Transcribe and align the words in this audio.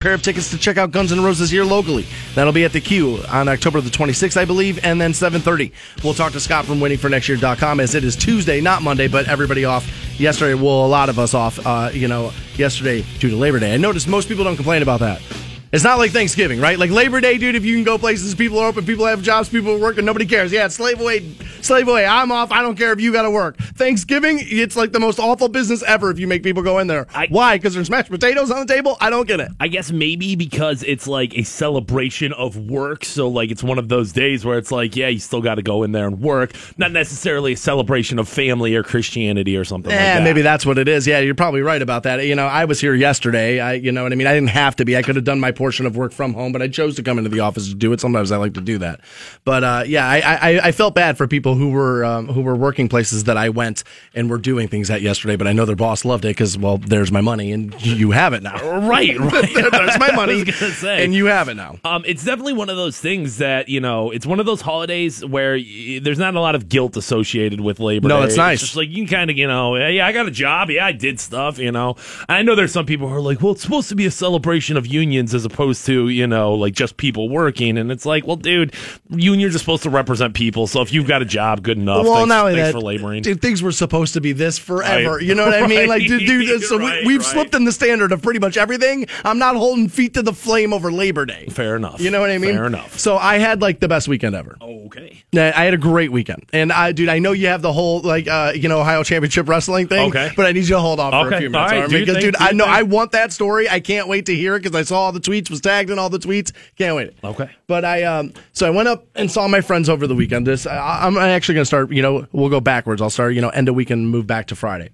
pair 0.00 0.14
of 0.14 0.22
tickets 0.22 0.48
to 0.52 0.56
check 0.56 0.76
out 0.76 0.92
Guns 0.92 1.10
N' 1.10 1.24
Roses 1.24 1.50
here 1.50 1.64
locally. 1.64 2.06
That'll 2.36 2.52
be 2.52 2.64
at 2.64 2.72
the 2.72 2.80
Q 2.80 3.18
on 3.28 3.48
October 3.48 3.80
the 3.80 3.90
26th, 3.90 4.36
I 4.36 4.44
believe, 4.44 4.78
and 4.84 5.00
then 5.00 5.12
7:30. 5.12 5.72
We'll 6.04 6.14
talk 6.14 6.30
to 6.34 6.40
Scott 6.40 6.66
from 6.66 6.78
waitingfornextyear.com 6.78 7.80
as 7.80 7.96
it 7.96 8.04
is 8.04 8.14
Tuesday, 8.14 8.60
not 8.60 8.82
Monday, 8.82 9.08
but 9.08 9.26
everybody 9.26 9.64
off 9.64 9.84
yesterday. 10.16 10.54
Well, 10.54 10.86
a 10.86 10.86
lot 10.86 11.08
of 11.08 11.18
us 11.18 11.34
off, 11.34 11.58
uh, 11.66 11.90
you 11.92 12.06
know, 12.06 12.32
yesterday 12.56 13.04
due 13.18 13.30
to 13.30 13.36
Labor 13.36 13.58
Day. 13.58 13.74
I 13.74 13.76
noticed 13.76 14.06
most 14.06 14.28
people 14.28 14.44
don't 14.44 14.54
complain 14.54 14.82
about 14.82 15.00
that. 15.00 15.20
It's 15.70 15.84
not 15.84 15.98
like 15.98 16.12
Thanksgiving, 16.12 16.60
right? 16.60 16.78
Like 16.78 16.90
Labor 16.90 17.20
Day, 17.20 17.36
dude, 17.36 17.54
if 17.54 17.62
you 17.64 17.74
can 17.74 17.84
go 17.84 17.98
places, 17.98 18.34
people 18.34 18.58
are 18.58 18.68
open, 18.68 18.86
people 18.86 19.04
have 19.04 19.20
jobs, 19.22 19.50
people 19.50 19.72
are 19.74 19.78
working, 19.78 20.04
nobody 20.06 20.24
cares. 20.24 20.50
Yeah, 20.50 20.68
slave 20.68 20.98
away, 20.98 21.30
slave 21.60 21.86
away. 21.88 22.06
I'm 22.06 22.32
off. 22.32 22.50
I 22.50 22.62
don't 22.62 22.74
care 22.76 22.92
if 22.92 23.00
you 23.02 23.12
got 23.12 23.22
to 23.22 23.30
work. 23.30 23.58
Thanksgiving, 23.58 24.38
it's 24.40 24.76
like 24.76 24.92
the 24.92 25.00
most 25.00 25.18
awful 25.18 25.48
business 25.48 25.82
ever 25.82 26.10
if 26.10 26.18
you 26.18 26.26
make 26.26 26.42
people 26.42 26.62
go 26.62 26.78
in 26.78 26.86
there. 26.86 27.06
I- 27.14 27.26
Why? 27.28 27.58
Because 27.58 27.74
there's 27.74 27.90
mashed 27.90 28.10
potatoes 28.10 28.50
on 28.50 28.66
the 28.66 28.72
table? 28.72 28.96
I 28.98 29.10
don't 29.10 29.28
get 29.28 29.40
it. 29.40 29.50
I 29.60 29.68
guess 29.68 29.92
maybe 29.92 30.36
because 30.36 30.82
it's 30.84 31.06
like 31.06 31.36
a 31.36 31.42
celebration 31.42 32.32
of 32.32 32.56
work. 32.56 33.04
So, 33.04 33.28
like, 33.28 33.50
it's 33.50 33.62
one 33.62 33.78
of 33.78 33.88
those 33.90 34.12
days 34.12 34.46
where 34.46 34.56
it's 34.56 34.72
like, 34.72 34.96
yeah, 34.96 35.08
you 35.08 35.18
still 35.18 35.42
got 35.42 35.56
to 35.56 35.62
go 35.62 35.82
in 35.82 35.92
there 35.92 36.06
and 36.06 36.18
work. 36.20 36.52
Not 36.78 36.92
necessarily 36.92 37.52
a 37.52 37.56
celebration 37.58 38.18
of 38.18 38.26
family 38.26 38.74
or 38.74 38.82
Christianity 38.82 39.54
or 39.54 39.64
something 39.64 39.90
like 39.90 40.00
Yeah, 40.00 40.14
that. 40.14 40.24
maybe 40.24 40.40
that's 40.40 40.64
what 40.64 40.78
it 40.78 40.88
is. 40.88 41.06
Yeah, 41.06 41.18
you're 41.18 41.34
probably 41.34 41.60
right 41.60 41.82
about 41.82 42.04
that. 42.04 42.24
You 42.24 42.34
know, 42.36 42.46
I 42.46 42.64
was 42.64 42.80
here 42.80 42.94
yesterday. 42.94 43.60
I, 43.60 43.74
you 43.74 43.92
know 43.92 44.02
what 44.02 44.12
I 44.12 44.14
mean? 44.14 44.26
I 44.26 44.32
didn't 44.32 44.48
have 44.50 44.74
to 44.76 44.86
be. 44.86 44.96
I 44.96 45.02
could 45.02 45.16
have 45.16 45.24
done 45.26 45.38
my 45.40 45.52
portion 45.58 45.84
of 45.84 45.96
work 45.96 46.12
from 46.12 46.32
home, 46.32 46.52
but 46.52 46.62
I 46.62 46.68
chose 46.68 46.96
to 46.96 47.02
come 47.02 47.18
into 47.18 47.28
the 47.28 47.40
office 47.40 47.68
to 47.68 47.74
do 47.74 47.92
it. 47.92 48.00
Sometimes 48.00 48.32
I 48.32 48.38
like 48.38 48.54
to 48.54 48.60
do 48.62 48.78
that. 48.78 49.00
But 49.44 49.64
uh, 49.64 49.82
yeah, 49.86 50.06
I, 50.08 50.20
I, 50.20 50.60
I 50.68 50.72
felt 50.72 50.94
bad 50.94 51.18
for 51.18 51.26
people 51.28 51.54
who 51.56 51.70
were 51.70 52.04
um, 52.04 52.28
who 52.28 52.40
were 52.40 52.54
working 52.56 52.88
places 52.88 53.24
that 53.24 53.36
I 53.36 53.50
went 53.50 53.84
and 54.14 54.30
were 54.30 54.38
doing 54.38 54.68
things 54.68 54.88
at 54.90 55.02
yesterday. 55.02 55.36
But 55.36 55.46
I 55.48 55.52
know 55.52 55.66
their 55.66 55.76
boss 55.76 56.04
loved 56.06 56.24
it 56.24 56.28
because 56.28 56.56
well, 56.56 56.78
there's 56.78 57.12
my 57.12 57.20
money 57.20 57.52
and 57.52 57.74
you 57.84 58.12
have 58.12 58.32
it 58.32 58.42
now. 58.42 58.56
Right, 58.88 59.18
right. 59.18 59.52
there's 59.72 59.98
my 59.98 60.12
money 60.12 60.34
was 60.44 60.44
gonna 60.60 60.72
say. 60.72 61.04
and 61.04 61.12
you 61.12 61.26
have 61.26 61.48
it 61.48 61.54
now. 61.56 61.76
Um, 61.84 62.04
it's 62.06 62.24
definitely 62.24 62.52
one 62.54 62.70
of 62.70 62.76
those 62.76 62.98
things 62.98 63.38
that 63.38 63.68
you 63.68 63.80
know. 63.80 64.10
It's 64.12 64.24
one 64.24 64.40
of 64.40 64.46
those 64.46 64.60
holidays 64.60 65.24
where 65.24 65.54
y- 65.54 65.98
there's 66.02 66.18
not 66.18 66.34
a 66.36 66.40
lot 66.40 66.54
of 66.54 66.68
guilt 66.68 66.96
associated 66.96 67.60
with 67.60 67.80
Labor 67.80 68.06
No, 68.08 68.20
Day. 68.20 68.26
it's 68.28 68.36
nice. 68.36 68.60
just 68.60 68.76
like 68.76 68.88
you 68.88 69.04
can 69.04 69.06
kind 69.08 69.30
of, 69.30 69.36
you 69.36 69.46
know, 69.48 69.74
yeah, 69.76 70.06
I 70.06 70.12
got 70.12 70.26
a 70.26 70.30
job, 70.30 70.70
yeah, 70.70 70.86
I 70.86 70.92
did 70.92 71.18
stuff, 71.20 71.58
you 71.58 71.72
know. 71.72 71.96
I 72.28 72.42
know 72.42 72.54
there's 72.54 72.72
some 72.72 72.86
people 72.86 73.08
who 73.08 73.14
are 73.16 73.20
like, 73.20 73.42
well, 73.42 73.52
it's 73.52 73.62
supposed 73.62 73.88
to 73.88 73.94
be 73.96 74.06
a 74.06 74.10
celebration 74.10 74.76
of 74.76 74.86
unions 74.86 75.34
as 75.34 75.44
opposed 75.52 75.86
to, 75.86 76.08
you 76.08 76.26
know, 76.26 76.54
like 76.54 76.74
just 76.74 76.96
people 76.96 77.28
working, 77.28 77.78
and 77.78 77.90
it's 77.92 78.06
like, 78.06 78.26
well, 78.26 78.36
dude, 78.36 78.74
you 79.10 79.28
unions 79.28 79.50
are 79.50 79.52
just 79.52 79.64
supposed 79.64 79.82
to 79.82 79.90
represent 79.90 80.34
people, 80.34 80.66
so 80.66 80.80
if 80.80 80.92
you've 80.92 81.06
got 81.06 81.20
a 81.22 81.24
job, 81.24 81.62
good 81.62 81.76
enough. 81.78 82.04
Well, 82.04 82.14
thanks, 82.14 82.28
not 82.28 82.40
only 82.46 82.54
thanks 82.54 82.68
that, 82.68 82.72
for 82.72 82.80
laboring. 82.84 83.22
dude, 83.22 83.40
things 83.42 83.62
were 83.62 83.72
supposed 83.72 84.14
to 84.14 84.20
be 84.20 84.32
this 84.32 84.58
forever. 84.58 85.16
Right. 85.16 85.22
You 85.22 85.34
know 85.34 85.44
what 85.44 85.54
I 85.62 85.66
mean? 85.66 85.88
Like, 85.88 86.02
dude, 86.06 86.26
dude 86.26 86.62
so 86.68 86.78
Right, 86.78 87.02
we, 87.02 87.08
we've 87.14 87.20
right. 87.20 87.26
slipped 87.26 87.54
in 87.54 87.64
the 87.64 87.72
standard 87.72 88.12
of 88.12 88.22
pretty 88.22 88.40
much 88.40 88.56
everything. 88.56 89.06
I'm 89.24 89.38
not 89.38 89.56
holding 89.56 89.88
feet 89.88 90.14
to 90.14 90.22
the 90.22 90.32
flame 90.32 90.72
over 90.72 90.90
Labor 90.92 91.26
Day. 91.26 91.46
Fair 91.50 91.76
enough. 91.76 92.00
You 92.00 92.10
know 92.10 92.20
what 92.20 92.30
I 92.30 92.38
mean? 92.38 92.54
Fair 92.54 92.66
enough. 92.66 92.98
So 92.98 93.16
I 93.16 93.38
had 93.38 93.60
like 93.60 93.80
the 93.80 93.88
best 93.88 94.08
weekend 94.08 94.34
ever. 94.34 94.56
Okay. 94.60 95.22
I 95.34 95.64
had 95.64 95.74
a 95.74 95.78
great 95.78 96.10
weekend, 96.10 96.46
and 96.52 96.72
I, 96.72 96.92
dude, 96.92 97.08
I 97.08 97.18
know 97.18 97.32
you 97.32 97.48
have 97.48 97.62
the 97.62 97.72
whole 97.72 98.00
like, 98.00 98.26
uh, 98.28 98.52
you 98.54 98.68
know, 98.68 98.80
Ohio 98.80 99.02
Championship 99.02 99.48
Wrestling 99.48 99.88
thing. 99.88 100.08
Okay. 100.08 100.30
But 100.36 100.46
I 100.46 100.52
need 100.52 100.60
you 100.60 100.66
to 100.76 100.80
hold 100.80 101.00
off 101.00 101.12
for 101.12 101.16
a 101.16 101.26
Okay. 101.28 101.38
few 101.40 101.50
minutes, 101.50 101.72
All 101.72 101.76
right, 101.76 101.76
all 101.76 101.80
right? 101.82 101.90
do 101.90 101.96
your 101.98 102.06
Because, 102.06 102.22
dude, 102.22 102.36
I 102.38 102.52
know. 102.52 102.64
I 102.64 102.82
want 102.82 103.12
that 103.12 103.32
story. 103.32 103.68
I 103.68 103.80
can't 103.80 104.08
wait 104.08 104.26
to 104.26 104.34
hear 104.34 104.56
it 104.56 104.62
because 104.62 104.74
I 104.74 104.82
saw 104.82 105.02
all 105.02 105.12
the 105.12 105.20
tweets, 105.20 105.37
was 105.48 105.60
tagged 105.60 105.90
in 105.90 105.98
all 105.98 106.10
the 106.10 106.18
tweets. 106.18 106.52
Can't 106.76 106.96
wait. 106.96 107.16
Okay. 107.22 107.48
But 107.66 107.84
I, 107.84 108.02
um, 108.02 108.32
so 108.52 108.66
I 108.66 108.70
went 108.70 108.88
up 108.88 109.06
and 109.14 109.30
saw 109.30 109.46
my 109.48 109.60
friends 109.60 109.88
over 109.88 110.06
the 110.06 110.14
weekend. 110.14 110.46
This, 110.46 110.66
I, 110.66 111.06
I'm 111.06 111.16
actually 111.16 111.54
going 111.54 111.62
to 111.62 111.66
start. 111.66 111.92
You 111.92 112.02
know, 112.02 112.26
we'll 112.32 112.48
go 112.50 112.60
backwards. 112.60 113.00
I'll 113.00 113.10
start. 113.10 113.34
You 113.34 113.40
know, 113.40 113.50
end 113.50 113.68
of 113.68 113.74
weekend, 113.74 114.02
and 114.02 114.10
move 114.10 114.26
back 114.26 114.46
to 114.48 114.56
Friday. 114.56 114.90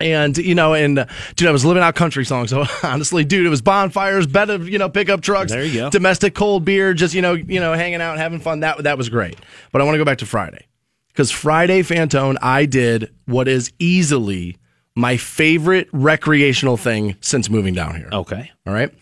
And 0.00 0.36
you 0.36 0.54
know, 0.54 0.74
and 0.74 0.98
uh, 0.98 1.06
dude, 1.36 1.48
I 1.48 1.52
was 1.52 1.64
living 1.64 1.82
out 1.82 1.94
country 1.94 2.24
songs. 2.24 2.50
So 2.50 2.64
honestly, 2.82 3.24
dude, 3.24 3.46
it 3.46 3.50
was 3.50 3.62
bonfires, 3.62 4.26
bed 4.26 4.50
of 4.50 4.68
you 4.68 4.78
know 4.78 4.88
pickup 4.88 5.20
trucks, 5.20 5.52
There 5.52 5.64
you 5.64 5.74
go. 5.74 5.90
domestic 5.90 6.34
cold 6.34 6.64
beer, 6.64 6.94
just 6.94 7.14
you 7.14 7.22
know, 7.22 7.34
you 7.34 7.60
know, 7.60 7.74
hanging 7.74 8.00
out, 8.00 8.18
having 8.18 8.40
fun. 8.40 8.60
That 8.60 8.82
that 8.84 8.98
was 8.98 9.08
great. 9.08 9.38
But 9.72 9.80
I 9.80 9.84
want 9.84 9.94
to 9.94 9.98
go 9.98 10.04
back 10.04 10.18
to 10.18 10.26
Friday 10.26 10.66
because 11.08 11.30
Friday, 11.30 11.82
Fantone, 11.82 12.36
I 12.42 12.66
did 12.66 13.12
what 13.26 13.46
is 13.46 13.72
easily 13.78 14.56
my 14.96 15.16
favorite 15.16 15.88
recreational 15.92 16.76
thing 16.76 17.16
since 17.20 17.48
moving 17.48 17.74
down 17.74 17.94
here. 17.96 18.08
Okay. 18.12 18.50
All 18.66 18.72
right. 18.72 18.92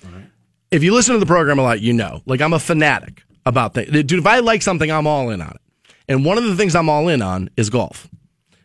If 0.73 0.83
you 0.83 0.93
listen 0.95 1.13
to 1.15 1.21
the 1.21 1.27
program 1.27 1.59
a 1.59 1.63
lot, 1.63 1.81
you 1.81 1.93
know, 1.93 2.23
like 2.27 2.41
I'm 2.41 2.53
a 2.55 2.59
fanatic 2.59 3.23
about 3.47 3.75
things. 3.75 3.91
Dude, 3.91 4.13
if 4.13 4.27
I 4.27 4.39
like 4.41 4.63
something, 4.63 4.91
I'm 4.91 5.07
all 5.07 5.31
in 5.31 5.41
on 5.43 5.51
it. 5.51 5.61
And 6.09 6.25
one 6.25 6.39
of 6.39 6.45
the 6.45 6.57
things 6.57 6.75
I'm 6.75 6.89
all 6.89 7.09
in 7.09 7.23
on 7.23 7.51
is 7.57 7.71
golf. 7.71 8.09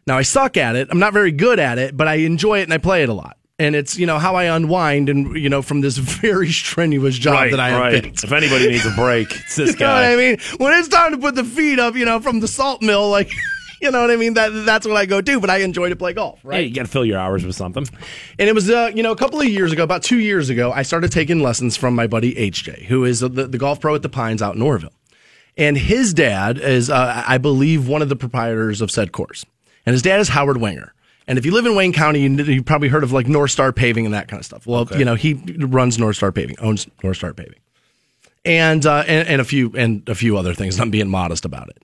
Now 0.07 0.17
I 0.17 0.21
suck 0.21 0.55
at 0.57 0.75
it. 0.75 0.87
I'm 0.89 0.99
not 0.99 1.11
very 1.13 1.31
good 1.31 1.59
at 1.59 1.77
it, 1.77 1.95
but 1.95 2.07
I 2.07 2.15
enjoy 2.15 2.59
it 2.59 2.63
and 2.63 2.73
I 2.73 2.77
play 2.77 3.03
it 3.03 3.09
a 3.09 3.13
lot. 3.13 3.37
And 3.59 3.75
it's, 3.75 3.97
you 3.97 4.05
know, 4.05 4.19
how 4.19 4.35
I 4.35 4.43
unwind 4.45 5.09
and, 5.09 5.35
you 5.35 5.49
know, 5.49 5.61
from 5.61 5.81
this 5.81 5.97
very 6.21 6.49
strenuous 6.49 7.17
job 7.17 7.33
Right, 7.33 7.51
that 7.51 7.59
I 7.59 7.69
have 7.69 7.79
right. 7.81 8.03
picked. 8.03 8.23
If 8.23 8.31
anybody 8.31 8.69
needs 8.69 8.85
a 8.85 8.91
break, 8.91 9.31
it's 9.35 9.55
this 9.55 9.73
You 9.79 9.79
know 9.79 9.93
what 9.93 10.01
guy. 10.01 10.13
I 10.13 10.15
mean? 10.15 10.37
When 10.57 10.73
it's 10.79 10.87
time 10.87 11.11
to 11.11 11.17
put 11.17 11.35
the 11.35 11.43
feet 11.43 11.79
up, 11.79 11.95
you 11.95 12.05
know, 12.05 12.19
from 12.21 12.39
the 12.39 12.47
salt 12.47 12.81
mill, 12.81 13.09
like, 13.09 13.29
you 13.81 13.91
know 13.91 14.01
what 14.01 14.11
I 14.11 14.15
mean? 14.15 14.33
That 14.33 14.49
That's 14.65 14.87
what 14.87 14.97
I 14.97 15.05
go 15.05 15.21
do, 15.21 15.39
but 15.39 15.49
I 15.49 15.57
enjoy 15.57 15.89
to 15.89 15.95
play 15.95 16.13
golf, 16.13 16.39
right? 16.43 16.57
Hey, 16.57 16.63
you 16.65 16.75
got 16.75 16.83
to 16.83 16.91
fill 16.91 17.05
your 17.05 17.19
hours 17.19 17.45
with 17.45 17.55
something. 17.55 17.87
And 18.39 18.49
it 18.49 18.55
was, 18.55 18.69
uh, 18.69 18.91
you 18.93 19.03
know, 19.03 19.11
a 19.11 19.15
couple 19.15 19.39
of 19.39 19.47
years 19.47 19.71
ago, 19.71 19.83
about 19.83 20.03
two 20.03 20.19
years 20.19 20.49
ago, 20.49 20.71
I 20.71 20.83
started 20.83 21.11
taking 21.11 21.41
lessons 21.41 21.77
from 21.77 21.95
my 21.95 22.07
buddy 22.07 22.33
HJ, 22.35 22.83
who 22.85 23.05
is 23.05 23.19
the, 23.19 23.29
the 23.29 23.57
golf 23.57 23.79
pro 23.79 23.95
at 23.95 24.01
the 24.01 24.09
Pines 24.09 24.41
out 24.41 24.55
in 24.55 24.61
Orrville. 24.61 24.93
And 25.57 25.77
his 25.77 26.13
dad 26.13 26.59
is, 26.59 26.89
uh, 26.89 27.23
I 27.27 27.37
believe, 27.37 27.87
one 27.87 28.01
of 28.01 28.09
the 28.09 28.15
proprietors 28.15 28.81
of 28.81 28.91
said 28.91 29.11
course. 29.11 29.45
And 29.85 29.93
his 29.93 30.01
dad 30.01 30.19
is 30.19 30.29
Howard 30.29 30.57
Wenger. 30.57 30.93
And 31.27 31.37
if 31.37 31.45
you 31.45 31.51
live 31.51 31.65
in 31.65 31.75
Wayne 31.75 31.93
County, 31.93 32.21
you, 32.21 32.63
probably 32.63 32.87
heard 32.87 33.03
of 33.03 33.11
like 33.11 33.27
North 33.27 33.51
Star 33.51 33.73
Paving 33.73 34.05
and 34.05 34.13
that 34.13 34.27
kind 34.27 34.39
of 34.39 34.45
stuff. 34.45 34.65
Well, 34.65 34.87
you 34.95 35.03
know, 35.03 35.15
he 35.15 35.33
runs 35.57 35.97
North 35.97 36.15
Star 36.15 36.31
Paving, 36.31 36.57
owns 36.59 36.87
North 37.03 37.17
Star 37.17 37.33
Paving 37.33 37.59
and, 38.47 38.85
uh, 38.85 39.03
and 39.07 39.27
and 39.27 39.41
a 39.41 39.43
few 39.43 39.73
and 39.75 40.07
a 40.07 40.15
few 40.15 40.37
other 40.37 40.53
things. 40.53 40.79
I'm 40.79 40.89
being 40.89 41.09
modest 41.09 41.45
about 41.45 41.69
it. 41.69 41.77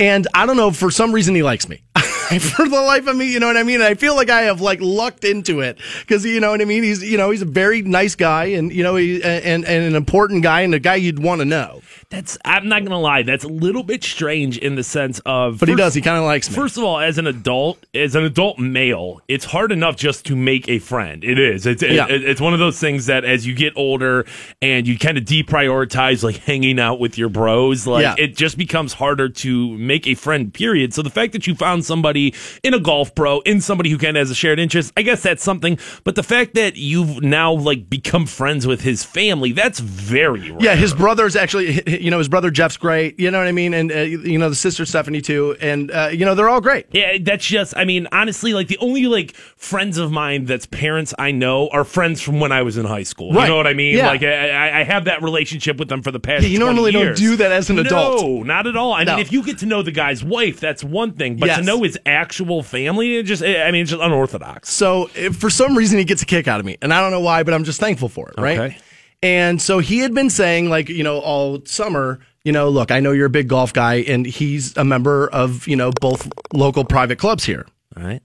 And 0.00 0.26
I 0.32 0.46
don't 0.46 0.56
know, 0.56 0.70
for 0.70 0.90
some 0.90 1.12
reason 1.12 1.34
he 1.34 1.42
likes 1.42 1.68
me. 1.68 1.82
for 2.38 2.68
the 2.68 2.80
life 2.80 3.06
of 3.06 3.16
me, 3.16 3.32
you 3.32 3.40
know 3.40 3.46
what 3.46 3.56
I 3.56 3.62
mean? 3.62 3.76
And 3.76 3.84
I 3.84 3.94
feel 3.94 4.14
like 4.14 4.30
I 4.30 4.42
have 4.42 4.60
like 4.60 4.78
lucked 4.80 5.24
into 5.24 5.60
it 5.60 5.78
because 6.00 6.24
you 6.24 6.40
know 6.40 6.50
what 6.50 6.60
I 6.60 6.64
mean. 6.64 6.82
He's 6.82 7.02
you 7.02 7.16
know 7.18 7.30
he's 7.30 7.42
a 7.42 7.46
very 7.46 7.82
nice 7.82 8.14
guy 8.14 8.44
and 8.46 8.72
you 8.72 8.82
know 8.82 8.96
he 8.96 9.22
and 9.22 9.64
and 9.64 9.84
an 9.84 9.94
important 9.94 10.42
guy 10.42 10.60
and 10.62 10.74
a 10.74 10.78
guy 10.78 10.94
you'd 10.96 11.18
want 11.22 11.40
to 11.40 11.44
know. 11.44 11.82
That's 12.10 12.36
I'm 12.44 12.68
not 12.68 12.82
gonna 12.84 13.00
lie. 13.00 13.22
That's 13.22 13.44
a 13.44 13.48
little 13.48 13.82
bit 13.84 14.02
strange 14.02 14.58
in 14.58 14.74
the 14.74 14.82
sense 14.82 15.20
of, 15.26 15.60
But 15.60 15.68
he 15.68 15.76
does. 15.76 15.94
He 15.94 16.00
kind 16.00 16.18
of 16.18 16.24
likes 16.24 16.48
me. 16.50 16.56
First 16.56 16.76
of 16.76 16.82
all, 16.82 16.98
as 16.98 17.18
an 17.18 17.26
adult, 17.28 17.78
as 17.94 18.14
an 18.16 18.24
adult 18.24 18.58
male, 18.58 19.20
it's 19.28 19.44
hard 19.44 19.70
enough 19.70 19.96
just 19.96 20.24
to 20.26 20.34
make 20.36 20.68
a 20.68 20.80
friend. 20.80 21.22
It 21.22 21.38
is. 21.38 21.66
It's 21.66 21.82
Yeah. 21.82 22.06
it- 22.08 22.24
it's 22.24 22.40
one 22.40 22.52
of 22.52 22.58
those 22.58 22.80
things 22.80 23.06
that 23.06 23.24
as 23.24 23.46
you 23.46 23.54
get 23.54 23.72
older 23.76 24.26
and 24.60 24.88
you 24.88 24.98
kind 24.98 25.18
of 25.18 25.24
deprioritize 25.24 26.22
like 26.24 26.36
hanging 26.38 26.80
out 26.80 26.98
with 27.00 27.16
your 27.16 27.28
bros, 27.28 27.86
like 27.86 28.02
Yeah. 28.02 28.14
it 28.18 28.36
just 28.36 28.58
becomes 28.58 28.94
harder 28.94 29.28
to 29.28 29.78
make 29.78 30.06
a 30.08 30.14
friend. 30.14 30.52
Period. 30.52 30.92
So 30.92 31.02
the 31.02 31.10
fact 31.10 31.32
that 31.32 31.46
you 31.46 31.54
found 31.54 31.84
somebody 31.84 32.19
in 32.62 32.74
a 32.74 32.80
golf 32.80 33.14
pro, 33.14 33.40
in 33.40 33.60
somebody 33.60 33.90
who 33.90 33.98
kind 33.98 34.16
of 34.16 34.20
has 34.22 34.30
a 34.30 34.34
shared 34.34 34.58
interest, 34.58 34.92
I 34.96 35.02
guess 35.02 35.22
that's 35.22 35.42
something. 35.42 35.78
But 36.04 36.14
the 36.14 36.22
fact 36.22 36.54
that 36.54 36.76
you've 36.76 37.22
now 37.22 37.52
like 37.52 37.88
become 37.90 38.26
friends 38.26 38.66
with 38.66 38.82
his 38.82 39.04
family, 39.04 39.52
that's 39.52 39.80
very 39.80 40.50
rare. 40.50 40.58
Yeah, 40.60 40.74
his 40.76 40.92
brother's 40.94 41.36
actually, 41.36 41.82
you 42.00 42.10
know, 42.10 42.18
his 42.18 42.28
brother 42.28 42.50
Jeff's 42.50 42.76
great. 42.76 43.18
You 43.18 43.30
know 43.30 43.38
what 43.38 43.46
I 43.48 43.52
mean? 43.52 43.74
And, 43.74 43.90
uh, 43.92 43.96
you 44.00 44.38
know, 44.38 44.48
the 44.48 44.54
sister 44.56 44.84
Stephanie 44.84 45.20
too. 45.20 45.56
And, 45.60 45.90
uh, 45.90 46.10
you 46.12 46.24
know, 46.24 46.34
they're 46.34 46.48
all 46.48 46.60
great. 46.60 46.86
Yeah, 46.92 47.18
that's 47.20 47.44
just. 47.46 47.76
I 47.76 47.84
mean, 47.84 48.06
honestly, 48.12 48.52
like 48.54 48.68
the 48.68 48.78
only 48.78 49.06
like 49.06 49.34
friends 49.34 49.98
of 49.98 50.10
mine 50.12 50.44
that's 50.44 50.66
parents 50.66 51.14
I 51.18 51.30
know 51.30 51.68
are 51.68 51.84
friends 51.84 52.20
from 52.20 52.40
when 52.40 52.52
I 52.52 52.62
was 52.62 52.76
in 52.76 52.84
high 52.86 53.02
school. 53.04 53.32
Right. 53.32 53.44
You 53.44 53.48
know 53.50 53.56
what 53.56 53.66
I 53.66 53.74
mean? 53.74 53.96
Yeah. 53.96 54.06
Like 54.08 54.22
I, 54.22 54.80
I- 54.80 54.84
have 54.90 55.04
that 55.04 55.22
relationship 55.22 55.76
with 55.76 55.88
them 55.88 56.02
for 56.02 56.10
the 56.10 56.18
past. 56.18 56.42
Yeah, 56.42 56.48
you 56.48 56.58
20 56.58 56.74
normally 56.74 56.90
don't 56.90 57.16
do 57.16 57.36
that 57.36 57.52
as 57.52 57.70
an 57.70 57.78
adult. 57.78 58.22
No, 58.22 58.42
not 58.42 58.66
at 58.66 58.76
all. 58.76 58.92
I 58.92 59.04
No. 59.04 59.12
mean, 59.12 59.20
if 59.20 59.30
you 59.30 59.44
get 59.44 59.58
to 59.58 59.66
know 59.66 59.82
the 59.82 59.92
guy's 59.92 60.24
wife, 60.24 60.58
that's 60.58 60.82
one 60.82 61.12
thing. 61.12 61.36
But 61.36 61.54
to 61.54 61.62
know 61.62 61.82
his 61.84 61.96
actual 62.10 62.62
family, 62.62 63.16
it 63.16 63.22
just. 63.24 63.42
I 63.42 63.70
mean, 63.70 63.82
it's 63.82 63.90
just 63.90 64.02
unorthodox. 64.02 64.70
So 64.70 65.08
if 65.14 65.36
for 65.36 65.50
some 65.50 65.76
reason 65.76 65.98
he 65.98 66.04
gets 66.04 66.22
a 66.22 66.26
kick 66.26 66.48
out 66.48 66.60
of 66.60 66.66
me, 66.66 66.76
and 66.82 66.92
I 66.92 67.00
don't 67.00 67.10
know 67.10 67.20
why, 67.20 67.42
but 67.42 67.54
I'm 67.54 67.64
just 67.64 67.80
thankful 67.80 68.08
for 68.08 68.28
it, 68.28 68.40
right? 68.40 68.58
Okay. 68.58 68.78
And 69.22 69.60
so 69.60 69.78
he 69.80 69.98
had 69.98 70.14
been 70.14 70.30
saying, 70.30 70.70
like, 70.70 70.88
you 70.88 71.04
know, 71.04 71.18
all 71.18 71.62
summer, 71.66 72.20
you 72.42 72.52
know, 72.52 72.70
look, 72.70 72.90
I 72.90 73.00
know 73.00 73.12
you're 73.12 73.26
a 73.26 73.30
big 73.30 73.48
golf 73.48 73.72
guy, 73.72 73.96
and 73.96 74.24
he's 74.26 74.74
a 74.78 74.84
member 74.84 75.28
of, 75.28 75.68
you 75.68 75.76
know, 75.76 75.90
both 76.00 76.30
local 76.54 76.84
private 76.84 77.18
clubs 77.18 77.44
here. 77.44 77.66
All 77.96 78.02
right. 78.02 78.22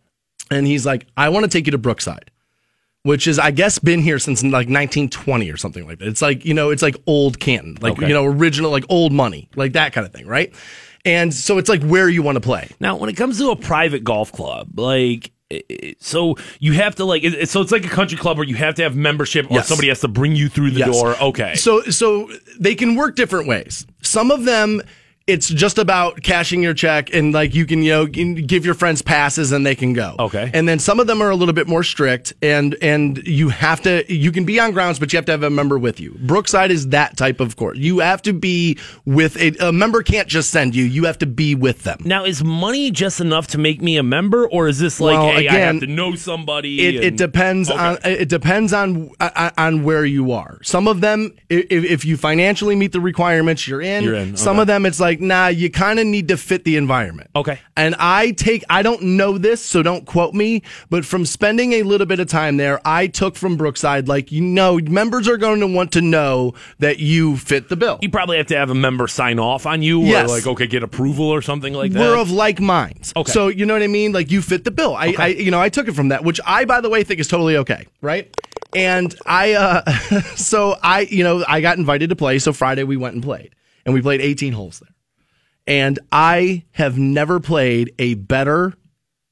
And 0.52 0.66
he's 0.66 0.86
like, 0.86 1.06
I 1.18 1.30
want 1.30 1.44
to 1.44 1.50
take 1.50 1.66
you 1.66 1.72
to 1.72 1.78
Brookside, 1.78 2.32
which 3.04 3.28
is, 3.28 3.40
I 3.40 3.52
guess, 3.52 3.78
been 3.78 4.00
here 4.02 4.20
since 4.20 4.42
like 4.42 4.70
1920 4.70 5.52
or 5.52 5.58
something 5.58 5.86
like 5.86 6.00
that. 6.00 6.08
It's 6.08 6.22
like, 6.22 6.46
you 6.46 6.54
know, 6.54 6.70
it's 6.70 6.82
like 6.82 6.96
old 7.08 7.40
Canton, 7.42 7.78
like, 7.82 7.94
Okay. 7.94 8.08
you 8.08 8.14
know, 8.14 8.24
original, 8.26 8.72
like 8.72 8.86
old 8.88 9.12
money, 9.12 9.50
like 9.56 9.74
that 9.74 9.92
kind 9.92 10.08
of 10.08 10.14
thing, 10.14 10.28
right? 10.28 10.54
And 11.06 11.34
so 11.34 11.57
it's 11.60 11.69
like 11.69 11.84
where 11.84 12.10
you 12.10 12.24
want 12.24 12.36
to 12.38 12.42
play. 12.42 12.69
Now, 12.80 12.96
when 12.98 13.10
it 13.10 13.16
comes 13.16 13.38
to 13.40 13.52
a 13.52 13.56
private 13.56 14.04
golf 14.04 14.31
club, 14.31 14.80
like. 14.80 15.31
So 16.00 16.38
you 16.60 16.74
have 16.74 16.96
to 16.96 17.06
like 17.06 17.24
so 17.46 17.62
it's 17.62 17.72
like 17.72 17.86
a 17.86 17.90
country 17.90 18.18
club 18.18 18.38
where 18.38 18.48
you 18.48 18.56
have 18.56 18.74
to 18.75 18.84
have 18.84 18.96
membership 18.96 19.46
or 19.52 19.54
Yes. 19.54 19.68
somebody 19.68 19.90
has 19.90 20.00
to 20.00 20.07
bring 20.07 20.36
you 20.36 20.50
through 20.50 20.72
the 20.72 20.80
Yes. 20.80 20.92
door. 21.00 21.16
Okay. 21.22 21.54
So 21.54 21.81
so 21.84 22.28
they 22.60 22.74
can 22.74 22.96
work 22.96 23.16
different 23.16 23.48
ways. 23.48 23.86
Some 24.02 24.31
of 24.31 24.46
them 24.46 24.81
it's 25.27 25.48
just 25.50 25.80
about 25.80 26.22
cashing 26.22 26.62
your 26.62 26.75
check 26.75 27.12
and 27.12 27.33
like 27.33 27.56
you 27.56 27.66
can 27.66 27.81
you 27.81 27.92
know 27.92 28.06
give 28.06 28.63
your 28.63 28.75
friends 28.75 29.01
passes 29.01 29.51
and 29.51 29.66
they 29.66 29.74
can 29.74 29.92
go. 29.92 30.16
Okay. 30.19 30.51
And 30.54 30.69
then 30.69 30.77
some 30.77 31.00
of 31.00 31.07
them 31.07 31.19
are 31.19 31.31
a 31.31 31.36
little 31.36 31.54
bit 31.54 31.68
more 31.68 31.83
strict 31.83 32.33
and 32.44 32.75
and 32.80 33.18
you 33.25 33.50
have 33.50 33.81
to 33.81 34.06
you 34.13 34.31
can 34.31 34.45
be 34.45 34.60
on 34.60 34.72
grounds 34.72 35.00
but 35.00 35.12
you 35.12 35.18
have 35.18 35.25
to 35.25 35.31
have 35.31 35.42
a 35.42 35.50
member 35.50 35.80
with 35.80 36.00
you. 36.00 36.12
Brookside 36.19 36.69
is 36.69 36.89
that 36.89 37.18
type 37.18 37.39
of 37.39 37.56
course. 37.56 37.80
You 37.80 38.00
have 38.00 38.22
to 38.24 38.33
be 38.33 38.77
with 39.06 39.36
a, 39.38 39.69
a 39.69 39.72
member 39.72 40.04
can't 40.04 40.27
just 40.27 40.51
send 40.51 40.75
you. 40.75 40.83
You 40.83 41.06
have 41.06 41.18
to 41.18 41.25
be 41.25 41.56
with 41.56 41.83
them. 41.83 42.01
Now, 42.06 42.24
is 42.24 42.44
money 42.44 42.92
just 42.92 43.19
enough 43.19 43.48
to 43.48 43.57
make 43.57 43.81
me 43.81 43.98
a 43.98 44.04
member, 44.04 44.48
or 44.48 44.68
is 44.68 44.77
this 44.80 45.00
like, 45.00 45.18
Well, 45.18 45.30
hey, 45.31 45.36
I 45.38 45.39
again, 45.39 45.75
have 45.75 45.80
to 45.81 45.88
know 45.88 46.13
somebody? 46.16 46.86
It, 46.86 47.04
it 47.04 47.18
depends 47.18 47.72
Okay. 47.72 47.80
on 47.80 47.98
it 48.04 48.30
depends 48.30 48.74
on 48.74 49.10
on 49.19 49.51
on 49.57 49.83
where 49.83 50.06
you 50.06 50.33
are. 50.33 50.60
Some 50.62 50.88
of 50.88 51.01
them, 51.01 51.33
if, 51.50 51.66
if 51.72 52.06
you 52.06 52.16
financially 52.16 52.75
meet 52.75 52.92
the 52.92 53.01
requirements, 53.01 53.68
you're 53.68 53.81
in. 53.81 54.04
You're 54.04 54.13
in, 54.13 54.38
Some 54.38 54.57
okay. 54.57 54.62
of 54.62 54.68
them, 54.68 54.86
it's 54.86 55.00
like 55.00 55.15
nah, 55.22 55.48
you 55.48 55.70
kind 55.70 56.00
of 56.00 56.08
need 56.08 56.28
to 56.30 56.38
fit 56.38 56.64
the 56.64 56.78
environment. 56.78 57.30
Okay. 57.36 57.60
And 57.76 57.96
I 58.00 58.32
take 58.32 58.64
I 58.70 58.82
don't 58.82 59.02
know 59.02 59.38
this, 59.38 59.62
so 59.62 59.84
don't 59.84 60.06
quote 60.06 60.34
me, 60.34 60.62
but 60.90 61.06
from 61.06 61.26
spending 61.26 61.74
a 61.74 61.84
little 61.84 62.08
bit 62.08 62.20
of 62.20 62.28
time 62.28 62.58
there, 62.58 62.80
I 62.86 63.08
took 63.08 63.36
from 63.36 63.58
Brookside 63.58 64.08
like 64.08 64.32
you 64.32 64.42
know, 64.42 64.80
members 64.80 65.28
are 65.28 65.38
going 65.38 65.60
to 65.60 65.68
want 65.68 65.92
to 65.94 66.02
know 66.02 66.54
that 66.80 67.00
you 67.00 67.38
fit 67.38 67.70
the 67.70 67.76
bill. 67.76 68.00
You 68.02 68.10
probably 68.10 68.38
have 68.38 68.48
to 68.48 68.58
have 68.58 68.70
a 68.70 68.76
member 68.76 69.08
sign 69.08 69.40
off 69.40 69.66
on 69.66 69.82
you, 69.82 70.02
Yes. 70.02 70.30
or 70.30 70.36
like, 70.36 70.48
okay, 70.48 70.68
get 70.68 70.84
approval 70.84 71.26
or 71.26 71.42
something 71.42 71.74
like 71.74 71.92
that. 71.92 72.00
We're 72.00 72.18
of 72.18 72.32
like 72.32 72.60
minds. 72.60 73.14
Okay. 73.16 73.32
So 73.32 73.48
you 73.48 73.66
know 73.66 73.74
what 73.74 73.84
I 73.84 73.88
mean? 73.88 74.12
Like 74.14 74.32
you 74.32 74.42
fit 74.42 74.64
the 74.64 74.72
bill. 74.72 74.96
I, 74.96 75.16
I 75.18 75.28
you 75.28 75.52
know, 75.52 75.62
I 75.62 75.70
took 75.70 75.88
it 75.88 75.94
from 75.96 76.10
that, 76.10 76.24
which 76.24 76.40
I 76.46 76.66
by 76.66 76.82
the 76.82 76.90
way 76.90 77.04
think 77.04 77.20
is 77.20 77.28
totally 77.28 77.58
okay, 77.58 77.86
right? 78.02 78.34
And 78.76 79.14
I 79.26 79.54
uh 79.54 79.92
so 80.36 80.78
I 80.82 81.02
you 81.02 81.24
know, 81.24 81.44
I 81.48 81.62
got 81.62 81.78
invited 81.78 82.10
to 82.10 82.16
play, 82.16 82.40
so 82.40 82.54
Friday 82.54 82.84
we 82.84 82.98
went 82.98 83.16
and 83.16 83.24
played. 83.24 83.54
And 83.86 83.94
we 83.94 84.02
played 84.02 84.20
18 84.20 84.52
holes 84.54 84.80
there. 84.80 84.90
And 85.68 86.00
I 86.12 86.66
have 86.72 86.98
never 86.98 87.40
played 87.40 87.94
a 87.98 88.14
better, 88.16 88.74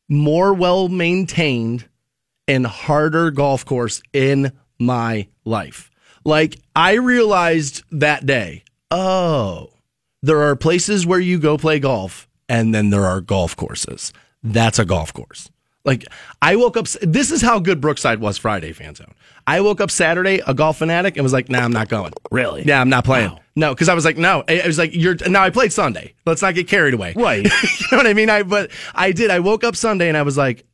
more 0.09 0.53
well 0.53 0.89
maintained 0.89 1.87
and 2.47 2.65
harder 2.65 3.31
golf 3.31 3.65
course 3.65 4.01
in 4.11 4.51
my 4.79 5.27
life. 5.45 5.91
Like 6.25 6.59
I 6.75 6.93
realized 6.93 7.83
that 7.91 8.25
day, 8.25 8.63
oh, 8.89 9.69
there 10.21 10.41
are 10.41 10.55
places 10.55 11.05
where 11.05 11.19
you 11.19 11.39
go 11.39 11.57
play 11.57 11.79
golf 11.79 12.27
and 12.49 12.73
then 12.73 12.89
there 12.89 13.05
are 13.05 13.21
golf 13.21 13.55
courses. 13.55 14.13
That's 14.41 14.79
a 14.79 14.85
golf 14.85 15.13
course. 15.13 15.49
Like 15.85 16.05
I 16.41 16.55
woke 16.55 16.77
up 16.77 16.87
this 17.01 17.31
is 17.31 17.41
how 17.41 17.59
good 17.59 17.81
Brookside 17.81 18.19
was 18.19 18.37
Friday 18.37 18.73
Fantone. 18.73 19.13
I 19.45 19.61
woke 19.61 19.81
up 19.81 19.91
Saturday 19.91 20.41
a 20.45 20.53
golf 20.53 20.77
fanatic 20.77 21.17
and 21.17 21.23
was 21.23 21.33
like, 21.33 21.49
"Nah, 21.49 21.59
I'm 21.59 21.73
not 21.73 21.89
going." 21.89 22.13
Really? 22.31 22.63
Yeah, 22.63 22.79
I'm 22.81 22.89
not 22.89 23.05
playing. 23.05 23.31
Wow. 23.31 23.39
No, 23.55 23.75
cuz 23.75 23.89
I 23.89 23.93
was 23.93 24.05
like, 24.05 24.17
"No." 24.17 24.43
It 24.47 24.65
was 24.65 24.77
like 24.77 24.91
you're 24.93 25.15
now 25.27 25.43
I 25.43 25.49
played 25.49 25.73
Sunday. 25.73 26.13
Let's 26.25 26.41
not 26.41 26.55
get 26.55 26.67
carried 26.67 26.93
away. 26.93 27.13
Right. 27.15 27.43
you 27.63 27.87
know 27.91 27.97
what 27.97 28.07
I 28.07 28.13
mean? 28.13 28.29
I 28.29 28.43
but 28.43 28.71
I 28.95 29.11
did. 29.11 29.31
I 29.31 29.39
woke 29.39 29.63
up 29.63 29.75
Sunday 29.75 30.07
and 30.07 30.17
I 30.17 30.21
was 30.23 30.37
like, 30.37 30.65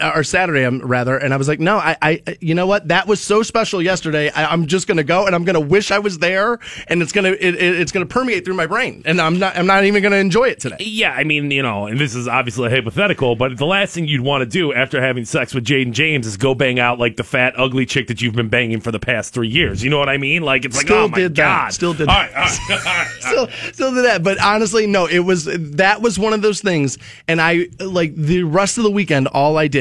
or 0.00 0.24
Saturday, 0.24 0.64
um, 0.64 0.80
rather, 0.80 1.18
and 1.18 1.34
I 1.34 1.36
was 1.36 1.48
like, 1.48 1.60
no, 1.60 1.76
I, 1.76 1.96
I, 2.00 2.22
you 2.40 2.54
know 2.54 2.66
what? 2.66 2.88
That 2.88 3.06
was 3.06 3.20
so 3.20 3.42
special 3.42 3.82
yesterday. 3.82 4.30
I, 4.30 4.46
I'm 4.46 4.66
just 4.66 4.88
gonna 4.88 5.04
go 5.04 5.26
and 5.26 5.34
I'm 5.34 5.44
gonna 5.44 5.60
wish 5.60 5.90
I 5.90 5.98
was 5.98 6.18
there, 6.18 6.58
and 6.88 7.02
it's 7.02 7.12
gonna, 7.12 7.32
it, 7.32 7.42
it, 7.42 7.80
it's 7.80 7.92
gonna 7.92 8.06
permeate 8.06 8.46
through 8.46 8.54
my 8.54 8.66
brain, 8.66 9.02
and 9.04 9.20
I'm 9.20 9.38
not, 9.38 9.54
I'm 9.54 9.66
not 9.66 9.84
even 9.84 10.02
gonna 10.02 10.16
enjoy 10.16 10.44
it 10.44 10.60
today. 10.60 10.76
Yeah, 10.80 11.12
I 11.12 11.24
mean, 11.24 11.50
you 11.50 11.62
know, 11.62 11.86
and 11.86 12.00
this 12.00 12.14
is 12.14 12.26
obviously 12.26 12.70
hypothetical, 12.70 13.36
but 13.36 13.58
the 13.58 13.66
last 13.66 13.94
thing 13.94 14.08
you'd 14.08 14.22
want 14.22 14.40
to 14.40 14.46
do 14.46 14.72
after 14.72 14.98
having 15.02 15.26
sex 15.26 15.52
with 15.54 15.66
Jayden 15.66 15.92
Jaymes 15.92 16.24
is 16.24 16.38
go 16.38 16.54
bang 16.54 16.78
out 16.80 16.98
like 16.98 17.16
the 17.18 17.24
fat, 17.24 17.52
ugly 17.58 17.84
chick 17.84 18.06
that 18.06 18.22
you've 18.22 18.34
been 18.34 18.48
banging 18.48 18.80
for 18.80 18.90
the 18.92 18.98
past 19.00 19.34
three 19.34 19.48
years. 19.48 19.84
You 19.84 19.90
know 19.90 19.98
what 19.98 20.08
I 20.08 20.16
mean? 20.16 20.42
Like 20.42 20.64
it's 20.64 20.76
like, 20.78 20.86
Still 20.86 20.96
oh 21.04 21.08
my 21.08 21.18
did 21.18 21.32
that. 21.32 21.36
god, 21.36 21.72
Still 21.74 21.92
did 21.92 22.08
All 22.08 22.14
that. 22.14 22.32
right, 22.34 22.36
all 22.38 22.44
right, 22.44 22.70
all 22.70 22.76
right, 22.76 22.86
all 22.86 22.94
right. 22.94 23.48
still, 23.50 23.72
still 23.74 23.94
did 23.94 24.04
that. 24.06 24.22
But 24.22 24.40
honestly, 24.40 24.86
no, 24.86 25.06
it 25.06 25.18
was 25.20 25.44
that 25.44 26.00
was 26.00 26.18
one 26.18 26.32
of 26.32 26.40
those 26.40 26.62
things. 26.62 26.96
And 27.28 27.42
I 27.42 27.66
like 27.78 28.14
the 28.14 28.42
rest 28.44 28.78
of 28.78 28.84
the 28.84 28.90
weekend, 28.90 29.26
all 29.28 29.58
I 29.58 29.66
did 29.68 29.75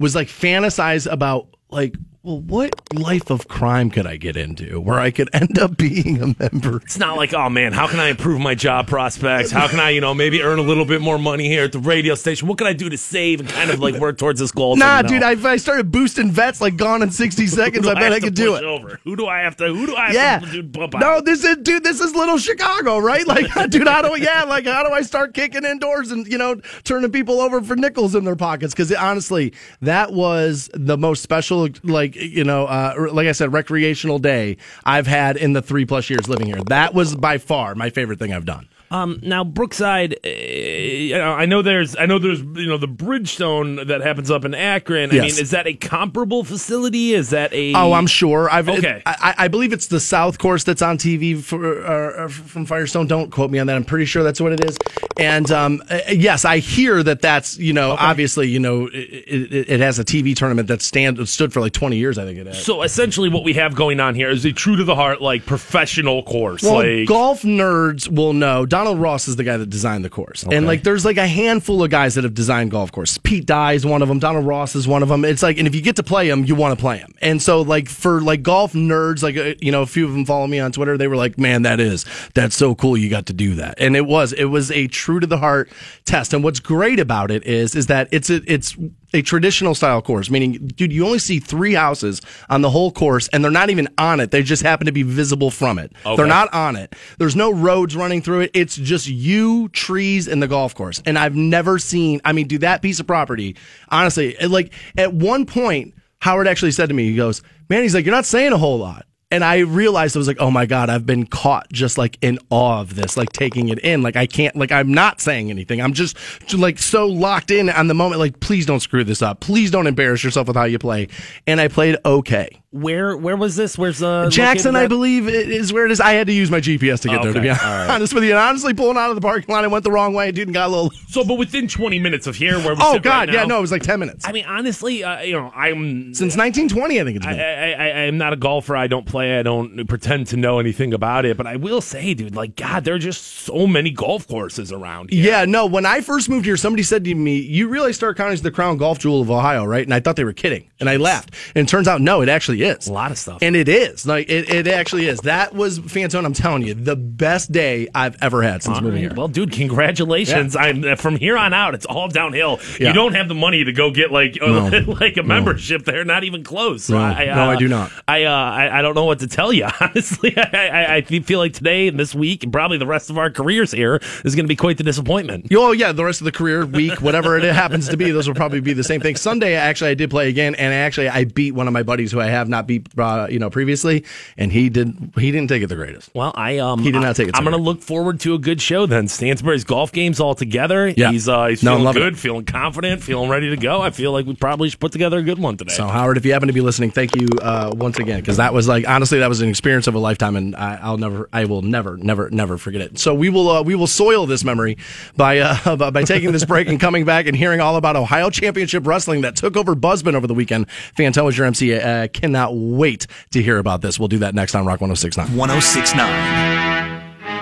was 0.00 0.14
like 0.14 0.28
fantasize 0.28 1.10
about 1.10 1.48
like, 1.70 1.96
well, 2.24 2.40
what 2.40 2.74
life 2.92 3.30
of 3.30 3.46
crime 3.48 3.90
could 3.90 4.06
I 4.06 4.16
get 4.16 4.36
into 4.36 4.80
where 4.80 4.98
I 4.98 5.10
could 5.10 5.30
end 5.34 5.58
up 5.58 5.76
being 5.76 6.20
a 6.20 6.26
member? 6.38 6.78
It's 6.78 6.98
not 6.98 7.16
like, 7.16 7.32
oh 7.32 7.48
man, 7.48 7.72
how 7.72 7.86
can 7.86 8.00
I 8.00 8.08
improve 8.08 8.40
my 8.40 8.54
job 8.54 8.88
prospects? 8.88 9.50
How 9.50 9.68
can 9.68 9.78
I, 9.78 9.90
you 9.90 10.00
know, 10.00 10.14
maybe 10.14 10.42
earn 10.42 10.58
a 10.58 10.62
little 10.62 10.84
bit 10.84 11.00
more 11.00 11.18
money 11.18 11.48
here 11.48 11.64
at 11.64 11.72
the 11.72 11.78
radio 11.78 12.14
station? 12.16 12.48
What 12.48 12.58
can 12.58 12.66
I 12.66 12.72
do 12.72 12.88
to 12.88 12.98
save 12.98 13.40
and 13.40 13.48
kind 13.48 13.70
of 13.70 13.78
like 13.80 13.94
work 13.94 14.18
towards 14.18 14.40
this 14.40 14.50
goal? 14.50 14.76
Nah, 14.76 15.02
dude, 15.02 15.22
I, 15.22 15.32
if 15.32 15.44
I 15.44 15.56
started 15.56 15.92
boosting 15.92 16.30
vets 16.30 16.60
like 16.60 16.76
gone 16.76 17.02
in 17.02 17.10
60 17.10 17.46
seconds, 17.48 17.86
I 17.86 17.94
bet 17.94 18.12
I 18.12 18.20
could 18.20 18.34
do 18.34 18.56
it. 18.56 18.64
Over? 18.64 18.98
Who 19.04 19.14
do 19.14 19.26
I 19.26 19.38
have 19.40 19.56
to? 19.58 19.66
Who 19.66 19.86
do 19.86 19.94
I 19.96 20.06
have 20.06 20.14
Yeah. 20.14 20.38
to 20.40 20.46
dude, 20.50 20.72
bump 20.72 20.96
out? 20.96 21.00
No, 21.00 21.20
this 21.20 21.44
is 21.44 21.56
dude. 21.58 21.84
This 21.84 22.00
is 22.00 22.14
little 22.14 22.38
Chicago, 22.38 22.98
right? 22.98 23.26
Like, 23.26 23.46
dude, 23.70 23.86
how 23.86 24.02
do 24.02 24.20
yeah, 24.20 24.42
like 24.44 24.66
how 24.66 24.82
do 24.82 24.92
I 24.92 25.02
start 25.02 25.34
kicking 25.34 25.64
indoors 25.64 26.10
and 26.10 26.26
you 26.26 26.36
know 26.38 26.56
turning 26.84 27.12
people 27.12 27.40
over 27.40 27.62
for 27.62 27.76
nickels 27.76 28.14
in 28.14 28.24
their 28.24 28.36
pockets? 28.36 28.74
Because 28.74 28.92
honestly, 28.92 29.52
that 29.82 30.12
was 30.12 30.68
the 30.74 30.98
most 30.98 31.22
special, 31.22 31.68
like 31.84 32.07
you 32.16 32.44
know, 32.44 32.66
uh, 32.66 33.08
like 33.12 33.26
I 33.28 33.32
said, 33.32 33.52
recreational 33.52 34.18
day 34.18 34.56
I've 34.84 35.06
had 35.06 35.36
in 35.36 35.52
the 35.52 35.62
three 35.62 35.84
plus 35.84 36.10
years 36.10 36.28
living 36.28 36.46
here. 36.46 36.62
That 36.68 36.94
was 36.94 37.14
by 37.14 37.38
far 37.38 37.74
my 37.74 37.90
favorite 37.90 38.18
thing 38.18 38.32
I've 38.32 38.46
done. 38.46 38.68
Um, 38.90 39.20
now 39.22 39.44
Brookside, 39.44 40.14
uh, 40.24 40.28
I 40.28 41.46
know 41.46 41.62
there's, 41.62 41.94
I 41.96 42.06
know 42.06 42.18
there's, 42.18 42.40
you 42.40 42.66
know, 42.66 42.78
the 42.78 42.88
Bridgestone 42.88 43.86
that 43.88 44.00
happens 44.00 44.30
up 44.30 44.44
in 44.44 44.54
Akron. 44.54 45.10
I 45.10 45.14
Yes. 45.14 45.32
mean, 45.34 45.42
is 45.42 45.50
that 45.50 45.66
a 45.66 45.74
comparable 45.74 46.44
facility? 46.44 47.12
Is 47.12 47.30
that 47.30 47.52
a? 47.52 47.74
Oh, 47.74 47.92
I'm 47.92 48.06
sure. 48.06 48.48
I've 48.50 48.68
Okay. 48.68 49.02
I, 49.04 49.34
I 49.38 49.48
believe 49.48 49.72
it's 49.72 49.88
the 49.88 50.00
South 50.00 50.38
Course 50.38 50.64
that's 50.64 50.82
on 50.82 50.96
TV 50.98 51.42
for 51.42 51.84
uh, 51.84 52.24
uh, 52.24 52.28
from 52.28 52.64
Firestone. 52.66 53.06
Don't 53.06 53.30
quote 53.30 53.50
me 53.50 53.58
on 53.58 53.66
that. 53.66 53.76
I'm 53.76 53.84
pretty 53.84 54.04
sure 54.04 54.22
that's 54.22 54.40
what 54.40 54.52
it 54.52 54.64
is. 54.64 54.76
And 55.18 55.50
um, 55.50 55.82
uh, 55.90 55.98
yes, 56.10 56.44
I 56.44 56.58
hear 56.58 57.02
that 57.02 57.20
that's 57.20 57.58
you 57.58 57.72
know 57.72 57.92
obviously 57.98 58.48
you 58.48 58.60
know 58.60 58.86
it, 58.86 58.94
it, 58.96 59.68
it 59.70 59.80
has 59.80 59.98
a 59.98 60.04
TV 60.04 60.34
tournament 60.36 60.68
that 60.68 60.80
stand 60.82 61.26
stood 61.28 61.52
for 61.52 61.60
like 61.60 61.72
20 61.72 61.96
years. 61.96 62.18
I 62.18 62.24
think 62.24 62.38
it 62.38 62.46
has. 62.46 62.62
So 62.64 62.82
essentially, 62.82 63.28
what 63.28 63.44
we 63.44 63.54
have 63.54 63.74
going 63.74 64.00
on 64.00 64.14
here 64.14 64.30
is 64.30 64.44
a 64.44 64.52
true 64.52 64.76
to 64.76 64.84
the 64.84 64.94
heart, 64.94 65.20
like 65.20 65.44
professional 65.46 66.22
course. 66.22 66.62
Well, 66.62 66.76
like, 66.98 67.08
golf 67.08 67.42
nerds 67.42 68.08
will 68.08 68.32
know. 68.32 68.64
Donald 68.78 69.00
Ross 69.00 69.26
is 69.26 69.34
the 69.34 69.42
guy 69.42 69.56
that 69.56 69.68
designed 69.68 70.04
the 70.04 70.08
course, 70.08 70.44
and 70.44 70.64
like 70.64 70.84
there's 70.84 71.04
like 71.04 71.16
a 71.16 71.26
handful 71.26 71.82
of 71.82 71.90
guys 71.90 72.14
that 72.14 72.22
have 72.22 72.32
designed 72.32 72.70
golf 72.70 72.92
courses. 72.92 73.18
Pete 73.18 73.44
Dye 73.44 73.72
is 73.72 73.84
one 73.84 74.02
of 74.02 74.08
them. 74.08 74.20
Donald 74.20 74.46
Ross 74.46 74.76
is 74.76 74.86
one 74.86 75.02
of 75.02 75.08
them. 75.08 75.24
It's 75.24 75.42
like, 75.42 75.58
and 75.58 75.66
if 75.66 75.74
you 75.74 75.82
get 75.82 75.96
to 75.96 76.04
play 76.04 76.28
them, 76.28 76.44
you 76.44 76.54
want 76.54 76.78
to 76.78 76.80
play 76.80 76.98
them. 76.98 77.12
And 77.20 77.42
so, 77.42 77.62
like 77.62 77.88
for 77.88 78.20
like 78.20 78.44
golf 78.44 78.74
nerds, 78.74 79.20
like 79.20 79.36
uh, 79.36 79.54
you 79.60 79.72
know, 79.72 79.82
a 79.82 79.86
few 79.86 80.04
of 80.04 80.12
them 80.12 80.24
follow 80.24 80.46
me 80.46 80.60
on 80.60 80.70
Twitter. 80.70 80.96
They 80.96 81.08
were 81.08 81.16
like, 81.16 81.36
"Man, 81.38 81.62
that 81.62 81.80
is 81.80 82.06
that's 82.34 82.54
so 82.54 82.76
cool. 82.76 82.96
You 82.96 83.10
got 83.10 83.26
to 83.26 83.32
do 83.32 83.56
that." 83.56 83.74
And 83.78 83.96
it 83.96 84.06
was 84.06 84.32
it 84.32 84.44
was 84.44 84.70
a 84.70 84.86
true 84.86 85.18
to 85.18 85.26
the 85.26 85.38
heart 85.38 85.72
test. 86.04 86.32
And 86.32 86.44
what's 86.44 86.60
great 86.60 87.00
about 87.00 87.32
it 87.32 87.44
is 87.44 87.74
is 87.74 87.88
that 87.88 88.06
it's 88.12 88.30
a, 88.30 88.40
it's 88.46 88.76
a 89.14 89.22
traditional 89.22 89.74
style 89.74 90.02
course, 90.02 90.30
meaning, 90.30 90.52
dude, 90.52 90.92
you 90.92 91.06
only 91.06 91.18
see 91.18 91.40
three 91.40 91.74
houses 91.74 92.20
on 92.48 92.62
the 92.62 92.70
whole 92.70 92.92
course, 92.92 93.28
and 93.28 93.42
they're 93.42 93.50
not 93.50 93.70
even 93.70 93.88
on 93.96 94.20
it. 94.20 94.30
They 94.30 94.42
just 94.42 94.62
happen 94.62 94.86
to 94.86 94.92
be 94.92 95.02
visible 95.02 95.50
from 95.50 95.78
it. 95.78 95.92
Okay. 96.04 96.16
They're 96.16 96.26
not 96.26 96.52
on 96.52 96.76
it. 96.76 96.94
There's 97.18 97.36
no 97.36 97.50
roads 97.50 97.96
running 97.96 98.22
through 98.22 98.40
it. 98.40 98.50
It's 98.54 98.76
just 98.76 99.08
you, 99.08 99.68
trees, 99.70 100.28
and 100.28 100.42
the 100.42 100.48
golf 100.48 100.74
course. 100.74 101.02
And 101.06 101.18
I've 101.18 101.34
never 101.34 101.78
seen, 101.78 102.20
I 102.24 102.32
mean, 102.32 102.48
do 102.48 102.58
that 102.58 102.82
piece 102.82 103.00
of 103.00 103.06
property, 103.06 103.56
honestly, 103.88 104.36
it, 104.40 104.50
like 104.50 104.72
at 104.96 105.14
one 105.14 105.46
point, 105.46 105.94
Howard 106.20 106.48
actually 106.48 106.72
said 106.72 106.88
to 106.88 106.94
me, 106.94 107.08
he 107.10 107.16
goes, 107.16 107.42
man, 107.68 107.82
he's 107.82 107.94
like, 107.94 108.04
you're 108.04 108.14
not 108.14 108.26
saying 108.26 108.52
a 108.52 108.58
whole 108.58 108.78
lot. 108.78 109.06
And 109.30 109.44
I 109.44 109.58
realized 109.58 110.16
I 110.16 110.20
was 110.20 110.26
like, 110.26 110.38
oh 110.40 110.50
my 110.50 110.64
God, 110.64 110.88
I've 110.88 111.04
been 111.04 111.26
caught 111.26 111.70
just 111.70 111.98
like 111.98 112.16
in 112.22 112.38
awe 112.48 112.80
of 112.80 112.94
this, 112.94 113.14
like 113.18 113.30
taking 113.30 113.68
it 113.68 113.78
in. 113.80 114.00
Like 114.02 114.16
I 114.16 114.26
can't, 114.26 114.56
like 114.56 114.72
I'm 114.72 114.90
not 114.94 115.20
saying 115.20 115.50
anything. 115.50 115.82
I'm 115.82 115.92
just 115.92 116.16
like 116.54 116.78
so 116.78 117.06
locked 117.06 117.50
in 117.50 117.68
on 117.68 117.88
the 117.88 117.94
moment. 117.94 118.20
Like, 118.20 118.40
please 118.40 118.64
don't 118.64 118.80
screw 118.80 119.04
this 119.04 119.20
up. 119.20 119.40
Please 119.40 119.70
don't 119.70 119.86
embarrass 119.86 120.24
yourself 120.24 120.46
with 120.46 120.56
how 120.56 120.64
you 120.64 120.78
play. 120.78 121.08
And 121.46 121.60
I 121.60 121.68
played 121.68 121.98
okay. 122.06 122.48
where 122.70 123.18
where 123.18 123.36
was 123.36 123.54
this? 123.54 123.76
Where's 123.76 124.02
uh, 124.02 124.30
Jackson, 124.30 124.76
I 124.76 124.86
believe, 124.86 125.26
i- 125.28 125.30
is 125.30 125.74
where 125.74 125.84
it 125.84 125.90
is. 125.90 126.00
I 126.00 126.12
had 126.12 126.26
to 126.28 126.32
use 126.32 126.50
my 126.50 126.60
GPS 126.62 127.00
to 127.00 127.08
get 127.08 127.22
there, 127.22 127.32
to 127.34 127.38
Okay, 127.38 127.40
be 127.40 127.50
all 127.50 127.56
right. 127.56 127.90
honest 127.90 128.14
with 128.14 128.24
you. 128.24 128.30
And 128.30 128.38
honestly, 128.38 128.72
pulling 128.72 128.96
out 128.96 129.10
of 129.10 129.14
the 129.14 129.20
parking 129.20 129.52
lot, 129.54 129.62
I 129.62 129.66
went 129.66 129.84
the 129.84 129.90
wrong 129.92 130.14
way, 130.14 130.32
dude, 130.32 130.48
and 130.48 130.54
got 130.54 130.68
a 130.68 130.72
little. 130.72 130.90
So, 131.08 131.24
but 131.24 131.34
within 131.38 131.68
20 131.68 131.98
minutes 132.00 132.26
of 132.26 132.36
here, 132.36 132.58
where 132.58 132.74
we 132.74 132.80
Oh, 132.82 132.92
sit 132.92 133.02
God. 133.02 133.28
right 133.28 133.32
yeah, 133.34 133.44
no, 133.46 133.56
it 133.56 133.60
was 133.62 133.72
like 133.72 133.80
10 133.82 133.98
minutes. 133.98 134.28
I 134.28 134.32
mean, 134.32 134.44
honestly, 134.44 135.02
uh, 135.02 135.20
you 135.22 135.32
know, 135.32 135.50
I'm 135.54 136.12
Since 136.12 136.36
1920, 136.36 137.00
I 137.00 137.04
think 137.04 137.16
it's 137.16 137.26
I, 137.26 137.30
been. 137.32 137.40
I, 137.40 137.72
I, 137.72 137.84
I 137.86 138.00
am 138.02 138.18
not 138.18 138.34
a 138.34 138.36
golfer. 138.36 138.76
I 138.76 138.88
don't 138.88 139.06
play. 139.06 139.17
I 139.20 139.42
don't 139.42 139.86
pretend 139.86 140.28
to 140.28 140.36
know 140.36 140.58
anything 140.58 140.94
about 140.94 141.24
it. 141.24 141.36
But 141.36 141.46
I 141.46 141.56
will 141.56 141.80
say, 141.80 142.14
dude, 142.14 142.34
like 142.36 142.56
God, 142.56 142.84
there 142.84 142.94
are 142.94 142.98
just 142.98 143.22
so 143.24 143.66
many 143.66 143.90
golf 143.90 144.26
courses 144.28 144.72
around 144.72 145.10
here. 145.10 145.24
Yeah, 145.24 145.44
no. 145.44 145.66
When 145.66 145.84
I 145.86 146.00
first 146.00 146.28
moved 146.28 146.44
here, 146.46 146.56
somebody 146.56 146.82
said 146.82 147.04
to 147.04 147.14
me, 147.14 147.36
"You 147.38 147.68
realize 147.68 147.96
Stark 147.96 148.16
County 148.16 148.34
is 148.34 148.42
the 148.42 148.50
crown 148.50 148.76
golf 148.76 148.98
jewel 148.98 149.20
of 149.20 149.30
Ohio, 149.30 149.64
right?" 149.64 149.84
And 149.84 149.92
I 149.94 150.00
thought 150.00 150.16
they 150.16 150.24
were 150.24 150.32
kidding, 150.32 150.70
and 150.80 150.88
I 150.88 150.96
laughed. 150.96 151.30
And 151.54 151.66
it 151.66 151.70
turns 151.70 151.88
out, 151.88 152.00
no, 152.00 152.20
it 152.22 152.28
actually 152.28 152.62
is. 152.62 152.86
A 152.88 152.92
lot 152.92 153.10
of 153.10 153.18
stuff. 153.18 153.38
and 153.42 153.56
it 153.56 153.68
is 153.68 154.06
like 154.06 154.28
it, 154.28 154.48
it 154.52 154.66
actually 154.68 155.06
is. 155.08 155.20
That 155.20 155.54
was 155.54 155.80
Fantone. 155.80 156.24
I'm 156.24 156.32
telling 156.32 156.62
you, 156.62 156.74
the 156.74 156.96
best 156.96 157.50
day 157.52 157.88
I've 157.94 158.16
ever 158.22 158.42
had 158.42 158.62
since 158.62 158.76
All 158.76 158.82
moving 158.82 159.02
right. 159.02 159.10
here. 159.12 159.14
Well, 159.16 159.28
dude, 159.28 159.52
congratulations! 159.52 160.54
I'm 160.56 160.84
uh, 160.84 160.96
from 160.96 161.16
here 161.16 161.36
on 161.36 161.52
out. 161.54 161.74
It's 161.74 161.86
all 161.86 162.08
downhill. 162.08 162.60
Yeah. 162.78 162.88
You 162.88 162.94
don't 162.94 163.14
have 163.14 163.28
the 163.28 163.34
money 163.34 163.64
to 163.64 163.72
go 163.72 163.90
get 163.90 164.10
like 164.12 164.38
uh, 164.40 164.82
like 164.86 165.16
a 165.16 165.22
membership 165.22 165.84
there. 165.84 166.04
Not 166.04 166.24
even 166.24 166.44
close. 166.44 166.88
No. 166.90 166.98
I, 166.98 167.28
uh, 167.28 167.34
No, 167.34 167.50
I 167.50 167.56
do 167.56 167.68
not. 167.68 167.90
I, 168.06 168.24
uh, 168.24 168.30
I 168.30 168.78
I 168.78 168.82
don't 168.82 168.94
know 168.94 169.04
what 169.08 169.18
to 169.20 169.26
tell 169.26 169.52
you. 169.52 169.66
Honestly, 169.80 170.36
I, 170.36 170.68
I, 170.68 170.94
I 170.96 171.00
feel 171.02 171.38
like 171.38 171.52
today 171.52 171.88
and 171.88 171.98
this 171.98 172.14
week 172.14 172.44
and 172.44 172.52
probably 172.52 172.78
the 172.78 172.86
rest 172.86 173.10
of 173.10 173.18
our 173.18 173.30
careers 173.30 173.72
here 173.72 174.00
is 174.24 174.34
going 174.34 174.44
to 174.44 174.48
be 174.48 174.56
quite 174.56 174.76
the 174.78 174.84
disappointment. 174.84 175.46
Oh 175.52 175.72
yeah, 175.72 175.92
the 175.92 176.04
rest 176.04 176.20
of 176.20 176.26
the 176.26 176.32
career 176.32 176.64
week, 176.64 177.00
whatever 177.00 177.36
it 177.36 177.44
happens 177.54 177.88
to 177.88 177.96
be, 177.96 178.10
those 178.10 178.28
will 178.28 178.34
probably 178.34 178.60
be 178.60 178.72
the 178.72 178.84
same 178.84 179.00
thing. 179.00 179.16
Sunday, 179.16 179.54
actually, 179.54 179.90
I 179.90 179.94
did 179.94 180.10
play 180.10 180.28
again, 180.28 180.54
and 180.54 180.72
actually, 180.72 181.08
I 181.08 181.24
beat 181.24 181.52
one 181.52 181.66
of 181.66 181.72
my 181.72 181.82
buddies 181.82 182.12
who 182.12 182.20
I 182.20 182.26
have 182.26 182.48
not 182.48 182.66
beat, 182.66 182.86
uh, 182.98 183.26
you 183.30 183.38
know, 183.38 183.50
previously, 183.50 184.04
and 184.36 184.52
he 184.52 184.68
did. 184.68 184.94
He 185.16 185.30
didn't 185.32 185.48
take 185.48 185.62
it 185.62 185.66
the 185.68 185.76
greatest. 185.76 186.10
Well, 186.14 186.32
I 186.34 186.58
um, 186.58 186.80
He 186.80 186.90
did 186.92 187.00
not 187.00 187.16
take 187.16 187.28
it 187.28 187.36
I'm 187.36 187.44
going 187.44 187.56
to 187.56 187.62
look 187.62 187.82
forward 187.82 188.20
to 188.20 188.34
a 188.34 188.38
good 188.38 188.60
show 188.60 188.86
then. 188.86 189.08
Stansbury's 189.08 189.64
golf 189.64 189.92
games 189.92 190.20
all 190.20 190.34
together. 190.34 190.88
Yeah. 190.88 191.10
he's 191.10 191.28
uh, 191.28 191.46
he's 191.46 191.62
No, 191.62 191.76
feeling 191.76 191.94
good, 191.94 192.12
it. 192.14 192.18
feeling 192.18 192.44
confident, 192.44 193.02
feeling 193.02 193.30
ready 193.30 193.50
to 193.50 193.56
go. 193.56 193.80
I 193.80 193.90
feel 193.90 194.12
like 194.12 194.26
we 194.26 194.34
probably 194.34 194.68
should 194.70 194.80
put 194.80 194.92
together 194.92 195.18
a 195.18 195.22
good 195.22 195.38
one 195.38 195.56
today. 195.56 195.72
So 195.72 195.86
Howard, 195.86 196.16
if 196.16 196.24
you 196.26 196.32
happen 196.32 196.48
to 196.48 196.54
be 196.54 196.60
listening, 196.60 196.90
thank 196.90 197.16
you 197.16 197.28
uh, 197.40 197.72
once 197.76 197.98
again 197.98 198.20
because 198.20 198.36
that 198.36 198.52
was 198.52 198.68
like 198.68 198.86
honestly 198.98 199.20
that 199.20 199.28
was 199.28 199.40
an 199.40 199.48
experience 199.48 199.86
of 199.86 199.94
a 199.94 199.98
lifetime, 200.00 200.34
and 200.34 200.56
I, 200.56 200.74
I'll 200.82 200.96
never, 200.96 201.28
I 201.32 201.44
will 201.44 201.62
never, 201.62 201.96
never, 201.96 202.28
never 202.30 202.58
forget 202.58 202.80
it. 202.80 202.98
So 202.98 203.14
we 203.14 203.30
will, 203.30 203.48
uh, 203.48 203.62
we 203.62 203.76
will 203.76 203.86
soil 203.86 204.26
this 204.26 204.42
memory 204.42 204.76
by 205.16 205.38
uh, 205.38 205.90
by 205.92 206.02
taking 206.02 206.32
this 206.32 206.44
break 206.44 206.66
and 206.66 206.80
coming 206.80 207.04
back 207.04 207.26
and 207.26 207.36
hearing 207.36 207.60
all 207.60 207.76
about 207.76 207.94
Ohio 207.94 208.28
Championship 208.28 208.84
Wrestling 208.84 209.20
that 209.20 209.36
took 209.36 209.56
over 209.56 209.76
Buzzbin 209.76 210.14
over 210.14 210.26
the 210.26 210.34
weekend. 210.34 210.66
Fantone 210.96 211.26
was 211.26 211.38
your 211.38 211.46
MC. 211.46 211.76
Uh, 211.78 212.08
cannot 212.08 212.56
wait 212.56 213.06
to 213.30 213.40
hear 213.40 213.58
about 213.58 213.82
this. 213.82 214.00
We'll 214.00 214.08
do 214.08 214.18
that 214.18 214.34
next 214.34 214.56
on 214.56 214.66
Rock 214.66 214.80
106.9. 214.80 215.36
1069. 215.36 216.57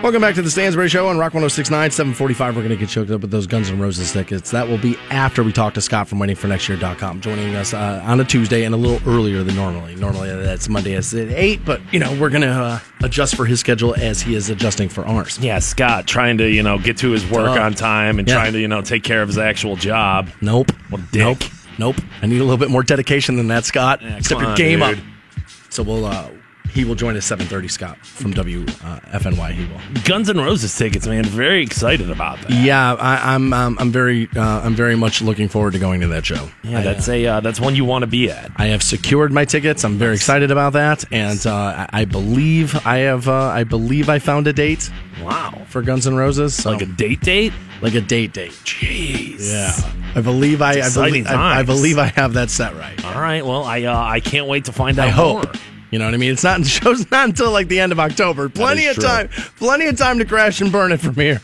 Welcome 0.07 0.23
back 0.23 0.37
to 0.37 0.43
the 0.43 0.53
Stansbury 0.53 0.89
Show 0.89 1.09
on 1.09 1.19
Rock 1.19 1.35
1069, 1.35 1.91
745. 1.91 2.55
We're 2.55 2.63
going 2.63 2.71
to 2.71 2.77
get 2.77 2.89
choked 2.89 3.11
up 3.11 3.23
with 3.23 3.33
those 3.33 3.49
Guns 3.49 3.71
N' 3.71 3.81
Roses 3.81 4.13
tickets. 4.13 4.53
That 4.53 4.69
will 4.69 4.79
be 4.79 4.97
after 5.11 5.43
we 5.43 5.53
talk 5.53 5.75
to 5.75 5.81
Scott 5.81 6.07
from 6.07 6.21
waitingfornextyear.com, 6.21 7.21
joining 7.21 7.57
us 7.57 7.75
uh, 7.75 8.01
on 8.05 8.21
a 8.21 8.25
Tuesday 8.25 8.63
and 8.63 8.73
a 8.73 8.79
little 8.79 9.01
earlier 9.13 9.43
than 9.43 9.57
normally. 9.57 9.97
Normally 9.97 10.29
that's 10.29 10.69
Monday 10.69 10.95
at 10.95 11.13
8, 11.13 11.65
but, 11.65 11.81
you 11.93 11.99
know, 11.99 12.17
we're 12.21 12.31
going 12.31 12.43
to 12.43 12.53
uh, 12.53 12.79
adjust 13.03 13.35
for 13.35 13.47
his 13.47 13.59
schedule 13.59 13.97
as 13.97 14.23
he 14.23 14.37
is 14.37 14.49
adjusting 14.49 14.89
for 14.89 15.05
ours. 15.09 15.41
yeah, 15.41 15.59
Scott 15.59 16.07
trying 16.07 16.39
to 16.39 16.49
you 16.49 16.63
know 16.63 16.79
get 16.79 16.99
to 16.99 17.11
his 17.11 17.29
work 17.29 17.47
Tough. 17.47 17.59
on 17.59 17.75
time 17.75 18.21
and 18.21 18.29
Yeah. 18.29 18.35
trying 18.35 18.53
to 18.53 18.61
you 18.61 18.69
know 18.69 18.83
take 18.83 19.03
care 19.03 19.23
of 19.23 19.29
his 19.29 19.39
actual 19.39 19.75
job. 19.75 20.31
Nope. 20.41 20.71
What 20.89 21.01
a 21.01 21.05
dick. 21.11 21.19
Nope. 21.25 21.39
Nope. 21.79 21.97
I 22.23 22.27
need 22.27 22.41
a 22.41 22.45
little 22.45 22.59
bit 22.59 22.71
more 22.71 22.85
dedication 22.85 23.35
than 23.35 23.49
that, 23.49 23.65
Scott. 23.65 24.03
Yeah, 24.03 24.21
Step 24.21 24.39
your 24.39 24.51
on, 24.51 24.57
game 24.57 24.79
dude. 24.79 24.99
up. 25.01 25.05
So 25.71 25.83
we'll, 25.83 26.05
uh, 26.05 26.31
he 26.77 26.85
will 26.85 26.95
join 26.95 27.17
us 27.17 27.29
7.30, 27.29 27.71
Scott, 27.71 27.97
from 28.05 28.35
WFNY. 28.35 29.53
He 29.53 29.65
will. 29.65 29.81
Guns 30.05 30.29
N' 30.29 30.37
Roses 30.37 30.77
tickets, 30.77 31.07
man. 31.07 31.25
Very 31.25 31.63
excited 31.63 32.11
about 32.11 32.39
that. 32.43 32.51
Yeah, 32.51 32.95
I, 32.95 33.35
I'm, 33.35 33.53
um, 33.53 33.77
I'm 33.81 33.91
very, 33.91 34.29
uh, 34.37 34.61
I'm 34.61 34.75
very 34.75 34.95
much 34.95 35.23
looking 35.23 35.49
forward 35.49 35.73
to 35.73 35.79
going 35.79 36.01
to 36.03 36.09
that 36.09 36.27
show. 36.27 36.49
Yeah, 36.63 36.83
that's 36.83 37.09
a 37.09 37.25
uh, 37.27 37.41
that's 37.41 37.59
one 37.59 37.75
you 37.75 37.85
want 37.87 38.03
to 38.03 38.07
be 38.07 38.31
at. 38.31 38.51
I 38.57 38.67
have 38.67 38.83
secured 38.83 39.33
my 39.33 39.45
tickets. 39.47 39.85
I'm 39.85 39.97
very 39.97 40.15
excited 40.15 40.51
about 40.51 40.75
that, 40.75 41.05
and 41.11 41.45
uh, 41.47 41.87
I 41.91 42.03
I 42.03 42.05
believe 42.05 42.87
I 42.87 42.99
have. 42.99 43.27
Uh, 43.27 43.33
I 43.47 43.65
believe 43.65 44.09
I 44.11 44.19
found 44.19 44.47
a 44.47 44.53
date 44.53 44.91
Wow, 45.23 45.63
for 45.69 45.81
Guns 45.81 46.07
N' 46.07 46.15
Roses. 46.15 46.55
So, 46.55 46.73
like 46.73 46.83
a 46.83 46.87
date 46.87 47.21
date. 47.23 47.53
like 47.81 47.95
a 47.95 48.01
date 48.03 48.35
date. 48.35 48.53
Jeez. 48.65 49.51
Yeah, 49.51 49.73
I 50.15 50.21
believe 50.21 50.61
I. 50.61 50.81
I 50.83 50.91
believe, 50.93 51.27
I, 51.27 51.61
I 51.61 51.63
believe 51.63 51.99
I 51.99 52.07
have 52.17 52.35
that 52.35 52.51
set 52.51 52.75
right. 52.77 53.03
All 53.05 53.21
right. 53.21 53.45
Well, 53.45 53.65
I 53.65 53.85
uh, 53.85 53.99
I 53.99 54.21
can't 54.21 54.47
wait 54.47 54.67
to 54.67 54.73
find 54.73 54.99
out 54.99 55.09
I 55.09 55.11
hope. 55.11 55.45
more. 55.45 55.53
You 55.97 56.01
know 56.01 56.09
what 56.09 56.15
I 56.15 56.19
mean? 56.19 56.33
It's 56.33 56.45
not 56.45 56.59
the 56.63 56.69
show's 56.69 57.11
not 57.11 57.31
until 57.31 57.51
like 57.51 57.69
the 57.69 57.81
end 57.81 57.91
of 57.91 57.99
October. 57.99 58.51
Plenty 58.51 58.87
of 58.87 58.97
true. 58.97 59.05
time. 59.05 59.29
Plenty 59.57 59.87
of 59.87 59.97
time 59.97 60.19
to 60.19 60.27
crash 60.27 60.61
and 60.61 60.71
burn 60.71 60.93
it 60.93 61.01
from 61.01 61.15
here. 61.15 61.41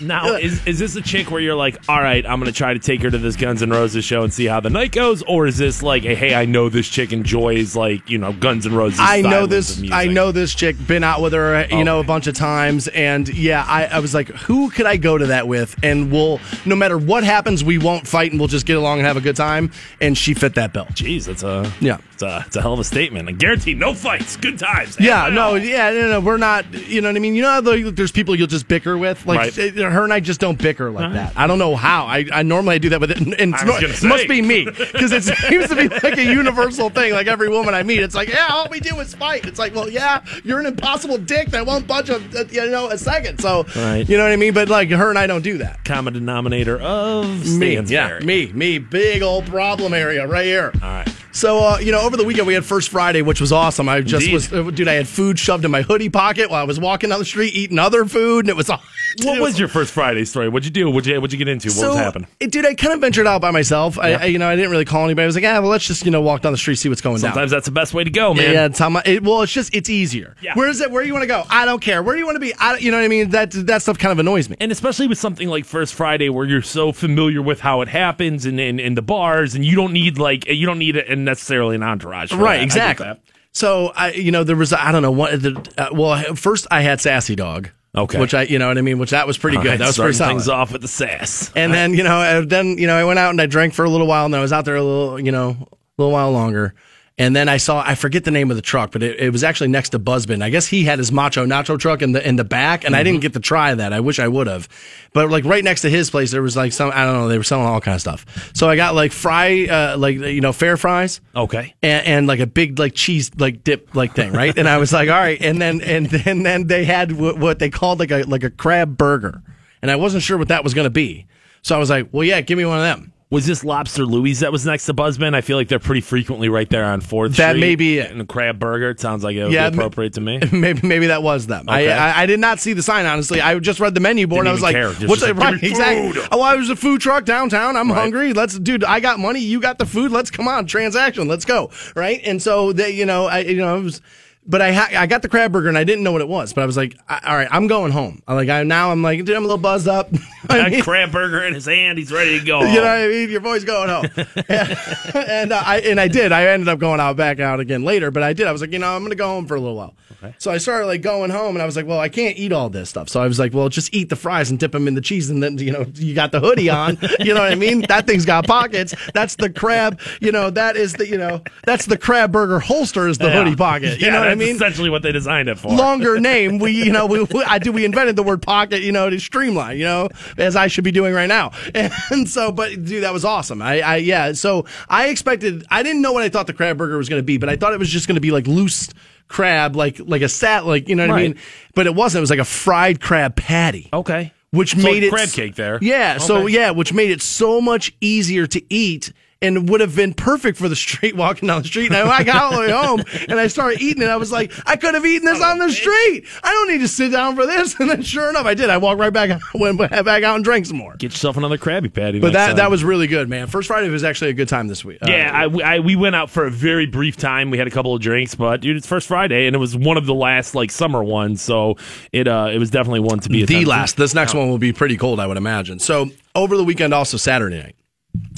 Now, 0.00 0.34
is, 0.34 0.66
is 0.66 0.78
this 0.78 0.96
a 0.96 1.02
chick 1.02 1.30
where 1.30 1.42
you're 1.42 1.54
like, 1.54 1.76
all 1.90 2.00
right, 2.00 2.24
I'm 2.26 2.40
going 2.40 2.50
to 2.50 2.56
try 2.56 2.72
to 2.72 2.80
take 2.80 3.02
her 3.02 3.10
to 3.10 3.18
this 3.18 3.36
Guns 3.36 3.62
N' 3.62 3.68
Roses 3.70 4.04
show 4.04 4.22
and 4.22 4.32
see 4.32 4.46
how 4.46 4.60
the 4.60 4.70
night 4.70 4.92
goes? 4.92 5.22
Or 5.22 5.46
is 5.46 5.58
this 5.58 5.82
like, 5.82 6.04
a, 6.04 6.14
hey, 6.14 6.34
I 6.34 6.46
know 6.46 6.70
this 6.70 6.88
chick 6.88 7.12
enjoys, 7.12 7.76
like, 7.76 8.08
you 8.08 8.16
know, 8.16 8.32
Guns 8.32 8.66
N' 8.66 8.74
Roses 8.74 8.98
I 9.00 9.20
know 9.20 9.44
this. 9.44 9.80
I 9.92 10.06
know 10.06 10.32
this 10.32 10.54
chick. 10.54 10.74
Been 10.86 11.04
out 11.04 11.20
with 11.20 11.34
her, 11.34 11.54
uh, 11.54 11.66
you 11.68 11.76
oh, 11.76 11.82
know, 11.82 12.00
a 12.00 12.04
bunch 12.04 12.26
of 12.26 12.34
times, 12.34 12.88
and 12.88 13.28
yeah, 13.28 13.64
I, 13.68 13.84
I 13.84 13.98
was 14.00 14.14
like, 14.14 14.28
who 14.28 14.70
could 14.70 14.86
I 14.86 14.96
go 14.96 15.18
to 15.18 15.26
that 15.26 15.46
with? 15.46 15.76
And 15.84 16.10
we'll, 16.10 16.40
no 16.64 16.74
matter 16.74 16.96
what 16.98 17.22
happens, 17.22 17.62
we 17.62 17.78
won't 17.78 18.08
fight, 18.08 18.32
and 18.32 18.40
we'll 18.40 18.48
just 18.48 18.66
get 18.66 18.78
along 18.78 18.98
and 18.98 19.06
have 19.06 19.18
a 19.18 19.20
good 19.20 19.36
time. 19.36 19.70
And 20.00 20.18
she 20.18 20.34
fit 20.34 20.54
that 20.54 20.72
bill. 20.72 20.86
Jeez, 20.86 21.26
that's 21.26 21.42
a, 21.42 21.70
Yeah. 21.80 21.98
It's 22.22 22.44
a, 22.44 22.46
it's 22.46 22.56
a 22.56 22.62
hell 22.62 22.72
of 22.72 22.78
a 22.78 22.84
statement. 22.84 23.28
I 23.28 23.32
guarantee 23.32 23.74
no 23.74 23.94
fights, 23.94 24.36
good 24.36 24.58
times. 24.58 24.98
Yeah, 25.00 25.28
no, 25.28 25.54
yeah, 25.54 25.90
no, 25.90 26.08
no, 26.10 26.20
we're 26.20 26.36
not. 26.36 26.72
You 26.72 27.00
know 27.00 27.08
what 27.08 27.16
I 27.16 27.18
mean? 27.18 27.34
You 27.34 27.42
know, 27.42 27.50
how 27.50 27.60
the, 27.60 27.90
there's 27.90 28.12
people 28.12 28.34
you'll 28.34 28.46
just 28.46 28.68
bicker 28.68 28.96
with. 28.96 29.26
Like 29.26 29.38
Right. 29.38 29.58
Uh-huh. 29.58 29.86
uh, 29.86 29.90
her 29.90 30.04
and 30.04 30.12
I 30.12 30.20
just 30.20 30.40
don't 30.40 30.58
bicker 30.58 30.90
like 30.90 31.12
that. 31.12 31.32
I 31.36 31.46
don't 31.46 31.58
know 31.58 31.74
how. 31.74 32.06
I, 32.06 32.26
I 32.32 32.42
normally 32.42 32.76
I 32.76 32.78
do 32.78 32.90
that 32.90 33.00
with 33.00 33.10
it, 33.10 33.18
and, 33.20 33.34
it's 33.34 33.62
I 33.62 33.66
was 33.66 33.80
gonna 33.80 33.92
it 33.92 34.02
must 34.04 34.28
be 34.28 34.42
me 34.42 34.64
because 34.64 35.12
it 35.12 35.24
seems 35.24 35.68
to 35.68 35.76
be 35.76 35.88
like 35.88 36.16
a 36.18 36.24
universal 36.24 36.90
thing. 36.90 37.12
Like 37.12 37.26
every 37.26 37.48
woman 37.48 37.74
I 37.74 37.82
meet, 37.82 38.00
it's 38.00 38.14
like, 38.14 38.28
yeah, 38.28 38.48
all 38.50 38.68
we 38.70 38.80
do 38.80 38.98
is 39.00 39.14
fight. 39.14 39.46
It's 39.46 39.58
like, 39.58 39.74
well, 39.74 39.88
yeah, 39.88 40.24
you're 40.44 40.60
an 40.60 40.66
impossible 40.66 41.18
dick 41.18 41.48
that 41.48 41.66
won't 41.66 41.86
budge 41.86 42.10
a, 42.10 42.16
a 42.36 42.44
you 42.46 42.70
know 42.70 42.88
a 42.88 42.98
second. 42.98 43.40
So 43.40 43.64
Right. 43.74 44.08
you 44.08 44.16
know 44.16 44.24
what 44.24 44.32
I 44.32 44.36
mean? 44.36 44.54
But 44.54 44.68
like 44.68 44.90
her 44.90 45.10
and 45.10 45.18
I 45.18 45.26
don't 45.26 45.42
do 45.42 45.58
that. 45.58 45.84
Common 45.84 46.12
denominator 46.12 46.78
of 46.80 47.46
Me, 47.48 47.78
yeah, 47.80 48.18
me, 48.20 48.52
me, 48.52 48.78
big 48.78 49.22
old 49.22 49.46
problem 49.46 49.94
area 49.94 50.26
right 50.26 50.44
here. 50.44 50.72
All 50.82 50.88
right. 50.88 51.08
So, 51.32 51.58
uh, 51.60 51.78
you 51.78 51.92
know, 51.92 52.00
over 52.02 52.11
the 52.16 52.24
weekend 52.24 52.46
we 52.46 52.54
had 52.54 52.64
First 52.64 52.88
Friday, 52.90 53.22
which 53.22 53.40
was 53.40 53.52
awesome. 53.52 53.88
I 53.88 54.00
just 54.00 54.24
Indeed. 54.26 54.34
was, 54.34 54.52
uh, 54.52 54.70
dude, 54.70 54.88
I 54.88 54.94
had 54.94 55.08
food 55.08 55.38
shoved 55.38 55.64
in 55.64 55.70
my 55.70 55.82
hoodie 55.82 56.08
pocket 56.08 56.50
while 56.50 56.60
I 56.60 56.64
was 56.64 56.78
walking 56.80 57.10
down 57.10 57.18
the 57.18 57.24
street 57.24 57.54
eating 57.54 57.78
other 57.78 58.04
food, 58.04 58.40
and 58.40 58.48
it 58.50 58.56
was 58.56 58.70
all. 58.70 58.82
What 59.24 59.42
was 59.42 59.58
your 59.58 59.68
first 59.68 59.92
Friday 59.92 60.24
story? 60.24 60.48
What'd 60.48 60.64
you 60.64 60.70
do? 60.70 60.90
What'd 60.90 61.06
you, 61.06 61.20
what'd 61.20 61.32
you 61.34 61.38
get 61.38 61.46
into? 61.46 61.68
What 61.68 61.88
was 61.88 61.96
happening? 61.98 62.28
it- 62.40 62.50
dude, 62.50 62.64
I 62.64 62.72
kind 62.74 62.94
of 62.94 63.00
ventured 63.02 63.26
out 63.26 63.42
by 63.42 63.50
myself. 63.50 63.98
I, 63.98 64.08
Yeah. 64.12 64.18
I, 64.22 64.24
you 64.24 64.38
know, 64.38 64.48
I 64.48 64.56
didn't 64.56 64.70
really 64.70 64.86
call 64.86 65.04
anybody. 65.04 65.24
I 65.24 65.26
was 65.26 65.34
like, 65.34 65.42
yeah, 65.42 65.58
well, 65.58 65.68
let's 65.68 65.86
just, 65.86 66.06
you 66.06 66.10
know, 66.10 66.22
walk 66.22 66.40
down 66.40 66.52
the 66.52 66.56
street, 66.56 66.76
see 66.76 66.88
what's 66.88 67.02
going 67.02 67.16
on. 67.16 67.20
Sometimes 67.20 67.50
down. 67.50 67.56
that's 67.58 67.66
the 67.66 67.72
best 67.72 67.92
way 67.92 68.04
to 68.04 68.10
go, 68.10 68.32
man. 68.32 68.54
Yeah, 68.54 68.64
it's 68.64 68.78
how 68.78 68.88
my, 68.88 69.02
it, 69.04 69.22
well, 69.22 69.42
it's 69.42 69.52
just, 69.52 69.74
it's 69.74 69.90
easier. 69.90 70.34
Yeah. 70.40 70.54
Where 70.54 70.66
is 70.66 70.80
it? 70.80 70.90
Where 70.90 71.02
do 71.02 71.08
you 71.08 71.12
want 71.12 71.24
to 71.24 71.28
go? 71.28 71.44
I 71.50 71.66
don't 71.66 71.82
care. 71.82 72.02
Where 72.02 72.14
do 72.14 72.20
you 72.20 72.24
want 72.24 72.36
to 72.36 72.40
be? 72.40 72.54
I, 72.54 72.78
you 72.78 72.90
know 72.90 72.96
what 72.96 73.04
I 73.04 73.08
mean? 73.08 73.28
That, 73.30 73.50
that 73.50 73.82
stuff 73.82 73.98
kind 73.98 74.12
of 74.12 74.18
annoys 74.18 74.48
me. 74.48 74.56
And 74.58 74.72
especially 74.72 75.08
with 75.08 75.18
something 75.18 75.46
like 75.48 75.66
First 75.66 75.92
Friday, 75.92 76.30
where 76.30 76.46
you're 76.46 76.62
so 76.62 76.90
familiar 76.92 77.42
with 77.42 77.60
how 77.60 77.82
it 77.82 77.88
happens 77.88 78.46
and 78.46 78.58
in, 78.58 78.80
in 78.80 78.94
the 78.94 79.02
bars, 79.02 79.54
and 79.54 79.62
you 79.62 79.76
don't 79.76 79.92
need 79.92 80.16
like 80.16 80.46
you 80.46 80.64
don't 80.64 80.78
need 80.78 80.96
a, 80.96 81.14
necessarily 81.16 81.76
an. 81.76 81.82
For 82.30 82.36
Right, 82.36 82.58
get 82.58 82.64
exactly. 82.64 83.06
that. 83.06 83.20
So 83.52 83.92
I, 83.94 84.12
you 84.12 84.30
know, 84.30 84.44
there 84.44 84.56
was 84.56 84.72
I 84.72 84.92
don't 84.92 85.02
know 85.02 85.10
what. 85.10 85.42
The, 85.42 85.72
uh, 85.76 85.88
well, 85.92 86.34
first 86.34 86.66
I 86.70 86.82
had 86.82 87.00
Sassy 87.00 87.36
Dog. 87.36 87.70
Okay. 87.94 88.18
Which 88.18 88.32
I, 88.32 88.44
you 88.44 88.58
know 88.58 88.68
what 88.68 88.78
I 88.78 88.80
mean. 88.80 88.98
Which 88.98 89.10
that 89.10 89.26
was 89.26 89.36
pretty 89.36 89.58
good. 89.58 89.68
right, 89.68 89.78
that 89.78 89.86
was 89.86 89.98
pretty 89.98 90.14
solid. 90.14 90.30
things 90.30 90.48
off 90.48 90.72
with 90.72 90.80
the 90.80 90.88
sass. 90.88 91.52
And 91.54 91.74
then 91.74 91.92
you 91.92 92.02
know, 92.02 92.20
uh, 92.20 92.44
then 92.46 92.78
you 92.78 92.86
know, 92.86 92.96
I 92.96 93.04
went 93.04 93.18
out 93.18 93.30
and 93.30 93.40
I 93.40 93.44
drank 93.46 93.74
for 93.74 93.84
a 93.84 93.90
little 93.90 94.06
while, 94.06 94.24
and 94.24 94.34
I 94.34 94.40
was 94.40 94.52
out 94.52 94.64
there 94.64 94.76
a 94.76 94.82
little, 94.82 95.20
you 95.20 95.30
know, 95.30 95.50
a 95.50 95.76
little 95.98 96.12
while 96.12 96.32
longer. 96.32 96.74
And 97.18 97.36
then 97.36 97.46
I 97.46 97.58
saw, 97.58 97.82
I 97.86 97.94
forget 97.94 98.24
the 98.24 98.30
name 98.30 98.50
of 98.50 98.56
the 98.56 98.62
truck, 98.62 98.90
but 98.90 99.02
it, 99.02 99.20
it 99.20 99.30
was 99.30 99.44
actually 99.44 99.68
next 99.68 99.90
to 99.90 99.98
Buzzbin. 99.98 100.42
I 100.42 100.48
guess 100.48 100.66
he 100.66 100.84
had 100.84 100.98
his 100.98 101.12
Macho 101.12 101.44
Nacho 101.44 101.78
truck 101.78 102.00
in 102.00 102.12
the 102.12 102.26
in 102.26 102.36
the 102.36 102.44
back, 102.44 102.84
and 102.84 102.96
I 102.96 103.02
didn't 103.02 103.20
get 103.20 103.34
to 103.34 103.40
try 103.40 103.74
that. 103.74 103.92
I 103.92 104.00
wish 104.00 104.18
I 104.18 104.28
would 104.28 104.46
have. 104.46 104.66
But 105.12 105.28
like 105.30 105.44
right 105.44 105.62
next 105.62 105.82
to 105.82 105.90
his 105.90 106.08
place, 106.10 106.30
there 106.30 106.40
was 106.40 106.56
like 106.56 106.72
some, 106.72 106.90
I 106.92 107.04
don't 107.04 107.12
know, 107.14 107.28
they 107.28 107.36
were 107.36 107.44
selling 107.44 107.66
all 107.66 107.82
kind 107.82 107.94
of 107.94 108.00
stuff. 108.00 108.50
So 108.56 108.68
I 108.70 108.76
got 108.76 108.94
like 108.94 109.12
fry, 109.12 109.66
uh, 109.66 109.98
like 109.98 110.16
you 110.16 110.40
know, 110.40 110.54
fair 110.54 110.78
fries 110.78 111.20
Okay. 111.36 111.74
and, 111.82 112.06
and 112.06 112.26
like 112.26 112.40
a 112.40 112.46
big 112.46 112.78
like 112.78 112.94
cheese 112.94 113.30
like 113.36 113.62
dip 113.62 113.94
like 113.94 114.14
thing, 114.14 114.32
right? 114.32 114.56
and 114.56 114.66
I 114.66 114.78
was 114.78 114.90
like, 114.90 115.10
all 115.10 115.14
right. 115.20 115.40
And 115.40 115.60
then 115.60 115.82
and 115.82 116.06
then 116.06 116.44
then 116.44 116.66
they 116.66 116.86
had 116.86 117.12
what, 117.12 117.38
what 117.38 117.58
they 117.58 117.68
called 117.68 117.98
like 117.98 118.10
a 118.10 118.22
like 118.22 118.42
a 118.42 118.50
crab 118.50 118.96
burger, 118.96 119.42
and 119.82 119.90
I 119.90 119.96
wasn't 119.96 120.22
sure 120.22 120.38
what 120.38 120.48
that 120.48 120.64
was 120.64 120.72
going 120.72 120.86
to 120.86 120.90
be. 120.90 121.26
So 121.60 121.76
I 121.76 121.78
was 121.78 121.90
like, 121.90 122.08
well, 122.10 122.24
yeah, 122.24 122.40
give 122.40 122.56
me 122.56 122.64
one 122.64 122.78
of 122.78 122.84
them. 122.84 123.12
Was 123.32 123.46
this 123.46 123.64
Lobster 123.64 124.04
Louis 124.04 124.34
that 124.40 124.52
was 124.52 124.66
next 124.66 124.84
to 124.86 124.92
Buzzbin? 124.94 125.34
I 125.34 125.40
feel 125.40 125.56
like 125.56 125.68
they're 125.68 125.78
pretty 125.78 126.02
frequently 126.02 126.50
right 126.50 126.68
there 126.68 126.84
on 126.84 127.00
Fourth 127.00 127.36
That 127.38 127.52
Street. 127.52 127.60
may 127.62 127.76
be 127.76 127.98
it. 127.98 128.10
And 128.10 128.28
crab 128.28 128.58
burger. 128.58 128.90
It 128.90 129.00
sounds 129.00 129.24
like 129.24 129.36
it 129.36 129.44
would 129.44 129.52
Yeah, 129.54 129.70
be 129.70 129.76
ma- 129.76 129.82
appropriate 129.84 130.12
to 130.12 130.20
me. 130.20 130.38
maybe 130.52 130.86
maybe 130.86 131.06
that 131.06 131.22
was 131.22 131.46
them. 131.46 131.66
Okay. 131.66 131.90
I, 131.90 132.10
I 132.10 132.22
I 132.24 132.26
did 132.26 132.40
not 132.40 132.60
see 132.60 132.74
the 132.74 132.82
sign 132.82 133.06
honestly. 133.06 133.40
I 133.40 133.58
just 133.58 133.80
read 133.80 133.94
the 133.94 134.00
menu 134.00 134.26
board. 134.26 134.44
Didn't 134.44 134.48
and 134.48 134.48
I 134.50 134.52
was 134.52 134.62
like, 134.62 134.74
care. 135.00 135.08
What's 135.08 135.22
like? 135.22 135.34
Right, 135.36 135.62
exactly. 135.62 136.22
Oh, 136.30 136.42
I 136.42 136.56
was 136.56 136.68
a 136.68 136.76
food 136.76 137.00
truck 137.00 137.24
downtown. 137.24 137.74
I'm 137.74 137.90
Right. 137.90 137.98
hungry. 137.98 138.32
Let's, 138.34 138.58
dude. 138.58 138.84
I 138.84 139.00
got 139.00 139.18
money. 139.18 139.40
You 139.40 139.60
got 139.60 139.78
the 139.78 139.86
food. 139.86 140.12
Let's 140.12 140.30
come 140.30 140.46
on, 140.46 140.66
transaction. 140.66 141.26
Let's 141.26 141.46
go. 141.46 141.70
Right. 141.96 142.20
And 142.24 142.42
so 142.42 142.74
they, 142.74 142.90
you 142.90 143.06
know, 143.06 143.24
I, 143.28 143.38
you 143.38 143.56
know, 143.56 143.78
it 143.78 143.82
was. 143.82 144.02
But 144.44 144.60
I 144.60 144.72
ha- 144.72 144.88
I 144.96 145.06
got 145.06 145.22
the 145.22 145.28
crab 145.28 145.52
burger 145.52 145.68
and 145.68 145.78
I 145.78 145.84
didn't 145.84 146.02
know 146.02 146.10
what 146.10 146.20
it 146.20 146.26
was. 146.28 146.52
But 146.52 146.62
I 146.62 146.66
was 146.66 146.76
like, 146.76 146.98
all 147.08 147.36
right, 147.36 147.46
I'm 147.50 147.68
going 147.68 147.92
home. 147.92 148.22
I'm 148.26 148.34
like 148.34 148.48
I 148.48 148.64
now 148.64 148.90
I'm 148.90 149.00
like, 149.00 149.24
dude, 149.24 149.36
I'm 149.36 149.44
a 149.44 149.46
little 149.46 149.56
buzzed 149.56 149.86
up. 149.86 150.10
I 150.50 150.68
mean, 150.68 150.80
a 150.80 150.82
crab 150.82 151.12
burger 151.12 151.42
in 151.44 151.54
his 151.54 151.66
hand. 151.66 151.96
He's 151.96 152.10
ready 152.10 152.40
to 152.40 152.44
go. 152.44 152.60
you 152.66 152.74
know 152.74 152.82
what 152.82 152.86
I 152.88 153.06
mean? 153.06 153.30
Your 153.30 153.40
boy's 153.40 153.62
going 153.64 153.88
home, 153.88 154.06
and 154.48 155.52
uh, 155.52 155.62
I 155.64 155.82
and 155.86 156.00
I 156.00 156.08
did. 156.08 156.32
I 156.32 156.46
ended 156.48 156.68
up 156.68 156.78
going 156.78 157.00
out 157.00 157.16
back 157.16 157.40
out 157.40 157.60
again 157.60 157.84
later, 157.84 158.10
but 158.10 158.22
I 158.22 158.32
did. 158.32 158.46
I 158.46 158.52
was 158.52 158.60
like, 158.60 158.72
you 158.72 158.78
know, 158.78 158.94
I'm 158.94 159.02
gonna 159.02 159.14
go 159.14 159.28
home 159.28 159.46
for 159.46 159.54
a 159.56 159.60
little 159.60 159.76
while. 159.76 159.94
So 160.38 160.52
I 160.52 160.58
started 160.58 160.86
like 160.86 161.02
going 161.02 161.30
home, 161.30 161.56
and 161.56 161.62
I 161.62 161.66
was 161.66 161.74
like, 161.74 161.86
well, 161.86 161.98
I 161.98 162.08
can't 162.08 162.36
eat 162.36 162.52
all 162.52 162.70
this 162.70 162.88
stuff. 162.88 163.08
So 163.08 163.20
I 163.20 163.26
was 163.26 163.40
like, 163.40 163.52
well, 163.54 163.68
just 163.68 163.92
eat 163.92 164.08
the 164.08 164.14
fries 164.14 164.50
and 164.50 164.58
dip 164.58 164.70
them 164.72 164.86
in 164.86 164.94
the 164.94 165.00
cheese, 165.00 165.30
and 165.30 165.42
then 165.42 165.58
you 165.58 165.72
know, 165.72 165.84
you 165.94 166.14
got 166.14 166.30
the 166.32 166.38
hoodie 166.40 166.70
on. 166.70 166.98
You 167.20 167.34
know 167.34 167.40
what 167.40 167.50
I 167.52 167.56
mean? 167.56 167.80
That 167.88 168.06
thing's 168.06 168.24
got 168.24 168.46
pockets. 168.46 168.94
That's 169.14 169.36
the 169.36 169.50
crab. 169.50 170.00
You 170.20 170.30
know, 170.32 170.50
that 170.50 170.76
is 170.76 170.92
the 170.94 171.08
you 171.08 171.18
know, 171.18 171.42
that's 171.64 171.86
the 171.86 171.98
crab 171.98 172.30
burger 172.32 172.58
holster 172.60 173.08
is 173.08 173.18
the 173.18 173.28
Yeah. 173.28 173.42
hoodie 173.44 173.56
pocket. 173.56 174.00
You 174.00 174.06
Yeah, 174.06 174.12
know 174.12 174.20
what 174.20 174.28
I 174.32 174.34
mean? 174.34 174.56
Essentially 174.56 174.90
what 174.90 175.02
they 175.02 175.12
designed 175.12 175.48
it 175.48 175.58
for. 175.58 175.72
longer 175.72 176.18
name. 176.20 176.58
We, 176.58 176.72
you 176.72 176.92
know, 176.92 177.06
we, 177.06 177.22
we 177.32 177.44
I 177.44 177.58
do. 177.58 177.72
We 177.72 177.84
invented 177.84 178.16
the 178.16 178.22
word 178.22 178.42
pocket, 178.42 178.82
you 178.82 178.92
know, 178.92 179.08
to 179.10 179.18
streamline, 179.20 179.78
you 179.78 179.84
know, 179.84 180.08
as 180.38 180.56
I 180.56 180.66
should 180.66 180.84
be 180.84 180.92
doing 180.92 181.14
right 181.14 181.28
now. 181.28 181.52
And 182.10 182.28
so, 182.28 182.52
but 182.52 182.84
dude, 182.84 183.04
that 183.04 183.12
was 183.12 183.24
awesome. 183.24 183.62
I, 183.62 183.80
I, 183.80 183.96
yeah. 183.96 184.32
So 184.32 184.66
I 184.88 185.08
expected. 185.08 185.64
I 185.70 185.82
didn't 185.82 186.02
know 186.02 186.12
what 186.12 186.22
I 186.22 186.28
thought 186.28 186.46
the 186.46 186.52
crab 186.52 186.76
burger 186.78 186.96
was 186.96 187.08
going 187.08 187.20
to 187.20 187.24
be, 187.24 187.38
but 187.38 187.48
I 187.48 187.56
thought 187.56 187.72
it 187.72 187.78
was 187.78 187.88
just 187.88 188.06
going 188.06 188.16
to 188.16 188.20
be 188.20 188.30
like 188.30 188.46
loose 188.46 188.88
crab, 189.28 189.76
like 189.76 189.98
like 190.00 190.22
a 190.22 190.28
sat, 190.28 190.66
like 190.66 190.88
you 190.88 190.94
know 190.94 191.06
what 191.06 191.18
I 191.18 191.22
mean. 191.22 191.38
But 191.74 191.86
it 191.86 191.94
wasn't. 191.94 192.20
It 192.20 192.22
was 192.22 192.30
like 192.30 192.38
a 192.38 192.44
fried 192.44 193.00
crab 193.00 193.36
patty. 193.36 193.88
Okay. 193.92 194.32
which 194.50 194.72
So 194.72 194.82
made 194.82 194.94
like 194.94 195.02
it 195.04 195.10
crab 195.10 195.28
cake 195.30 195.54
there. 195.54 195.78
Yeah, 195.80 196.18
so 196.18 196.46
yeah, 196.46 196.70
which 196.70 196.92
made 196.92 197.10
it 197.10 197.22
so 197.22 197.60
much 197.60 197.92
easier 198.00 198.46
to 198.48 198.62
eat. 198.72 199.12
And 199.42 199.68
would 199.68 199.80
have 199.80 199.94
been 199.96 200.14
perfect 200.14 200.56
for 200.56 200.68
the 200.68 200.76
street 200.76 201.16
walking 201.16 201.48
down 201.48 201.62
the 201.62 201.68
street. 201.68 201.86
And 201.92 201.96
I 201.96 202.22
got 202.22 202.42
all 202.44 202.52
the 202.52 202.60
way 202.60 202.70
home 202.70 203.02
and 203.28 203.38
I 203.40 203.48
started 203.48 203.80
eating 203.82 204.02
it. 204.02 204.08
I 204.08 204.16
was 204.16 204.30
like, 204.32 204.52
I 204.66 204.76
could 204.76 204.94
have 204.94 205.04
eaten 205.04 205.26
this 205.26 205.42
on 205.42 205.58
the 205.58 205.70
street. 205.72 206.24
I 206.42 206.52
don't 206.52 206.68
need 206.70 206.78
to 206.78 206.88
sit 206.88 207.10
down 207.12 207.34
for 207.36 207.44
this. 207.44 207.74
And 207.80 207.90
then 207.90 208.02
sure 208.02 208.30
enough, 208.30 208.46
I 208.46 208.54
did. 208.54 208.70
I 208.70 208.76
walked 208.76 209.00
right 209.00 209.12
back, 209.12 209.40
went 209.54 209.78
back 209.78 210.22
out 210.22 210.36
and 210.36 210.44
drank 210.44 210.66
some 210.66 210.76
more. 210.76 210.94
Get 210.96 211.10
yourself 211.12 211.36
another 211.36 211.58
Krabby 211.58 211.92
Patty. 211.92 212.20
But 212.20 212.34
that 212.34 212.46
time. 212.48 212.56
that 212.56 212.70
was 212.70 212.84
really 212.84 213.08
good, 213.08 213.28
man. 213.28 213.48
First 213.48 213.66
Friday 213.66 213.88
was 213.88 214.04
actually 214.04 214.30
a 214.30 214.34
good 214.34 214.48
time 214.48 214.68
this 214.68 214.84
week. 214.84 214.98
Uh, 215.02 215.06
Yeah, 215.10 215.30
I, 215.34 215.76
I- 215.76 215.80
we 215.80 215.96
went 215.96 216.14
out 216.14 216.30
for 216.30 216.46
a 216.46 216.50
very 216.50 216.86
brief 216.86 217.16
time. 217.16 217.50
We 217.50 217.58
had 217.58 217.66
a 217.66 217.70
couple 217.70 217.92
of 217.94 218.00
drinks, 218.00 218.36
but 218.36 218.60
dude, 218.60 218.76
it's 218.76 218.86
first 218.86 219.08
Friday, 219.08 219.46
and 219.48 219.56
it 219.56 219.58
was 219.58 219.76
one 219.76 219.96
of 219.96 220.06
the 220.06 220.14
last 220.14 220.54
like 220.54 220.70
summer 220.70 221.02
ones, 221.02 221.42
so 221.42 221.76
it 222.12 222.28
uh 222.28 222.50
it 222.52 222.58
was 222.58 222.70
definitely 222.70 223.00
one 223.00 223.18
to 223.20 223.28
be 223.28 223.44
the 223.44 223.64
last. 223.64 223.96
This 223.96 224.14
next 224.14 224.34
one 224.34 224.48
will 224.48 224.58
be 224.58 224.72
pretty 224.72 224.96
cold, 224.96 225.18
I 225.18 225.26
would 225.26 225.36
imagine. 225.36 225.80
So 225.80 226.10
over 226.36 226.56
the 226.56 226.64
weekend, 226.64 226.94
also 226.94 227.16
Saturday 227.16 227.58
night, 227.60 227.74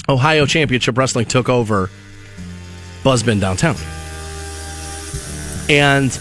Ohio 0.07 0.45
Championship 0.45 0.97
Wrestling 0.97 1.25
took 1.25 1.49
over 1.49 1.89
Buzzbin 3.03 3.39
downtown, 3.39 3.75
and 5.69 6.17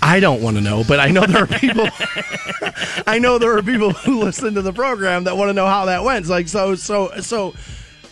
I 0.00 0.20
don't 0.20 0.40
want 0.42 0.56
to 0.56 0.62
know, 0.62 0.84
but 0.86 1.00
I 1.00 1.08
know 1.08 1.26
there 1.26 1.42
are 1.42 1.46
people. 1.46 1.86
I 3.06 3.18
know 3.18 3.38
there 3.38 3.56
are 3.56 3.62
people 3.62 3.92
who 3.92 4.20
listen 4.20 4.54
to 4.54 4.62
the 4.62 4.72
program 4.72 5.24
that 5.24 5.36
want 5.36 5.48
to 5.48 5.54
know 5.54 5.66
how 5.66 5.86
that 5.86 6.04
went. 6.04 6.20
It's 6.20 6.30
like 6.30 6.48
so, 6.48 6.74
so, 6.74 7.10
so. 7.20 7.54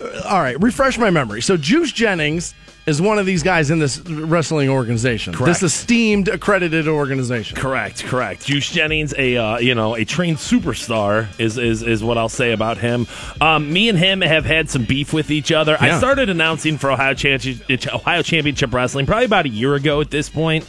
uh, 0.00 0.22
all 0.24 0.40
right, 0.40 0.60
refresh 0.60 0.98
my 0.98 1.10
memory. 1.10 1.42
So 1.42 1.56
Juice 1.56 1.92
Jennings 1.92 2.54
is 2.86 3.02
one 3.02 3.18
of 3.18 3.26
these 3.26 3.42
guys 3.42 3.70
in 3.70 3.80
this 3.80 3.98
wrestling 4.00 4.68
organization, 4.68 5.34
Correct. 5.34 5.60
this 5.60 5.74
esteemed 5.74 6.28
accredited 6.28 6.86
organization. 6.86 7.56
Correct, 7.56 8.04
correct. 8.04 8.46
Juice 8.46 8.70
Jennings, 8.70 9.12
a 9.18 9.36
uh, 9.36 9.58
you 9.58 9.74
know 9.74 9.96
a 9.96 10.04
trained 10.04 10.36
superstar, 10.36 11.28
is 11.40 11.58
is 11.58 11.82
is 11.82 12.04
what 12.04 12.16
I'll 12.16 12.28
say 12.28 12.52
about 12.52 12.78
him. 12.78 13.06
Um, 13.40 13.72
me 13.72 13.88
and 13.88 13.98
him 13.98 14.20
have 14.20 14.44
had 14.44 14.70
some 14.70 14.84
beef 14.84 15.12
with 15.12 15.30
each 15.30 15.50
other. 15.50 15.76
I 15.80 15.98
started 15.98 16.28
announcing 16.28 16.78
for 16.78 16.90
Ohio 16.90 17.14
Championship, 17.14 17.92
Ohio 17.92 18.22
Championship 18.22 18.72
Wrestling 18.72 19.06
probably 19.06 19.26
about 19.26 19.46
a 19.46 19.50
year 19.50 19.74
ago 19.74 20.00
at 20.00 20.10
this 20.10 20.28
point. 20.28 20.66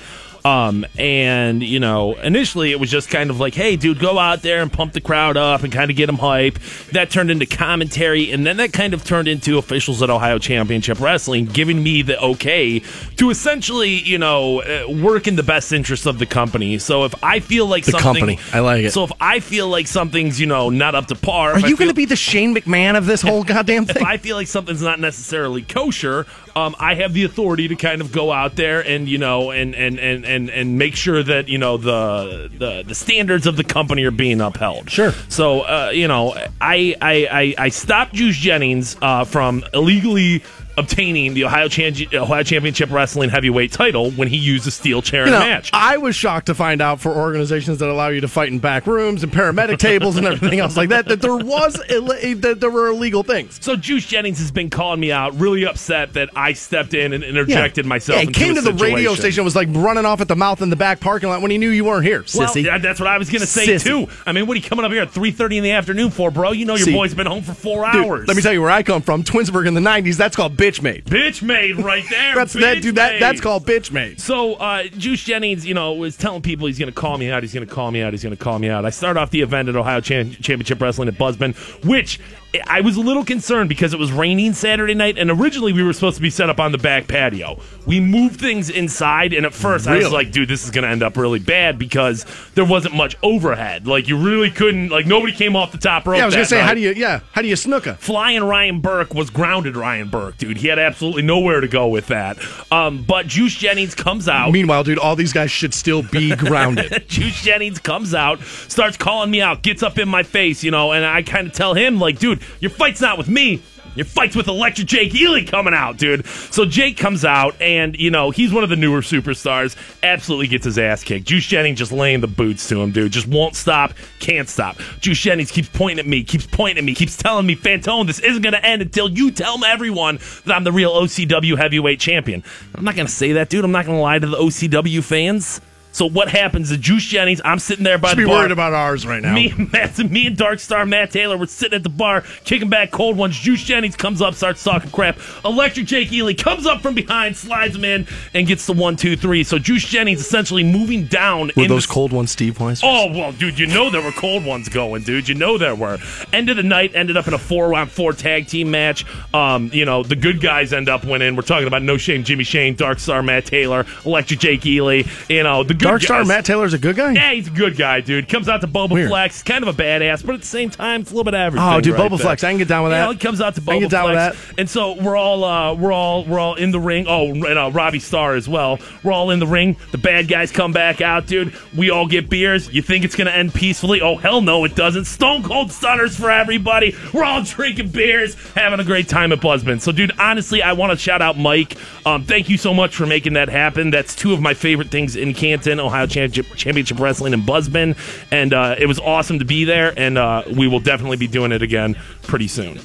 Um, 0.47 0.85
and 0.97 1.61
you 1.61 1.79
know, 1.79 2.15
initially 2.15 2.71
it 2.71 2.79
was 2.79 2.89
just 2.89 3.09
kind 3.09 3.29
of 3.29 3.39
like, 3.39 3.53
hey, 3.53 3.75
dude, 3.75 3.99
go 3.99 4.17
out 4.17 4.41
there 4.43 4.61
and 4.61 4.71
pump 4.71 4.93
the 4.93 5.01
crowd 5.01 5.35
up 5.35 5.63
and 5.63 5.73
kind 5.73 5.91
of 5.91 5.97
get 5.97 6.05
them 6.05 6.17
hype. 6.17 6.57
That 6.93 7.09
turned 7.09 7.31
into 7.31 7.45
commentary, 7.45 8.31
and 8.31 8.45
then 8.45 8.57
that 8.57 8.71
kind 8.71 8.93
of 8.93 9.03
turned 9.03 9.27
into 9.27 9.57
officials 9.57 10.01
at 10.01 10.09
Ohio 10.09 10.39
Championship 10.39 10.99
Wrestling 10.99 11.45
giving 11.45 11.81
me 11.83 12.01
the 12.01 12.19
okay 12.21 12.79
to 13.17 13.29
essentially, 13.29 13.89
you 13.89 14.17
know, 14.17 14.61
uh, 14.61 14.89
work 14.89 15.27
in 15.27 15.35
the 15.35 15.43
best 15.43 15.73
interest 15.73 16.05
of 16.05 16.17
the 16.19 16.25
company. 16.25 16.77
So 16.77 17.03
if 17.03 17.13
I 17.23 17.39
feel 17.39 17.65
like 17.67 17.83
The 17.85 17.91
something, 17.91 18.13
company. 18.13 18.39
I 18.53 18.59
like 18.59 18.85
it. 18.85 18.91
So 18.93 19.03
if 19.03 19.11
I 19.19 19.39
feel 19.39 19.67
like 19.67 19.87
something's, 19.87 20.39
you 20.39 20.47
know, 20.47 20.69
not 20.69 20.95
up 20.95 21.07
to 21.07 21.15
par, 21.15 21.53
Are 21.53 21.59
you 21.59 21.75
going 21.75 21.89
to 21.89 21.93
be 21.95 22.05
the 22.05 22.15
Shane 22.15 22.55
McMahon 22.55 22.97
of 22.97 23.05
this 23.05 23.21
whole 23.27 23.43
goddamn 23.43 23.85
thing? 23.85 23.97
if? 23.97 24.07
I 24.07 24.17
feel 24.17 24.35
like 24.37 24.47
something's 24.47 24.81
not 24.81 24.99
necessarily 24.99 25.61
kosher, 25.61 26.25
um, 26.57 26.75
I 26.79 26.95
have 26.95 27.13
the 27.13 27.23
authority 27.23 27.67
to 27.67 27.75
kind 27.75 28.01
of 28.01 28.11
go 28.11 28.31
out 28.31 28.55
there 28.55 28.81
and 28.83 29.07
you 29.07 29.19
know 29.19 29.51
and 29.51 29.75
and 29.75 29.99
and 29.99 30.25
and, 30.25 30.49
and 30.49 30.77
make 30.77 30.95
sure 30.95 31.21
that 31.21 31.47
you 31.47 31.59
know 31.59 31.77
the, 31.77 32.49
the 32.57 32.83
the 32.83 32.95
standards 32.95 33.45
of 33.45 33.57
the 33.57 33.63
company 33.63 34.03
are 34.05 34.11
being 34.11 34.41
upheld. 34.41 34.89
Sure. 34.89 35.11
So 35.29 35.61
uh, 35.61 35.91
you 35.93 36.07
know, 36.07 36.33
I 36.59 36.95
I 36.99 37.27
I, 37.31 37.55
I 37.65 37.69
stopped 37.69 38.13
Juice 38.13 38.37
Jennings 38.37 38.97
uh, 39.01 39.23
from 39.25 39.63
illegally. 39.73 40.43
Obtaining 40.77 41.33
the 41.33 41.43
Ohio, 41.45 41.67
Chan- 41.67 41.95
Ohio 42.13 42.43
Championship 42.43 42.91
Wrestling 42.91 43.29
Heavyweight 43.31 43.71
title 43.71 44.11
when 44.11 44.27
he 44.27 44.37
used 44.37 44.67
a 44.67 44.71
steel 44.71 45.01
chair 45.01 45.21
you 45.21 45.27
in 45.27 45.31
know, 45.33 45.37
a 45.37 45.49
match. 45.49 45.71
I 45.73 45.97
was 45.97 46.15
shocked 46.15 46.45
to 46.47 46.55
find 46.55 46.81
out 46.81 46.99
for 46.99 47.11
organizations 47.15 47.79
that 47.79 47.89
allow 47.89 48.09
you 48.09 48.21
to 48.21 48.27
fight 48.27 48.49
in 48.49 48.59
back 48.59 48.85
rooms 48.85 49.23
and 49.23 49.31
paramedic 49.31 49.79
tables 49.79 50.17
and 50.17 50.27
everything 50.27 50.59
else 50.59 50.77
like 50.77 50.89
that 50.89 51.07
that 51.07 51.21
there 51.21 51.35
was 51.35 51.81
Ill- 51.89 52.05
that 52.41 52.57
there 52.59 52.69
were 52.69 52.87
illegal 52.89 53.23
things. 53.23 53.57
So 53.61 53.75
Juice 53.75 54.05
Jennings 54.05 54.37
has 54.37 54.51
been 54.51 54.69
calling 54.69 54.99
me 54.99 55.11
out, 55.11 55.33
really 55.39 55.65
upset 55.65 56.13
that 56.13 56.29
I 56.35 56.53
stepped 56.53 56.93
in 56.93 57.11
and 57.13 57.23
interjected 57.23 57.85
myself. 57.87 58.19
Yeah, 58.19 58.25
he 58.25 58.31
came 58.31 58.53
to 58.55 58.61
the 58.61 58.73
radio 58.73 59.15
station 59.15 59.39
and 59.41 59.45
was 59.45 59.55
like 59.55 59.69
running 59.71 60.05
off 60.05 60.21
at 60.21 60.27
the 60.27 60.35
mouth 60.35 60.61
in 60.61 60.69
the 60.69 60.75
back 60.75 60.99
parking 60.99 61.29
lot 61.29 61.41
when 61.41 61.49
he 61.49 61.57
knew 61.57 61.69
you 61.69 61.85
weren't 61.85 62.05
here, 62.05 62.21
sissy. 62.21 62.63
yeah, 62.63 62.77
that's 62.77 62.99
what 62.99 63.07
I 63.07 63.17
was 63.17 63.29
going 63.31 63.41
to 63.41 63.47
say 63.47 63.65
Sissy. 63.67 63.83
too. 63.83 64.07
I 64.27 64.31
mean, 64.31 64.45
what 64.45 64.53
are 64.55 64.59
you 64.59 64.69
coming 64.69 64.85
up 64.85 64.91
here 64.91 65.01
at 65.01 65.09
three 65.11 65.31
thirty 65.31 65.57
in 65.57 65.63
the 65.63 65.71
afternoon 65.71 66.11
for, 66.11 66.29
bro? 66.29 66.51
You 66.51 66.65
know 66.65 66.75
your 66.75 66.85
See, 66.85 66.93
boy's 66.93 67.15
been 67.15 67.25
home 67.27 67.41
for 67.41 67.53
four 67.53 67.91
Dude, 67.91 68.05
hours. 68.05 68.27
let 68.27 68.37
me 68.37 68.43
tell 68.43 68.53
you 68.53 68.61
where 68.61 68.69
I 68.69 68.83
come 68.83 69.01
from, 69.01 69.23
Twinsburg 69.23 69.67
in 69.67 69.73
the 69.73 69.81
'90s. 69.81 70.17
That's 70.17 70.35
called 70.35 70.55
bitch 70.67 70.81
made. 70.81 71.05
bitch 71.05 71.41
made 71.41 71.77
right 71.77 72.03
there. 72.09 72.35
That's 72.35 72.53
that, 72.53 72.81
dude. 72.81 72.95
That 72.95 73.19
that's 73.19 73.41
called 73.41 73.65
bitch 73.65 73.91
made. 73.91 74.19
So, 74.19 74.55
uh, 74.55 74.83
Juice 74.83 75.23
Jennings, 75.23 75.65
you 75.65 75.73
know, 75.73 75.93
was 75.93 76.17
telling 76.17 76.41
people 76.41 76.67
he's 76.67 76.79
going 76.79 76.91
to 76.91 76.95
call 76.95 77.17
me 77.17 77.29
out. 77.31 77.43
He's 77.43 77.53
going 77.53 77.67
to 77.67 77.73
call 77.73 77.91
me 77.91 78.01
out. 78.01 78.13
He's 78.13 78.23
going 78.23 78.35
to 78.35 78.41
call 78.41 78.59
me 78.59 78.69
out. 78.69 78.85
I 78.85 78.89
start 78.89 79.17
off 79.17 79.31
the 79.31 79.41
event 79.41 79.69
at 79.69 79.75
Ohio 79.75 80.01
Chan- 80.01 80.31
Championship 80.31 80.81
Wrestling 80.81 81.07
at 81.07 81.15
Buzzbin, 81.15 81.55
which 81.85 82.19
I 82.65 82.81
was 82.81 82.95
a 82.95 83.01
little 83.01 83.25
concerned 83.25 83.69
because 83.69 83.93
it 83.93 83.99
was 83.99 84.11
raining 84.11 84.53
Saturday 84.53 84.93
night, 84.93 85.17
and 85.17 85.29
originally 85.29 85.73
we 85.73 85.83
were 85.83 85.93
supposed 85.93 86.15
to 86.15 86.21
be 86.21 86.29
set 86.29 86.49
up 86.49 86.59
on 86.59 86.71
the 86.71 86.77
back 86.77 87.07
patio. 87.07 87.59
We 87.85 87.99
moved 87.99 88.39
things 88.39 88.69
inside, 88.69 89.33
and 89.33 89.45
at 89.45 89.53
first 89.53 89.87
I 89.87 89.97
was 89.97 90.11
like, 90.11 90.31
dude, 90.31 90.47
this 90.49 90.63
is 90.63 90.71
going 90.71 90.83
to 90.83 90.89
end 90.89 91.03
up 91.03 91.17
really 91.17 91.39
bad 91.39 91.77
because 91.77 92.25
there 92.55 92.65
wasn't 92.65 92.95
much 92.95 93.15
overhead. 93.21 93.85
Like, 93.85 94.07
you 94.07 94.17
really 94.17 94.49
couldn't, 94.49 94.89
like, 94.89 95.05
nobody 95.05 95.33
came 95.33 95.55
off 95.55 95.71
the 95.71 95.77
top 95.77 96.07
rope. 96.07 96.17
Yeah, 96.17 96.23
I 96.23 96.25
was 96.25 96.35
gonna 96.35 96.45
say, 96.45 96.57
night. 96.57 96.65
how 96.67 96.73
do 96.73 96.79
you? 96.79 96.93
Yeah, 96.93 97.19
how 97.33 97.41
do 97.41 97.47
you 97.47 97.55
snooker? 97.55 97.95
Flying 97.95 98.43
Ryan 98.43 98.79
Burke 98.79 99.13
was 99.13 99.29
grounded 99.29 99.75
Ryan 99.75 100.09
Burke, 100.09 100.37
dude. 100.37 100.57
He 100.57 100.67
had 100.67 100.79
absolutely 100.79 101.23
nowhere 101.23 101.61
to 101.61 101.67
go 101.67 101.87
with 101.87 102.07
that. 102.07 102.37
Um, 102.71 103.03
but 103.03 103.27
Juice 103.27 103.55
Jennings 103.55 103.93
comes 103.93 104.27
out. 104.27 104.51
Meanwhile, 104.51 104.83
dude, 104.85 104.99
all 104.99 105.15
these 105.15 105.33
guys 105.33 105.51
should 105.51 105.73
still 105.73 106.01
be 106.01 106.35
grounded. 106.35 107.07
Juice 107.07 107.41
Jennings 107.41 107.79
comes 107.79 108.13
out, 108.13 108.41
starts 108.41 108.97
calling 108.97 109.29
me 109.31 109.41
out, 109.41 109.63
gets 109.63 109.83
up 109.83 109.97
in 109.99 110.07
my 110.09 110.23
face, 110.23 110.63
you 110.63 110.71
know, 110.71 110.91
and 110.93 111.05
I 111.05 111.23
kind 111.23 111.47
of 111.47 111.53
tell 111.53 111.73
him, 111.73 111.99
like, 111.99 112.19
dude, 112.19 112.36
your 112.59 112.71
fight's 112.71 113.01
not 113.01 113.17
with 113.17 113.29
me. 113.29 113.61
Your 113.95 114.05
fight's 114.05 114.35
with 114.35 114.47
Electric 114.47 114.87
Jake 114.87 115.15
Ely 115.15 115.43
coming 115.43 115.73
out, 115.73 115.97
dude. 115.97 116.23
So 116.27 116.65
Jake 116.65 116.97
comes 116.97 117.25
out, 117.25 117.59
and, 117.59 117.97
you 117.97 118.11
know, 118.11 118.29
he's 118.29 118.53
one 118.53 118.63
of 118.63 118.69
the 118.69 118.75
newer 118.75 119.01
superstars. 119.01 119.75
Absolutely 120.03 120.45
gets 120.47 120.65
his 120.65 120.77
ass 120.77 121.03
kicked. 121.03 121.25
Juice 121.25 121.47
Jennings 121.47 121.79
just 121.79 121.91
laying 121.91 122.21
the 122.21 122.27
boots 122.27 122.69
to 122.69 122.79
him, 122.79 122.91
dude. 122.91 123.11
Just 123.11 123.27
won't 123.27 123.55
stop, 123.55 123.93
can't 124.19 124.47
stop. 124.47 124.77
Juice 124.99 125.19
Jennings 125.19 125.49
keeps 125.49 125.69
pointing 125.69 125.97
at 125.97 126.05
me, 126.05 126.23
keeps 126.23 126.45
pointing 126.45 126.77
at 126.77 126.83
me, 126.83 126.93
keeps 126.93 127.17
telling 127.17 127.47
me, 127.47 127.55
Fantone, 127.55 128.05
this 128.05 128.19
isn't 128.19 128.43
to 128.53 128.63
end 128.63 128.83
until 128.83 129.09
you 129.09 129.31
tell 129.31 129.65
everyone 129.65 130.19
that 130.45 130.55
I'm 130.55 130.63
the 130.63 130.71
real 130.71 130.91
OCW 130.91 131.57
heavyweight 131.57 131.99
champion. 131.99 132.43
I'm 132.75 132.83
not 132.83 132.93
to 133.07 133.13
say 133.13 133.31
that, 133.33 133.49
dude. 133.49 133.65
I'm 133.65 133.71
not 133.71 133.85
to 133.97 134.01
lie 134.03 134.19
to 134.19 134.27
the 134.27 134.37
OCW 134.37 135.03
fans. 135.03 135.59
So 135.97 136.07
what 136.07 136.29
happens 136.29 136.69
to 136.69 136.77
Juice 136.77 137.05
Jennings? 137.05 137.41
I'm 137.43 137.57
sitting 137.57 137.83
there 137.83 137.97
by 137.97 138.09
Should 138.09 138.19
the 138.19 138.21
be 138.21 138.27
bar. 138.27 138.41
worried 138.41 138.51
about 138.51 138.71
ours 138.71 139.07
right 139.07 139.19
now. 139.19 139.33
Me, 139.33 139.49
and 139.49 139.71
Matt, 139.73 139.97
me 139.97 140.27
and 140.27 140.37
Dark 140.37 140.59
Star 140.59 140.85
Matt 140.85 141.09
Taylor 141.09 141.35
were 141.37 141.47
sitting 141.47 141.75
at 141.75 141.81
the 141.81 141.89
bar, 141.89 142.21
kicking 142.43 142.69
back 142.69 142.91
cold 142.91 143.17
ones. 143.17 143.35
Juice 143.35 143.63
Jennings 143.63 143.95
comes 143.95 144.21
up, 144.21 144.35
starts 144.35 144.63
talking 144.63 144.91
crap. 144.91 145.17
Electric 145.43 145.87
Jake 145.87 146.13
Ely 146.13 146.35
comes 146.35 146.67
up 146.67 146.81
from 146.81 146.93
behind, 146.93 147.35
slides 147.35 147.75
him 147.75 147.83
in, 147.83 148.05
and 148.35 148.45
gets 148.45 148.67
the 148.67 148.73
one, 148.73 148.95
two, 148.95 149.15
three. 149.15 149.43
So 149.43 149.57
Juice 149.57 149.85
Jennings 149.85 150.21
essentially 150.21 150.63
moving 150.63 151.07
down. 151.07 151.49
Were 151.57 151.63
in 151.63 151.67
those 151.67 151.87
the, 151.87 151.93
cold 151.93 152.13
ones, 152.13 152.29
Steve 152.29 152.59
Weiss? 152.59 152.81
Oh 152.83 153.11
well, 153.11 153.31
dude, 153.31 153.57
you 153.57 153.65
know 153.65 153.89
there 153.89 154.03
were 154.03 154.11
cold 154.11 154.45
ones 154.45 154.69
going, 154.69 155.01
dude. 155.01 155.27
You 155.27 155.33
know 155.33 155.57
there 155.57 155.73
were. 155.73 155.97
End 156.31 156.51
of 156.51 156.57
the 156.57 156.63
night 156.63 156.91
ended 156.93 157.17
up 157.17 157.27
in 157.27 157.33
a 157.33 157.39
four 157.39 157.73
on 157.73 157.87
four 157.87 158.13
tag 158.13 158.45
team 158.45 158.69
match. 158.69 159.03
Um, 159.33 159.71
you 159.73 159.85
know 159.85 160.03
the 160.03 160.15
good 160.15 160.41
guys 160.41 160.73
end 160.73 160.89
up 160.89 161.05
winning. 161.05 161.35
We're 161.35 161.41
talking 161.41 161.65
about 161.65 161.81
No 161.81 161.97
Shame 161.97 162.23
Jimmy 162.23 162.43
Shane, 162.43 162.75
Dark 162.75 162.99
Star 162.99 163.23
Matt 163.23 163.47
Taylor, 163.47 163.83
Electric 164.05 164.39
Jake 164.39 164.63
Ely. 164.63 165.01
You 165.27 165.41
know 165.41 165.63
the 165.63 165.73
good 165.73 165.86
Dark 165.89 166.01
Star. 166.01 166.25
Matt 166.25 166.45
Taylor's 166.45 166.73
a 166.73 166.77
good 166.77 166.95
guy. 166.95 167.13
Yeah, 167.13 167.33
he's 167.33 167.47
a 167.47 167.51
good 167.51 167.77
guy, 167.77 168.01
dude. 168.01 168.27
Comes 168.29 168.49
out 168.49 168.61
to 168.61 168.67
Boba 168.67 168.91
Weird. 168.91 169.09
Flex, 169.09 169.43
kind 169.43 169.63
of 169.67 169.69
a 169.77 169.81
badass, 169.81 170.25
but 170.25 170.35
at 170.35 170.41
the 170.41 170.47
same 170.47 170.69
time, 170.69 171.01
it's 171.01 171.11
a 171.11 171.13
little 171.13 171.23
bit 171.23 171.33
average. 171.33 171.61
Oh, 171.63 171.79
dude, 171.81 171.93
right 171.93 172.05
Boba 172.11 172.17
there. 172.17 172.25
Flex, 172.25 172.43
I 172.43 172.49
can 172.51 172.57
get 172.57 172.67
down 172.67 172.83
with 172.83 172.91
You 172.91 172.97
that. 172.97 173.05
know, 173.05 173.11
he 173.11 173.17
comes 173.17 173.41
out 173.41 173.55
to 173.55 173.61
I 173.61 173.65
can 173.65 173.79
get 173.81 173.91
down 173.91 174.09
with 174.09 174.15
Flex, 174.35 174.53
and 174.57 174.69
so 174.69 174.93
we're 175.01 175.15
all 175.15 175.43
uh, 175.43 175.73
we're 175.73 175.91
all 175.91 176.23
we're 176.25 176.39
all 176.39 176.55
in 176.55 176.71
the 176.71 176.79
ring. 176.79 177.05
Oh, 177.07 177.29
and 177.31 177.57
uh, 177.57 177.71
Robbie 177.73 177.99
Starr 177.99 178.35
as 178.35 178.47
well. 178.49 178.79
We're 179.03 179.11
all 179.13 179.31
in 179.31 179.39
the 179.39 179.47
ring. 179.47 179.77
The 179.91 179.97
bad 179.97 180.27
guys 180.27 180.51
come 180.51 180.71
back 180.73 181.01
out, 181.01 181.27
dude. 181.27 181.53
We 181.75 181.89
all 181.89 182.07
get 182.07 182.29
beers. 182.29 182.71
You 182.73 182.81
think 182.81 183.05
it's 183.05 183.15
gonna 183.15 183.31
end 183.31 183.53
peacefully? 183.53 184.01
Oh 184.01 184.15
hell 184.17 184.41
no, 184.41 184.63
it 184.65 184.75
doesn't. 184.75 185.05
Stone 185.05 185.43
Cold 185.43 185.71
Stunners 185.71 186.17
for 186.17 186.29
everybody. 186.31 186.95
We're 187.13 187.23
all 187.23 187.41
drinking 187.43 187.89
beers, 187.89 188.35
having 188.53 188.79
a 188.79 188.83
great 188.83 189.07
time 189.07 189.31
at 189.31 189.39
Buzzbin. 189.39 189.81
So, 189.81 189.91
dude, 189.91 190.11
honestly, 190.19 190.61
I 190.61 190.73
want 190.73 190.91
to 190.91 190.97
shout 190.97 191.21
out 191.21 191.37
Mike. 191.37 191.75
Um, 192.05 192.23
thank 192.23 192.49
you 192.49 192.57
so 192.57 192.73
much 192.73 192.95
for 192.95 193.05
making 193.05 193.33
that 193.33 193.49
happen. 193.49 193.89
That's 193.89 194.15
two 194.15 194.33
of 194.33 194.41
my 194.41 194.53
favorite 194.53 194.89
things 194.89 195.15
in 195.15 195.33
Canton, 195.33 195.66
Ohio 195.71 196.05
Championship, 196.07 196.55
Championship 196.55 196.99
Wrestling 196.99 197.33
in 197.33 197.41
Buzzbin, 197.41 197.97
and 198.31 198.53
uh, 198.53 198.75
it 198.77 198.85
was 198.85 198.99
awesome 198.99 199.39
to 199.39 199.45
be 199.45 199.65
there. 199.65 199.93
And 199.97 200.17
uh, 200.17 200.43
we 200.55 200.67
will 200.67 200.79
definitely 200.79 201.17
be 201.17 201.27
doing 201.27 201.51
it 201.51 201.61
again 201.61 201.95
pretty 202.23 202.47
soon. 202.47 202.79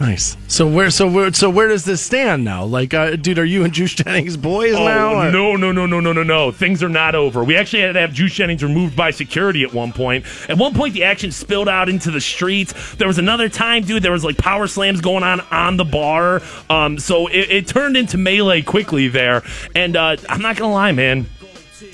Nice. 0.00 0.36
So 0.48 0.66
where 0.66 0.90
so 0.90 1.08
where 1.08 1.32
so 1.32 1.48
where 1.48 1.68
does 1.68 1.84
this 1.84 2.02
stand 2.02 2.44
now? 2.44 2.64
Like, 2.64 2.92
uh, 2.92 3.14
dude, 3.14 3.38
are 3.38 3.44
you 3.44 3.62
and 3.62 3.72
Juice 3.72 3.94
Jennings 3.94 4.36
boys 4.36 4.72
now? 4.74 5.14
Oh 5.14 5.18
or- 5.20 5.30
no 5.30 5.54
no 5.56 5.70
no 5.70 5.86
no 5.86 6.00
no 6.00 6.12
no 6.12 6.22
no! 6.24 6.50
Things 6.50 6.82
are 6.82 6.88
not 6.88 7.14
over. 7.14 7.44
We 7.44 7.56
actually 7.56 7.82
had 7.82 7.92
to 7.92 8.00
have 8.00 8.12
Juice 8.12 8.34
Jennings 8.34 8.62
removed 8.64 8.96
by 8.96 9.12
security 9.12 9.62
at 9.62 9.72
one 9.72 9.92
point. 9.92 10.24
At 10.48 10.58
one 10.58 10.74
point, 10.74 10.94
the 10.94 11.04
action 11.04 11.30
spilled 11.30 11.68
out 11.68 11.88
into 11.88 12.10
the 12.10 12.20
streets. 12.20 12.96
There 12.96 13.06
was 13.06 13.18
another 13.18 13.48
time, 13.48 13.84
dude. 13.84 14.02
There 14.02 14.12
was 14.12 14.24
like 14.24 14.36
power 14.36 14.66
slams 14.66 15.00
going 15.00 15.22
on 15.22 15.40
on 15.52 15.76
the 15.76 15.84
bar. 15.84 16.42
Um, 16.68 16.98
so 16.98 17.28
it, 17.28 17.50
it 17.50 17.66
turned 17.68 17.96
into 17.96 18.18
melee 18.18 18.62
quickly 18.62 19.06
there. 19.06 19.42
And 19.76 19.96
uh, 19.96 20.16
I'm 20.28 20.42
not 20.42 20.56
gonna 20.56 20.74
lie, 20.74 20.92
man. 20.92 21.26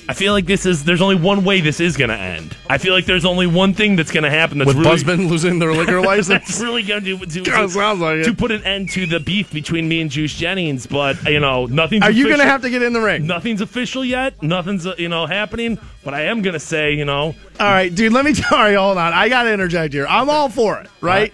I 0.09 0.13
feel 0.13 0.33
like 0.33 0.45
this 0.45 0.65
is. 0.65 0.83
There's 0.83 1.01
only 1.01 1.15
one 1.15 1.43
way 1.43 1.61
this 1.61 1.79
is 1.79 1.97
gonna 1.97 2.13
end. 2.13 2.55
I 2.69 2.77
feel 2.77 2.93
like 2.93 3.05
there's 3.05 3.25
only 3.25 3.47
one 3.47 3.73
thing 3.73 3.95
that's 3.95 4.11
gonna 4.11 4.29
happen. 4.29 4.57
That's 4.57 4.67
With 4.67 4.77
really, 4.77 4.97
Buzzbin 4.97 5.29
losing 5.29 5.59
their 5.59 5.73
liquor 5.73 6.01
that's 6.23 6.59
really 6.59 6.83
going 6.83 7.03
to, 7.03 7.17
to, 7.17 7.41
Kinda 7.43 7.69
sounds 7.69 7.99
like 7.99 8.17
it. 8.17 8.23
to 8.25 8.33
put 8.33 8.51
an 8.51 8.63
end 8.63 8.89
to 8.91 9.05
the 9.05 9.19
beef 9.19 9.51
between 9.51 9.87
me 9.87 10.01
and 10.01 10.09
Juice 10.09 10.35
Jennings. 10.35 10.85
But 10.87 11.23
you 11.25 11.39
know, 11.39 11.65
nothing's. 11.65 12.03
Are 12.03 12.11
you 12.11 12.29
gonna 12.29 12.43
have 12.43 12.61
to 12.61 12.69
get 12.69 12.81
in 12.81 12.93
the 12.93 13.01
ring? 13.01 13.27
Nothing's 13.27 13.61
official 13.61 14.03
yet. 14.03 14.41
Nothing's 14.41 14.85
uh, 14.85 14.95
you 14.97 15.09
know 15.09 15.25
happening. 15.25 15.79
But 16.03 16.13
I 16.13 16.23
am 16.23 16.41
gonna 16.41 16.59
say, 16.59 16.93
you 16.93 17.05
know, 17.05 17.35
All 17.59 17.71
right, 17.71 17.93
dude. 17.93 18.13
Let 18.13 18.25
me. 18.25 18.33
All 18.51 18.57
right, 18.57 18.75
hold 18.75 18.97
on. 18.97 19.13
I 19.13 19.29
gotta 19.29 19.53
interject 19.53 19.93
here. 19.93 20.07
I'm 20.07 20.29
all 20.29 20.49
for 20.49 20.79
it, 20.79 20.87
right? 20.99 21.33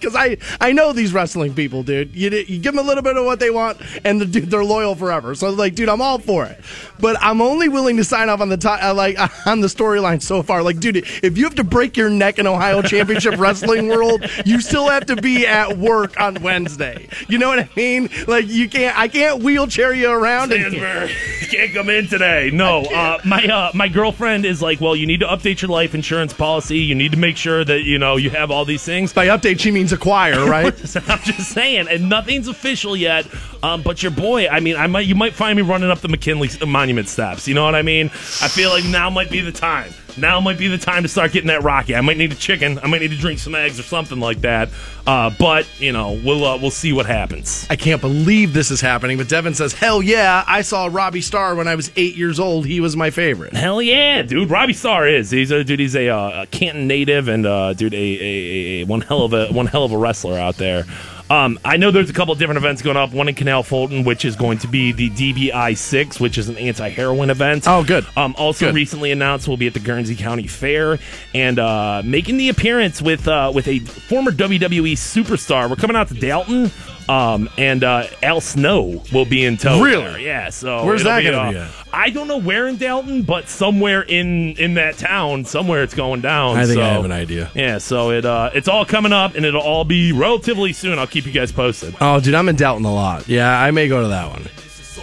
Because 0.00 0.14
I 0.16 0.36
I 0.60 0.72
know 0.72 0.92
these 0.92 1.12
wrestling 1.12 1.54
people, 1.54 1.82
dude. 1.82 2.14
You, 2.14 2.30
you 2.30 2.58
give 2.58 2.74
them 2.74 2.78
a 2.78 2.86
little 2.86 3.02
bit 3.02 3.16
of 3.16 3.24
what 3.24 3.40
they 3.40 3.50
want, 3.50 3.78
and 4.04 4.20
the, 4.20 4.26
dude, 4.26 4.50
they're 4.50 4.64
loyal 4.64 4.94
forever. 4.94 5.34
So 5.34 5.50
like, 5.50 5.74
dude, 5.74 5.88
I'm 5.88 6.00
all 6.02 6.18
for 6.18 6.44
it. 6.46 6.60
But 7.00 7.16
I'm 7.20 7.40
only 7.40 7.68
willing 7.68 7.96
to 7.98 8.04
sign 8.04 8.28
off 8.28 8.40
on 8.40 8.48
the 8.48 8.56
top, 8.56 8.82
uh, 8.82 8.94
like 8.94 9.16
on 9.46 9.60
the 9.60 9.68
storyline 9.68 10.20
so 10.22 10.42
far. 10.42 10.62
Like, 10.62 10.80
dude, 10.80 10.96
if 10.96 11.38
you 11.38 11.44
have 11.44 11.54
to 11.56 11.64
break 11.64 11.96
your 11.96 12.10
neck 12.10 12.38
in 12.38 12.46
Ohio 12.46 12.82
Championship 12.82 13.34
Wrestling 13.38 13.88
World, 13.88 14.24
you 14.44 14.60
still 14.60 14.88
have 14.88 15.06
to 15.06 15.16
be 15.16 15.46
at 15.46 15.76
work 15.78 16.18
on 16.20 16.42
Wednesday. 16.42 17.08
You 17.28 17.38
know 17.38 17.48
what 17.48 17.58
I 17.60 17.68
mean? 17.76 18.10
Like, 18.26 18.46
you 18.48 18.68
can't. 18.68 18.96
I 18.98 19.08
can't 19.08 19.42
wheelchair 19.42 19.92
you 19.94 20.10
around. 20.10 20.52
and- 20.52 20.72
Stansbury 20.74 21.10
can't 21.48 21.72
come 21.72 21.88
in 21.88 22.06
today. 22.06 22.50
No, 22.52 22.82
uh, 22.82 23.18
my 23.24 23.44
uh, 23.46 23.70
my 23.74 23.88
girlfriend 23.88 24.44
is 24.44 24.60
like, 24.62 24.80
well, 24.80 24.94
you 24.94 25.06
need 25.06 25.20
to 25.20 25.26
update 25.26 25.62
your 25.62 25.70
life 25.70 25.94
insurance 25.94 26.32
policy. 26.32 26.78
You 26.78 26.94
need 26.94 27.12
to 27.12 27.18
make 27.18 27.36
sure 27.36 27.64
that 27.64 27.82
you 27.84 27.98
know 27.98 28.16
you 28.16 28.30
have 28.30 28.50
all 28.50 28.64
these 28.64 28.82
things. 28.84 29.12
By 29.12 29.26
update, 29.28 29.58
she 29.60 29.70
means 29.70 29.87
acquire, 29.92 30.44
right? 30.50 30.74
I'm 31.08 31.20
just 31.20 31.50
saying, 31.50 31.88
and 31.88 32.08
nothing's 32.08 32.48
official 32.48 32.96
yet. 32.96 33.26
Um, 33.62 33.82
but 33.82 34.02
your 34.02 34.12
boy, 34.12 34.48
I 34.48 34.60
mean, 34.60 34.76
I 34.76 34.86
might 34.86 35.06
you 35.06 35.14
might 35.14 35.34
find 35.34 35.56
me 35.56 35.62
running 35.62 35.90
up 35.90 36.00
the 36.00 36.08
McKinley 36.08 36.48
Monument 36.66 37.08
steps. 37.08 37.48
You 37.48 37.54
know 37.54 37.64
what 37.64 37.74
I 37.74 37.82
mean? 37.82 38.06
I 38.06 38.48
feel 38.48 38.70
like 38.70 38.84
now 38.84 39.10
might 39.10 39.30
be 39.30 39.40
the 39.40 39.52
time. 39.52 39.92
Now 40.20 40.40
might 40.40 40.58
be 40.58 40.68
the 40.68 40.78
time 40.78 41.02
to 41.02 41.08
start 41.08 41.32
getting 41.32 41.48
that 41.48 41.62
rocky. 41.62 41.94
I 41.94 42.00
might 42.00 42.16
need 42.16 42.32
a 42.32 42.36
chicken. 42.36 42.78
I 42.78 42.86
might 42.86 43.00
need 43.00 43.10
to 43.10 43.16
drink 43.16 43.38
some 43.38 43.54
eggs 43.54 43.78
or 43.78 43.82
something 43.82 44.20
like 44.20 44.40
that. 44.42 44.68
Uh, 45.06 45.30
but 45.38 45.66
you 45.78 45.92
know, 45.92 46.20
we'll 46.24 46.44
uh, 46.44 46.58
we'll 46.58 46.70
see 46.70 46.92
what 46.92 47.06
happens. 47.06 47.66
I 47.70 47.76
can't 47.76 48.00
believe 48.00 48.52
this 48.52 48.70
is 48.70 48.80
happening. 48.80 49.16
But 49.18 49.28
Devin 49.28 49.54
says, 49.54 49.72
hell 49.72 50.02
yeah, 50.02 50.44
I 50.46 50.62
saw 50.62 50.88
Robbie 50.90 51.20
Starr 51.20 51.54
when 51.54 51.68
I 51.68 51.74
was 51.74 51.90
eight 51.96 52.16
years 52.16 52.38
old. 52.38 52.66
He 52.66 52.80
was 52.80 52.96
my 52.96 53.10
favorite. 53.10 53.54
Hell 53.54 53.80
yeah, 53.80 54.22
dude! 54.22 54.50
Robbie 54.50 54.72
Starr 54.72 55.08
is 55.08 55.30
he's 55.30 55.50
a 55.50 55.64
dude. 55.64 55.80
He's 55.80 55.96
a, 55.96 56.08
uh, 56.08 56.42
a 56.42 56.46
Canton 56.46 56.86
native 56.86 57.28
and 57.28 57.46
uh, 57.46 57.72
dude, 57.72 57.94
a, 57.94 57.96
a, 57.96 58.00
a, 58.00 58.80
a 58.82 58.84
one 58.84 59.00
hell 59.00 59.22
of 59.24 59.32
a 59.32 59.48
one 59.48 59.66
hell 59.66 59.84
of 59.84 59.92
a 59.92 59.98
wrestler 59.98 60.38
out 60.38 60.56
there. 60.56 60.84
Um, 61.30 61.58
I 61.64 61.76
know 61.76 61.90
there's 61.90 62.10
a 62.10 62.14
couple 62.14 62.32
of 62.32 62.38
different 62.38 62.58
events 62.58 62.80
going 62.80 62.96
up. 62.96 63.12
One 63.12 63.28
in 63.28 63.34
Canal 63.34 63.62
Fulton, 63.62 64.04
which 64.04 64.24
is 64.24 64.34
going 64.36 64.58
to 64.58 64.68
be 64.68 64.92
the 64.92 65.10
DBI 65.10 65.76
six, 65.76 66.18
which 66.18 66.38
is 66.38 66.48
an 66.48 66.56
anti-heroin 66.56 67.30
event. 67.30 67.64
Oh, 67.66 67.84
good. 67.84 68.06
Um, 68.16 68.34
also 68.38 68.66
Good. 68.66 68.74
recently 68.74 69.12
announced 69.12 69.46
will 69.46 69.56
be 69.56 69.66
at 69.66 69.74
the 69.74 69.80
Guernsey 69.80 70.16
County 70.16 70.46
Fair 70.46 70.98
and 71.34 71.58
uh, 71.58 72.02
making 72.04 72.38
the 72.38 72.48
appearance 72.48 73.02
with 73.02 73.28
uh, 73.28 73.52
with 73.54 73.68
a 73.68 73.80
former 73.80 74.30
WWE 74.30 74.92
superstar. 74.92 75.68
We're 75.68 75.76
coming 75.76 75.96
out 75.96 76.08
to 76.08 76.14
Dalton. 76.14 76.70
Um, 77.08 77.48
and 77.56 77.84
uh, 77.84 78.06
Al 78.22 78.40
Snow 78.40 79.02
will 79.12 79.24
be 79.24 79.44
in 79.44 79.56
tow. 79.56 79.82
Really? 79.82 80.04
there. 80.04 80.20
Yeah. 80.20 80.50
So 80.50 80.84
Where's 80.84 81.04
that 81.04 81.22
gonna 81.22 81.36
uh, 81.36 81.50
be 81.50 81.56
at? 81.58 81.70
I 81.92 82.10
don't 82.10 82.28
know 82.28 82.38
where 82.38 82.68
in 82.68 82.76
Dalton, 82.76 83.22
but 83.22 83.48
somewhere 83.48 84.02
in 84.02 84.56
in 84.56 84.74
that 84.74 84.98
town, 84.98 85.44
somewhere 85.44 85.82
it's 85.82 85.94
going 85.94 86.20
down. 86.20 86.56
I 86.56 86.66
think 86.66 86.76
so, 86.76 86.82
I 86.82 86.88
have 86.88 87.04
an 87.04 87.12
idea. 87.12 87.50
Yeah, 87.54 87.78
so 87.78 88.10
it 88.10 88.24
uh, 88.24 88.50
it's 88.54 88.68
all 88.68 88.84
coming 88.84 89.12
up, 89.12 89.34
and 89.34 89.46
it'll 89.46 89.62
all 89.62 89.84
be 89.84 90.12
relatively 90.12 90.72
soon. 90.72 90.98
I'll 90.98 91.06
keep 91.06 91.24
you 91.26 91.32
guys 91.32 91.50
posted. 91.50 91.94
Oh, 92.00 92.20
dude, 92.20 92.34
I'm 92.34 92.48
in 92.48 92.56
Dalton 92.56 92.84
a 92.84 92.92
lot. 92.92 93.28
Yeah, 93.28 93.48
I 93.58 93.70
may 93.70 93.88
go 93.88 94.02
to 94.02 94.08
that 94.08 94.30
one. 94.30 94.46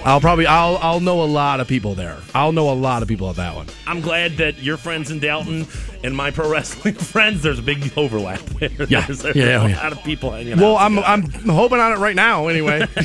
I'll 0.06 0.22
probably 0.22 0.46
I'll 0.46 0.78
I'll 0.78 1.00
know 1.00 1.24
a 1.24 1.26
lot 1.26 1.60
of 1.60 1.68
people 1.68 1.96
there. 1.96 2.18
I'll 2.36 2.52
know 2.52 2.70
a 2.72 2.76
lot 2.76 3.02
of 3.02 3.08
people 3.08 3.28
at 3.32 3.38
that 3.38 3.56
one. 3.56 3.66
I'm 3.88 4.02
glad 4.02 4.34
that 4.38 4.60
your 4.62 4.78
friends 4.78 5.10
in 5.10 5.20
Dalton 5.20 5.66
and 6.04 6.16
my 6.16 6.30
pro 6.30 6.48
wrestling 6.48 6.94
friends, 7.14 7.42
there's 7.42 7.58
a 7.58 7.64
big 7.64 7.92
overlap 7.98 8.40
there. 8.60 8.70
Yeah. 8.88 9.02
there's, 9.02 9.24
there's 9.24 9.36
Yeah, 9.36 9.66
a 9.66 9.70
yeah. 9.70 9.78
lot 9.84 9.92
of 9.94 10.04
people 10.04 10.30
hanging 10.30 10.58
Well, 10.60 10.78
out. 10.78 10.86
I'm 11.08 11.24
together. 11.24 11.42
I'm 11.44 11.50
hoping 11.56 11.80
on 11.80 11.92
it 11.94 11.98
right 11.98 12.16
now. 12.16 12.48
Anyway, 12.48 12.80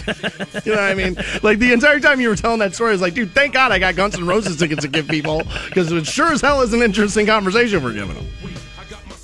you 0.65 0.73
know 0.73 0.77
what 0.77 0.79
I 0.81 0.95
mean. 0.95 1.17
Like 1.43 1.59
the 1.59 1.73
entire 1.73 2.01
time 2.01 2.21
you 2.21 2.29
were 2.29 2.37
telling 2.37 2.59
that 2.59 2.75
story, 2.75 2.91
I 2.91 2.93
was 2.93 3.01
like, 3.01 3.15
dude, 3.15 3.33
thank 3.33 3.55
God 3.55 3.73
I 3.73 3.79
got 3.79 3.97
Guns 3.97 4.17
N' 4.17 4.27
Roses 4.27 4.59
tickets 4.59 4.83
to 4.83 4.89
give 4.89 5.09
people 5.09 5.43
because 5.69 5.91
it 5.91 6.07
sure 6.07 6.33
as 6.33 6.43
hell 6.43 6.61
is 6.61 6.75
an 6.75 6.83
interesting 6.83 7.25
conversation 7.25 7.83
we're 7.83 7.95
giving 7.95 8.15
them. 8.15 8.27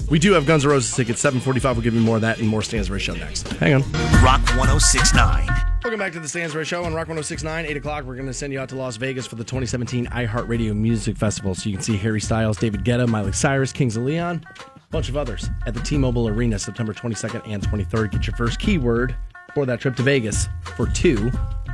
We 0.09 0.19
do 0.19 0.33
have 0.33 0.47
Guns 0.47 0.65
N' 0.65 0.71
Roses 0.71 0.95
tickets. 0.97 1.21
745. 1.21 1.77
We'll 1.77 1.85
give 1.85 1.93
you 1.95 2.01
more 2.01 2.17
of 2.17 2.23
that 2.23 2.39
and 2.39 2.49
more 2.49 2.63
Stansbury 2.63 3.01
Show 3.01 3.15
next. 3.15 3.49
Hang 3.55 3.75
on. 3.75 3.83
Rock 4.23 4.41
1069. 4.57 5.66
Welcome 5.87 6.01
back 6.01 6.15
to 6.15 6.19
the 6.19 6.27
Stansbury 6.27 6.65
Show 6.65 6.83
on 6.83 6.95
Rock 6.95 7.07
1069, 7.07 7.65
8 7.65 7.77
o'clock. 7.77 8.05
We're 8.05 8.17
going 8.17 8.27
to 8.27 8.35
send 8.35 8.53
you 8.53 8.59
out 8.59 8.69
to 8.71 8.75
Las 8.75 8.97
Vegas 8.97 9.25
for 9.25 9.37
the 9.37 9.45
2017 9.45 10.07
iHeartRadio 10.07 10.75
Music 10.75 11.17
Festival. 11.17 11.55
So 11.55 11.71
you 11.71 11.77
can 11.77 11.83
see 11.85 11.97
Harry 11.97 12.21
Styles, 12.21 12.57
David 12.57 12.85
Guetta, 12.85 13.07
Miley 13.07 13.31
Cyrus, 13.31 13.71
Kings 13.71 13.97
of 13.97 14.03
Leon, 14.03 14.45
a 14.59 14.81
bunch 14.91 15.09
of 15.09 15.17
others 15.17 15.49
at 15.65 15.75
the 15.75 15.81
T 15.81 15.97
Mobile 15.97 16.27
Arena 16.27 16.59
September 16.59 16.93
22nd 16.93 17.43
and 17.47 17.63
23rd. 17.63 18.11
Get 18.11 18.27
your 18.27 18.35
first 18.35 18.59
keyword 18.59 19.15
for 19.55 19.65
that 19.65 19.79
trip 19.79 19.95
to 19.95 20.03
Vegas 20.03 20.49
for 20.75 20.89
two 20.89 21.31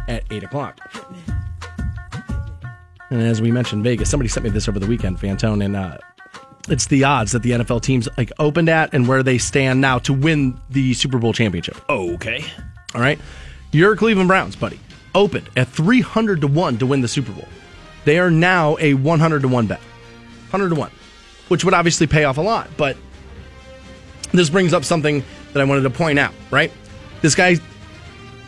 at 0.09 0.25
8 0.31 0.45
o'clock. 0.45 0.79
And 3.09 3.23
as 3.23 3.41
we 3.41 3.51
mentioned, 3.51 3.83
Vegas, 3.83 4.11
somebody 4.11 4.29
sent 4.29 4.45
me 4.45 4.51
this 4.51 4.69
over 4.69 4.79
the 4.79 4.87
weekend, 4.87 5.21
Fantone, 5.21 5.65
and 5.65 5.75
uh, 5.75 5.97
it's 6.69 6.85
the 6.85 7.05
odds 7.05 7.33
that 7.33 7.43
the 7.43 7.53
NFL 7.53 7.81
teams 7.81 8.11
like 8.19 8.31
opened 8.39 8.69
at 8.69 8.93
and 8.93 9.09
where 9.09 9.23
they 9.23 9.39
stand 9.39 9.81
now 9.81 9.99
to 10.01 10.13
win 10.13 10.61
the 10.69 10.93
Super 10.93 11.17
Bowl 11.17 11.33
championship. 11.33 11.79
okay. 11.89 12.45
All 12.95 13.01
right. 13.01 13.19
Your 13.73 13.97
Cleveland 13.97 14.29
Browns, 14.29 14.55
buddy, 14.55 14.79
opened 15.15 15.49
at 15.57 15.67
300 15.67 16.43
to 16.43 16.47
1 16.47 16.79
to 16.79 16.87
win 16.87 17.01
the 17.01 17.09
Super 17.09 17.33
Bowl. 17.33 17.49
They 18.05 18.19
are 18.19 18.31
now 18.31 18.77
a 18.79 18.93
100 18.93 19.43
to 19.43 19.49
1 19.49 19.67
bet. 19.67 19.81
100 20.51 20.69
to 20.69 20.75
1, 20.75 20.91
which 21.49 21.65
would 21.65 21.73
obviously 21.73 22.07
pay 22.07 22.25
off 22.25 22.37
a 22.37 22.43
lot. 22.43 22.69
But 22.77 22.99
this 24.33 24.51
brings 24.51 24.75
up 24.75 24.85
something 24.85 25.25
that 25.55 25.61
I 25.61 25.65
wanted 25.65 25.83
to 25.83 25.91
point 25.91 26.19
out, 26.19 26.35
right? 26.51 26.71
This 27.23 27.35
guy, 27.35 27.57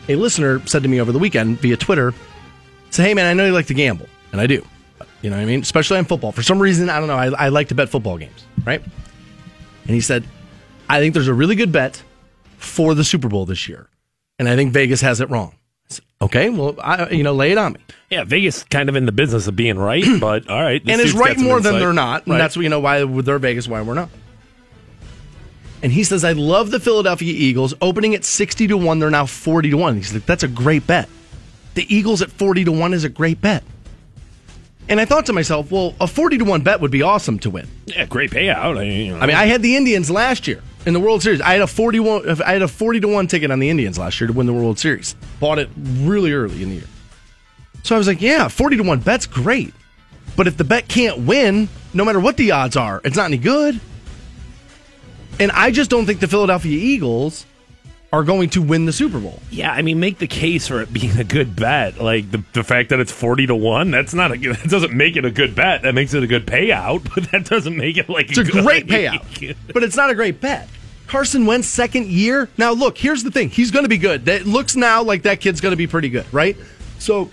a 0.09 0.17
listener, 0.17 0.61
said 0.67 0.83
to 0.83 0.89
me 0.91 1.01
over 1.01 1.11
the 1.11 1.19
weekend 1.19 1.59
via 1.59 1.79
Twitter, 1.79 2.13
say, 2.91 3.05
hey, 3.05 3.15
man, 3.15 3.25
I 3.25 3.33
know 3.33 3.47
you 3.47 3.53
like 3.53 3.69
to 3.69 3.75
gamble. 3.75 4.09
And 4.33 4.43
I 4.43 4.47
do. 4.47 4.63
You 5.23 5.31
know 5.31 5.37
what 5.37 5.43
I 5.43 5.47
mean? 5.47 5.61
Especially 5.61 5.97
on 5.97 6.05
football. 6.05 6.33
For 6.33 6.43
some 6.43 6.61
reason, 6.61 6.91
I 6.91 6.99
don't 6.99 7.09
know, 7.09 7.17
I, 7.17 7.47
I 7.47 7.49
like 7.49 7.69
to 7.69 7.75
bet 7.75 7.89
football 7.89 8.19
games, 8.19 8.45
right? 8.67 8.83
And 8.83 9.91
he 9.95 10.03
said, 10.03 10.25
I 10.91 11.01
think 11.01 11.15
there's 11.15 11.29
a 11.29 11.35
really 11.35 11.55
good 11.55 11.73
bet 11.73 12.03
for 12.59 12.95
the 12.95 13.05
Super 13.05 13.29
Bowl 13.29 13.47
this 13.47 13.67
year. 13.69 13.89
And 14.39 14.49
I 14.49 14.57
think 14.57 14.73
Vegas 14.73 15.01
has 15.01 15.21
it 15.21 15.31
wrong. 15.31 15.55
Said, 15.89 16.05
okay, 16.23 16.51
well, 16.51 16.75
I, 16.83 17.11
you 17.11 17.23
know, 17.23 17.35
lay 17.35 17.53
it 17.53 17.59
on 17.59 17.75
me. 17.75 17.81
Yeah, 18.11 18.25
Vegas 18.25 18.65
kind 18.65 18.89
of 18.89 18.97
in 18.97 19.07
the 19.07 19.13
business 19.13 19.47
of 19.47 19.55
being 19.57 19.79
right, 19.79 20.05
but 20.21 20.49
all 20.49 20.61
right. 20.63 20.83
and 20.87 21.01
it's 21.01 21.13
right 21.13 21.39
more 21.39 21.61
than 21.61 21.79
they're 21.79 21.93
not. 21.93 22.25
And 22.25 22.33
Right. 22.33 22.39
that's 22.39 22.57
you 22.57 22.69
know 22.69 22.81
why 22.81 23.05
they're 23.05 23.39
Vegas, 23.39 23.69
why 23.69 23.83
we're 23.83 23.95
not. 23.95 24.09
And 25.83 25.93
he 25.93 26.03
says, 26.03 26.25
I 26.25 26.33
love 26.33 26.71
the 26.71 26.81
Philadelphia 26.81 27.33
Eagles 27.33 27.75
opening 27.83 28.15
at 28.15 28.25
60 28.25 28.69
to 28.69 28.77
1. 28.77 28.99
They're 29.01 29.11
now 29.11 29.27
40 29.27 29.71
to 29.71 29.77
1. 29.77 29.97
He's 29.97 30.15
like, 30.15 30.25
that's 30.25 30.43
a 30.43 30.49
great 30.49 30.87
bet. 30.87 31.09
The 31.75 31.95
Eagles 31.95 32.23
at 32.23 32.31
40 32.31 32.65
to 32.65 32.73
1 32.73 32.95
is 32.95 33.05
a 33.05 33.11
great 33.11 33.41
bet. 33.43 33.63
And 34.89 34.99
I 34.99 35.05
thought 35.05 35.27
to 35.27 35.33
myself, 35.35 35.71
well, 35.71 35.95
a 36.01 36.07
40 36.07 36.39
to 36.39 36.45
1 36.45 36.63
bet 36.63 36.81
would 36.81 36.91
be 36.91 37.03
awesome 37.03 37.39
to 37.41 37.51
win. 37.51 37.69
yeah, 37.87 38.07
great 38.07 38.31
payout. 38.31 38.79
I 38.79 38.83
you 38.85 39.09
know. 39.11 39.19
I 39.19 39.27
mean, 39.27 39.37
I 39.37 39.45
had 39.45 39.61
the 39.61 39.77
Indians 39.77 40.11
last 40.11 40.47
year 40.49 40.63
in 40.87 40.95
the 40.95 41.01
World 41.01 41.23
Series. 41.23 41.41
I 41.41 41.53
had 41.53 41.63
a 41.63 41.67
41 41.67 42.43
I 42.43 42.53
had 42.53 42.63
a 42.63 42.69
40 42.69 43.01
to 43.01 43.09
1 43.09 43.27
ticket 43.27 43.51
on 43.51 43.59
the 43.59 43.71
Indians 43.71 43.99
last 43.99 44.21
year 44.21 44.29
to 44.29 44.33
win 44.33 44.47
the 44.47 44.53
World 44.53 44.79
Series. 44.79 45.15
Bought 45.41 45.59
it 45.59 45.69
really 45.77 46.33
early 46.33 46.63
in 46.63 46.69
the 46.71 46.77
year. 46.77 46.85
So 47.83 47.95
I 47.95 47.99
was 47.99 48.07
like, 48.07 48.21
yeah, 48.21 48.49
40 48.49 48.79
to 48.79 48.83
1 48.83 49.01
bet's 49.01 49.27
great. 49.27 49.75
But 50.37 50.47
if 50.47 50.57
the 50.57 50.65
bet 50.65 50.89
can't 50.89 51.21
win, 51.21 51.69
no 51.93 52.05
matter 52.05 52.19
what 52.19 52.37
the 52.37 52.51
odds 52.51 52.77
are, 52.77 53.01
it's 53.05 53.17
not 53.17 53.27
any 53.27 53.39
good. 53.39 53.81
And 55.39 55.51
I 55.53 55.71
just 55.71 55.91
don't 55.91 56.07
think 56.07 56.21
the 56.21 56.29
Philadelphia 56.29 56.77
Eagles 56.77 57.47
are 58.15 58.23
going 58.23 58.49
to 58.51 58.63
win 58.63 58.87
the 58.87 58.93
Super 58.93 59.19
Bowl. 59.19 59.41
Yeah, 59.51 59.73
I 59.73 59.83
mean, 59.83 59.99
make 59.99 60.19
the 60.19 60.29
case 60.29 60.69
for 60.69 60.81
it 60.81 60.93
being 60.93 61.19
a 61.19 61.25
good 61.25 61.57
bet. 61.57 62.01
Like 62.01 62.31
the, 62.31 62.45
the 62.53 62.63
fact 62.63 62.91
that 62.91 63.01
it's 63.01 63.11
forty 63.11 63.45
to 63.49 63.57
one, 63.57 63.91
that's 63.91 64.15
not 64.15 64.31
a. 64.31 64.35
That 64.55 64.71
doesn't 64.71 64.93
make 64.93 65.17
it 65.17 65.25
a 65.25 65.33
good 65.33 65.57
bet. 65.57 65.83
That 65.83 65.95
makes 65.95 66.15
it 66.15 66.23
a 66.23 66.27
good 66.29 66.47
payout, 66.47 67.11
but 67.15 67.31
that 67.33 67.47
doesn't 67.47 67.77
make 67.77 67.97
it 67.97 68.09
like 68.09 68.29
It's 68.29 68.39
a 68.39 68.45
great 68.45 68.87
payout, 68.89 69.57
but 69.73 69.83
it's 69.83 69.97
not 69.97 70.11
a 70.11 70.15
great 70.15 70.41
bet. 70.41 70.69
Carson 71.09 71.45
Wentz 71.45 71.67
second 71.67 72.07
year. 72.07 72.49
Now 72.57 72.73
look, 72.73 72.97
here's 72.97 73.25
the 73.25 73.33
thing: 73.33 73.51
he's 73.51 73.73
going 73.73 73.85
to 73.85 73.89
be 73.89 73.99
good. 73.99 74.27
That 74.27 74.47
looks 74.47 74.77
now 74.77 75.03
like 75.03 75.23
that 75.23 75.41
kid's 75.41 75.61
going 75.61 75.73
to 75.73 75.77
be 75.77 75.89
pretty 75.89 76.09
good, 76.09 76.33
right? 76.33 76.57
So, 77.01 77.31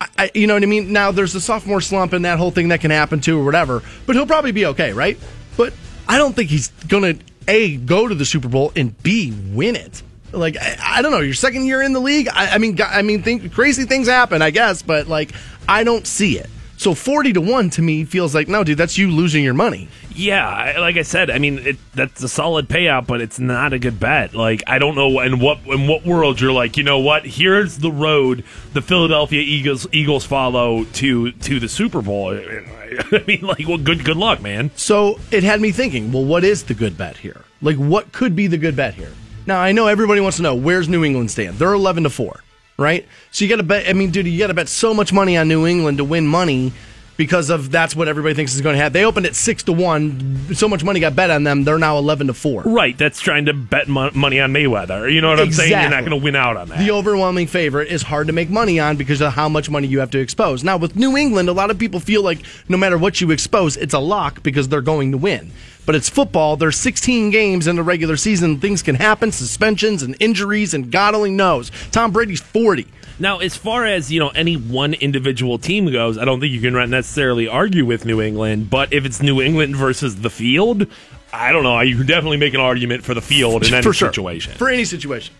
I, 0.00 0.08
I, 0.16 0.30
you 0.34 0.46
know 0.46 0.54
what 0.54 0.62
I 0.62 0.66
mean. 0.66 0.90
Now 0.90 1.12
there's 1.12 1.34
the 1.34 1.40
sophomore 1.40 1.82
slump 1.82 2.14
and 2.14 2.24
that 2.24 2.38
whole 2.38 2.50
thing 2.50 2.68
that 2.68 2.80
can 2.80 2.90
happen 2.90 3.20
too, 3.20 3.38
or 3.38 3.44
whatever. 3.44 3.82
But 4.06 4.16
he'll 4.16 4.26
probably 4.26 4.52
be 4.52 4.66
okay, 4.66 4.94
right? 4.94 5.18
But 5.56 5.74
I 6.08 6.16
don't 6.16 6.34
think 6.34 6.48
he's 6.48 6.68
going 6.88 7.18
to 7.18 7.24
A, 7.48 7.76
go 7.76 8.08
to 8.08 8.14
the 8.14 8.24
Super 8.24 8.48
Bowl, 8.48 8.72
and 8.76 9.00
B, 9.02 9.32
win 9.52 9.76
it. 9.76 10.02
Like, 10.32 10.56
I, 10.56 10.78
I 10.80 11.02
don't 11.02 11.12
know, 11.12 11.20
your 11.20 11.34
second 11.34 11.66
year 11.66 11.82
in 11.82 11.92
the 11.92 12.00
league, 12.00 12.28
I, 12.32 12.54
I 12.54 12.58
mean, 12.58 12.78
I 12.80 13.02
mean, 13.02 13.22
think, 13.22 13.52
crazy 13.52 13.84
things 13.84 14.08
happen, 14.08 14.40
I 14.42 14.50
guess, 14.50 14.82
but 14.82 15.06
like, 15.06 15.32
I 15.68 15.84
don't 15.84 16.06
see 16.06 16.38
it. 16.38 16.48
So 16.82 16.94
40 16.94 17.34
to 17.34 17.40
1 17.40 17.70
to 17.70 17.82
me 17.82 18.04
feels 18.04 18.34
like, 18.34 18.48
no, 18.48 18.64
dude, 18.64 18.76
that's 18.76 18.98
you 18.98 19.08
losing 19.10 19.44
your 19.44 19.54
money. 19.54 19.88
Yeah, 20.14 20.46
I- 20.46 20.78
like 20.78 20.96
I 20.96 21.02
said, 21.02 21.30
I 21.30 21.38
mean 21.38 21.58
it, 21.60 21.76
that's 21.94 22.22
a 22.22 22.28
solid 22.28 22.68
payout, 22.68 23.06
but 23.06 23.20
it's 23.20 23.38
not 23.38 23.72
a 23.72 23.78
good 23.78 24.00
bet. 24.00 24.34
Like 24.34 24.62
I 24.66 24.78
don't 24.78 24.94
know 24.96 25.20
in 25.20 25.38
what 25.38 25.60
in 25.66 25.86
what 25.86 26.04
world 26.04 26.40
you're 26.40 26.52
like, 26.52 26.76
you 26.76 26.82
know 26.82 26.98
what? 26.98 27.24
Here's 27.24 27.78
the 27.78 27.90
road 27.92 28.42
the 28.72 28.82
Philadelphia 28.82 29.40
Eagles 29.40 29.86
Eagles 29.92 30.24
follow 30.24 30.84
to 30.84 31.30
to 31.32 31.60
the 31.60 31.68
Super 31.68 32.02
Bowl. 32.02 32.30
I 33.12 33.24
mean, 33.26 33.40
like, 33.42 33.66
well, 33.68 33.78
good 33.78 34.04
good 34.04 34.16
luck, 34.16 34.42
man. 34.42 34.70
So 34.76 35.18
it 35.30 35.44
had 35.44 35.60
me 35.60 35.70
thinking, 35.70 36.12
well, 36.12 36.24
what 36.24 36.42
is 36.44 36.64
the 36.64 36.74
good 36.74 36.98
bet 36.98 37.16
here? 37.18 37.42
Like, 37.62 37.76
what 37.76 38.12
could 38.12 38.34
be 38.34 38.48
the 38.48 38.58
good 38.58 38.74
bet 38.76 38.94
here? 38.94 39.12
Now, 39.46 39.60
I 39.60 39.72
know 39.72 39.86
everybody 39.86 40.20
wants 40.20 40.36
to 40.38 40.42
know 40.42 40.54
where's 40.54 40.88
New 40.88 41.04
England 41.04 41.30
stand. 41.30 41.58
They're 41.58 41.72
11 41.72 42.02
to 42.02 42.10
4, 42.10 42.42
right? 42.78 43.06
So 43.30 43.44
you 43.44 43.48
got 43.48 43.56
to 43.56 43.62
bet, 43.62 43.88
I 43.88 43.92
mean, 43.92 44.10
dude, 44.10 44.26
you 44.26 44.38
got 44.38 44.48
to 44.48 44.54
bet 44.54 44.68
so 44.68 44.94
much 44.94 45.12
money 45.12 45.36
on 45.36 45.48
New 45.48 45.66
England 45.66 45.98
to 45.98 46.04
win 46.04 46.26
money 46.26 46.72
because 47.16 47.50
of 47.50 47.70
that's 47.70 47.94
what 47.94 48.08
everybody 48.08 48.34
thinks 48.34 48.54
is 48.54 48.60
going 48.62 48.74
to 48.74 48.78
happen. 48.78 48.94
They 48.94 49.04
opened 49.04 49.26
at 49.26 49.36
6 49.36 49.62
to 49.64 49.72
1. 49.72 50.54
So 50.54 50.66
much 50.66 50.82
money 50.82 50.98
got 50.98 51.14
bet 51.14 51.30
on 51.30 51.44
them. 51.44 51.64
They're 51.64 51.78
now 51.78 51.98
11 51.98 52.28
to 52.28 52.34
4. 52.34 52.62
Right, 52.62 52.96
that's 52.96 53.20
trying 53.20 53.44
to 53.46 53.54
bet 53.54 53.86
mo- 53.86 54.10
money 54.14 54.40
on 54.40 54.52
Mayweather. 54.52 55.12
You 55.12 55.20
know 55.20 55.28
what 55.30 55.40
I'm 55.40 55.52
saying? 55.52 55.70
You're 55.70 55.90
not 55.90 56.00
going 56.00 56.10
to 56.18 56.24
win 56.24 56.34
out 56.34 56.56
on 56.56 56.68
that. 56.70 56.78
The 56.78 56.90
overwhelming 56.90 57.46
favorite 57.46 57.88
is 57.88 58.02
hard 58.02 58.28
to 58.28 58.32
make 58.32 58.48
money 58.50 58.80
on 58.80 58.96
because 58.96 59.20
of 59.20 59.34
how 59.34 59.48
much 59.48 59.68
money 59.70 59.86
you 59.88 60.00
have 60.00 60.10
to 60.12 60.18
expose. 60.18 60.64
Now, 60.64 60.78
with 60.78 60.96
New 60.96 61.16
England, 61.16 61.48
a 61.48 61.52
lot 61.52 61.70
of 61.70 61.78
people 61.78 62.00
feel 62.00 62.22
like 62.22 62.40
no 62.68 62.76
matter 62.76 62.96
what 62.96 63.20
you 63.20 63.30
expose, 63.30 63.76
it's 63.76 63.94
a 63.94 64.00
lock 64.00 64.42
because 64.42 64.68
they're 64.68 64.80
going 64.80 65.12
to 65.12 65.18
win. 65.18 65.52
But 65.84 65.94
it's 65.94 66.08
football. 66.08 66.56
There's 66.56 66.76
16 66.76 67.30
games 67.30 67.66
in 67.66 67.76
the 67.76 67.82
regular 67.82 68.16
season. 68.16 68.60
Things 68.60 68.82
can 68.82 68.94
happen, 68.94 69.32
suspensions 69.32 70.02
and 70.02 70.16
injuries, 70.20 70.74
and 70.74 70.92
God 70.92 71.14
only 71.14 71.32
knows. 71.32 71.70
Tom 71.90 72.12
Brady's 72.12 72.40
40. 72.40 72.86
Now, 73.18 73.38
as 73.38 73.56
far 73.56 73.84
as 73.84 74.10
you 74.10 74.20
know, 74.20 74.28
any 74.30 74.56
one 74.56 74.94
individual 74.94 75.58
team 75.58 75.90
goes, 75.90 76.18
I 76.18 76.24
don't 76.24 76.40
think 76.40 76.52
you 76.52 76.60
can 76.60 76.74
necessarily 76.90 77.48
argue 77.48 77.84
with 77.84 78.04
New 78.04 78.20
England. 78.20 78.70
But 78.70 78.92
if 78.92 79.04
it's 79.04 79.20
New 79.22 79.40
England 79.42 79.76
versus 79.76 80.16
the 80.16 80.30
field, 80.30 80.86
I 81.32 81.52
don't 81.52 81.62
know. 81.62 81.80
You 81.80 81.96
can 81.96 82.06
definitely 82.06 82.36
make 82.36 82.54
an 82.54 82.60
argument 82.60 83.04
for 83.04 83.14
the 83.14 83.20
field 83.20 83.66
in 83.66 83.74
any 83.74 83.82
for 83.82 83.92
sure. 83.92 84.08
situation. 84.08 84.54
For 84.54 84.68
any 84.68 84.84
situation. 84.84 85.34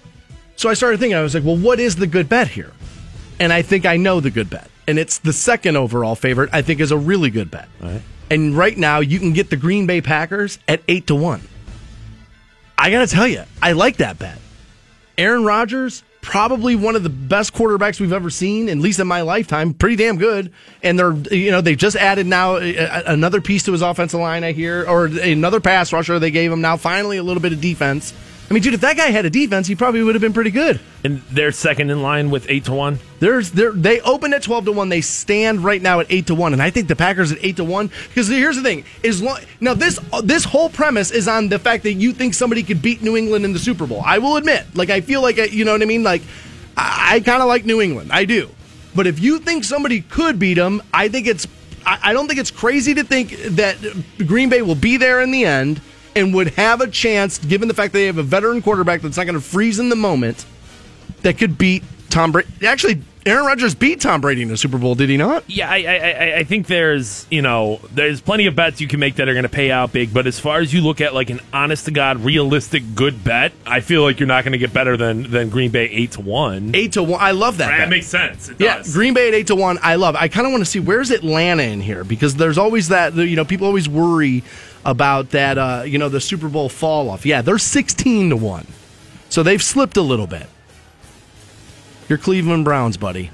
So 0.56 0.68
I 0.68 0.74
started 0.74 1.00
thinking, 1.00 1.16
I 1.16 1.22
was 1.22 1.34
like, 1.34 1.44
well, 1.44 1.56
what 1.56 1.80
is 1.80 1.96
the 1.96 2.06
good 2.06 2.28
bet 2.28 2.48
here? 2.48 2.72
And 3.40 3.52
I 3.52 3.62
think 3.62 3.86
I 3.86 3.96
know 3.96 4.20
the 4.20 4.30
good 4.30 4.50
bet. 4.50 4.70
And 4.86 4.98
it's 4.98 5.18
the 5.18 5.32
second 5.32 5.76
overall 5.76 6.14
favorite, 6.14 6.50
I 6.52 6.62
think 6.62 6.80
is 6.80 6.90
a 6.90 6.96
really 6.96 7.30
good 7.30 7.50
bet. 7.50 7.68
And 8.32 8.56
right 8.56 8.78
now, 8.78 9.00
you 9.00 9.18
can 9.18 9.34
get 9.34 9.50
the 9.50 9.58
Green 9.58 9.86
Bay 9.86 10.00
Packers 10.00 10.58
at 10.66 10.80
8 10.88 11.08
to 11.08 11.14
1. 11.14 11.42
I 12.78 12.90
got 12.90 13.06
to 13.06 13.06
tell 13.06 13.28
you, 13.28 13.44
I 13.60 13.72
like 13.72 13.98
that 13.98 14.18
bet. 14.18 14.38
Aaron 15.18 15.44
Rodgers, 15.44 16.02
probably 16.22 16.74
one 16.74 16.96
of 16.96 17.02
the 17.02 17.10
best 17.10 17.52
quarterbacks 17.52 18.00
we've 18.00 18.14
ever 18.14 18.30
seen, 18.30 18.70
at 18.70 18.78
least 18.78 19.00
in 19.00 19.06
my 19.06 19.20
lifetime. 19.20 19.74
Pretty 19.74 19.96
damn 19.96 20.16
good. 20.16 20.50
And 20.82 20.98
they're, 20.98 21.12
you 21.12 21.50
know, 21.50 21.60
they've 21.60 21.76
just 21.76 21.94
added 21.94 22.26
now 22.26 22.54
uh, 22.54 23.02
another 23.04 23.42
piece 23.42 23.64
to 23.64 23.72
his 23.72 23.82
offensive 23.82 24.18
line, 24.18 24.44
I 24.44 24.52
hear, 24.52 24.82
or 24.88 25.04
another 25.04 25.60
pass 25.60 25.92
rusher 25.92 26.18
they 26.18 26.30
gave 26.30 26.50
him 26.50 26.62
now. 26.62 26.78
Finally, 26.78 27.18
a 27.18 27.22
little 27.22 27.42
bit 27.42 27.52
of 27.52 27.60
defense. 27.60 28.14
I 28.52 28.54
mean, 28.54 28.62
dude, 28.62 28.74
if 28.74 28.82
that 28.82 28.98
guy 28.98 29.06
had 29.06 29.24
a 29.24 29.30
defense, 29.30 29.66
he 29.66 29.74
probably 29.74 30.02
would 30.02 30.14
have 30.14 30.20
been 30.20 30.34
pretty 30.34 30.50
good. 30.50 30.78
and 31.04 31.22
they're 31.30 31.52
second 31.52 31.88
in 31.88 32.02
line 32.02 32.28
with 32.30 32.44
eight 32.50 32.66
to 32.66 32.74
one. 32.74 32.98
There's 33.18 33.50
there 33.52 33.72
they 33.72 34.02
opened 34.02 34.34
at 34.34 34.42
twelve 34.42 34.66
to 34.66 34.72
one. 34.72 34.90
They 34.90 35.00
stand 35.00 35.64
right 35.64 35.80
now 35.80 36.00
at 36.00 36.06
eight 36.10 36.26
to 36.26 36.34
one, 36.34 36.52
and 36.52 36.60
I 36.60 36.68
think 36.68 36.86
the 36.86 36.94
Packers 36.94 37.32
at 37.32 37.38
eight 37.40 37.56
to 37.56 37.64
one. 37.64 37.90
Because 38.08 38.28
here's 38.28 38.56
the 38.56 38.62
thing: 38.62 38.84
is 39.02 39.22
lo- 39.22 39.38
now 39.62 39.72
this 39.72 39.98
this 40.22 40.44
whole 40.44 40.68
premise 40.68 41.10
is 41.10 41.28
on 41.28 41.48
the 41.48 41.58
fact 41.58 41.82
that 41.84 41.94
you 41.94 42.12
think 42.12 42.34
somebody 42.34 42.62
could 42.62 42.82
beat 42.82 43.00
New 43.00 43.16
England 43.16 43.46
in 43.46 43.54
the 43.54 43.58
Super 43.58 43.86
Bowl. 43.86 44.02
I 44.04 44.18
will 44.18 44.36
admit, 44.36 44.66
like 44.74 44.90
I 44.90 45.00
feel 45.00 45.22
like 45.22 45.38
I, 45.38 45.44
you 45.44 45.64
know 45.64 45.72
what 45.72 45.80
I 45.80 45.86
mean. 45.86 46.02
Like 46.02 46.20
I, 46.76 47.14
I 47.14 47.20
kind 47.20 47.40
of 47.40 47.48
like 47.48 47.64
New 47.64 47.80
England, 47.80 48.12
I 48.12 48.26
do. 48.26 48.50
But 48.94 49.06
if 49.06 49.18
you 49.18 49.38
think 49.38 49.64
somebody 49.64 50.02
could 50.02 50.38
beat 50.38 50.54
them, 50.58 50.82
I 50.92 51.08
think 51.08 51.26
it's 51.26 51.48
I, 51.86 52.00
I 52.02 52.12
don't 52.12 52.28
think 52.28 52.38
it's 52.38 52.50
crazy 52.50 52.92
to 52.92 53.02
think 53.02 53.30
that 53.56 53.78
Green 54.26 54.50
Bay 54.50 54.60
will 54.60 54.74
be 54.74 54.98
there 54.98 55.22
in 55.22 55.30
the 55.30 55.46
end 55.46 55.80
and 56.14 56.34
would 56.34 56.48
have 56.50 56.80
a 56.80 56.88
chance, 56.88 57.38
given 57.38 57.68
the 57.68 57.74
fact 57.74 57.92
that 57.92 57.98
they 57.98 58.06
have 58.06 58.18
a 58.18 58.22
veteran 58.22 58.62
quarterback 58.62 59.00
that's 59.02 59.16
not 59.16 59.24
going 59.24 59.34
to 59.34 59.40
freeze 59.40 59.78
in 59.78 59.88
the 59.88 59.96
moment 59.96 60.44
that 61.22 61.38
could 61.38 61.56
beat 61.58 61.82
Tom 62.10 62.32
Brady. 62.32 62.48
Actually, 62.66 63.00
Aaron 63.24 63.46
Rodgers 63.46 63.74
beat 63.76 64.00
Tom 64.00 64.20
Brady 64.20 64.42
in 64.42 64.48
the 64.48 64.56
Super 64.56 64.76
Bowl, 64.78 64.96
did 64.96 65.08
he 65.08 65.16
not? 65.16 65.44
Yeah, 65.48 65.70
I, 65.70 65.76
I, 65.76 65.94
I- 65.94 66.36
I 66.38 66.44
think 66.44 66.66
there's 66.66 67.24
you 67.30 67.40
know 67.40 67.80
there's 67.92 68.20
plenty 68.20 68.46
of 68.46 68.56
bets 68.56 68.80
you 68.80 68.88
can 68.88 68.98
make 69.00 69.14
that 69.16 69.28
are 69.28 69.32
going 69.32 69.44
to 69.44 69.48
pay 69.48 69.70
out 69.70 69.92
big, 69.92 70.12
but 70.12 70.26
as 70.26 70.40
far 70.40 70.58
as 70.58 70.74
you 70.74 70.80
look 70.82 71.00
at 71.00 71.14
like 71.14 71.30
an 71.30 71.40
honest 71.52 71.84
to 71.84 71.90
god 71.92 72.18
realistic 72.20 72.82
good 72.96 73.22
bet, 73.22 73.52
I 73.64 73.80
feel 73.80 74.02
like 74.02 74.18
you're 74.18 74.26
not 74.26 74.42
going 74.44 74.52
to 74.52 74.58
get 74.58 74.72
better 74.72 74.96
than 74.96 75.30
than 75.30 75.48
Green 75.50 75.70
Bay 75.70 75.84
eight 75.84 76.10
to 76.12 76.20
one. 76.20 76.72
Eight 76.74 76.92
to 76.94 77.02
one. 77.04 77.20
I 77.22 77.30
love 77.30 77.58
that. 77.58 77.68
That 77.68 77.78
bet. 77.78 77.88
makes 77.90 78.08
sense. 78.08 78.48
It 78.48 78.60
yeah, 78.60 78.78
does. 78.78 78.92
Green 78.92 79.14
Bay 79.14 79.28
at 79.28 79.34
eight 79.34 79.46
to 79.46 79.54
one. 79.54 79.78
I 79.82 79.94
love. 79.94 80.16
I 80.16 80.26
kind 80.28 80.44
of 80.46 80.52
want 80.52 80.62
to 80.62 80.70
see 80.70 80.80
where's 80.80 81.10
Atlanta 81.12 81.62
in 81.62 81.80
here 81.80 82.02
because 82.04 82.34
there's 82.34 82.58
always 82.58 82.88
that. 82.88 83.14
You 83.14 83.36
know, 83.36 83.44
people 83.44 83.68
always 83.68 83.88
worry 83.88 84.42
about 84.84 85.30
that. 85.30 85.58
Uh, 85.58 85.82
you 85.86 85.98
know, 85.98 86.08
the 86.08 86.20
Super 86.20 86.48
Bowl 86.48 86.68
fall 86.68 87.10
off. 87.10 87.24
Yeah, 87.26 87.42
they're 87.42 87.58
sixteen 87.58 88.30
to 88.30 88.36
one, 88.36 88.66
so 89.28 89.42
they've 89.42 89.62
slipped 89.62 89.96
a 89.96 90.02
little 90.02 90.26
bit. 90.26 90.46
Your 92.08 92.18
Cleveland 92.18 92.64
Browns, 92.64 92.96
buddy, 92.96 93.30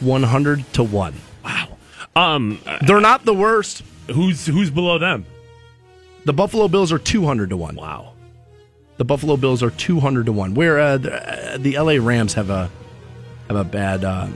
one 0.00 0.22
hundred 0.22 0.64
to 0.74 0.82
one. 0.82 1.14
Wow. 1.44 1.68
Um, 2.16 2.60
They're 2.86 3.00
not 3.00 3.24
the 3.24 3.34
worst. 3.34 3.82
who's 4.10 4.46
who's 4.46 4.70
below 4.70 4.98
them? 4.98 5.26
The 6.24 6.32
Buffalo 6.32 6.68
Bills 6.68 6.92
are 6.92 6.98
two 6.98 7.24
hundred 7.26 7.50
to 7.50 7.56
one. 7.56 7.74
Wow. 7.74 8.12
The 8.96 9.04
Buffalo 9.04 9.36
Bills 9.36 9.62
are 9.62 9.70
two 9.70 10.00
hundred 10.00 10.26
to 10.26 10.32
one. 10.32 10.54
Where 10.54 10.78
uh, 10.78 10.96
the, 10.98 11.54
uh, 11.54 11.58
the 11.58 11.74
L.A. 11.74 11.98
Rams 11.98 12.34
have 12.34 12.50
a 12.50 12.70
have 13.48 13.56
a 13.56 13.64
bad. 13.64 14.04
Uh, 14.04 14.28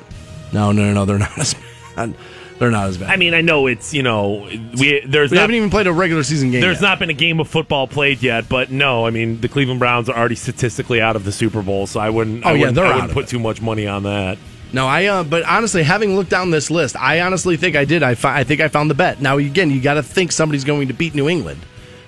no, 0.53 0.73
no, 0.73 0.83
no, 0.87 0.92
no. 0.92 1.05
They're 1.05 1.18
not 1.18 1.38
as 1.38 1.55
bad. 1.94 2.14
They're 2.59 2.71
not 2.73 2.88
as 2.88 2.99
bad. 2.99 3.11
I 3.11 3.16
mean, 3.16 3.35
I 3.35 3.40
know 3.40 3.66
it's 3.68 3.94
you 3.94 4.03
know 4.03 4.49
we 4.79 5.01
there's 5.07 5.31
we 5.31 5.37
not 5.37 5.42
haven't 5.42 5.57
even 5.57 5.71
played 5.71 5.87
a 5.87 5.92
regular 5.92 6.23
season 6.25 6.51
game. 6.51 6.61
there's 6.61 6.79
yet. 6.83 6.88
not 6.88 6.99
been 6.99 7.11
a 7.11 7.14
game 7.14 7.38
of 7.40 7.49
football 7.49 7.87
played 7.87 8.23
yet, 8.23 8.49
but 8.49 8.71
no, 8.71 9.07
I 9.07 9.11
mean 9.11 9.40
the 9.40 9.49
Cleveland 9.49 9.79
Browns 9.79 10.09
are 10.09 10.16
already 10.18 10.35
statistically 10.35 11.01
out 11.01 11.14
of 11.16 11.25
the 11.25 11.33
Super 11.33 11.62
Bowl, 11.62 11.87
so 11.87 12.01
I 12.01 12.11
wouldn't. 12.11 12.44
Oh, 12.44 12.49
I 12.49 12.53
yeah, 12.55 12.59
wouldn't, 12.59 12.75
they're 12.77 12.85
I 12.87 12.94
wouldn't 12.97 13.12
put 13.12 13.25
it. 13.25 13.29
too 13.29 13.38
much 13.38 13.62
money 13.62 13.87
on 13.87 14.03
that. 14.05 14.38
No, 14.73 14.87
I. 14.87 15.07
Uh, 15.07 15.25
but 15.25 15.44
honestly, 15.44 15.83
having 15.83 16.14
looked 16.16 16.31
down 16.31 16.51
this 16.51 16.71
list, 16.71 16.97
I 16.97 17.21
honestly 17.21 17.57
think 17.57 17.75
I 17.77 17.85
did. 17.85 18.03
I, 18.03 18.14
fi- 18.16 18.40
I 18.40 18.44
think 18.44 18.61
I 18.61 18.68
found 18.68 18.90
the 18.90 18.94
bet. 18.94 19.21
Now 19.23 19.38
again, 19.38 19.71
you 19.71 19.81
got 19.81 19.94
to 19.94 20.03
think 20.03 20.31
somebody's 20.33 20.64
going 20.64 20.88
to 20.88 20.94
beat 20.94 21.14
New 21.14 21.29
England. 21.29 21.61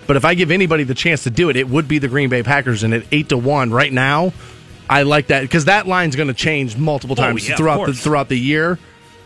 But 0.07 0.17
if 0.17 0.25
I 0.25 0.35
give 0.35 0.51
anybody 0.51 0.83
the 0.85 0.95
chance 0.95 1.23
to 1.23 1.31
do 1.31 1.49
it, 1.51 1.57
it 1.57 1.69
would 1.69 1.87
be 1.87 1.99
the 2.01 2.09
Green 2.09 2.29
Bay 2.29 2.43
Packers. 2.43 2.83
And 2.83 2.93
at 2.93 3.05
eight 3.13 3.29
to 3.29 3.39
one 3.39 3.71
right 3.71 3.93
now, 3.93 4.33
I 4.91 5.05
like 5.05 5.29
that 5.29 5.43
because 5.43 5.67
that 5.67 5.87
line's 5.87 6.17
going 6.17 6.29
to 6.29 6.35
change 6.35 6.77
multiple 6.77 7.15
Oh, 7.19 7.23
times 7.23 7.49
yeah, 7.49 7.55
throughout 7.57 7.87
the 7.87 7.95
throughout 7.95 8.29
the 8.29 8.37
year. 8.39 8.79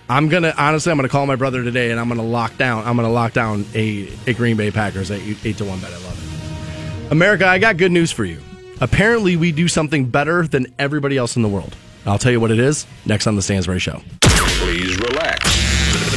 I'm 0.08 0.28
gonna 0.28 0.52
honestly, 0.58 0.90
I'm 0.92 0.98
gonna 0.98 1.08
call 1.08 1.26
my 1.26 1.36
brother 1.36 1.62
today, 1.64 1.90
and 1.90 1.98
I'm 1.98 2.08
gonna 2.08 2.22
lock 2.22 2.56
down. 2.58 2.86
I'm 2.86 2.96
gonna 2.96 3.10
lock 3.10 3.32
down 3.32 3.64
a, 3.74 4.08
a 4.26 4.34
Green 4.34 4.56
Bay 4.56 4.70
Packers 4.70 5.10
at 5.10 5.20
eight, 5.20 5.38
eight 5.44 5.56
to 5.58 5.64
one 5.64 5.80
bet. 5.80 5.90
I 5.90 5.98
love 5.98 7.06
it. 7.06 7.12
America, 7.12 7.46
I 7.46 7.58
got 7.58 7.76
good 7.76 7.92
news 7.92 8.12
for 8.12 8.24
you. 8.24 8.40
Apparently, 8.80 9.36
we 9.36 9.52
do 9.52 9.68
something 9.68 10.06
better 10.06 10.46
than 10.46 10.66
everybody 10.78 11.16
else 11.16 11.36
in 11.36 11.42
the 11.42 11.48
world. 11.48 11.74
I'll 12.06 12.18
tell 12.18 12.32
you 12.32 12.40
what 12.40 12.50
it 12.50 12.58
is 12.58 12.86
next 13.06 13.26
on 13.26 13.36
the 13.36 13.42
Stansbury 13.42 13.78
Show. 13.78 14.02
Please 14.20 14.98
relax. 14.98 15.44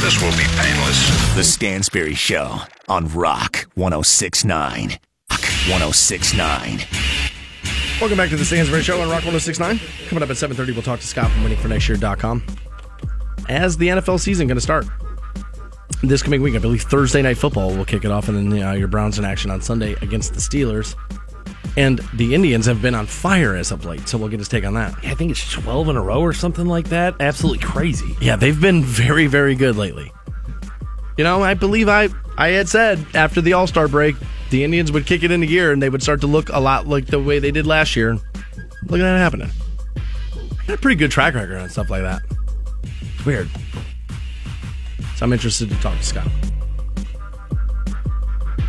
This 0.01 0.21
will 0.21 0.31
be 0.31 0.43
painless. 0.59 1.35
The 1.35 1.43
Stansbury 1.43 2.15
Show 2.15 2.59
on 2.89 3.07
Rock 3.09 3.67
1069. 3.75 4.99
Rock 5.29 5.41
1069. 5.69 6.79
Welcome 7.99 8.17
back 8.17 8.29
to 8.29 8.35
the 8.37 8.45
Stansbury 8.45 8.83
Show 8.83 9.01
on 9.01 9.09
Rock 9.09 9.23
1069. 9.25 9.79
Coming 10.09 10.23
up 10.23 10.29
at 10.29 10.35
7.30, 10.35 10.73
we'll 10.73 10.81
talk 10.81 10.99
to 10.99 11.07
Scott 11.07 11.31
from 11.31 11.43
waitingfornextyear.com. 11.43 12.43
As 13.49 13.77
the 13.77 13.87
NFL 13.87 14.19
season 14.19 14.47
going 14.47 14.57
to 14.57 14.61
start 14.61 14.85
this 16.03 16.21
coming 16.21 16.41
week, 16.41 16.55
I 16.55 16.59
believe 16.59 16.83
Thursday 16.83 17.21
Night 17.21 17.37
Football 17.37 17.75
will 17.75 17.85
kick 17.85 18.05
it 18.05 18.11
off, 18.11 18.27
and 18.27 18.51
then 18.51 18.63
uh, 18.63 18.71
your 18.73 18.87
Browns 18.87 19.17
in 19.17 19.25
action 19.25 19.51
on 19.51 19.61
Sunday 19.61 19.93
against 20.01 20.33
the 20.33 20.39
Steelers. 20.39 20.95
And 21.75 21.99
the 22.15 22.33
Indians 22.33 22.65
have 22.65 22.81
been 22.81 22.95
on 22.95 23.05
fire 23.05 23.55
as 23.55 23.71
of 23.71 23.85
late, 23.85 24.07
so 24.07 24.17
we'll 24.17 24.29
get 24.29 24.39
his 24.39 24.47
take 24.49 24.65
on 24.65 24.73
that. 24.73 24.95
I 25.03 25.13
think 25.13 25.31
it's 25.31 25.51
12 25.51 25.89
in 25.89 25.95
a 25.95 26.01
row 26.01 26.21
or 26.21 26.33
something 26.33 26.65
like 26.65 26.89
that. 26.89 27.15
Absolutely 27.19 27.63
crazy. 27.63 28.15
Yeah, 28.19 28.35
they've 28.35 28.59
been 28.59 28.83
very, 28.83 29.27
very 29.27 29.53
good 29.55 29.75
lately. 29.75 30.11
You 31.17 31.23
know, 31.23 31.43
I 31.43 31.53
believe 31.53 31.89
I 31.89 32.09
I 32.37 32.49
had 32.49 32.69
said 32.69 33.03
after 33.15 33.41
the 33.41 33.53
All 33.53 33.67
Star 33.67 33.87
break, 33.87 34.15
the 34.49 34.63
Indians 34.63 34.91
would 34.91 35.05
kick 35.05 35.23
it 35.23 35.31
into 35.31 35.47
gear 35.47 35.71
and 35.71 35.81
they 35.81 35.89
would 35.89 36.03
start 36.03 36.21
to 36.21 36.27
look 36.27 36.49
a 36.49 36.59
lot 36.59 36.87
like 36.87 37.07
the 37.07 37.19
way 37.19 37.39
they 37.39 37.51
did 37.51 37.65
last 37.65 37.95
year. 37.95 38.13
Look 38.13 38.99
at 38.99 39.03
that 39.03 39.17
happening. 39.17 39.49
Got 40.67 40.75
a 40.75 40.77
pretty 40.77 40.95
good 40.95 41.11
track 41.11 41.33
record 41.33 41.57
on 41.57 41.69
stuff 41.69 41.89
like 41.89 42.03
that. 42.03 42.21
It's 43.17 43.25
weird. 43.25 43.49
So 45.15 45.25
I'm 45.25 45.33
interested 45.33 45.69
to 45.69 45.75
talk 45.81 45.97
to 45.97 46.03
Scott. 46.03 46.27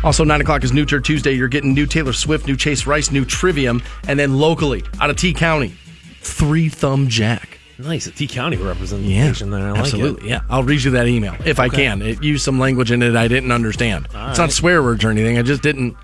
Also, 0.03 0.23
9 0.23 0.41
o'clock 0.41 0.63
is 0.63 0.71
New 0.71 0.85
Tour 0.85 1.01
Tuesday. 1.01 1.33
You're 1.33 1.49
getting 1.49 1.73
new 1.73 1.85
Taylor 1.85 2.13
Swift, 2.13 2.47
new 2.47 2.55
Chase 2.55 2.87
Rice, 2.87 3.11
new 3.11 3.25
Trivium, 3.25 3.81
and 4.07 4.17
then 4.17 4.37
locally, 4.37 4.83
out 5.01 5.09
of 5.09 5.17
T 5.17 5.33
County, 5.33 5.73
Three 6.21 6.69
Thumb 6.69 7.09
Jack. 7.09 7.59
Nice. 7.77 8.07
A 8.07 8.11
T 8.11 8.25
County 8.25 8.57
Yeah, 8.57 8.67
representation 8.67 9.51
there. 9.51 9.67
I 9.67 9.71
like 9.71 9.79
absolutely. 9.81 10.27
it. 10.27 10.29
Yeah, 10.29 10.41
I'll 10.49 10.63
read 10.63 10.83
you 10.83 10.91
that 10.91 11.07
email 11.07 11.35
if 11.45 11.59
I 11.59 11.67
can. 11.69 12.01
It 12.01 12.23
used 12.23 12.43
some 12.45 12.59
language 12.59 12.91
in 12.91 13.01
it 13.01 13.15
I 13.15 13.27
didn't 13.27 13.51
understand. 13.51 14.05
it's 14.13 14.39
not 14.39 14.51
swear 14.51 14.81
words 14.81 15.03
or 15.03 15.09
anything. 15.09 15.37
I 15.37 15.41
just 15.41 15.61
didn't. 15.61 15.95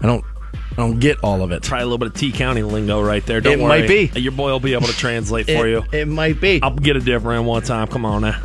I 0.00 0.06
don't. 0.06 0.24
I 0.54 0.76
don't 0.76 1.00
get 1.00 1.18
all 1.24 1.42
of 1.42 1.50
it. 1.50 1.62
Try 1.62 1.80
a 1.80 1.84
little 1.84 1.98
bit 1.98 2.08
of 2.08 2.14
T 2.14 2.30
County 2.30 2.62
lingo 2.62 3.02
right 3.02 3.24
there. 3.26 3.40
Don't 3.40 3.54
It 3.54 3.58
worry. 3.62 3.80
might 3.80 3.88
be. 3.88 4.10
Your 4.20 4.32
boy 4.32 4.50
will 4.52 4.60
be 4.60 4.74
able 4.74 4.86
to 4.86 4.96
translate 4.96 5.46
for 5.46 5.66
you. 5.66 5.82
It 5.92 6.06
might 6.06 6.40
be. 6.40 6.60
I'll 6.62 6.70
get 6.74 6.96
a 6.96 7.00
different 7.00 7.44
one 7.44 7.62
time. 7.62 7.88
Come 7.88 8.04
on 8.04 8.22
now. 8.22 8.40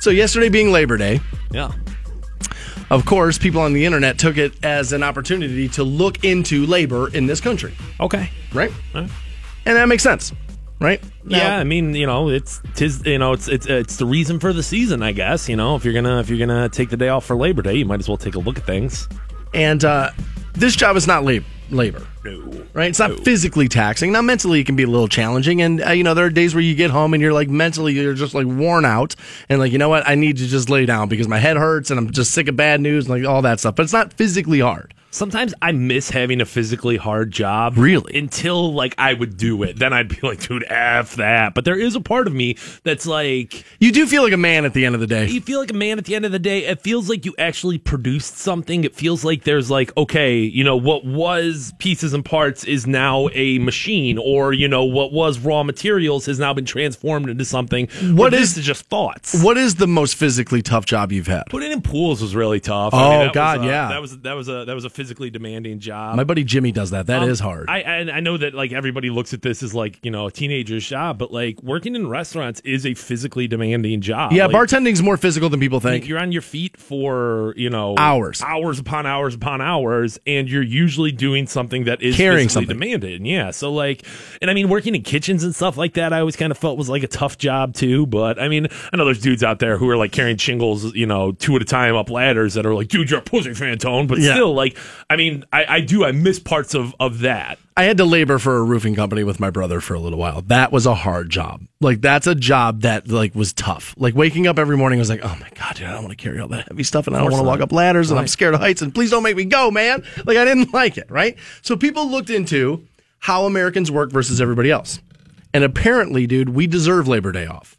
So 0.00 0.10
yesterday 0.10 0.48
being 0.48 0.72
Labor 0.72 0.96
Day, 0.96 1.20
Yeah. 1.50 1.72
of 2.88 3.04
course, 3.04 3.36
people 3.36 3.60
on 3.60 3.72
the 3.74 3.84
internet 3.84 4.16
took 4.18 4.38
it 4.38 4.52
as 4.64 4.92
an 4.92 5.02
opportunity 5.02 5.68
to 5.70 5.84
look 5.84 6.24
into 6.24 6.64
labor 6.66 7.08
in 7.12 7.26
this 7.26 7.40
country, 7.40 7.74
Okay. 8.00 8.30
right? 8.54 8.72
And 8.94 9.08
that 9.66 9.88
makes 9.88 10.02
sense, 10.02 10.32
right? 10.80 11.02
Now- 11.24 11.36
yeah, 11.36 11.58
I 11.58 11.64
mean, 11.64 11.94
you 11.94 12.06
know, 12.06 12.30
it's 12.30 12.62
tis, 12.76 13.02
you 13.04 13.18
know, 13.18 13.32
it's 13.34 13.46
it's 13.48 13.66
it's 13.66 13.96
the 13.96 14.06
reason 14.06 14.38
for 14.40 14.54
the 14.54 14.62
season, 14.62 15.02
I 15.02 15.12
guess. 15.12 15.50
You 15.50 15.56
know, 15.56 15.76
if 15.76 15.84
you're 15.84 15.92
gonna 15.94 16.18
if 16.20 16.30
you're 16.30 16.38
gonna 16.38 16.70
take 16.70 16.88
the 16.88 16.96
day 16.96 17.08
off 17.10 17.26
for 17.26 17.36
Labor 17.36 17.60
Day, 17.60 17.74
you 17.74 17.84
might 17.84 17.98
as 18.00 18.08
well 18.08 18.16
take 18.16 18.36
a 18.36 18.38
look 18.38 18.56
at 18.56 18.64
things. 18.64 19.06
And 19.54 19.84
uh, 19.84 20.10
this 20.54 20.76
job 20.76 20.96
is 20.96 21.06
not 21.06 21.24
lab- 21.24 21.44
labor. 21.70 22.06
No. 22.24 22.66
right? 22.74 22.90
It's 22.90 22.98
not 22.98 23.20
physically 23.20 23.66
taxing. 23.66 24.12
Now, 24.12 24.20
mentally, 24.20 24.60
it 24.60 24.66
can 24.66 24.76
be 24.76 24.82
a 24.82 24.86
little 24.86 25.08
challenging. 25.08 25.62
And, 25.62 25.82
uh, 25.82 25.90
you 25.90 26.04
know, 26.04 26.12
there 26.12 26.26
are 26.26 26.30
days 26.30 26.54
where 26.54 26.62
you 26.62 26.74
get 26.74 26.90
home 26.90 27.14
and 27.14 27.22
you're 27.22 27.32
like 27.32 27.48
mentally, 27.48 27.94
you're 27.94 28.14
just 28.14 28.34
like 28.34 28.46
worn 28.46 28.84
out. 28.84 29.16
And 29.48 29.58
like, 29.58 29.72
you 29.72 29.78
know 29.78 29.88
what? 29.88 30.06
I 30.06 30.16
need 30.16 30.36
to 30.36 30.46
just 30.46 30.68
lay 30.68 30.84
down 30.84 31.08
because 31.08 31.28
my 31.28 31.38
head 31.38 31.56
hurts 31.56 31.90
and 31.90 31.98
I'm 31.98 32.10
just 32.10 32.32
sick 32.32 32.48
of 32.48 32.56
bad 32.56 32.80
news 32.80 33.08
and 33.08 33.18
like 33.18 33.28
all 33.28 33.42
that 33.42 33.60
stuff. 33.60 33.74
But 33.74 33.84
it's 33.84 33.92
not 33.92 34.12
physically 34.12 34.60
hard. 34.60 34.92
Sometimes 35.10 35.54
I 35.60 35.72
miss 35.72 36.10
having 36.10 36.40
a 36.40 36.46
physically 36.46 36.96
hard 36.96 37.32
job. 37.32 37.74
Really? 37.76 38.16
Until 38.18 38.72
like 38.72 38.94
I 38.96 39.14
would 39.14 39.36
do 39.36 39.62
it. 39.64 39.78
Then 39.78 39.92
I'd 39.92 40.08
be 40.08 40.18
like, 40.22 40.40
dude, 40.46 40.64
F 40.68 41.16
that. 41.16 41.54
But 41.54 41.64
there 41.64 41.78
is 41.78 41.96
a 41.96 42.00
part 42.00 42.26
of 42.26 42.32
me 42.32 42.56
that's 42.84 43.06
like 43.06 43.64
You 43.80 43.92
do 43.92 44.06
feel 44.06 44.22
like 44.22 44.32
a 44.32 44.36
man 44.36 44.64
at 44.64 44.72
the 44.74 44.86
end 44.86 44.94
of 44.94 45.00
the 45.00 45.06
day. 45.06 45.26
you 45.28 45.40
feel 45.40 45.60
like 45.60 45.70
a 45.70 45.74
man 45.74 45.98
at 45.98 46.04
the 46.04 46.14
end 46.14 46.24
of 46.24 46.32
the 46.32 46.38
day. 46.38 46.64
It 46.66 46.80
feels 46.82 47.08
like 47.08 47.24
you 47.24 47.34
actually 47.38 47.78
produced 47.78 48.36
something. 48.38 48.84
It 48.84 48.94
feels 48.94 49.24
like 49.24 49.44
there's 49.44 49.70
like, 49.70 49.96
okay, 49.96 50.38
you 50.38 50.62
know, 50.62 50.76
what 50.76 51.04
was 51.04 51.72
pieces 51.78 52.12
and 52.14 52.24
parts 52.24 52.64
is 52.64 52.86
now 52.86 53.28
a 53.32 53.58
machine, 53.58 54.18
or 54.18 54.52
you 54.52 54.68
know, 54.68 54.84
what 54.84 55.12
was 55.12 55.38
raw 55.40 55.62
materials 55.62 56.26
has 56.26 56.38
now 56.38 56.54
been 56.54 56.64
transformed 56.64 57.28
into 57.28 57.44
something. 57.44 57.88
What 58.02 58.32
is 58.32 58.38
Or 58.38 58.40
this 58.40 58.56
is 58.58 58.64
just 58.66 58.86
thoughts? 58.86 59.42
What 59.42 59.56
is 59.56 59.74
the 59.74 59.86
most 59.86 60.14
physically 60.14 60.62
tough 60.62 60.86
job 60.86 61.10
you've 61.12 61.26
had? 61.26 61.44
Putting 61.50 61.72
in 61.72 61.82
pools 61.82 62.22
was 62.22 62.34
really 62.36 62.60
tough. 62.60 62.92
Oh, 62.94 63.10
that 63.10 63.24
was, 63.26 63.34
God, 63.34 63.60
uh, 63.60 63.62
yeah. 63.64 63.88
that 63.88 64.00
was 64.00 64.18
that 64.20 64.34
was 64.34 64.48
a 64.48 64.64
that 64.66 64.74
was 64.74 64.84
a 64.84 64.90
physically 65.00 65.30
demanding 65.30 65.78
job. 65.78 66.14
My 66.14 66.24
buddy 66.24 66.44
Jimmy 66.44 66.72
does 66.72 66.90
that. 66.90 67.06
That 67.06 67.22
is 67.26 67.40
Um, 67.40 67.46
hard. 67.46 67.70
I 67.70 67.78
and 67.78 68.10
I 68.10 68.20
know 68.20 68.36
that 68.36 68.52
like 68.52 68.70
everybody 68.72 69.08
looks 69.08 69.32
at 69.32 69.40
this 69.40 69.62
as 69.62 69.74
like 69.74 69.98
you 70.02 70.10
know 70.10 70.26
a 70.26 70.30
teenager's 70.30 70.86
job, 70.86 71.16
but 71.18 71.32
like 71.32 71.62
working 71.62 71.94
in 71.96 72.06
restaurants 72.06 72.60
is 72.66 72.84
a 72.84 72.92
physically 72.92 73.48
demanding 73.48 74.02
job. 74.02 74.32
yeah, 74.32 74.44
Like, 74.44 74.54
bartending's 74.54 75.02
more 75.02 75.16
physical 75.16 75.48
than 75.48 75.58
people 75.58 75.80
think. 75.80 76.06
You're 76.06 76.18
on 76.18 76.32
your 76.32 76.42
feet 76.42 76.76
for 76.76 77.54
you 77.56 77.70
know 77.70 77.94
Hours. 77.96 78.42
hours 78.42 78.78
upon 78.78 79.06
hours 79.06 79.34
upon 79.34 79.62
hours, 79.62 80.18
and 80.26 80.50
you're 80.50 80.62
usually 80.62 81.12
doing 81.12 81.46
something 81.46 81.84
that 81.84 82.02
is 82.02 82.14
Carrying 82.16 82.48
physically 82.48 82.66
something. 82.66 82.78
demanded. 82.78 83.26
Yeah, 83.26 83.52
so 83.52 83.72
like, 83.72 84.04
and 84.42 84.50
I 84.50 84.54
mean, 84.54 84.68
working 84.68 84.94
in 84.94 85.02
kitchens 85.02 85.44
and 85.44 85.54
stuff 85.54 85.78
like 85.78 85.94
that, 85.94 86.12
I 86.12 86.20
always 86.20 86.36
kind 86.36 86.50
of 86.50 86.58
felt 86.58 86.76
was 86.76 86.90
like 86.90 87.02
a 87.04 87.08
tough 87.08 87.38
job 87.38 87.72
too. 87.74 88.04
But 88.06 88.38
I 88.38 88.48
mean, 88.48 88.66
I 88.92 88.96
know 88.98 89.06
there's 89.06 89.20
dudes 89.22 89.42
out 89.42 89.60
there 89.60 89.78
who 89.78 89.88
are 89.88 89.96
like 89.96 90.12
carrying 90.12 90.36
shingles, 90.36 90.94
you 90.94 91.06
know, 91.06 91.32
two 91.32 91.56
at 91.56 91.62
a 91.62 91.64
time 91.64 91.94
up 91.96 92.10
ladders 92.10 92.54
that 92.54 92.66
are 92.66 92.74
like, 92.74 92.88
dude, 92.88 93.08
you're 93.10 93.20
a 93.20 93.22
pussy 93.22 93.50
Fantone. 93.50 94.08
But 94.08 94.18
Yeah. 94.18 94.34
still, 94.34 94.52
like, 94.54 94.76
I 95.08 95.16
mean, 95.16 95.44
I, 95.52 95.64
I 95.68 95.80
do 95.80 96.04
I 96.04 96.12
miss 96.12 96.38
parts 96.38 96.74
of 96.74 96.94
of 97.00 97.20
that. 97.20 97.58
I 97.76 97.84
had 97.84 97.96
to 97.96 98.04
labor 98.04 98.38
for 98.38 98.58
a 98.58 98.62
roofing 98.62 98.94
company 98.94 99.24
with 99.24 99.40
my 99.40 99.50
brother 99.50 99.80
for 99.80 99.94
a 99.94 99.98
little 99.98 100.18
while. 100.18 100.42
That 100.42 100.70
was 100.70 100.86
a 100.86 100.94
hard 100.94 101.30
job. 101.30 101.62
Like 101.80 102.00
that's 102.00 102.26
a 102.26 102.34
job 102.34 102.82
that 102.82 103.08
like 103.08 103.34
was 103.34 103.52
tough. 103.52 103.94
Like 103.96 104.14
waking 104.14 104.46
up 104.46 104.58
every 104.58 104.76
morning 104.76 104.98
I 104.98 105.02
was 105.02 105.10
like, 105.10 105.24
"Oh 105.24 105.36
my 105.40 105.48
god, 105.54 105.76
dude, 105.76 105.86
I 105.86 105.92
don't 105.92 106.04
want 106.04 106.16
to 106.16 106.22
carry 106.22 106.40
all 106.40 106.48
that 106.48 106.68
heavy 106.68 106.82
stuff 106.82 107.06
and 107.06 107.16
I 107.16 107.20
don't 107.20 107.30
want 107.30 107.42
to 107.42 107.48
walk 107.48 107.60
up 107.60 107.72
ladders 107.72 108.10
and 108.10 108.20
I'm 108.20 108.28
scared 108.28 108.54
of 108.54 108.60
heights 108.60 108.82
and 108.82 108.94
please 108.94 109.10
don't 109.10 109.22
make 109.22 109.36
me 109.36 109.44
go, 109.44 109.70
man." 109.70 110.04
Like 110.24 110.36
I 110.36 110.44
didn't 110.44 110.72
like 110.74 110.98
it, 110.98 111.10
right? 111.10 111.36
So 111.62 111.76
people 111.76 112.10
looked 112.10 112.30
into 112.30 112.86
how 113.20 113.44
Americans 113.44 113.90
work 113.90 114.10
versus 114.10 114.40
everybody 114.40 114.70
else. 114.70 115.00
And 115.52 115.64
apparently, 115.64 116.26
dude, 116.26 116.50
we 116.50 116.66
deserve 116.66 117.08
Labor 117.08 117.32
Day 117.32 117.46
off. 117.46 117.78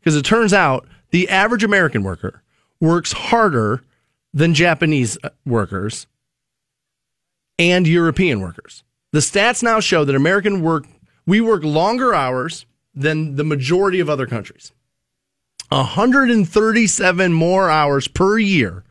Because 0.00 0.16
it 0.16 0.24
turns 0.24 0.52
out 0.52 0.86
the 1.10 1.28
average 1.28 1.62
American 1.62 2.02
worker 2.02 2.42
works 2.80 3.12
harder 3.12 3.84
than 4.34 4.54
Japanese 4.54 5.16
uh, 5.22 5.28
workers 5.46 6.06
and 7.70 7.86
European 7.86 8.40
workers. 8.40 8.82
The 9.12 9.20
stats 9.20 9.62
now 9.62 9.78
show 9.80 10.04
that 10.04 10.16
American 10.16 10.62
work 10.62 10.86
we 11.26 11.40
work 11.40 11.62
longer 11.62 12.14
hours 12.14 12.66
than 12.94 13.36
the 13.36 13.44
majority 13.44 14.00
of 14.00 14.10
other 14.10 14.26
countries. 14.26 14.72
137 15.68 17.32
more 17.32 17.70
hours 17.70 18.08
per 18.08 18.38
year 18.38 18.84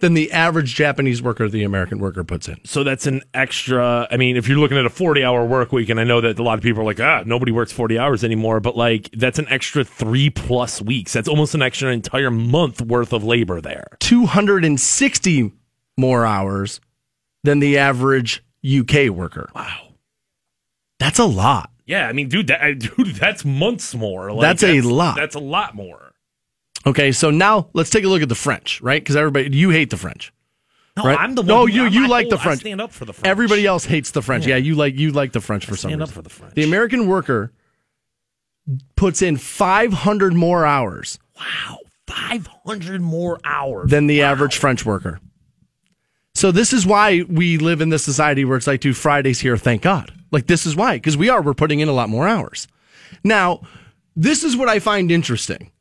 than 0.00 0.14
the 0.14 0.30
average 0.30 0.74
Japanese 0.74 1.20
worker 1.20 1.48
the 1.48 1.64
American 1.64 1.98
worker 1.98 2.22
puts 2.22 2.46
in. 2.48 2.56
So 2.64 2.84
that's 2.84 3.06
an 3.06 3.22
extra. 3.34 4.06
I 4.10 4.16
mean, 4.16 4.36
if 4.36 4.46
you're 4.46 4.58
looking 4.58 4.78
at 4.78 4.86
a 4.86 4.90
40 4.90 5.24
hour 5.24 5.44
work 5.44 5.72
week, 5.72 5.88
and 5.88 5.98
I 5.98 6.04
know 6.04 6.20
that 6.20 6.38
a 6.38 6.42
lot 6.42 6.58
of 6.58 6.62
people 6.62 6.82
are 6.82 6.84
like, 6.84 7.00
ah, 7.00 7.22
nobody 7.26 7.50
works 7.50 7.72
40 7.72 7.98
hours 7.98 8.22
anymore, 8.22 8.60
but 8.60 8.76
like 8.76 9.10
that's 9.12 9.38
an 9.38 9.48
extra 9.48 9.84
three 9.84 10.30
plus 10.30 10.80
weeks. 10.80 11.12
That's 11.12 11.28
almost 11.28 11.54
an 11.54 11.62
extra 11.62 11.90
entire 11.92 12.30
month 12.30 12.80
worth 12.80 13.12
of 13.12 13.24
labor 13.24 13.60
there. 13.60 13.88
260 14.00 15.52
more 15.96 16.24
hours 16.24 16.80
than 17.44 17.60
the 17.60 17.78
average 17.78 18.42
UK 18.64 19.08
worker. 19.08 19.50
Wow. 19.54 19.94
That's 20.98 21.18
a 21.18 21.24
lot. 21.24 21.70
Yeah, 21.86 22.06
I 22.08 22.12
mean, 22.12 22.28
dude, 22.28 22.48
that, 22.48 22.78
dude, 22.96 23.14
that's 23.16 23.44
months 23.44 23.94
more. 23.94 24.32
Like, 24.32 24.42
That's 24.42 24.62
a 24.62 24.80
lot. 24.82 25.16
That's 25.16 25.34
a 25.34 25.40
lot 25.40 25.74
more. 25.74 26.12
Okay, 26.86 27.12
so 27.12 27.30
now 27.30 27.68
let's 27.72 27.90
take 27.90 28.04
a 28.04 28.08
look 28.08 28.22
at 28.22 28.28
the 28.28 28.34
French, 28.34 28.80
right? 28.82 29.00
Because 29.02 29.16
everybody, 29.16 29.56
you 29.56 29.70
hate 29.70 29.90
the 29.90 29.96
French. 29.96 30.32
No, 30.96 31.04
Right? 31.04 31.18
I'm 31.18 31.34
the 31.34 31.42
one. 31.42 31.46
No, 31.48 31.66
who- 31.66 31.72
you- 31.72 31.82
I'm- 31.84 31.92
you 31.92 32.04
I 32.04 32.08
like 32.08 32.24
hold- 32.24 32.32
the 32.32 32.38
French. 32.38 32.60
I 32.60 32.62
stand 32.62 32.80
up 32.80 32.92
for 32.92 33.04
the 33.04 33.12
French. 33.12 33.26
Everybody 33.30 33.66
else 33.66 33.84
hates 33.84 34.10
the 34.10 34.22
French. 34.22 34.46
Yeah, 34.46 34.56
you 34.56 34.74
like 34.74 34.96
you 34.98 35.12
like 35.12 35.32
the 35.32 35.40
French 35.40 35.64
for 35.64 35.76
some 35.76 35.90
stand 35.90 36.02
up 36.02 36.08
reason. 36.08 36.14
for 36.16 36.22
the 36.22 36.30
French. 36.30 36.54
The 36.54 36.64
American 36.64 37.06
worker 37.06 37.52
puts 38.96 39.22
in 39.22 39.36
500 39.36 40.34
more 40.34 40.66
hours 40.66 41.18
Wow, 41.38 41.78
500 42.06 43.00
more 43.00 43.38
hours 43.44 43.90
than 43.90 44.08
the 44.08 44.20
Wow. 44.20 44.26
average 44.32 44.56
French 44.56 44.84
worker. 44.84 45.20
So 46.38 46.52
this 46.52 46.72
is 46.72 46.86
why 46.86 47.24
we 47.28 47.58
live 47.58 47.80
in 47.80 47.88
this 47.88 48.04
society 48.04 48.44
where 48.44 48.56
it's 48.56 48.68
like, 48.68 48.80
dude, 48.80 48.96
Friday's 48.96 49.40
here, 49.40 49.56
thank 49.56 49.82
God. 49.82 50.12
Like 50.30 50.46
this 50.46 50.66
is 50.66 50.76
why, 50.76 50.94
because 50.94 51.16
we 51.16 51.28
are, 51.28 51.42
we're 51.42 51.52
putting 51.52 51.80
in 51.80 51.88
a 51.88 51.92
lot 51.92 52.08
more 52.08 52.28
hours. 52.28 52.68
Now, 53.24 53.62
this 54.14 54.44
is 54.44 54.56
what 54.56 54.68
I 54.68 54.78
find 54.78 55.10
interesting. 55.10 55.72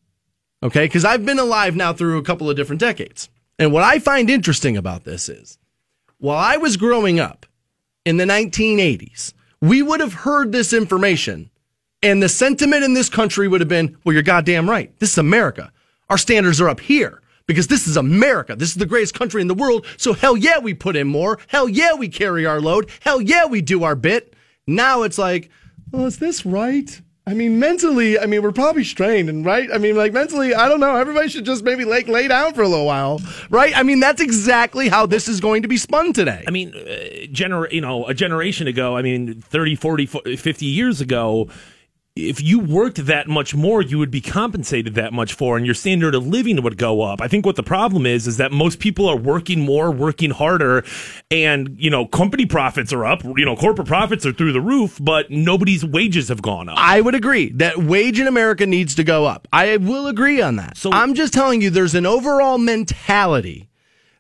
Okay, 0.64 0.86
because 0.86 1.06
I've 1.06 1.24
been 1.24 1.38
alive 1.38 1.76
now 1.76 1.94
through 1.94 2.18
a 2.18 2.24
couple 2.24 2.50
of 2.50 2.56
different 2.56 2.80
decades. 2.80 3.30
And 3.60 3.72
what 3.72 3.84
I 3.84 4.00
find 4.00 4.32
interesting 4.32 4.76
about 4.76 5.04
this 5.04 5.30
is 5.30 5.60
while 6.18 6.40
I 6.40 6.58
was 6.58 6.76
growing 6.76 7.20
up 7.20 7.46
in 8.04 8.18
the 8.18 8.26
1980s, 8.26 9.34
we 9.62 9.84
would 9.84 10.00
have 10.00 10.14
heard 10.14 10.52
this 10.52 10.74
information 10.74 11.52
and 12.02 12.24
the 12.24 12.30
sentiment 12.30 12.84
in 12.84 12.96
this 12.96 13.10
country 13.10 13.48
would 13.48 13.62
have 13.62 13.70
been, 13.70 13.96
well, 14.04 14.14
you're 14.14 14.24
goddamn 14.24 14.68
right. 14.68 14.92
This 14.98 15.12
is 15.12 15.18
America. 15.20 15.72
Our 16.10 16.18
standards 16.18 16.60
are 16.60 16.70
up 16.70 16.80
here 16.80 17.22
because 17.48 17.68
this 17.68 17.88
is 17.88 17.98
America. 17.98 18.56
This 18.56 18.70
is 18.70 18.76
the 18.76 18.86
greatest 18.86 19.14
country 19.16 19.42
in 19.42 19.48
the 19.48 19.54
world. 19.56 19.86
So 19.98 20.14
hell 20.14 20.38
yeah, 20.38 20.60
we 20.60 20.74
put 20.74 20.96
in 20.96 21.08
more. 21.08 21.40
Hell 21.48 21.68
yeah, 21.68 21.94
we 21.96 22.10
carry 22.10 22.46
our 22.46 22.62
load. 22.62 22.92
Hell 23.00 23.22
yeah, 23.22 23.46
we 23.46 23.62
do 23.62 23.84
our 23.84 23.96
bit. 23.96 24.34
Now 24.68 25.04
it's 25.04 25.18
like, 25.18 25.50
well, 25.92 26.06
is 26.06 26.20
this 26.20 26.46
right? 26.46 27.02
I 27.26 27.34
mean, 27.34 27.60
mentally, 27.60 28.18
I 28.18 28.26
mean, 28.26 28.42
we're 28.42 28.54
probably 28.54 28.86
strained, 28.86 29.28
and 29.28 29.46
right? 29.46 29.70
I 29.74 29.80
mean, 29.80 29.98
like 29.98 30.14
mentally, 30.14 30.56
I 30.56 30.70
don't 30.70 30.80
know. 30.80 30.96
Everybody 30.96 31.28
should 31.28 31.44
just 31.44 31.62
maybe 31.62 31.84
like 31.84 32.08
lay 32.08 32.30
down 32.30 32.54
for 32.54 32.62
a 32.62 32.70
little 32.70 32.86
while, 32.86 33.20
right? 33.50 33.76
I 33.78 33.84
mean, 33.84 34.00
that's 34.00 34.22
exactly 34.22 34.88
how 34.88 35.06
this 35.08 35.28
is 35.28 35.42
going 35.42 35.64
to 35.64 35.68
be 35.68 35.76
spun 35.76 36.14
today. 36.14 36.46
I 36.48 36.52
mean, 36.52 36.74
uh, 36.74 37.28
gener- 37.34 37.70
you 37.70 37.82
know, 37.82 38.08
a 38.08 38.14
generation 38.14 38.68
ago, 38.68 38.96
I 38.96 39.02
mean, 39.02 39.42
30, 39.42 39.76
40, 39.76 40.06
50 40.38 40.66
years 40.66 41.02
ago, 41.02 41.50
if 42.18 42.42
you 42.42 42.60
worked 42.60 43.06
that 43.06 43.28
much 43.28 43.54
more, 43.54 43.82
you 43.82 44.00
would 44.00 44.12
be 44.12 44.22
compensated 44.22 44.96
that 44.96 45.14
much 45.14 45.34
for, 45.34 45.56
and 45.58 45.66
your 45.66 45.76
standard 45.76 46.16
of 46.16 46.26
living 46.26 46.62
would 46.64 46.78
go 46.78 47.02
up. 47.02 47.22
I 47.22 47.28
think 47.28 47.46
what 47.46 47.56
the 47.56 47.64
problem 47.64 48.06
is 48.06 48.28
is 48.28 48.38
that 48.38 48.52
most 48.52 48.80
people 48.80 49.08
are 49.08 49.16
working 49.16 49.60
more, 49.62 49.92
working 49.92 50.32
harder, 50.32 50.84
and 51.30 51.76
you 51.80 51.90
know, 51.90 52.06
company 52.06 52.46
profits 52.46 52.92
are 52.92 53.06
up. 53.06 53.24
You 53.24 53.46
know, 53.46 53.56
corporate 53.56 53.88
profits 53.88 54.26
are 54.26 54.34
through 54.34 54.54
the 54.54 54.62
roof, 54.62 54.98
but 55.02 55.30
nobody's 55.30 55.86
wages 55.86 56.30
have 56.30 56.42
gone 56.42 56.70
up. 56.70 56.78
I 56.80 57.02
would 57.02 57.16
agree 57.16 57.52
that 57.54 57.78
wage 57.78 58.20
in 58.20 58.28
America 58.28 58.66
needs 58.66 58.96
to 58.96 59.04
go 59.04 59.26
up. 59.26 59.48
I 59.54 59.78
will 59.78 60.08
agree 60.08 60.42
on 60.42 60.56
that. 60.58 60.78
So- 60.78 60.92
I'm 60.92 61.14
just 61.14 61.34
telling 61.34 61.62
you, 61.62 61.70
there's 61.70 61.96
an 61.96 62.06
overall 62.06 62.58
mentality 62.58 63.70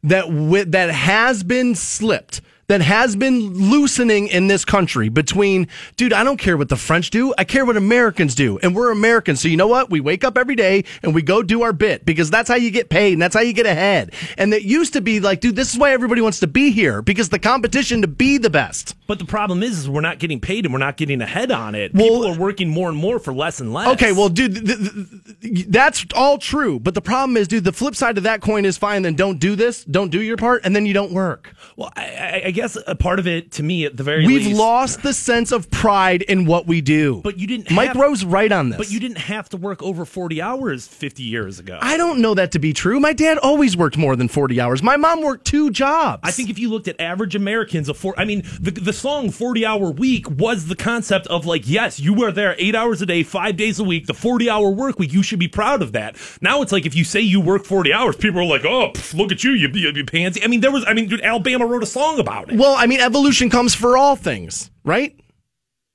that 0.03 0.25
wi- 0.27 0.65
that 0.65 0.91
has 0.91 1.43
been 1.43 1.73
slipped, 1.75 2.41
that 2.67 2.82
has 2.82 3.15
been 3.15 3.69
loosening 3.69 4.27
in 4.27 4.47
this 4.47 4.65
country 4.65 5.08
between, 5.08 5.69
dude, 5.95 6.12
I 6.12 6.25
don't 6.25 6.36
care 6.36 6.58
what 6.58 6.67
the 6.67 6.75
French 6.75 7.12
do, 7.12 7.34
I 7.38 7.45
care 7.45 7.65
what 7.65 7.77
Americans 7.77 8.36
do, 8.36 8.60
and 8.60 8.75
we're 8.75 8.91
Americans. 8.91 9.39
So 9.39 9.47
you 9.47 9.56
know 9.56 9.67
what? 9.67 9.89
We 9.89 10.01
wake 10.01 10.25
up 10.25 10.38
every 10.38 10.58
day 10.58 10.84
and 11.01 11.15
we 11.15 11.21
go 11.21 11.41
do 11.41 11.62
our 11.62 11.71
bit 11.71 12.03
because 12.06 12.30
that's 12.30 12.49
how 12.49 12.56
you 12.56 12.69
get 12.69 12.89
paid 12.89 13.13
and 13.13 13.21
that's 13.21 13.36
how 13.36 13.41
you 13.41 13.53
get 13.53 13.65
ahead. 13.65 14.13
And 14.38 14.51
that 14.51 14.63
used 14.63 14.91
to 14.93 15.01
be 15.01 15.21
like, 15.21 15.39
dude, 15.39 15.56
this 15.56 15.71
is 15.71 15.80
why 15.80 15.93
everybody 15.93 16.19
wants 16.19 16.41
to 16.41 16.47
be 16.47 16.71
here 16.71 17.01
because 17.01 17.30
the 17.30 17.39
competition 17.39 18.01
to 18.01 18.08
be 18.08 18.38
the 18.38 18.50
best. 18.50 18.96
But 19.08 19.19
the 19.19 19.25
problem 19.25 19.63
is, 19.63 19.79
is 19.79 19.89
we're 19.89 20.01
not 20.01 20.19
getting 20.19 20.39
paid 20.39 20.65
and 20.65 20.73
we're 20.73 20.79
not 20.79 20.97
getting 20.97 21.21
ahead 21.21 21.51
on 21.51 21.75
it. 21.75 21.93
Well- 21.93 22.03
people 22.03 22.25
are 22.27 22.37
working 22.37 22.69
more 22.69 22.89
and 22.89 22.97
more 22.97 23.19
for 23.19 23.33
less 23.33 23.60
and 23.60 23.73
less. 23.73 23.87
Okay, 23.93 24.12
well, 24.12 24.29
dude, 24.29 24.53
th- 24.55 24.65
th- 24.77 25.41
th- 25.41 25.65
that's 25.67 26.05
all 26.15 26.37
true. 26.37 26.79
But 26.79 26.93
the 26.93 27.01
problem 27.01 27.37
is, 27.37 27.47
dude, 27.47 27.63
the 27.63 27.71
flip 27.71 27.95
side 27.95 28.17
of 28.17 28.23
that 28.23 28.41
coin 28.41 28.65
is 28.65 28.77
fine. 28.77 29.01
Then 29.01 29.15
don't 29.15 29.39
do 29.39 29.55
this, 29.55 29.83
don't 29.85 30.10
do 30.10 30.21
your 30.21 30.37
part, 30.37 30.62
and 30.65 30.75
then 30.75 30.85
you 30.85 30.93
don't 30.93 31.12
work. 31.12 31.53
Well, 31.75 31.91
I- 31.95 32.43
I, 32.45 32.51
guess 32.51 32.77
a 32.87 32.95
part 32.95 33.19
of 33.19 33.27
it, 33.27 33.51
to 33.53 33.63
me, 33.63 33.85
at 33.85 33.97
the 33.97 34.03
very 34.03 34.25
least. 34.25 34.33
We've 34.37 34.47
least, 34.47 34.60
lost 34.60 35.03
the 35.03 35.13
sense 35.13 35.51
of 35.51 35.69
pride 35.71 36.21
in 36.23 36.45
what 36.45 36.67
we 36.67 36.81
do. 36.81 37.21
But 37.23 37.37
you 37.39 37.47
didn't. 37.47 37.71
Mike 37.71 37.89
have, 37.89 37.97
Rowe's 37.97 38.25
right 38.25 38.51
on 38.51 38.69
this. 38.69 38.77
But 38.77 38.91
you 38.91 38.99
didn't 38.99 39.19
have 39.19 39.49
to 39.49 39.58
work 39.58 39.81
over 39.81 40.05
forty 40.05 40.41
hours 40.41 40.87
fifty 40.87 41.23
years 41.23 41.60
ago. 41.60 41.77
I 41.81 41.97
don't 41.97 42.19
know 42.19 42.33
that 42.33 42.51
to 42.53 42.60
be 42.60 42.73
true. 42.73 42.99
My 42.99 43.13
dad 43.13 43.37
always 43.37 43.77
worked 43.77 43.97
more 43.97 44.15
than 44.15 44.27
40 44.27 44.60
hours. 44.60 44.83
My 44.83 44.97
mom 44.97 45.21
worked 45.21 45.45
two 45.45 45.69
jobs. 45.71 46.21
I 46.23 46.31
think 46.31 46.49
if 46.49 46.60
you 46.60 46.69
looked 46.69 46.87
at 46.87 46.99
average 46.99 47.35
Americans 47.35 47.89
of 47.89 47.97
four, 47.97 48.13
I 48.17 48.25
mean, 48.25 48.43
the, 48.60 48.71
the 48.71 48.93
song 48.98 49.29
40 49.29 49.65
hour 49.65 49.91
week 49.91 50.29
was 50.29 50.65
the 50.65 50.75
concept 50.75 51.27
of 51.27 51.45
like, 51.45 51.67
yes, 51.67 52.00
you 52.00 52.13
were 52.13 52.31
there 52.31 52.56
eight 52.58 52.75
hours 52.75 53.02
a 53.02 53.06
day, 53.06 53.23
five 53.23 53.56
days 53.56 53.79
a 53.79 53.83
week, 53.83 54.08
the 54.08 54.13
40 54.13 54.50
hour 54.50 54.69
work 54.69 55.00
week. 55.00 55.13
You 55.13 55.23
should 55.23 55.39
be 55.39 55.48
proud 55.48 55.81
of 55.81 55.91
that. 55.93 56.17
Now 56.41 56.62
it's 56.62 56.71
like 56.71 56.85
if 56.85 56.95
you 56.95 57.04
say 57.04 57.21
you 57.21 57.39
work 57.39 57.65
40 57.65 57.93
hours, 57.93 58.15
people 58.15 58.41
are 58.41 58.45
like, 58.45 58.65
oh, 58.65 58.91
pff, 58.93 59.13
look 59.13 59.31
at 59.31 59.43
you, 59.43 59.52
you, 59.52 59.69
you, 59.73 59.91
you 59.93 60.06
pansy. 60.06 60.43
I 60.43 60.48
mean, 60.48 60.62
there 60.62 60.71
was, 60.71 60.83
I 60.87 60.93
mean, 60.93 61.08
dude, 61.08 61.21
Alabama 61.21 61.65
wrote 61.65 61.83
a 61.83 61.87
song 61.87 62.19
about 62.19 62.52
it. 62.52 62.58
Well, 62.58 62.75
I 62.75 62.87
mean, 62.87 63.00
evolution 63.00 63.50
comes 63.50 63.75
for 63.75 63.98
all 63.98 64.15
things, 64.15 64.71
right? 64.83 65.17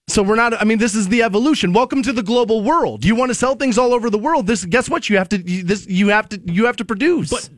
So 0.09 0.23
we're 0.23 0.37
not. 0.37 0.61
I 0.61 0.65
mean, 0.65 0.79
this 0.79 0.95
is 0.95 1.09
the 1.09 1.23
evolution. 1.23 1.73
Welcome 1.73 2.03
to 2.03 2.13
the 2.13 2.23
global 2.23 2.63
world. 2.63 3.05
You 3.05 3.15
want 3.15 3.31
to 3.31 3.35
sell 3.35 3.55
things 3.55 3.79
all 3.79 3.95
over 3.95 4.11
the 4.11 4.19
world. 4.19 4.47
This, 4.47 4.65
guess 4.65 4.91
what? 4.91 5.09
You 5.09 5.17
have 5.17 5.29
to. 5.31 5.39
You, 5.39 5.63
this, 5.63 5.87
you 5.87 6.09
have 6.09 6.29
to. 6.31 6.41
You 6.45 6.67
have 6.67 6.77
to 6.77 6.85
produce. 6.85 7.31
But 7.31 7.49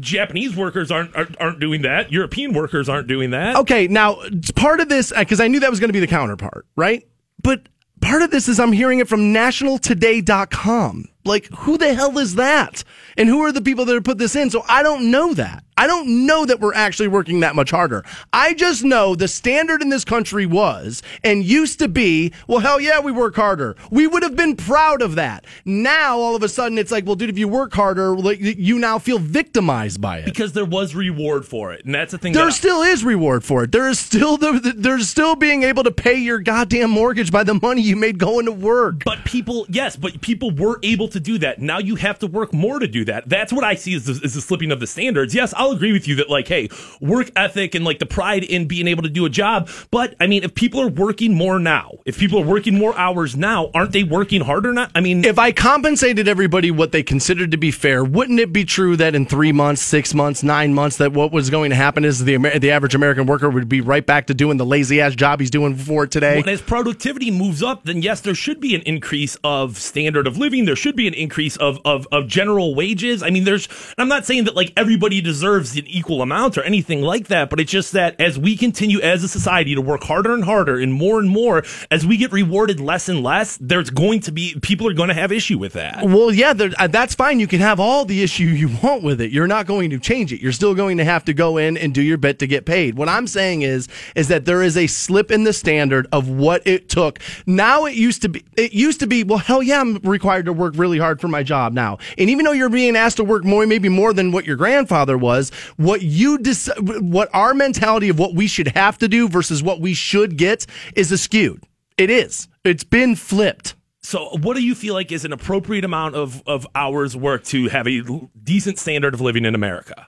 Japanese 0.00 0.56
workers 0.56 0.90
aren't, 0.90 1.14
aren't 1.40 1.60
doing 1.60 1.82
that. 1.82 2.10
European 2.12 2.52
workers 2.52 2.88
aren't 2.88 3.08
doing 3.08 3.30
that. 3.30 3.56
okay, 3.56 3.86
now 3.88 4.18
part 4.54 4.80
of 4.80 4.88
this 4.88 5.12
uh, 5.12 5.20
because 5.20 5.40
I 5.40 5.48
knew 5.48 5.60
that 5.60 5.70
was 5.70 5.80
going 5.80 5.88
to 5.88 5.92
be 5.94 6.00
the 6.00 6.06
counterpart, 6.06 6.66
right? 6.76 7.06
But 7.42 7.68
part 8.00 8.22
of 8.22 8.30
this 8.30 8.48
is 8.48 8.58
I'm 8.60 8.72
hearing 8.72 8.98
it 9.00 9.08
from 9.08 9.32
NationalToday.com. 9.32 11.04
Like, 11.24 11.46
who 11.46 11.76
the 11.76 11.94
hell 11.94 12.16
is 12.18 12.36
that? 12.36 12.84
And 13.16 13.28
who 13.28 13.40
are 13.44 13.52
the 13.52 13.62
people 13.62 13.84
that 13.86 13.94
have 13.94 14.04
put 14.04 14.18
this 14.18 14.36
in? 14.36 14.50
So 14.50 14.64
I 14.68 14.82
don't 14.82 15.10
know 15.10 15.34
that. 15.34 15.64
I 15.78 15.86
don't 15.86 16.26
know 16.26 16.46
that 16.46 16.60
we're 16.60 16.72
actually 16.74 17.08
working 17.08 17.40
that 17.40 17.54
much 17.54 17.70
harder. 17.70 18.04
I 18.32 18.54
just 18.54 18.82
know 18.82 19.14
the 19.14 19.28
standard 19.28 19.82
in 19.82 19.90
this 19.90 20.04
country 20.04 20.46
was 20.46 21.02
and 21.22 21.44
used 21.44 21.78
to 21.80 21.88
be, 21.88 22.32
well, 22.48 22.60
hell 22.60 22.80
yeah, 22.80 23.00
we 23.00 23.12
work 23.12 23.36
harder. 23.36 23.76
We 23.90 24.06
would 24.06 24.22
have 24.22 24.36
been 24.36 24.56
proud 24.56 25.02
of 25.02 25.16
that. 25.16 25.44
Now, 25.66 26.18
all 26.18 26.34
of 26.34 26.42
a 26.42 26.48
sudden, 26.48 26.78
it's 26.78 26.90
like, 26.90 27.04
well, 27.04 27.14
dude, 27.14 27.28
if 27.28 27.38
you 27.38 27.46
work 27.46 27.74
harder, 27.74 28.14
you 28.32 28.78
now 28.78 28.98
feel 28.98 29.18
victimized 29.18 30.00
by 30.00 30.18
it. 30.18 30.24
Because 30.24 30.54
there 30.54 30.64
was 30.64 30.94
reward 30.94 31.46
for 31.46 31.72
it, 31.74 31.84
and 31.84 31.94
that's 31.94 32.12
the 32.12 32.18
thing. 32.18 32.32
There 32.32 32.50
still 32.50 32.82
is 32.82 33.04
reward 33.04 33.44
for 33.44 33.64
it. 33.64 33.72
There 33.72 33.88
is 33.88 33.98
still 33.98 34.38
the, 34.38 34.72
there's 34.74 35.08
still 35.08 35.36
being 35.36 35.62
able 35.62 35.84
to 35.84 35.90
pay 35.90 36.14
your 36.14 36.38
goddamn 36.38 36.90
mortgage 36.90 37.30
by 37.30 37.44
the 37.44 37.54
money 37.54 37.82
you 37.82 37.96
made 37.96 38.18
going 38.18 38.46
to 38.46 38.52
work. 38.52 39.04
But 39.04 39.24
people, 39.24 39.66
yes, 39.68 39.96
but 39.96 40.22
people 40.22 40.50
were 40.50 40.78
able 40.82 41.08
to 41.08 41.20
do 41.20 41.36
that. 41.38 41.60
Now 41.60 41.78
you 41.78 41.96
have 41.96 42.18
to 42.20 42.26
work 42.26 42.54
more 42.54 42.78
to 42.78 42.88
do 42.88 43.04
that. 43.04 43.28
That's 43.28 43.52
what 43.52 43.64
I 43.64 43.74
see 43.74 43.94
as 43.94 44.06
the, 44.06 44.20
as 44.24 44.34
the 44.34 44.40
slipping 44.40 44.72
of 44.72 44.80
the 44.80 44.86
standards. 44.86 45.34
Yes, 45.34 45.52
I'll 45.56 45.65
agree 45.72 45.92
with 45.92 46.08
you 46.08 46.16
that, 46.16 46.30
like, 46.30 46.48
hey, 46.48 46.68
work 47.00 47.30
ethic 47.36 47.74
and 47.74 47.84
like 47.84 47.98
the 47.98 48.06
pride 48.06 48.44
in 48.44 48.66
being 48.66 48.86
able 48.86 49.02
to 49.02 49.08
do 49.08 49.24
a 49.24 49.30
job. 49.30 49.68
But 49.90 50.14
I 50.20 50.26
mean, 50.26 50.44
if 50.44 50.54
people 50.54 50.80
are 50.80 50.88
working 50.88 51.34
more 51.34 51.58
now, 51.58 51.92
if 52.04 52.18
people 52.18 52.40
are 52.40 52.46
working 52.46 52.76
more 52.76 52.96
hours 52.96 53.36
now, 53.36 53.70
aren't 53.74 53.92
they 53.92 54.04
working 54.04 54.42
harder 54.42 54.72
now? 54.72 54.88
I 54.94 55.00
mean, 55.00 55.24
if 55.24 55.38
I 55.38 55.52
compensated 55.52 56.28
everybody 56.28 56.70
what 56.70 56.92
they 56.92 57.02
considered 57.02 57.50
to 57.50 57.56
be 57.56 57.70
fair, 57.70 58.04
wouldn't 58.04 58.40
it 58.40 58.52
be 58.52 58.64
true 58.64 58.96
that 58.96 59.14
in 59.14 59.26
three 59.26 59.52
months, 59.52 59.82
six 59.82 60.14
months, 60.14 60.42
nine 60.42 60.74
months, 60.74 60.96
that 60.98 61.12
what 61.12 61.32
was 61.32 61.50
going 61.50 61.70
to 61.70 61.76
happen 61.76 62.04
is 62.04 62.24
the 62.24 62.34
Amer- 62.34 62.58
the 62.58 62.70
average 62.70 62.94
American 62.94 63.26
worker 63.26 63.48
would 63.48 63.68
be 63.68 63.80
right 63.80 64.04
back 64.04 64.26
to 64.26 64.34
doing 64.34 64.56
the 64.56 64.66
lazy 64.66 65.00
ass 65.00 65.14
job 65.14 65.40
he's 65.40 65.50
doing 65.50 65.74
for 65.74 66.06
today? 66.06 66.36
When 66.36 66.48
as 66.48 66.60
productivity 66.60 67.30
moves 67.30 67.62
up, 67.62 67.84
then 67.84 68.02
yes, 68.02 68.20
there 68.20 68.34
should 68.34 68.60
be 68.60 68.74
an 68.74 68.82
increase 68.82 69.36
of 69.42 69.78
standard 69.78 70.26
of 70.26 70.36
living. 70.36 70.64
There 70.64 70.76
should 70.76 70.96
be 70.96 71.06
an 71.06 71.14
increase 71.14 71.56
of, 71.56 71.78
of, 71.84 72.06
of 72.12 72.26
general 72.26 72.74
wages. 72.74 73.22
I 73.22 73.30
mean, 73.30 73.44
there's, 73.44 73.68
I'm 73.98 74.08
not 74.08 74.26
saying 74.26 74.44
that 74.44 74.54
like 74.54 74.72
everybody 74.76 75.20
deserves 75.20 75.46
an 75.56 75.86
equal 75.86 76.22
amount 76.22 76.58
or 76.58 76.62
anything 76.62 77.02
like 77.02 77.28
that, 77.28 77.50
but 77.50 77.60
it's 77.60 77.70
just 77.70 77.92
that 77.92 78.20
as 78.20 78.38
we 78.38 78.56
continue 78.56 79.00
as 79.00 79.24
a 79.24 79.28
society 79.28 79.74
to 79.74 79.80
work 79.80 80.04
harder 80.04 80.34
and 80.34 80.44
harder 80.44 80.78
and 80.78 80.92
more 80.92 81.18
and 81.18 81.28
more, 81.28 81.62
as 81.90 82.06
we 82.06 82.16
get 82.16 82.32
rewarded 82.32 82.80
less 82.80 83.08
and 83.08 83.22
less, 83.22 83.58
there's 83.60 83.90
going 83.90 84.20
to 84.20 84.32
be, 84.32 84.58
people 84.62 84.88
are 84.88 84.94
going 84.94 85.08
to 85.08 85.14
have 85.14 85.32
issue 85.32 85.58
with 85.58 85.72
that. 85.74 86.04
Well, 86.04 86.32
yeah, 86.32 86.54
uh, 86.78 86.86
that's 86.88 87.14
fine. 87.14 87.40
You 87.40 87.46
can 87.46 87.60
have 87.60 87.80
all 87.80 88.04
the 88.04 88.22
issue 88.22 88.44
you 88.44 88.68
want 88.82 89.02
with 89.02 89.20
it. 89.20 89.30
You're 89.30 89.46
not 89.46 89.66
going 89.66 89.90
to 89.90 89.98
change 89.98 90.32
it. 90.32 90.40
You're 90.40 90.52
still 90.52 90.74
going 90.74 90.98
to 90.98 91.04
have 91.04 91.24
to 91.26 91.34
go 91.34 91.56
in 91.56 91.76
and 91.76 91.94
do 91.94 92.02
your 92.02 92.18
bit 92.18 92.38
to 92.40 92.46
get 92.46 92.66
paid. 92.66 92.96
What 92.96 93.08
I'm 93.08 93.26
saying 93.26 93.62
is, 93.62 93.88
is 94.14 94.28
that 94.28 94.44
there 94.44 94.62
is 94.62 94.76
a 94.76 94.86
slip 94.86 95.30
in 95.30 95.44
the 95.44 95.52
standard 95.52 96.06
of 96.12 96.28
what 96.28 96.66
it 96.66 96.88
took. 96.88 97.18
Now 97.46 97.84
it 97.84 97.94
used 97.94 98.22
to 98.22 98.28
be, 98.28 98.44
it 98.56 98.72
used 98.72 99.00
to 99.00 99.06
be, 99.06 99.24
well, 99.24 99.38
hell 99.38 99.62
yeah, 99.62 99.80
I'm 99.80 99.98
required 99.98 100.46
to 100.46 100.52
work 100.52 100.74
really 100.76 100.98
hard 100.98 101.20
for 101.20 101.28
my 101.28 101.42
job 101.42 101.72
now. 101.72 101.98
And 102.18 102.30
even 102.30 102.44
though 102.44 102.52
you're 102.52 102.68
being 102.68 102.96
asked 102.96 103.16
to 103.18 103.24
work 103.24 103.44
more, 103.44 103.66
maybe 103.66 103.88
more 103.88 104.12
than 104.12 104.32
what 104.32 104.46
your 104.46 104.56
grandfather 104.56 105.16
was, 105.18 105.45
what 105.76 106.02
you 106.02 106.38
dec- 106.38 107.00
what 107.00 107.28
our 107.32 107.54
mentality 107.54 108.08
of 108.08 108.18
what 108.18 108.34
we 108.34 108.46
should 108.46 108.68
have 108.68 108.98
to 108.98 109.08
do 109.08 109.28
versus 109.28 109.62
what 109.62 109.80
we 109.80 109.94
should 109.94 110.36
get 110.36 110.66
is 110.94 111.10
askewed. 111.10 111.62
It 111.96 112.10
is. 112.10 112.48
It's 112.64 112.84
been 112.84 113.16
flipped. 113.16 113.74
So, 114.02 114.36
what 114.40 114.56
do 114.56 114.64
you 114.64 114.76
feel 114.76 114.94
like 114.94 115.10
is 115.10 115.24
an 115.24 115.32
appropriate 115.32 115.84
amount 115.84 116.14
of, 116.14 116.40
of 116.46 116.66
hours 116.74 117.16
work 117.16 117.42
to 117.46 117.68
have 117.68 117.88
a 117.88 118.02
decent 118.40 118.78
standard 118.78 119.14
of 119.14 119.20
living 119.20 119.44
in 119.44 119.54
America? 119.54 120.06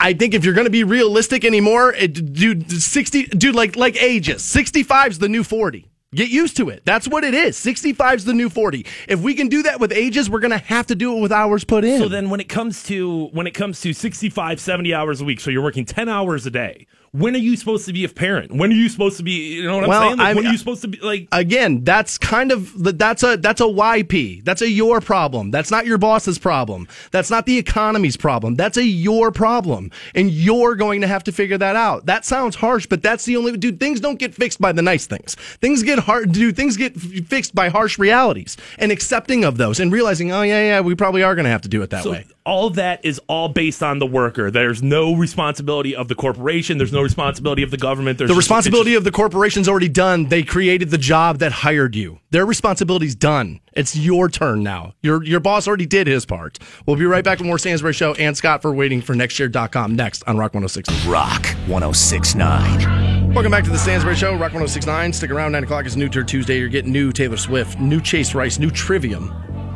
I 0.00 0.14
think 0.14 0.32
if 0.32 0.44
you're 0.44 0.54
going 0.54 0.66
to 0.66 0.70
be 0.70 0.84
realistic 0.84 1.44
anymore, 1.44 1.92
it, 1.92 2.32
dude, 2.32 2.70
60, 2.70 3.24
dude, 3.24 3.54
like, 3.54 3.76
like 3.76 4.00
ages, 4.02 4.44
65 4.44 5.12
is 5.12 5.18
the 5.18 5.28
new 5.28 5.44
40. 5.44 5.90
Get 6.14 6.30
used 6.30 6.56
to 6.56 6.70
it. 6.70 6.82
That's 6.86 7.06
what 7.06 7.22
it 7.22 7.34
is. 7.34 7.54
65 7.58 8.20
is 8.20 8.24
the 8.24 8.32
new 8.32 8.48
40. 8.48 8.86
If 9.08 9.20
we 9.20 9.34
can 9.34 9.48
do 9.48 9.62
that 9.64 9.78
with 9.78 9.92
ages, 9.92 10.30
we're 10.30 10.40
going 10.40 10.52
to 10.52 10.58
have 10.58 10.86
to 10.86 10.94
do 10.94 11.14
it 11.14 11.20
with 11.20 11.30
hours 11.30 11.64
put 11.64 11.84
in. 11.84 12.00
So 12.00 12.08
then 12.08 12.30
when 12.30 12.40
it 12.40 12.48
comes 12.48 12.82
to 12.84 13.26
when 13.32 13.46
it 13.46 13.52
comes 13.52 13.82
to 13.82 13.92
65 13.92 14.58
70 14.58 14.94
hours 14.94 15.20
a 15.20 15.24
week 15.26 15.38
so 15.38 15.50
you're 15.50 15.62
working 15.62 15.84
10 15.84 16.08
hours 16.08 16.46
a 16.46 16.50
day 16.50 16.86
when 17.12 17.34
are 17.34 17.38
you 17.38 17.56
supposed 17.56 17.86
to 17.86 17.92
be 17.92 18.04
a 18.04 18.08
parent 18.08 18.52
when 18.52 18.70
are 18.70 18.74
you 18.74 18.88
supposed 18.88 19.16
to 19.16 19.22
be 19.22 19.54
you 19.56 19.64
know 19.64 19.76
what 19.76 19.84
i'm 19.84 19.90
Well, 19.90 20.02
saying 20.02 20.16
like, 20.18 20.26
I'm- 20.26 20.36
when 20.36 20.46
are 20.46 20.50
you 20.52 20.58
supposed 20.58 20.82
to 20.82 20.88
be 20.88 20.98
like 21.00 21.28
Again, 21.32 21.84
that's 21.84 22.18
kind 22.18 22.52
of 22.52 22.72
that's 22.98 23.22
a 23.22 23.36
that's 23.36 23.60
a 23.60 23.64
YP. 23.64 24.44
That's 24.44 24.62
a 24.62 24.68
your 24.70 25.00
problem. 25.00 25.50
That's 25.50 25.70
not 25.70 25.86
your 25.86 25.98
boss's 25.98 26.38
problem. 26.38 26.86
That's 27.10 27.30
not 27.30 27.46
the 27.46 27.58
economy's 27.58 28.16
problem. 28.16 28.54
That's 28.56 28.76
a 28.76 28.84
your 28.84 29.30
problem, 29.30 29.90
and 30.14 30.30
you're 30.30 30.74
going 30.74 31.00
to 31.02 31.06
have 31.06 31.24
to 31.24 31.32
figure 31.32 31.58
that 31.58 31.76
out. 31.76 32.06
That 32.06 32.24
sounds 32.24 32.56
harsh, 32.56 32.86
but 32.86 33.02
that's 33.02 33.24
the 33.24 33.36
only 33.36 33.56
dude. 33.56 33.78
Things 33.80 34.00
don't 34.00 34.18
get 34.18 34.34
fixed 34.34 34.60
by 34.60 34.72
the 34.72 34.82
nice 34.82 35.06
things. 35.06 35.34
Things 35.60 35.82
get 35.82 35.98
hard. 36.00 36.32
Dude, 36.32 36.56
things 36.56 36.76
get 36.76 36.96
f- 36.96 37.26
fixed 37.26 37.54
by 37.54 37.68
harsh 37.68 37.98
realities 37.98 38.56
and 38.78 38.90
accepting 38.92 39.44
of 39.44 39.56
those 39.58 39.80
and 39.80 39.92
realizing, 39.92 40.32
oh 40.32 40.42
yeah, 40.42 40.60
yeah, 40.62 40.80
we 40.80 40.94
probably 40.94 41.22
are 41.22 41.34
going 41.34 41.44
to 41.44 41.50
have 41.50 41.62
to 41.62 41.68
do 41.68 41.82
it 41.82 41.90
that 41.90 42.02
so 42.04 42.12
way. 42.12 42.26
All 42.48 42.66
of 42.66 42.76
that 42.76 43.04
is 43.04 43.20
all 43.28 43.50
based 43.50 43.82
on 43.82 43.98
the 43.98 44.06
worker 44.06 44.50
there's 44.50 44.82
no 44.82 45.12
responsibility 45.14 45.94
of 45.94 46.08
the 46.08 46.14
corporation 46.14 46.78
there's 46.78 46.94
no 46.94 47.02
responsibility 47.02 47.62
of 47.62 47.70
the 47.70 47.76
government 47.76 48.16
there's 48.16 48.28
The 48.28 48.32
just- 48.34 48.46
responsibility 48.46 48.92
just- 48.92 48.98
of 48.98 49.04
the 49.04 49.10
corporation's 49.10 49.68
already 49.68 49.90
done. 49.90 50.28
They 50.28 50.42
created 50.42 50.88
the 50.90 50.96
job 50.96 51.40
that 51.40 51.52
hired 51.52 51.94
you. 51.94 52.20
Their 52.30 52.46
responsibility's 52.46 53.14
done. 53.14 53.60
It's 53.76 53.94
your 53.94 54.30
turn 54.30 54.62
now. 54.62 54.94
Your 55.02 55.22
your 55.24 55.40
boss 55.40 55.68
already 55.68 55.84
did 55.84 56.06
his 56.06 56.24
part. 56.24 56.58
We'll 56.86 56.96
be 56.96 57.04
right 57.04 57.22
back 57.22 57.36
with 57.38 57.46
more 57.46 57.58
Stansbury 57.58 57.92
Show 57.92 58.14
and 58.14 58.34
Scott 58.34 58.62
for 58.62 58.72
waitingfornextyear.com 58.72 59.94
next 59.94 60.24
on 60.26 60.38
Rock 60.38 60.54
106. 60.54 60.88
Rock 61.06 61.44
1069. 61.66 63.34
Welcome 63.34 63.52
back 63.52 63.64
to 63.64 63.70
the 63.70 63.76
Stansbury 63.78 64.16
Show, 64.16 64.30
Rock 64.32 64.52
1069. 64.54 65.12
Stick 65.12 65.30
around, 65.30 65.52
9 65.52 65.64
o'clock 65.64 65.84
is 65.84 65.98
New 65.98 66.08
Tour 66.08 66.24
Tuesday. 66.24 66.58
You're 66.58 66.68
getting 66.70 66.92
new 66.92 67.12
Taylor 67.12 67.36
Swift, 67.36 67.78
new 67.78 68.00
Chase 68.00 68.34
Rice, 68.34 68.58
new 68.58 68.70
Trivium, 68.70 69.30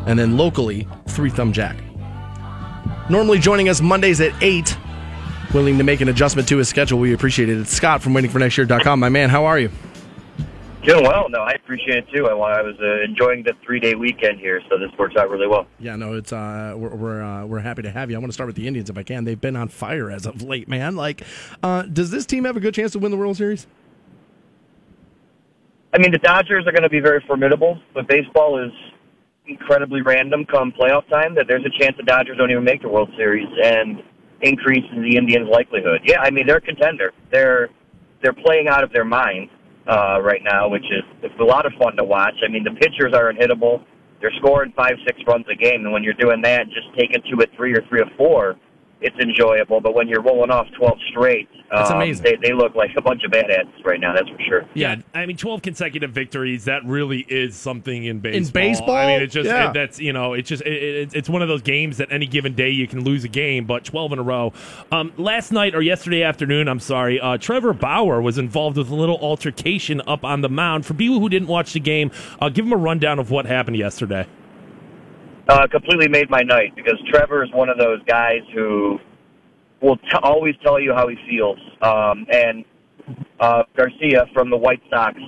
and 0.06 0.18
then 0.18 0.38
locally, 0.38 0.88
Three 1.08 1.28
Thumb 1.28 1.52
Jack. 1.52 1.76
Normally 3.12 3.38
joining 3.38 3.68
us 3.68 3.82
Mondays 3.82 4.22
at 4.22 4.32
8, 4.42 4.74
willing 5.52 5.76
to 5.76 5.84
make 5.84 6.00
an 6.00 6.08
adjustment 6.08 6.48
to 6.48 6.56
his 6.56 6.70
schedule. 6.70 6.98
We 6.98 7.12
appreciate 7.12 7.50
it. 7.50 7.58
It's 7.58 7.70
Scott 7.70 8.00
from 8.00 8.14
waitingfornextyear.com. 8.14 8.98
My 8.98 9.10
man, 9.10 9.28
how 9.28 9.44
are 9.44 9.58
you? 9.58 9.70
Doing 10.82 11.04
well. 11.04 11.28
No, 11.28 11.40
I 11.40 11.50
appreciate 11.50 11.98
it 11.98 12.06
too. 12.10 12.26
I, 12.26 12.30
I 12.30 12.62
was 12.62 12.74
uh, 12.80 13.02
enjoying 13.04 13.42
the 13.42 13.52
three 13.62 13.80
day 13.80 13.94
weekend 13.94 14.40
here, 14.40 14.62
so 14.70 14.78
this 14.78 14.88
works 14.98 15.14
out 15.16 15.28
really 15.28 15.46
well. 15.46 15.66
Yeah, 15.78 15.94
no, 15.94 16.14
it's 16.14 16.32
uh, 16.32 16.72
we're 16.74 16.96
we're, 16.96 17.22
uh, 17.22 17.44
we're 17.44 17.60
happy 17.60 17.82
to 17.82 17.90
have 17.90 18.10
you. 18.10 18.16
I 18.16 18.18
want 18.18 18.30
to 18.30 18.32
start 18.32 18.46
with 18.46 18.56
the 18.56 18.66
Indians 18.66 18.88
if 18.88 18.96
I 18.96 19.02
can. 19.02 19.24
They've 19.24 19.38
been 19.38 19.56
on 19.56 19.68
fire 19.68 20.10
as 20.10 20.24
of 20.24 20.40
late, 20.40 20.66
man. 20.66 20.96
Like, 20.96 21.22
uh, 21.62 21.82
does 21.82 22.10
this 22.10 22.24
team 22.24 22.46
have 22.46 22.56
a 22.56 22.60
good 22.60 22.72
chance 22.72 22.92
to 22.92 22.98
win 22.98 23.10
the 23.10 23.18
World 23.18 23.36
Series? 23.36 23.66
I 25.92 25.98
mean, 25.98 26.12
the 26.12 26.18
Dodgers 26.18 26.66
are 26.66 26.72
going 26.72 26.82
to 26.82 26.88
be 26.88 27.00
very 27.00 27.22
formidable, 27.26 27.78
but 27.92 28.08
baseball 28.08 28.58
is 28.58 28.72
incredibly 29.58 30.02
random 30.02 30.44
come 30.44 30.72
playoff 30.72 31.08
time. 31.08 31.34
That 31.34 31.46
there's 31.48 31.64
a 31.64 31.78
chance 31.78 31.96
the 31.96 32.04
Dodgers 32.04 32.36
don't 32.38 32.50
even 32.50 32.64
make 32.64 32.82
the 32.82 32.88
World 32.88 33.10
Series 33.16 33.48
and 33.62 34.02
increases 34.40 34.90
the 34.90 35.16
Indians' 35.16 35.48
likelihood. 35.50 36.00
Yeah, 36.04 36.20
I 36.20 36.30
mean 36.30 36.46
they're 36.46 36.56
a 36.56 36.60
contender. 36.60 37.12
They're 37.30 37.68
they're 38.22 38.32
playing 38.32 38.68
out 38.68 38.84
of 38.84 38.92
their 38.92 39.04
mind 39.04 39.50
uh, 39.86 40.20
right 40.22 40.42
now, 40.42 40.68
which 40.68 40.84
is 40.84 41.02
it's 41.22 41.40
a 41.40 41.44
lot 41.44 41.66
of 41.66 41.72
fun 41.78 41.96
to 41.96 42.04
watch. 42.04 42.34
I 42.44 42.50
mean 42.50 42.64
the 42.64 42.76
pitchers 42.78 43.12
are 43.14 43.32
unhittable. 43.32 43.84
They're 44.20 44.32
scoring 44.38 44.72
five 44.76 44.94
six 45.06 45.18
runs 45.26 45.46
a 45.50 45.56
game, 45.56 45.84
and 45.84 45.92
when 45.92 46.02
you're 46.02 46.14
doing 46.14 46.42
that, 46.42 46.66
just 46.66 46.88
taking 46.98 47.22
two 47.30 47.38
or 47.40 47.46
three 47.56 47.72
or 47.72 47.82
three 47.88 48.00
or 48.00 48.10
four, 48.16 48.56
it's 49.02 49.18
enjoyable. 49.18 49.80
But 49.80 49.94
when 49.94 50.08
you're 50.08 50.22
rolling 50.22 50.50
off 50.50 50.66
12 50.78 50.98
straight, 51.10 51.48
That's 51.70 51.90
um, 51.90 51.96
amazing. 51.96 52.24
They, 52.24 52.36
they 52.48 52.52
look 52.52 52.74
like 52.74 52.90
a 52.96 53.02
bunch 53.02 53.24
of 53.24 53.30
bad 53.32 53.50
hats 53.50 53.68
right 53.84 53.98
now. 54.00 54.14
That's 54.14 54.28
for 54.28 54.38
sure. 54.46 54.68
Yeah, 54.74 54.96
I 55.14 55.26
mean, 55.26 55.36
twelve 55.36 55.62
consecutive 55.62 56.10
victories. 56.12 56.64
That 56.66 56.84
really 56.84 57.24
is 57.28 57.56
something 57.56 58.04
in 58.04 58.20
baseball. 58.20 58.38
In 58.46 58.52
baseball? 58.68 58.96
I 58.96 59.06
mean, 59.06 59.22
it's 59.22 59.34
just 59.34 59.46
Yeah. 59.46 59.70
it, 59.70 59.74
that's 59.74 59.98
you 59.98 60.12
know, 60.12 60.34
it's 60.34 60.48
just 60.48 60.62
it, 60.62 60.72
it, 60.72 61.14
it's 61.14 61.28
one 61.28 61.42
of 61.42 61.48
those 61.48 61.62
games 61.62 61.96
that 61.98 62.12
any 62.12 62.26
given 62.26 62.54
day 62.54 62.70
you 62.70 62.86
can 62.86 63.04
lose 63.04 63.24
a 63.24 63.28
game, 63.28 63.64
but 63.64 63.84
twelve 63.84 64.12
in 64.12 64.18
a 64.18 64.22
row. 64.22 64.52
Um, 64.90 65.12
last 65.16 65.52
night 65.52 65.74
or 65.74 65.82
yesterday 65.82 66.22
afternoon, 66.22 66.68
I'm 66.68 66.80
sorry, 66.80 67.20
uh, 67.20 67.38
Trevor 67.38 67.72
Bauer 67.72 68.20
was 68.20 68.38
involved 68.38 68.76
with 68.76 68.90
a 68.90 68.94
little 68.94 69.18
altercation 69.18 70.02
up 70.06 70.24
on 70.24 70.42
the 70.42 70.48
mound. 70.48 70.84
For 70.86 70.94
people 70.94 71.20
who 71.20 71.28
didn't 71.28 71.48
watch 71.48 71.72
the 71.72 71.80
game, 71.80 72.10
uh, 72.40 72.48
give 72.50 72.64
them 72.64 72.72
a 72.72 72.76
rundown 72.76 73.18
of 73.18 73.30
what 73.30 73.46
happened 73.46 73.76
yesterday. 73.76 74.26
Uh, 75.48 75.66
completely 75.68 76.08
made 76.08 76.30
my 76.30 76.40
night 76.42 76.74
because 76.76 76.98
Trevor 77.10 77.44
is 77.44 77.50
one 77.52 77.68
of 77.68 77.78
those 77.78 78.02
guys 78.04 78.40
who 78.54 78.98
will 79.80 79.96
t- 79.96 80.02
always 80.22 80.54
tell 80.62 80.80
you 80.80 80.92
how 80.94 81.08
he 81.08 81.16
feels. 81.28 81.58
Um, 81.80 82.26
and 82.32 82.64
uh, 83.40 83.64
Garcia 83.76 84.26
from 84.32 84.50
the 84.50 84.56
White 84.56 84.82
Sox 84.90 85.18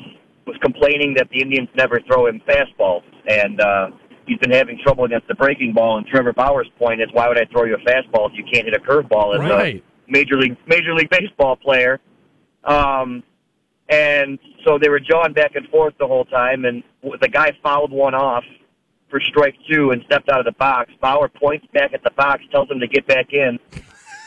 was 0.47 0.57
complaining 0.62 1.15
that 1.15 1.29
the 1.33 1.41
Indians 1.41 1.69
never 1.77 2.01
throw 2.07 2.27
him 2.27 2.41
fastballs, 2.47 3.03
and 3.29 3.61
uh, 3.61 3.91
he's 4.27 4.39
been 4.39 4.53
having 4.53 4.79
trouble 4.83 5.05
against 5.05 5.27
the 5.27 5.35
breaking 5.35 5.73
ball. 5.73 5.99
And 5.99 6.07
Trevor 6.07 6.33
Bauer's 6.33 6.71
point 6.79 7.01
is, 7.01 7.09
why 7.12 7.29
would 7.29 7.39
I 7.41 7.47
throw 7.51 7.65
you 7.65 7.75
a 7.75 7.79
fastball 7.79 8.31
if 8.31 8.37
you 8.37 8.45
can't 8.53 8.67
hit 8.67 8.75
a 8.75 8.79
curveball 8.81 9.35
as 9.35 9.41
Right. 9.51 9.83
a 10.09 10.11
major 10.11 10.37
league 10.37 10.57
major 10.67 10.95
league 10.95 11.11
baseball 11.11 11.57
player? 11.57 11.99
Um, 12.62 13.23
and 13.89 14.39
so 14.65 14.79
they 14.79 14.89
were 14.89 15.01
jawing 15.01 15.33
back 15.35 15.57
and 15.57 15.69
forth 15.69 15.95
the 15.99 16.07
whole 16.07 16.25
time, 16.27 16.65
and 16.65 16.83
the 17.21 17.29
guy 17.29 17.53
fouled 17.62 17.91
one 17.93 18.15
off 18.15 18.45
for 19.15 19.21
strike 19.21 19.55
two 19.71 19.93
and 19.93 20.03
stepped 20.07 20.29
out 20.29 20.41
of 20.41 20.45
the 20.45 20.59
box. 20.59 20.91
Bauer 21.01 21.29
points 21.29 21.65
back 21.73 21.93
at 21.95 22.03
the 22.03 22.11
box, 22.11 22.43
tells 22.51 22.69
him 22.69 22.81
to 22.81 22.89
get 22.89 23.07
back 23.07 23.33
in, 23.33 23.61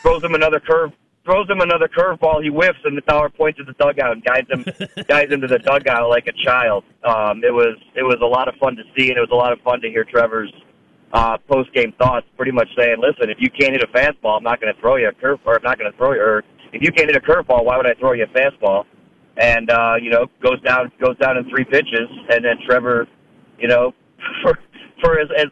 throws 0.00 0.24
him 0.24 0.34
another 0.34 0.60
curve, 0.60 0.92
throws 1.26 1.46
him 1.46 1.60
another 1.60 1.88
curveball. 1.88 2.42
He 2.42 2.48
whiffs, 2.48 2.78
and 2.84 2.96
the 2.96 3.02
Bauer 3.02 3.28
points 3.28 3.60
at 3.60 3.66
the 3.66 3.74
dugout 3.74 4.12
and 4.12 4.24
guides 4.24 4.48
him, 4.48 4.64
guides 5.08 5.30
him 5.30 5.42
to 5.42 5.46
the 5.46 5.58
dugout 5.58 6.08
like 6.08 6.26
a 6.26 6.32
child. 6.42 6.84
Um, 7.04 7.44
it 7.44 7.52
was 7.52 7.76
it 7.94 8.02
was 8.02 8.16
a 8.22 8.26
lot 8.26 8.48
of 8.48 8.54
fun 8.54 8.76
to 8.76 8.82
see, 8.96 9.10
and 9.10 9.18
it 9.18 9.20
was 9.20 9.28
a 9.30 9.36
lot 9.36 9.52
of 9.52 9.60
fun 9.60 9.82
to 9.82 9.90
hear 9.90 10.04
Trevor's 10.04 10.50
uh, 11.12 11.36
post 11.50 11.70
game 11.74 11.92
thoughts. 11.98 12.26
Pretty 12.38 12.52
much 12.52 12.68
saying, 12.74 12.96
"Listen, 12.98 13.28
if 13.28 13.36
you 13.40 13.50
can't 13.50 13.72
hit 13.72 13.82
a 13.82 13.88
fastball, 13.88 14.38
I'm 14.38 14.42
not 14.42 14.58
going 14.58 14.74
to 14.74 14.80
throw 14.80 14.96
you 14.96 15.08
a 15.08 15.12
curve, 15.12 15.38
or 15.44 15.56
I'm 15.56 15.62
not 15.64 15.78
going 15.78 15.92
to 15.92 15.98
throw 15.98 16.14
you, 16.14 16.20
or 16.22 16.44
if 16.72 16.80
you 16.80 16.92
can't 16.92 17.10
hit 17.12 17.16
a 17.16 17.20
curveball, 17.20 17.62
why 17.62 17.76
would 17.76 17.86
I 17.86 17.92
throw 18.00 18.12
you 18.12 18.24
a 18.24 18.28
fastball?" 18.28 18.86
And 19.36 19.70
uh, 19.70 19.96
you 20.00 20.08
know, 20.08 20.28
goes 20.42 20.62
down 20.62 20.90
goes 20.98 21.18
down 21.18 21.36
in 21.36 21.46
three 21.50 21.64
pitches, 21.64 22.08
and 22.30 22.42
then 22.42 22.56
Trevor, 22.66 23.06
you 23.58 23.68
know, 23.68 23.92
for 24.42 24.58
for 25.00 25.18
as 25.18 25.28
as 25.36 25.46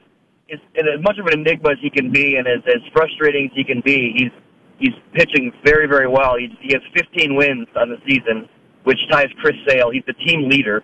as, 0.53 0.61
as 0.76 1.03
much 1.03 1.18
of 1.18 1.26
an 1.26 1.40
enigma 1.40 1.70
as 1.70 1.78
he 1.80 1.90
can 1.90 2.11
be, 2.11 2.36
and 2.36 2.47
as 2.47 2.62
as 2.66 2.82
frustrating 2.92 3.47
as 3.47 3.53
he 3.55 3.64
can 3.64 3.80
be, 3.84 4.14
he's 4.16 4.32
he's 4.78 4.94
pitching 5.12 5.53
very 5.64 5.86
very 5.86 6.09
well. 6.09 6.36
He's, 6.38 6.51
he 6.61 6.72
has 6.72 6.82
15 6.94 7.34
wins 7.34 7.66
on 7.76 7.88
the 7.88 7.97
season, 8.07 8.49
which 8.84 8.99
ties 9.11 9.28
Chris 9.40 9.57
Sale. 9.68 9.90
He's 9.90 10.05
the 10.07 10.14
team 10.14 10.49
leader, 10.49 10.82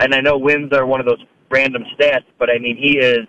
and 0.00 0.14
I 0.14 0.20
know 0.20 0.38
wins 0.38 0.72
are 0.72 0.86
one 0.86 1.00
of 1.00 1.06
those 1.06 1.22
random 1.50 1.84
stats, 1.98 2.26
but 2.38 2.50
I 2.50 2.58
mean 2.58 2.76
he 2.76 2.98
is 2.98 3.26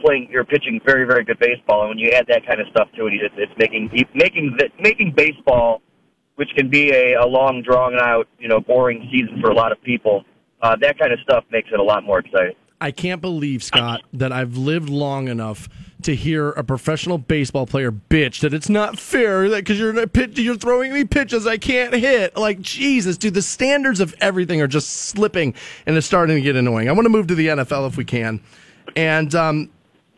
playing 0.00 0.28
you're 0.30 0.44
pitching 0.44 0.80
very 0.84 1.06
very 1.06 1.24
good 1.24 1.38
baseball, 1.38 1.82
and 1.82 1.90
when 1.90 1.98
you 1.98 2.10
add 2.10 2.26
that 2.28 2.46
kind 2.46 2.60
of 2.60 2.68
stuff 2.68 2.88
to 2.96 3.06
it, 3.06 3.14
it's, 3.14 3.34
it's 3.36 3.52
making 3.58 3.90
he's 3.92 4.06
making 4.14 4.56
making 4.80 5.12
baseball, 5.16 5.82
which 6.36 6.50
can 6.56 6.68
be 6.68 6.90
a, 6.90 7.14
a 7.14 7.26
long 7.26 7.62
drawn 7.62 7.94
out 7.98 8.28
you 8.38 8.48
know 8.48 8.60
boring 8.60 9.08
season 9.10 9.40
for 9.40 9.50
a 9.50 9.54
lot 9.54 9.72
of 9.72 9.82
people. 9.82 10.24
Uh, 10.62 10.74
that 10.80 10.98
kind 10.98 11.12
of 11.12 11.18
stuff 11.20 11.44
makes 11.50 11.68
it 11.72 11.78
a 11.78 11.82
lot 11.82 12.04
more 12.04 12.20
exciting. 12.20 12.54
I 12.84 12.90
can't 12.90 13.22
believe, 13.22 13.64
Scott, 13.64 14.02
that 14.12 14.30
I've 14.30 14.58
lived 14.58 14.90
long 14.90 15.28
enough 15.28 15.70
to 16.02 16.14
hear 16.14 16.50
a 16.50 16.62
professional 16.62 17.16
baseball 17.16 17.64
player 17.64 17.90
bitch 17.90 18.40
that 18.40 18.52
it's 18.52 18.68
not 18.68 18.98
fair 18.98 19.48
that 19.48 19.64
because 19.64 19.78
you're 19.78 19.94
you're 20.34 20.56
throwing 20.56 20.92
me 20.92 21.06
pitches 21.06 21.46
I 21.46 21.56
can't 21.56 21.94
hit. 21.94 22.36
Like 22.36 22.60
Jesus, 22.60 23.16
dude, 23.16 23.32
the 23.32 23.40
standards 23.40 24.00
of 24.00 24.14
everything 24.20 24.60
are 24.60 24.66
just 24.66 24.90
slipping 24.90 25.54
and 25.86 25.96
it's 25.96 26.06
starting 26.06 26.36
to 26.36 26.42
get 26.42 26.56
annoying. 26.56 26.90
I 26.90 26.92
want 26.92 27.06
to 27.06 27.08
move 27.08 27.26
to 27.28 27.34
the 27.34 27.46
NFL 27.46 27.88
if 27.88 27.96
we 27.96 28.04
can, 28.04 28.42
and 28.94 29.34
um, 29.34 29.70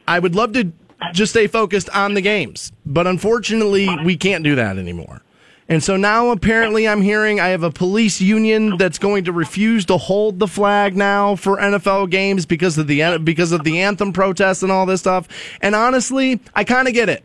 I 0.09 0.19
would 0.19 0.35
love 0.35 0.53
to 0.55 0.73
just 1.13 1.31
stay 1.31 1.47
focused 1.47 1.89
on 1.91 2.15
the 2.15 2.21
games, 2.21 2.73
but 2.85 3.07
unfortunately, 3.07 3.89
we 4.05 4.17
can't 4.17 4.43
do 4.43 4.57
that 4.57 4.77
anymore. 4.77 5.23
And 5.69 5.83
so 5.83 5.97
now 5.97 6.31
apparently 6.31 6.87
I'm 6.87 7.03
hearing 7.03 7.41
I 7.41 7.49
have 7.49 7.65
a 7.65 7.71
police 7.71 8.21
union 8.21 8.77
that's 8.77 8.99
going 8.99 9.25
to 9.25 9.33
refuse 9.33 9.85
to 9.87 9.97
hold 9.97 10.39
the 10.39 10.47
flag 10.47 10.97
now 10.97 11.35
for 11.35 11.57
NFL 11.57 12.11
games 12.11 12.47
because 12.47 12.79
of 12.79 12.87
the 12.87 13.19
because 13.19 13.51
of 13.51 13.65
the 13.65 13.81
anthem 13.81 14.13
protests 14.13 14.63
and 14.63 14.71
all 14.71 14.87
this 14.87 15.01
stuff. 15.01 15.27
And 15.61 15.75
honestly, 15.75 16.41
I 16.55 16.63
kind 16.63 16.87
of 16.87 16.95
get 16.95 17.09
it. 17.09 17.25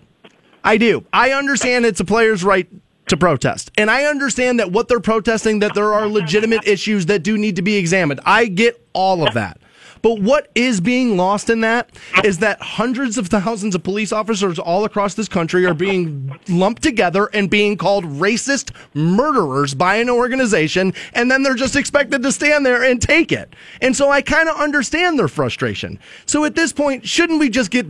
I 0.63 0.77
do. 0.77 1.05
I 1.13 1.31
understand 1.31 1.85
it's 1.85 1.99
a 1.99 2.05
player's 2.05 2.43
right 2.43 2.67
to 3.07 3.17
protest. 3.17 3.71
And 3.77 3.91
I 3.91 4.05
understand 4.05 4.59
that 4.59 4.71
what 4.71 4.87
they're 4.87 4.99
protesting 4.99 5.59
that 5.59 5.75
there 5.75 5.93
are 5.93 6.07
legitimate 6.07 6.65
issues 6.65 7.07
that 7.07 7.23
do 7.23 7.37
need 7.37 7.57
to 7.57 7.61
be 7.61 7.75
examined. 7.75 8.21
I 8.25 8.45
get 8.45 8.83
all 8.93 9.27
of 9.27 9.33
that. 9.35 9.60
But 10.01 10.19
what 10.19 10.49
is 10.55 10.81
being 10.81 11.17
lost 11.17 11.49
in 11.49 11.61
that 11.61 11.89
is 12.23 12.39
that 12.39 12.61
hundreds 12.61 13.17
of 13.17 13.27
thousands 13.27 13.75
of 13.75 13.83
police 13.83 14.11
officers 14.11 14.57
all 14.57 14.85
across 14.85 15.13
this 15.13 15.27
country 15.27 15.65
are 15.65 15.73
being 15.73 16.37
lumped 16.49 16.81
together 16.81 17.29
and 17.33 17.49
being 17.49 17.77
called 17.77 18.05
racist 18.05 18.71
murderers 18.93 19.73
by 19.73 19.95
an 19.95 20.09
organization, 20.09 20.93
and 21.13 21.29
then 21.29 21.43
they're 21.43 21.55
just 21.55 21.75
expected 21.75 22.23
to 22.23 22.31
stand 22.31 22.65
there 22.65 22.83
and 22.83 23.01
take 23.01 23.31
it. 23.31 23.53
And 23.81 23.95
so 23.95 24.09
I 24.09 24.21
kind 24.21 24.49
of 24.49 24.59
understand 24.59 25.19
their 25.19 25.27
frustration. 25.27 25.99
So 26.25 26.45
at 26.45 26.55
this 26.55 26.73
point, 26.73 27.07
shouldn't 27.07 27.39
we 27.39 27.49
just 27.49 27.71
get 27.71 27.85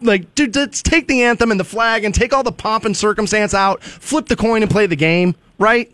like, 0.00 0.34
dude, 0.34 0.54
let's 0.54 0.82
take 0.82 1.08
the 1.08 1.22
anthem 1.22 1.50
and 1.50 1.58
the 1.58 1.64
flag 1.64 2.04
and 2.04 2.14
take 2.14 2.32
all 2.32 2.42
the 2.42 2.52
pomp 2.52 2.84
and 2.84 2.96
circumstance 2.96 3.54
out, 3.54 3.82
flip 3.82 4.26
the 4.26 4.36
coin 4.36 4.62
and 4.62 4.70
play 4.70 4.86
the 4.86 4.96
game, 4.96 5.34
right? 5.58 5.90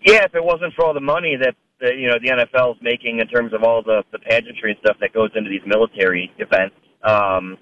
Yeah, 0.00 0.24
if 0.24 0.34
it 0.34 0.44
wasn't 0.44 0.72
for 0.74 0.84
all 0.84 0.94
the 0.94 1.00
money 1.00 1.36
that 1.36 1.56
the, 1.80 1.94
you 1.94 2.08
know 2.08 2.18
the 2.20 2.28
NFL 2.28 2.76
is 2.76 2.82
making 2.82 3.20
in 3.20 3.28
terms 3.28 3.52
of 3.52 3.62
all 3.62 3.82
the 3.82 4.02
the 4.12 4.18
pageantry 4.18 4.72
and 4.72 4.80
stuff 4.80 4.96
that 5.00 5.12
goes 5.12 5.30
into 5.34 5.50
these 5.50 5.62
military 5.66 6.32
events, 6.38 6.76
um, 7.02 7.56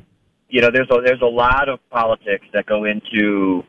you 0.49 0.61
know, 0.61 0.71
there's 0.73 0.89
a 0.91 1.01
there's 1.05 1.23
a 1.23 1.27
lot 1.27 1.69
of 1.69 1.79
politics 1.91 2.47
that 2.53 2.67
go 2.67 2.85
into 2.85 3.65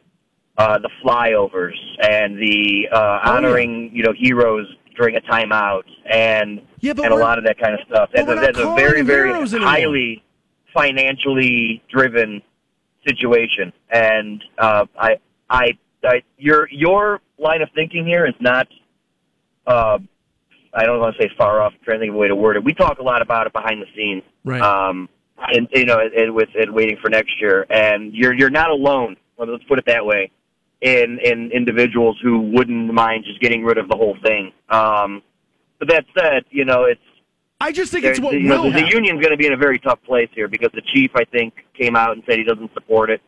uh, 0.58 0.78
the 0.80 0.90
flyovers 1.04 1.78
and 2.02 2.38
the 2.38 2.88
uh, 2.92 2.96
Oh, 2.98 3.20
yeah. 3.24 3.32
honoring 3.32 3.92
you 3.94 4.04
know 4.04 4.14
heroes 4.18 4.68
during 4.96 5.18
a 5.18 5.22
timeout 5.22 5.84
and 6.10 6.62
Yeah, 6.80 6.92
and 6.92 7.14
a 7.14 7.16
lot 7.16 7.38
of 7.38 7.44
that 7.46 7.58
kind 7.58 7.74
of 7.74 7.80
stuff. 7.88 8.10
That's, 8.14 8.30
a, 8.30 8.36
that's 8.36 8.60
a 8.60 8.76
very 8.76 9.02
very 9.02 9.32
highly 9.32 10.24
financially 10.74 11.82
driven 11.90 12.42
situation, 13.08 13.72
and 13.90 14.44
uh, 14.58 14.86
I, 15.00 15.18
I, 15.50 15.78
I, 16.04 16.24
your 16.38 16.70
your 16.72 17.22
line 17.38 17.62
of 17.62 17.70
thinking 17.76 18.06
here 18.06 18.26
is 18.26 18.36
not. 18.40 18.68
Uh, 19.66 19.98
I 20.76 20.86
don't 20.86 21.00
want 21.00 21.16
to 21.16 21.24
say 21.24 21.30
far 21.38 21.62
off. 21.62 21.74
I'm 21.74 21.80
trying 21.84 22.00
to 22.00 22.04
think 22.04 22.10
of 22.10 22.16
a 22.16 22.20
way 22.20 22.28
to 22.28 22.36
word 22.36 22.58
it. 22.58 22.64
We 22.64 22.74
talk 22.74 23.00
a 23.00 23.04
lot 23.04 23.22
about 23.22 23.48
it 23.48 23.54
behind 23.54 23.82
the 23.82 23.88
scenes, 23.96 24.24
Right. 24.44 24.62
um, 24.62 25.10
and 25.38 25.68
you 25.74 25.86
know, 25.86 26.00
and 26.00 26.34
with 26.36 26.50
and 26.60 26.74
waiting 26.74 26.98
for 27.02 27.10
next 27.10 27.40
year. 27.40 27.66
And 27.70 28.14
you're 28.14 28.34
you're 28.34 28.50
not 28.50 28.70
alone. 28.70 29.18
Let's 29.38 29.64
put 29.66 29.80
it 29.80 29.86
that 29.88 30.06
way. 30.06 30.32
In 30.82 31.20
in 31.24 31.52
individuals 31.52 32.18
who 32.22 32.40
wouldn't 32.52 32.94
mind 32.94 33.24
just 33.26 33.40
getting 33.42 33.64
rid 33.64 33.78
of 33.78 33.88
the 33.88 33.96
whole 33.96 34.18
thing. 34.24 34.52
Um, 34.70 35.24
but 35.80 35.90
that 35.90 36.06
said, 36.18 36.44
you 36.50 36.66
know, 36.66 36.84
it's 36.84 37.02
I 37.60 37.72
just 37.72 37.92
think 37.92 38.04
it's 38.06 38.20
what 38.20 38.34
you 38.34 38.42
know, 38.42 38.64
will 38.64 38.72
the, 38.72 38.82
the 38.82 38.90
union's 38.90 39.22
going 39.22 39.32
to 39.32 39.38
be 39.38 39.48
in 39.48 39.54
a 39.54 39.58
very 39.58 39.80
tough 39.80 40.00
place 40.06 40.30
here 40.36 40.48
because 40.48 40.70
the 40.74 40.82
chief, 40.94 41.12
I 41.16 41.24
think, 41.26 41.54
came 41.74 41.96
out 41.96 42.12
and 42.12 42.24
said 42.28 42.38
he 42.38 42.44
doesn't 42.44 42.74
support 42.74 43.10
it. 43.10 43.22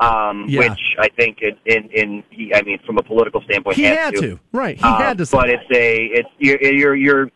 Um, 0.00 0.46
Yeah. 0.48 0.60
Which 0.70 0.80
I 0.98 1.08
think, 1.10 1.38
in, 1.42 1.56
in, 1.66 1.90
in 1.90 2.24
he, 2.30 2.54
I 2.54 2.62
mean, 2.62 2.78
from 2.86 2.96
a 2.98 3.02
political 3.02 3.42
standpoint, 3.42 3.76
He 3.76 3.82
had 3.84 4.14
to. 4.14 4.20
to, 4.20 4.40
right? 4.52 4.76
He 4.76 4.82
Uh, 4.82 4.96
had 4.98 5.18
to. 5.18 5.26
But 5.30 5.50
it's 5.50 5.70
a, 5.70 6.04
it's 6.06 6.28
you're, 6.38 6.62
you're 6.62 6.96
you're 6.96 7.30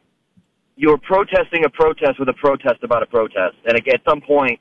you're 0.77 0.99
protesting 0.99 1.65
a 1.65 1.69
protest 1.71 2.19
with 2.19 2.29
a 2.29 2.33
protest 2.33 2.83
about 2.83 3.03
a 3.03 3.07
protest, 3.07 3.57
and 3.67 3.77
at 3.77 4.01
some 4.09 4.21
point, 4.21 4.59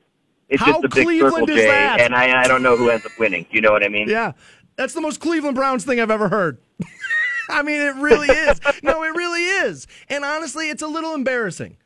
it's 0.48 0.62
How 0.62 0.72
just 0.72 0.84
a 0.84 0.88
big 0.88 1.04
Cleveland 1.06 1.48
circle, 1.48 1.56
that? 1.56 2.00
and 2.00 2.14
I 2.14 2.42
I 2.42 2.46
don't 2.46 2.62
know 2.62 2.76
who 2.76 2.90
ends 2.90 3.04
up 3.06 3.12
winning. 3.18 3.46
You 3.50 3.60
know 3.62 3.72
what 3.72 3.82
I 3.82 3.88
mean? 3.88 4.08
Yeah, 4.08 4.32
that's 4.76 4.92
the 4.94 5.00
most 5.00 5.18
Cleveland 5.20 5.56
Browns 5.56 5.84
thing 5.84 5.98
I've 6.00 6.10
ever 6.10 6.28
heard. 6.28 6.58
I 7.48 7.62
mean, 7.62 7.80
it 7.80 7.94
really 7.96 8.28
is. 8.28 8.60
No, 8.82 9.02
it 9.02 9.08
really 9.16 9.42
is. 9.44 9.86
And 10.08 10.24
honestly, 10.24 10.68
it's 10.70 10.82
a 10.82 10.86
little 10.86 11.14
embarrassing. 11.14 11.76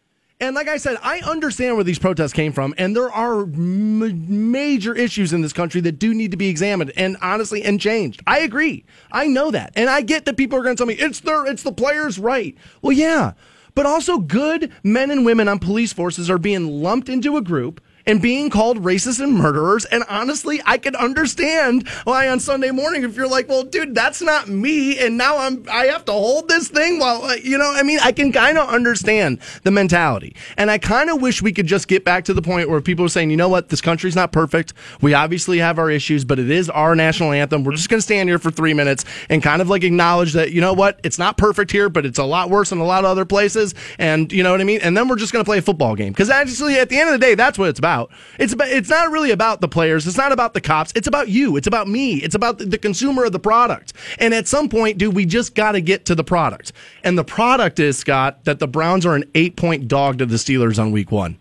And 0.41 0.55
like 0.55 0.69
I 0.69 0.77
said, 0.77 0.99
I 1.03 1.19
understand 1.21 1.75
where 1.75 1.85
these 1.85 1.99
protests 1.99 2.33
came 2.33 2.53
from, 2.53 2.73
and 2.79 2.95
there 2.95 3.11
are 3.11 3.43
m- 3.43 4.53
major 4.53 4.95
issues 4.95 5.33
in 5.33 5.41
this 5.41 5.53
country 5.53 5.81
that 5.81 5.99
do 5.99 6.15
need 6.15 6.31
to 6.31 6.37
be 6.37 6.49
examined 6.49 6.93
and 6.97 7.17
honestly 7.21 7.65
and 7.65 7.81
changed. 7.81 8.23
I 8.25 8.41
agree. 8.41 8.85
I 9.11 9.27
know 9.27 9.51
that, 9.51 9.73
and 9.75 9.91
I 9.91 10.01
get 10.03 10.27
that 10.27 10.37
people 10.37 10.57
are 10.57 10.63
going 10.63 10.77
to 10.77 10.81
tell 10.81 10.87
me 10.87 10.95
it's 10.95 11.21
their, 11.21 11.45
it's 11.45 11.65
the 11.65 11.73
players' 11.73 12.21
right. 12.21 12.57
Well, 12.83 12.93
yeah, 12.93 13.33
but 13.75 13.85
also 13.85 14.19
good 14.19 14.73
men 14.85 15.11
and 15.11 15.27
women 15.27 15.49
on 15.49 15.59
police 15.59 15.93
forces 15.93 16.31
are 16.31 16.39
being 16.39 16.69
lumped 16.83 17.09
into 17.09 17.37
a 17.37 17.43
group 17.43 17.81
and 18.09 18.23
being 18.23 18.49
called 18.49 18.83
racist 18.83 19.21
and 19.21 19.35
murderers. 19.35 19.85
And 19.85 20.03
honestly, 20.09 20.63
I 20.65 20.79
can 20.79 20.97
understand 20.97 21.87
why 22.05 22.29
on 22.29 22.41
Sunday 22.41 22.71
morning, 22.71 23.05
if 23.05 23.15
you're 23.15 23.29
like, 23.29 23.49
well, 23.49 23.63
dude, 23.63 23.95
that's 23.95 24.23
not 24.23 24.49
me. 24.49 24.99
And 24.99 25.19
now 25.19 25.37
I'm, 25.37 25.65
I 25.71 25.85
have 25.85 26.07
to 26.07 26.13
hold 26.13 26.49
this 26.49 26.69
thing 26.69 26.99
while, 26.99 27.23
uh, 27.23 27.35
you 27.35 27.59
know, 27.59 27.71
I 27.71 27.83
mean, 27.83 27.99
I 28.03 28.13
can 28.13 28.33
kind 28.33 28.57
of 28.57 28.67
understand 28.69 29.41
the 29.63 29.71
mentality. 29.71 30.35
And 30.57 30.71
I 30.71 30.79
kind 30.79 31.11
of 31.11 31.21
wish 31.21 31.43
we 31.43 31.53
could 31.53 31.67
just 31.67 31.87
get 31.87 32.03
back 32.03 32.25
to 32.25 32.35
the 32.35 32.41
point 32.41 32.71
where 32.71 32.81
people 32.81 33.05
are 33.05 33.11
saying, 33.11 33.31
you 33.31 33.37
know 33.37 33.51
what, 33.51 33.69
this 33.69 33.83
country's 33.83 34.17
not 34.17 34.33
perfect. 34.33 34.73
We 35.03 35.13
obviously 35.13 35.59
have 35.59 35.79
our 35.79 35.91
issues, 35.91 36.25
but 36.25 36.39
it 36.39 36.51
is 36.51 36.71
our 36.71 36.97
national 36.97 37.33
anthem. 37.33 37.63
We're 37.63 37.73
just 37.73 37.91
going 37.91 37.99
to 37.99 38.03
stand 38.03 38.31
here 38.31 38.39
for 38.39 38.51
three 38.51 38.73
minutes 38.73 39.05
and 39.29 39.43
kind 39.43 39.61
of 39.61 39.69
like 39.69 39.85
acknowledge 39.85 40.33
that, 40.33 40.53
you 40.53 40.63
know 40.63 40.73
what, 40.73 40.99
it's 41.05 41.19
not 41.19 41.37
perfect 41.37 41.71
here, 41.71 41.91
but 41.91 42.07
it's 42.07 42.19
a 42.19 42.25
lot 42.25 42.49
worse 42.49 42.73
in 42.73 42.79
a 42.79 42.85
lot 42.85 43.05
of 43.05 43.11
other 43.11 43.27
places. 43.27 43.75
And 43.99 44.33
you 44.33 44.43
know 44.43 44.51
what 44.51 44.63
I 44.63 44.65
mean? 44.65 44.81
And 44.81 44.97
then 44.97 45.09
we're 45.09 45.17
just 45.17 45.35
going 45.35 45.45
to 45.45 45.49
play 45.49 45.59
a 45.59 45.63
football 45.63 45.95
game. 45.95 46.13
Because 46.15 46.31
actually, 46.31 46.77
at 46.77 46.89
the 46.89 46.99
end 46.99 47.11
of 47.11 47.21
the 47.21 47.25
day, 47.27 47.35
that's 47.35 47.59
what 47.59 47.69
it's 47.69 47.79
about. 47.79 47.98
It's 48.39 48.53
about, 48.53 48.69
it's 48.69 48.89
not 48.89 49.11
really 49.11 49.31
about 49.31 49.61
the 49.61 49.69
players. 49.69 50.07
It's 50.07 50.17
not 50.17 50.33
about 50.33 50.55
the 50.55 50.61
cops. 50.61 50.93
It's 50.95 51.07
about 51.07 51.29
you. 51.29 51.57
It's 51.57 51.67
about 51.67 51.89
me. 51.89 52.17
It's 52.17 52.35
about 52.35 52.59
the, 52.59 52.67
the 52.67 52.79
consumer 52.79 53.25
of 53.25 53.33
the 53.33 53.39
product. 53.39 53.93
And 54.19 54.33
at 54.33 54.47
some 54.49 54.69
point, 54.69 54.99
dude, 54.99 55.15
we 55.15 55.27
just 55.27 55.55
got 55.55 55.73
to 55.73 55.81
get 55.81 56.05
to 56.07 56.15
the 56.15 56.25
product. 56.25 56.73
And 57.05 57.19
the 57.19 57.25
product 57.25 57.79
is, 57.81 57.99
Scott, 57.99 58.45
that 58.45 58.59
the 58.59 58.69
Browns 58.69 59.05
are 59.05 59.15
an 59.15 59.25
eight 59.35 59.57
point 59.57 59.89
dog 59.89 60.19
to 60.19 60.27
the 60.27 60.37
Steelers 60.37 60.79
on 60.79 60.93
week 60.93 61.11
one. 61.11 61.39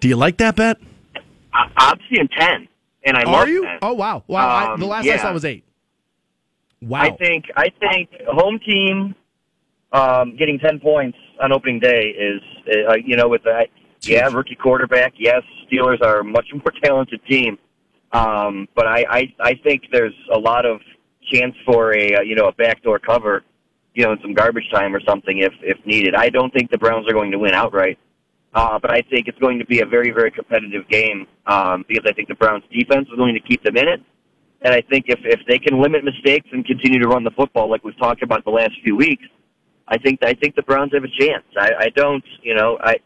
Do 0.00 0.08
you 0.08 0.16
like 0.16 0.38
that 0.38 0.56
bet? 0.56 0.78
I, 1.52 1.70
I'm 1.76 1.98
seeing 2.10 2.28
ten, 2.28 2.68
and 3.04 3.16
I 3.16 3.22
Are 3.22 3.48
you? 3.48 3.64
10. 3.64 3.78
Oh, 3.82 3.92
wow. 3.94 4.24
Wow. 4.26 4.48
I, 4.48 4.72
Um, 4.72 4.80
the 4.80 4.86
last 4.86 5.06
I 5.06 5.16
saw 5.16 5.32
was 5.32 5.44
eight. 5.44 5.64
Wow. 6.82 7.00
I 7.00 7.10
think 7.12 7.46
I 7.56 7.70
think 7.80 8.10
home 8.28 8.58
team 8.58 9.14
um, 9.92 10.36
getting 10.36 10.58
ten 10.58 10.80
points 10.80 11.16
on 11.42 11.52
opening 11.52 11.80
day 11.80 12.08
is 12.08 12.42
uh, 12.88 12.94
you 13.02 13.16
know 13.16 13.28
with 13.28 13.42
that 13.44 13.68
yeah 14.06 14.28
rookie 14.28 14.54
quarterback. 14.54 15.14
Yes 15.16 15.42
Steelers 15.70 16.02
are 16.02 16.20
a 16.20 16.24
much 16.24 16.46
more 16.52 16.72
talented 16.82 17.20
team. 17.26 17.58
Um, 18.12 18.68
but 18.74 18.86
I, 18.86 19.04
I 19.10 19.34
I 19.40 19.54
think 19.62 19.84
there's 19.90 20.14
a 20.32 20.38
lot 20.38 20.66
of 20.66 20.80
chance 21.32 21.54
for 21.66 21.96
a 21.96 22.16
uh, 22.16 22.20
you 22.20 22.36
know 22.36 22.46
a 22.46 22.52
backdoor 22.52 22.98
cover 22.98 23.42
you 23.94 24.04
know 24.04 24.12
in 24.12 24.18
some 24.20 24.34
garbage 24.34 24.68
time 24.72 24.94
or 24.94 25.00
something 25.00 25.38
if 25.38 25.52
if 25.62 25.84
needed. 25.84 26.14
I 26.14 26.28
don't 26.30 26.52
think 26.52 26.70
the 26.70 26.78
Browns 26.78 27.08
are 27.08 27.12
going 27.12 27.32
to 27.32 27.38
win 27.38 27.54
outright. 27.54 27.98
Uh, 28.54 28.78
but 28.78 28.92
I 28.92 29.02
think 29.10 29.26
it's 29.26 29.38
going 29.40 29.58
to 29.58 29.66
be 29.66 29.80
a 29.80 29.86
very 29.86 30.10
very 30.10 30.30
competitive 30.30 30.88
game 30.88 31.26
um, 31.46 31.84
because 31.88 32.04
I 32.06 32.12
think 32.12 32.28
the 32.28 32.36
Browns 32.36 32.62
defense 32.72 33.08
is 33.10 33.16
going 33.16 33.34
to 33.34 33.40
keep 33.40 33.62
them 33.64 33.76
in 33.76 33.88
it. 33.88 34.00
And 34.62 34.72
I 34.72 34.80
think 34.80 35.06
if 35.08 35.18
if 35.24 35.40
they 35.48 35.58
can 35.58 35.80
limit 35.82 36.04
mistakes 36.04 36.46
and 36.52 36.64
continue 36.64 37.00
to 37.00 37.08
run 37.08 37.24
the 37.24 37.32
football 37.32 37.68
like 37.68 37.82
we've 37.82 37.98
talked 37.98 38.22
about 38.22 38.44
the 38.44 38.50
last 38.50 38.72
few 38.84 38.94
weeks, 38.94 39.24
I 39.88 39.98
think 39.98 40.20
I 40.22 40.34
think 40.34 40.54
the 40.54 40.62
Browns 40.62 40.92
have 40.94 41.02
a 41.04 41.08
chance. 41.08 41.44
I, 41.58 41.70
I 41.80 41.88
don't, 41.96 42.24
you 42.42 42.54
know, 42.54 42.78
I, 42.80 42.96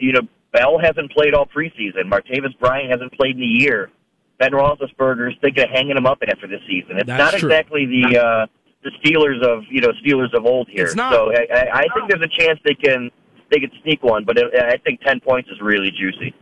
you 0.00 0.12
know, 0.12 0.22
Bell 0.52 0.78
hasn't 0.78 1.10
played 1.12 1.34
all 1.34 1.46
preseason. 1.46 2.04
Martavis 2.10 2.58
Bryant 2.58 2.90
hasn't 2.90 3.12
played 3.12 3.36
in 3.36 3.42
a 3.42 3.46
year. 3.46 3.90
Ben 4.38 4.52
Roethlisberger's 4.52 5.36
thinking 5.40 5.62
of 5.64 5.70
hanging 5.70 5.96
him 5.96 6.06
up 6.06 6.18
after 6.26 6.46
this 6.46 6.60
season. 6.68 6.98
It's 6.98 7.06
That's 7.06 7.32
not 7.32 7.38
true. 7.38 7.48
exactly 7.48 7.86
the 7.86 8.18
uh, 8.18 8.46
the 8.82 8.90
Steelers 9.02 9.42
of 9.42 9.62
you 9.70 9.80
know 9.80 9.92
Steelers 10.04 10.32
of 10.34 10.44
old 10.44 10.68
here. 10.68 10.84
It's 10.86 10.94
not. 10.94 11.12
So 11.14 11.32
I, 11.32 11.46
I 11.54 11.70
I 11.80 11.86
think 11.94 12.08
there's 12.10 12.22
a 12.22 12.28
chance 12.40 12.58
they 12.64 12.74
can 12.74 13.10
they 13.50 13.60
can 13.60 13.70
sneak 13.82 14.02
one, 14.02 14.24
but 14.24 14.36
it, 14.38 14.52
I 14.54 14.76
think 14.78 15.00
ten 15.02 15.20
points 15.20 15.48
is 15.50 15.60
really 15.60 15.90
juicy. 15.90 16.34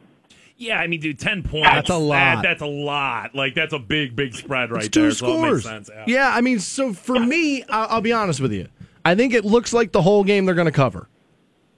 Yeah, 0.57 0.79
I 0.79 0.87
mean, 0.89 1.01
dude, 1.01 1.19
ten 1.19 1.43
points. 1.43 1.69
That's 1.69 1.91
a 1.91 1.97
lot. 1.97 2.17
that- 2.37 2.43
that's 2.43 2.63
a 2.63 2.67
lot. 2.67 3.35
Like 3.35 3.55
that's 3.55 3.73
a 3.73 3.79
big, 3.79 4.15
big 4.17 4.35
spread 4.35 4.71
right 4.71 4.81
It's 4.85 4.89
two 4.91 5.03
there. 5.03 5.11
So 5.13 5.27
it 5.27 5.31
makes 5.31 5.63
scores. 5.63 5.65
sense. 5.65 5.91
Yeah. 5.93 6.05
yeah, 6.07 6.33
I 6.35 6.41
mean, 6.43 6.59
so 6.59 6.93
for 6.93 7.19
me, 7.19 7.63
I'll, 7.65 7.89
I'll 7.97 8.01
be 8.03 8.13
honest 8.13 8.41
with 8.41 8.53
you. 8.53 8.69
I 9.05 9.15
think 9.15 9.33
it 9.35 9.45
looks 9.47 9.73
like 9.73 9.93
the 9.93 10.03
whole 10.03 10.23
game 10.25 10.45
they're 10.47 10.55
going 10.55 10.67
to 10.67 10.71
cover. 10.73 11.09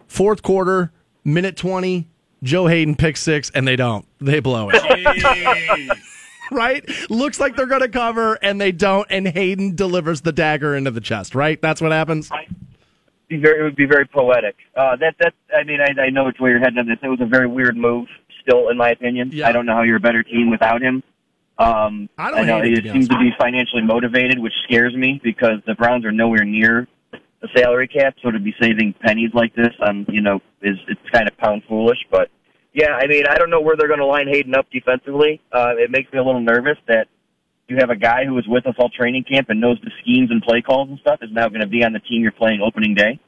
Fourth 0.09 0.43
quarter, 0.43 0.93
minute 1.25 1.57
20, 1.57 2.09
Joe 2.43 2.67
Haden 2.67 2.97
picks 2.97 3.21
six, 3.21 3.51
and 3.55 3.67
they 3.67 3.77
don't. 3.77 4.07
They 4.21 4.41
blow 4.41 4.71
it. 4.73 5.99
Right? 6.51 6.85
Looks 7.09 7.41
like 7.41 7.57
they're 7.57 7.65
going 7.65 7.81
to 7.81 7.89
cover, 7.89 8.35
and 8.43 8.61
they 8.61 8.73
don't, 8.73 9.07
and 9.09 9.27
Haden 9.27 9.75
delivers 9.75 10.21
the 10.21 10.33
dagger 10.33 10.77
into 10.77 10.91
the 10.91 11.01
chest, 11.01 11.35
right? 11.35 11.59
That's 11.63 11.81
what 11.81 11.93
happens? 11.93 12.31
be 13.33 13.41
very 13.41 13.61
it 13.61 13.63
would 13.63 13.77
be 13.77 13.87
very 13.87 14.07
poetic. 14.07 14.57
Uh, 14.77 14.97
that 14.97 15.15
that 15.21 15.35
I 15.57 15.65
mean 15.65 15.81
I, 15.81 16.03
I 16.03 16.11
know 16.11 16.29
it's 16.29 16.39
where 16.39 16.51
you're 16.51 16.61
heading 16.61 16.79
on 16.79 16.87
this. 16.87 16.99
It 17.03 17.09
was 17.09 17.21
a 17.21 17.27
very 17.27 17.47
weird 17.47 17.77
move, 17.77 18.09
still 18.43 18.69
in 18.69 18.77
my 18.77 18.91
opinion. 18.91 19.31
Yeah. 19.33 19.49
I 19.49 19.53
don't 19.53 19.67
know 19.67 19.75
how 19.75 19.83
you're 19.83 19.97
a 19.97 20.01
better 20.01 20.23
team 20.23 20.51
without 20.51 20.83
him. 20.83 21.03
Um, 21.59 22.09
I 22.19 22.31
don't 22.31 22.47
know 22.47 22.61
hate 22.61 22.73
it, 22.73 22.77
to 22.77 22.83
he 22.83 22.89
be 22.89 22.93
seems 22.93 23.11
honest 23.11 23.11
to 23.11 23.31
be 23.31 23.37
financially 23.39 23.83
motivated, 23.83 24.39
which 24.39 24.55
scares 24.65 24.95
me 24.95 25.21
because 25.23 25.61
the 25.67 25.75
Browns 25.75 26.05
are 26.05 26.13
nowhere 26.13 26.45
near 26.45 26.89
the 27.43 27.49
salary 27.55 27.89
cap. 27.89 28.15
So 28.23 28.31
to 28.31 28.39
be 28.39 28.55
saving 28.61 28.95
pennies 29.05 29.31
like 29.35 29.55
this, 29.55 29.75
um, 29.87 30.07
you 30.09 30.23
know, 30.23 30.41
is 30.63 30.79
it's 30.89 31.11
kind 31.13 31.29
of 31.29 31.37
pound 31.37 31.63
foolish. 31.69 31.99
But 32.11 32.31
yeah, 32.73 32.95
I 32.95 33.07
mean 33.07 33.25
I 33.29 33.37
don't 33.37 33.51
know 33.51 33.61
where 33.61 33.77
they're 33.77 33.89
going 33.89 34.01
to 34.01 34.07
line 34.07 34.29
Haden 34.29 34.55
up 34.55 34.67
defensively. 34.71 35.41
Uh, 35.53 35.75
it 35.77 35.91
makes 35.91 36.11
me 36.13 36.19
a 36.19 36.25
little 36.25 36.41
nervous 36.41 36.79
that 36.89 37.09
you 37.69 37.77
have 37.79 37.91
a 37.91 37.97
guy 37.97 38.25
who 38.25 38.35
was 38.35 38.47
with 38.47 38.67
us 38.67 38.75
all 38.79 38.89
training 38.89 39.25
camp 39.25 39.49
and 39.51 39.61
knows 39.61 39.79
the 39.83 39.91
schemes 40.01 40.31
and 40.31 40.43
play 40.43 40.63
calls 40.63 40.89
and 40.89 40.99
stuff 41.01 41.19
is 41.23 41.31
now 41.33 41.49
going 41.49 41.61
to 41.61 41.67
be 41.67 41.85
on 41.85 41.93
the 41.93 42.01
team 42.01 42.23
you're 42.23 42.33
playing 42.33 42.61
opening 42.61 42.95
day. 42.95 43.19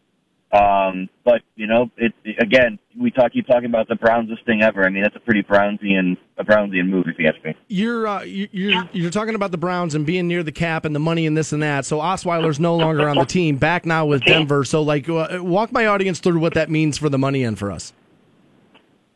Um, 0.55 1.09
but 1.25 1.43
you 1.57 1.67
know, 1.67 1.91
it, 1.97 2.13
it 2.25 2.41
again, 2.41 2.79
we 2.97 3.11
talk 3.11 3.33
keep 3.33 3.47
talking 3.49 3.65
about 3.65 3.89
the 3.89 3.97
Brownsest 3.97 4.45
thing 4.47 4.63
ever. 4.63 4.85
I 4.85 4.89
mean, 4.89 5.03
that's 5.03 5.17
a 5.17 5.21
pretty 5.21 5.43
Brownsian 5.43 6.17
a 6.39 6.45
Brownsian 6.45 6.89
move 6.89 7.07
if 7.09 7.19
you 7.19 7.27
ask 7.27 7.45
me. 7.45 7.57
You're 7.67 8.07
uh, 8.07 8.23
you- 8.23 8.49
you're 8.53 8.89
you're 8.93 9.11
talking 9.11 9.35
about 9.35 9.51
the 9.51 9.59
Browns 9.59 9.97
and 9.97 10.07
being 10.07 10.29
near 10.29 10.45
the 10.45 10.53
cap 10.53 10.85
and 10.85 10.95
the 10.95 11.01
money 11.01 11.27
and 11.27 11.37
this 11.37 11.53
and 11.53 11.61
that. 11.65 11.87
So 11.87 11.99
Osweiler's 11.99 12.61
no 12.61 12.77
longer 12.77 13.09
on 13.09 13.17
the 13.17 13.25
team, 13.25 13.57
back 13.57 13.85
now 13.85 14.07
with 14.07 14.23
Denver. 14.25 14.65
So 14.65 14.83
like, 14.83 15.09
uh, 15.09 15.39
walk 15.41 15.73
my 15.73 15.87
audience 15.87 16.21
through 16.21 16.39
what 16.39 16.55
that 16.55 16.71
means 16.71 16.99
for 16.99 17.09
the 17.09 17.19
money 17.19 17.43
and 17.43 17.59
for 17.59 17.73
us. 17.73 17.93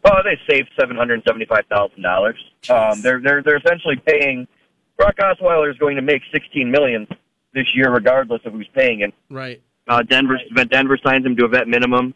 Oh, 0.05 0.19
they 0.25 0.39
saved 0.51 0.71
seven 0.81 0.97
hundred 0.97 1.23
seventy-five 1.27 1.67
thousand 1.71 2.03
dollars. 2.03 2.37
Um, 2.69 3.01
they're 3.03 3.21
they're 3.21 3.43
they're 3.43 3.57
essentially 3.59 3.97
paying. 4.07 4.49
Brock 4.97 5.15
Osweiler 5.19 5.71
is 5.71 5.77
going 5.79 5.95
to 5.97 6.03
make 6.03 6.23
sixteen 6.33 6.71
million 6.73 7.07
this 7.55 7.67
year, 7.75 7.91
regardless 7.93 8.41
of 8.45 8.53
who's 8.55 8.69
paying 8.75 9.01
him. 9.01 9.13
Right. 9.31 9.63
Uh, 9.89 10.03
Denver 10.03 10.39
Denver 10.71 10.99
signs 11.03 11.25
him 11.25 11.37
to 11.37 11.45
a 11.47 11.49
vet 11.49 11.67
minimum 11.67 12.15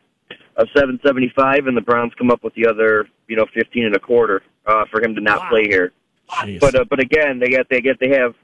of 0.57 0.69
seven 0.77 1.01
seventy-five, 1.05 1.67
and 1.67 1.77
the 1.77 1.81
Browns 1.81 2.13
come 2.19 2.31
up 2.31 2.45
with 2.45 2.55
the 2.55 2.67
other, 2.67 3.09
you 3.29 3.37
know, 3.37 3.47
fifteen 3.55 3.87
and 3.87 3.97
a 3.97 3.99
quarter 3.99 4.43
uh, 4.67 4.85
for 4.91 5.03
him 5.03 5.15
to 5.15 5.21
not 5.21 5.49
play 5.49 5.65
here. 5.65 5.93
Jeez. 6.29 6.61
But 6.61 6.75
uh, 6.75 6.85
but 6.89 7.01
again, 7.01 7.39
they 7.39 7.49
get 7.49 7.69
they 7.71 7.81
get 7.81 7.99
they 7.99 8.11
have 8.11 8.35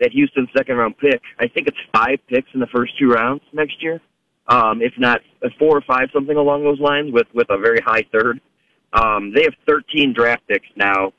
that 0.00 0.10
Houston 0.10 0.48
second 0.56 0.76
round 0.76 0.98
pick. 0.98 1.20
I 1.38 1.46
think 1.48 1.68
it's 1.68 1.76
five 1.94 2.18
picks 2.28 2.48
in 2.54 2.60
the 2.60 2.66
first 2.66 2.98
two 2.98 3.08
rounds 3.08 3.42
next 3.52 3.82
year, 3.82 4.00
um, 4.48 4.82
if 4.82 4.92
not 4.98 5.20
uh, 5.44 5.48
four 5.58 5.76
or 5.76 5.82
five, 5.82 6.08
something 6.12 6.36
along 6.36 6.64
those 6.64 6.80
lines, 6.80 7.12
with 7.12 7.28
with 7.34 7.46
a 7.50 7.58
very 7.58 7.80
high 7.80 8.04
third. 8.12 8.40
Um, 8.92 9.32
they 9.34 9.44
have 9.44 9.54
13 9.66 10.12
draft 10.12 10.46
picks 10.48 10.66
now. 10.76 11.12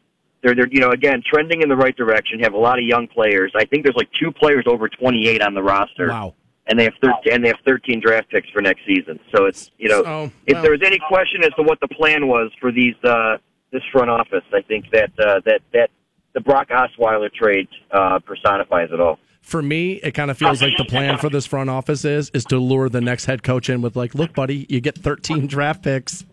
They're 0.44 0.54
they're 0.54 0.68
you 0.70 0.82
know 0.82 0.92
again 0.92 1.24
trending 1.26 1.62
in 1.62 1.70
the 1.70 1.76
right 1.76 1.96
direction. 1.96 2.40
Have 2.42 2.54
a 2.54 2.58
lot 2.58 2.78
of 2.78 2.86
young 2.86 3.08
players. 3.08 3.54
I 3.56 3.66
think 3.66 3.84
there's 3.84 3.96
like 3.96 4.10
two 4.20 4.32
players 4.32 4.66
over 4.68 4.90
28 4.90 5.42
on 5.42 5.54
the 5.54 5.64
roster, 5.64 6.10
wow. 6.10 6.34
And 6.68 6.80
they 6.80 6.84
have 6.86 6.94
13 7.02 7.34
and 7.34 7.44
they 7.44 7.50
have 7.50 7.60
13 7.66 8.00
draft 8.00 8.30
picks 8.30 8.50
for 8.50 8.62
next 8.62 8.82
season. 8.86 9.20
So 9.36 9.46
it's 9.46 9.72
you 9.78 9.90
know 9.90 10.04
So, 10.04 10.32
if 10.46 10.54
well- 10.54 10.64
there 10.64 10.72
was 10.72 10.82
any 10.86 11.00
question 11.08 11.44
as 11.44 11.54
to 11.56 11.64
what 11.64 11.80
the 11.80 11.88
plan 11.88 12.28
was 12.28 12.52
for 12.60 12.72
these 12.72 12.96
uh, 13.04 13.38
this 13.72 13.84
front 13.92 14.10
office, 14.10 14.44
I 14.54 14.62
think 14.62 14.86
that 14.92 15.12
uh, 15.20 15.42
that 15.46 15.62
that 15.74 15.90
the 16.34 16.42
Brock 16.42 16.70
Osweiler 16.70 17.32
trade 17.32 17.68
uh, 17.92 18.20
personifies 18.20 18.90
it 18.92 19.00
all. 19.00 19.20
For 19.42 19.62
me, 19.62 19.96
it 19.96 20.14
kind 20.14 20.32
of 20.32 20.38
feels 20.38 20.62
like 20.62 20.78
the 20.78 20.86
plan 20.86 21.18
for 21.18 21.30
this 21.30 21.46
front 21.46 21.70
office 21.70 22.06
is 22.06 22.30
is 22.34 22.46
to 22.46 22.58
lure 22.60 22.88
the 22.88 23.02
next 23.02 23.26
head 23.26 23.44
coach 23.44 23.70
in 23.70 23.82
with 23.82 23.96
like, 23.96 24.16
look, 24.16 24.34
buddy, 24.34 24.66
you 24.70 24.80
get 24.80 24.98
13 24.98 25.48
draft 25.48 25.84
picks. 25.84 26.26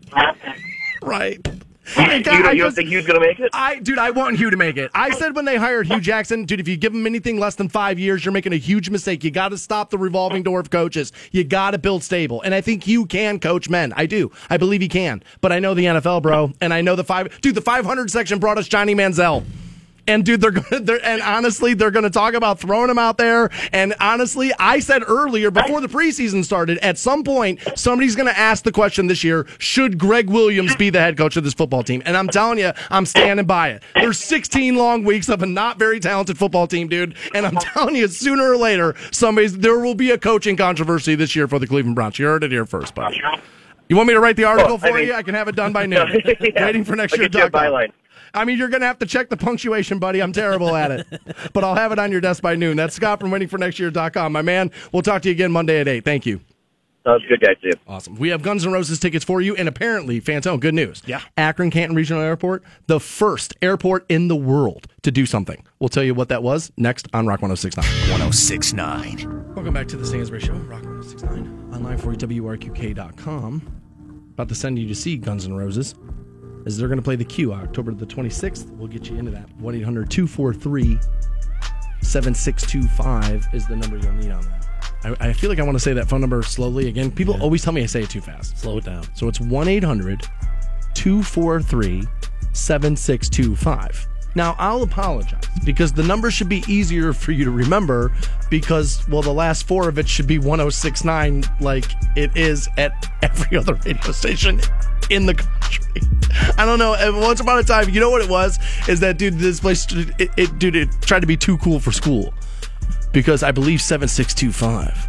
right. 1.03 1.47
You 1.97 2.23
don't, 2.23 2.29
I 2.29 2.53
you 2.53 2.59
don't 2.63 2.69
just- 2.69 2.77
think 2.77 2.91
going 2.91 3.05
to 3.07 3.21
make 3.21 3.41
it? 3.41 3.51
I, 3.53 3.79
dude, 3.79 3.99
I 3.99 4.11
want 4.11 4.37
Hue 4.37 4.51
to 4.51 4.57
make 4.57 4.77
it. 4.77 4.91
I 4.95 5.11
oh. 5.13 5.19
said 5.19 5.35
when 5.35 5.45
they 5.45 5.57
hired 5.57 5.87
Hue 5.87 6.01
Jackson, 6.01 6.45
dude, 6.45 6.61
if 6.61 6.69
you 6.69 6.77
give 6.77 6.95
him 6.95 7.07
anything 7.07 7.39
less 7.39 7.55
than 7.55 7.69
five 7.69 7.99
years, 7.99 8.25
you're 8.25 8.33
making 8.33 8.53
a 8.53 8.57
huge 8.57 8.91
mistake. 8.91 9.25
You 9.25 9.31
got 9.31 9.49
to 9.51 9.59
stop 9.59 9.91
the 9.91 9.99
revolving 9.99 10.43
door 10.43 10.61
of 10.61 10.71
coaches. 10.71 11.13
You 11.33 11.45
got 11.45 11.73
to 11.73 11.79
build 11.79 12.03
stable. 12.05 12.43
And 12.43 12.55
I 12.55 12.61
think 12.61 12.85
Hue 12.85 13.07
can 13.07 13.41
coach 13.41 13.69
men. 13.69 13.93
I 13.97 14.07
do. 14.07 14.31
I 14.49 14.57
believe 14.57 14.81
he 14.81 14.89
can. 14.89 15.23
But 15.41 15.53
I 15.53 15.59
know 15.59 15.75
the 15.75 15.85
NFL, 15.85 16.23
bro. 16.23 16.53
And 16.61 16.73
I 16.73 16.81
know 16.81 16.97
the 16.97 17.05
five, 17.05 17.41
dude, 17.41 17.55
the 17.55 17.61
500 17.61 18.11
section 18.11 18.39
brought 18.39 18.59
us 18.59 18.69
Johnny 18.69 18.95
Manziel. 18.95 19.45
And 20.11 20.25
dude, 20.25 20.41
they're 20.41 20.51
gonna, 20.51 20.81
they're, 20.81 21.05
and 21.05 21.23
honestly, 21.23 21.73
they're 21.75 21.93
gonna 21.93 22.11
talk 22.11 22.35
about 22.35 22.59
throwing 22.59 22.91
him 22.91 22.99
out 22.99 23.17
there. 23.17 23.49
And 23.73 23.95
honestly, 24.01 24.51
I 24.59 24.81
said 24.81 25.03
earlier 25.07 25.51
before 25.53 25.81
the 25.81 25.87
preseason 25.89 26.45
started, 26.45 26.79
at 26.79 26.99
some 26.99 27.23
point, 27.23 27.61
somebody's 27.77 28.17
gonna 28.17 28.33
ask 28.33 28.65
the 28.65 28.73
question 28.73 29.07
this 29.07 29.23
year: 29.23 29.47
Should 29.59 29.99
Gregg 29.99 30.29
Williams 30.29 30.75
be 30.75 30.91
the 30.91 30.99
head 30.99 31.17
coach 31.17 31.37
of 31.37 31.45
this 31.45 31.55
football 31.55 31.85
team? 31.85 32.03
And 32.05 32.17
I'm 32.17 32.27
telling 32.29 32.59
you, 32.59 32.73
I'm 32.91 33.07
standing 33.07 33.47
by 33.47 33.69
it. 33.71 33.83
There's 33.95 34.19
16 34.19 34.75
long 34.75 35.05
weeks 35.05 35.29
of 35.29 35.43
a 35.43 35.47
not 35.47 35.79
very 35.79 36.01
talented 36.01 36.37
football 36.37 36.67
team, 36.67 36.89
dude. 36.89 37.15
And 37.35 37.47
I'm 37.47 37.55
telling 37.57 37.95
you, 37.95 38.09
sooner 38.09 38.51
or 38.51 38.57
later, 38.57 38.97
somebody's 39.13 39.57
there 39.59 39.79
will 39.79 39.95
be 39.95 40.11
a 40.11 40.19
coaching 40.19 40.57
controversy 40.57 41.15
this 41.15 41.37
year 41.37 41.47
for 41.47 41.61
the 41.61 41.69
Cleveland 41.69 41.95
Browns. 41.95 42.19
You 42.19 42.27
heard 42.27 42.43
it 42.43 42.51
here 42.51 42.67
first, 42.67 42.95
buddy. 42.97 43.21
You 43.89 43.97
want 43.97 44.09
me 44.09 44.15
to 44.15 44.21
write 44.21 44.37
the 44.37 44.45
article 44.45 44.77
Well, 44.77 44.85
I 44.85 44.89
for 44.91 44.97
mean- 44.99 45.07
you? 45.09 45.15
I 45.15 45.23
can 45.23 45.35
have 45.35 45.47
it 45.49 45.55
done 45.57 45.73
by 45.73 45.87
noon. 45.87 46.21
Yeah. 46.41 46.65
Waiting 46.67 46.85
for 46.85 46.97
next 46.97 47.17
year. 47.17 47.29
get 47.29 47.39
you 47.39 47.47
a 47.47 47.51
byline. 47.51 47.93
I 48.35 48.45
mean, 48.45 48.59
you're 48.59 48.69
going 48.69 48.81
to 48.81 48.87
have 48.87 48.99
to 49.01 49.07
check 49.07 49.29
the 49.29 49.37
punctuation, 49.37 49.99
buddy. 49.99 50.23
I'm 50.23 50.33
terrible 50.33 50.75
at 50.77 50.91
it. 50.91 51.07
But 51.53 51.65
I'll 51.65 51.75
have 51.75 51.91
it 51.91 51.99
on 51.99 52.13
your 52.13 52.21
desk 52.21 52.43
by 52.43 52.55
noon. 52.55 52.77
That's 52.77 52.95
Scott 52.95 53.19
from 53.19 53.31
waitingfornextyear.com. 53.31 54.33
My 54.33 54.43
man, 54.43 54.71
we'll 54.93 55.03
talk 55.03 55.23
to 55.23 55.29
you 55.29 55.33
again 55.33 55.51
Monday 55.51 55.81
at 55.81 55.89
8. 55.89 56.05
Thank 56.05 56.27
you. 56.27 56.41
Sounds 57.05 57.25
good, 57.29 57.41
guys. 57.41 57.57
See 57.63 57.69
you. 57.69 57.73
Awesome. 57.89 58.17
We 58.17 58.29
have 58.29 58.43
Guns 58.43 58.67
N' 58.67 58.73
Roses 58.73 58.99
tickets 58.99 59.25
for 59.25 59.41
you, 59.41 59.57
and 59.57 59.69
apparently, 59.69 60.21
Fantone, 60.21 60.61
good 60.61 60.75
news. 60.75 61.03
Yeah. 61.07 61.23
Akron 61.37 61.71
Canton 61.71 61.97
Regional 61.97 62.23
Airport, 62.23 62.63
the 62.87 63.01
first 63.01 63.55
airport 63.63 64.05
in 64.11 64.29
the 64.29 64.37
world 64.37 64.87
to 65.03 65.11
do 65.11 65.25
something. 65.25 65.65
We'll 65.79 65.89
tell 65.89 66.05
you 66.05 66.15
what 66.15 66.29
that 66.29 66.43
was 66.43 66.71
next 66.77 67.09
on 67.15 67.27
Rock 67.27 67.41
1069. 67.41 67.85
1069. 68.11 69.55
Welcome 69.55 69.73
back 69.75 69.89
to 69.89 69.97
the 69.97 70.05
Stansbury 70.05 70.41
Show, 70.41 70.53
Rock 70.53 70.85
1069. 70.85 71.71
Online 71.73 71.97
for 71.97 72.13
you, 72.13 72.19
WRQK.com. 72.19 73.81
About 74.35 74.49
to 74.49 74.55
send 74.55 74.79
you 74.79 74.87
to 74.87 74.95
see 74.95 75.17
Guns 75.17 75.47
N' 75.47 75.55
Roses 75.55 75.95
as 76.67 76.77
they're 76.77 76.89
going 76.89 76.99
to 76.99 77.03
play 77.03 77.17
the 77.17 77.25
Q 77.25 77.53
October 77.53 77.93
the 77.93 78.07
26th. 78.07 78.71
We'll 78.77 78.89
get 78.89 79.09
you 79.09 79.17
into 79.17 79.31
that. 79.31 79.49
1 79.59 79.75
800 79.75 80.11
243 80.11 80.99
7625 82.03 83.47
is 83.53 83.67
the 83.67 83.77
number 83.77 83.99
you'll 83.99 84.13
need 84.13 84.31
on 84.31 84.43
that. 84.43 84.67
I, 85.03 85.29
I 85.29 85.33
feel 85.33 85.51
like 85.51 85.59
I 85.59 85.63
want 85.63 85.77
to 85.77 85.81
say 85.81 85.93
that 85.93 86.09
phone 86.09 86.21
number 86.21 86.43
slowly 86.43 86.89
again. 86.89 87.11
People 87.11 87.41
always 87.41 87.63
tell 87.63 87.73
me 87.73 87.83
I 87.83 87.87
say 87.87 88.03
it 88.03 88.11
too 88.11 88.21
fast. 88.21 88.59
Slow 88.59 88.79
it 88.79 88.85
down. 88.85 89.05
So 89.15 89.29
it's 89.29 89.41
1 89.41 89.69
800 89.69 90.23
243 90.95 92.05
7625. 92.53 94.09
Now, 94.37 94.55
I'll 94.59 94.83
apologize 94.83 95.43
because 95.65 95.93
the 95.93 96.05
number 96.05 96.31
should 96.31 96.49
be 96.49 96.63
easier 96.69 97.13
for 97.13 97.33
you 97.33 97.45
to 97.45 97.51
remember 97.51 98.13
because, 98.49 99.07
well, 99.09 99.23
the 99.23 99.33
last 99.33 99.67
four 99.67 99.89
of 99.89 99.99
it 99.99 100.09
should 100.09 100.29
be 100.29 100.39
1069 100.39 101.45
like 101.61 101.87
it 102.17 102.37
is 102.37 102.69
at 102.77 102.93
every 103.23 103.59
other 103.59 103.75
radio 103.85 104.13
station 104.13 104.61
in 105.11 105.27
the 105.27 105.35
country. 105.35 105.85
I 106.57 106.65
don't 106.65 106.79
know. 106.79 106.95
And 106.95 107.21
once 107.21 107.41
upon 107.41 107.59
a 107.59 107.63
time, 107.63 107.91
you 107.91 108.01
know 108.01 108.11
what 108.11 108.23
it 108.23 108.31
was? 108.31 108.59
Is 108.89 109.01
that, 109.01 109.19
dude, 109.19 109.39
this 109.39 109.61
place, 109.61 109.87
it, 110.19 110.31
it 110.37 110.59
dude, 110.59 110.77
it 110.77 110.89
tried 111.03 111.21
to 111.21 111.27
be 111.27 111.37
too 111.37 111.59
cool 111.59 111.81
for 111.81 111.93
school 111.93 112.33
because 113.13 113.43
I 113.43 113.51
believe 113.51 113.83
7625 113.83 115.09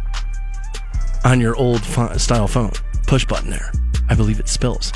on 1.24 1.40
your 1.40 1.54
old 1.56 1.82
style 2.20 2.48
phone, 2.48 2.72
push 3.06 3.24
button 3.24 3.50
there, 3.50 3.72
I 4.08 4.14
believe 4.14 4.40
it 4.40 4.48
spells 4.48 4.92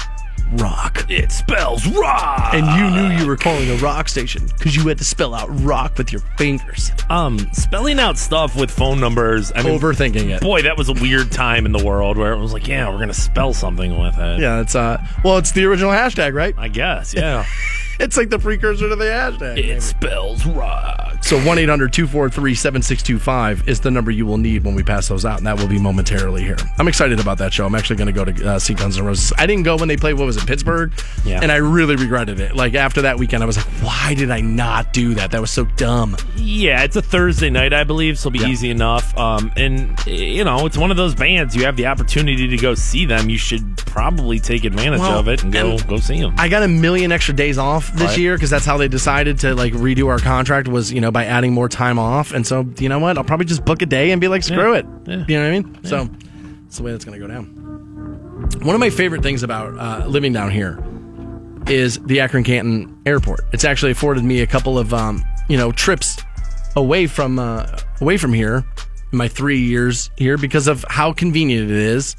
rock. 0.57 1.05
It 1.09 1.31
spells 1.33 1.87
rock. 1.87 2.55
And 2.55 2.67
you 2.67 2.91
knew 3.09 3.17
you 3.23 3.27
were 3.27 3.37
calling 3.37 3.71
a 3.71 3.77
rock 3.77 4.09
station 4.09 4.47
because 4.59 4.75
you 4.77 4.87
had 4.89 4.99
to 4.99 5.05
spell 5.05 5.35
out 5.35 5.49
rock 5.63 5.97
with 5.99 6.13
your 6.13 6.23
fingers. 6.39 6.91
um, 7.11 7.39
spelling 7.53 7.99
out 7.99 8.19
stuff 8.19 8.57
with 8.57 8.71
phone 8.71 9.01
numbers. 9.01 9.53
I 9.55 9.63
mean, 9.63 9.79
Overthinking 9.79 10.31
it. 10.31 10.41
boy, 10.43 10.63
that 10.63 10.77
was 10.77 10.89
a 10.89 10.93
weird 10.95 11.31
time 11.33 11.67
in 11.67 11.73
the 11.73 11.85
world 11.85 12.17
where 12.17 12.33
it 12.33 12.39
was 12.39 12.53
like, 12.53 12.67
yeah, 12.69 12.89
we're 12.91 12.99
gonna 12.99 13.15
spell 13.15 13.53
something 13.55 13.99
with 13.99 14.17
it. 14.19 14.41
Yeah, 14.41 14.61
it's 14.61 14.75
uh 14.75 15.03
well 15.25 15.39
it's 15.39 15.53
the 15.53 15.65
original 15.65 15.93
hashtag, 15.93 16.35
right? 16.35 16.55
I 16.59 16.69
guess. 16.69 17.15
Yeah. 17.15 17.45
It's 18.07 18.17
like 18.17 18.31
the 18.31 18.39
precursor 18.39 18.89
to 18.89 18.97
the 18.97 19.05
hashtag. 19.05 19.59
it 19.59 19.83
spells 19.83 20.45
rock. 20.47 21.25
So 21.25 21.37
1 21.45 21.59
800 21.59 21.93
243 21.93 22.55
7625 22.55 23.69
is 23.69 23.81
the 23.81 23.91
number 23.91 24.11
you 24.11 24.27
will 24.27 24.39
need 24.39 24.65
when 24.65 24.75
we 24.75 24.83
pass 24.83 25.09
those 25.09 25.25
out, 25.25 25.39
and 25.39 25.47
that 25.47 25.59
will 25.59 25.67
be 25.67 25.79
momentarily 25.79 26.43
here. 26.43 26.57
I'm 26.79 26.89
excited 26.89 27.19
about 27.21 27.39
that 27.39 27.53
show. 27.53 27.67
I'm 27.67 27.75
actually 27.75 27.97
going 27.97 28.07
to 28.07 28.13
go 28.13 28.25
to 28.25 28.49
uh, 28.51 28.59
see 28.59 28.75
Guns 28.75 28.99
N' 28.99 29.05
Roses. 29.05 29.33
I 29.37 29.47
didn't 29.47 29.65
go 29.65 29.77
when 29.77 29.89
they 29.89 29.97
played, 29.97 30.15
what 30.15 30.27
was 30.27 30.37
it, 30.37 30.47
Pittsburgh? 30.47 30.93
Yeah. 31.25 31.41
And 31.43 31.51
I 31.51 31.57
really 31.57 31.97
regretted 31.97 32.39
it. 32.39 32.55
Like 32.55 32.75
after 32.75 33.03
that 33.03 33.19
weekend, 33.19 33.43
I 33.43 33.47
was 33.47 33.57
like, 33.57 33.67
why 33.83 34.15
did 34.15 34.31
I 34.31 34.41
not 34.41 34.93
do 34.93 35.15
that? 35.15 35.31
That 35.33 35.41
was 35.41 35.51
so 35.51 35.65
dumb. 35.65 36.17
Yeah, 36.37 36.85
it's 36.85 36.97
a 36.97 37.03
Thursday 37.03 37.51
night, 37.51 37.73
I 37.73 37.83
believe, 37.85 38.19
so 38.19 38.29
it'll 38.29 38.39
be 38.39 38.39
Yeah. 38.41 38.49
easy 38.53 38.71
enough. 38.71 39.17
Um, 39.19 39.53
and 39.57 39.99
you 40.07 40.45
know, 40.45 40.67
it's 40.67 40.79
one 40.79 40.91
of 40.91 40.97
those 40.97 41.15
bands. 41.15 41.57
You 41.57 41.65
have 41.65 41.77
the 41.77 41.87
opportunity 41.87 42.47
to 42.49 42.57
go 42.57 42.75
see 42.75 43.05
them. 43.07 43.29
You 43.31 43.39
should 43.39 43.79
probably 43.79 44.39
take 44.39 44.65
advantage 44.65 45.01
Well, 45.01 45.19
of 45.19 45.29
it 45.29 45.43
and 45.43 45.53
go 45.53 45.73
and 45.73 45.87
go 45.89 45.97
see 45.97 46.21
them. 46.21 46.35
I 46.39 46.49
got 46.49 46.63
a 46.63 46.69
million 46.69 47.11
extra 47.11 47.35
days 47.35 47.59
off 47.59 47.86
this 47.95 48.03
Right. 48.11 48.19
year 48.19 48.35
because 48.37 48.51
that's 48.51 48.65
how 48.67 48.77
they 48.77 48.89
decided 48.89 49.39
to 49.41 49.55
like 49.55 49.73
redo 49.73 50.09
our 50.09 50.19
contract 50.19 50.69
was 50.69 50.93
you 50.93 51.01
know 51.01 51.11
by 51.11 51.25
adding 51.25 51.53
more 51.53 51.69
time 51.69 51.99
off. 51.99 52.33
And 52.33 52.47
so 52.47 52.67
you 52.79 52.89
know 52.89 52.99
what, 52.99 53.17
I'll 53.19 53.25
probably 53.25 53.47
just 53.47 53.65
book 53.65 53.83
a 53.83 53.87
day 53.87 54.11
and 54.13 54.21
be 54.21 54.29
like, 54.29 54.43
screw 54.43 54.73
Yeah. 54.73 54.79
it. 54.79 54.87
Yeah. 55.07 55.25
You 55.29 55.37
know 55.39 55.43
what 55.43 55.49
I 55.49 55.61
mean? 55.61 55.85
So 55.85 56.09
that's 56.65 56.77
the 56.79 56.83
way 56.83 56.93
that's 56.93 57.05
going 57.05 57.21
to 57.21 57.27
go 57.27 57.33
down. 57.33 57.45
One 58.63 58.75
of 58.75 58.81
my 58.81 58.91
favorite 58.91 59.23
things 59.23 59.43
about 59.43 59.77
uh, 59.79 60.07
living 60.07 60.33
down 60.33 60.51
here 60.51 60.79
is 61.67 61.99
the 62.05 62.21
Akron 62.21 62.45
Canton 62.45 62.97
Airport. 63.07 63.41
It's 63.53 63.65
actually 63.65 63.93
afforded 63.93 64.23
me 64.25 64.41
a 64.41 64.47
couple 64.47 64.79
of 64.79 64.93
um, 64.95 65.25
you 65.49 65.57
know 65.57 65.73
trips 65.73 66.17
away 66.77 67.07
from 67.07 67.39
uh, 67.39 67.67
away 68.01 68.17
from 68.19 68.33
here 68.33 68.65
in 69.13 69.19
my 69.19 69.29
three 69.29 69.61
years 69.61 70.11
here 70.17 70.37
because 70.37 70.69
of 70.69 70.85
how 70.89 71.13
convenient 71.13 71.71
it 71.71 71.77
is 71.77 72.15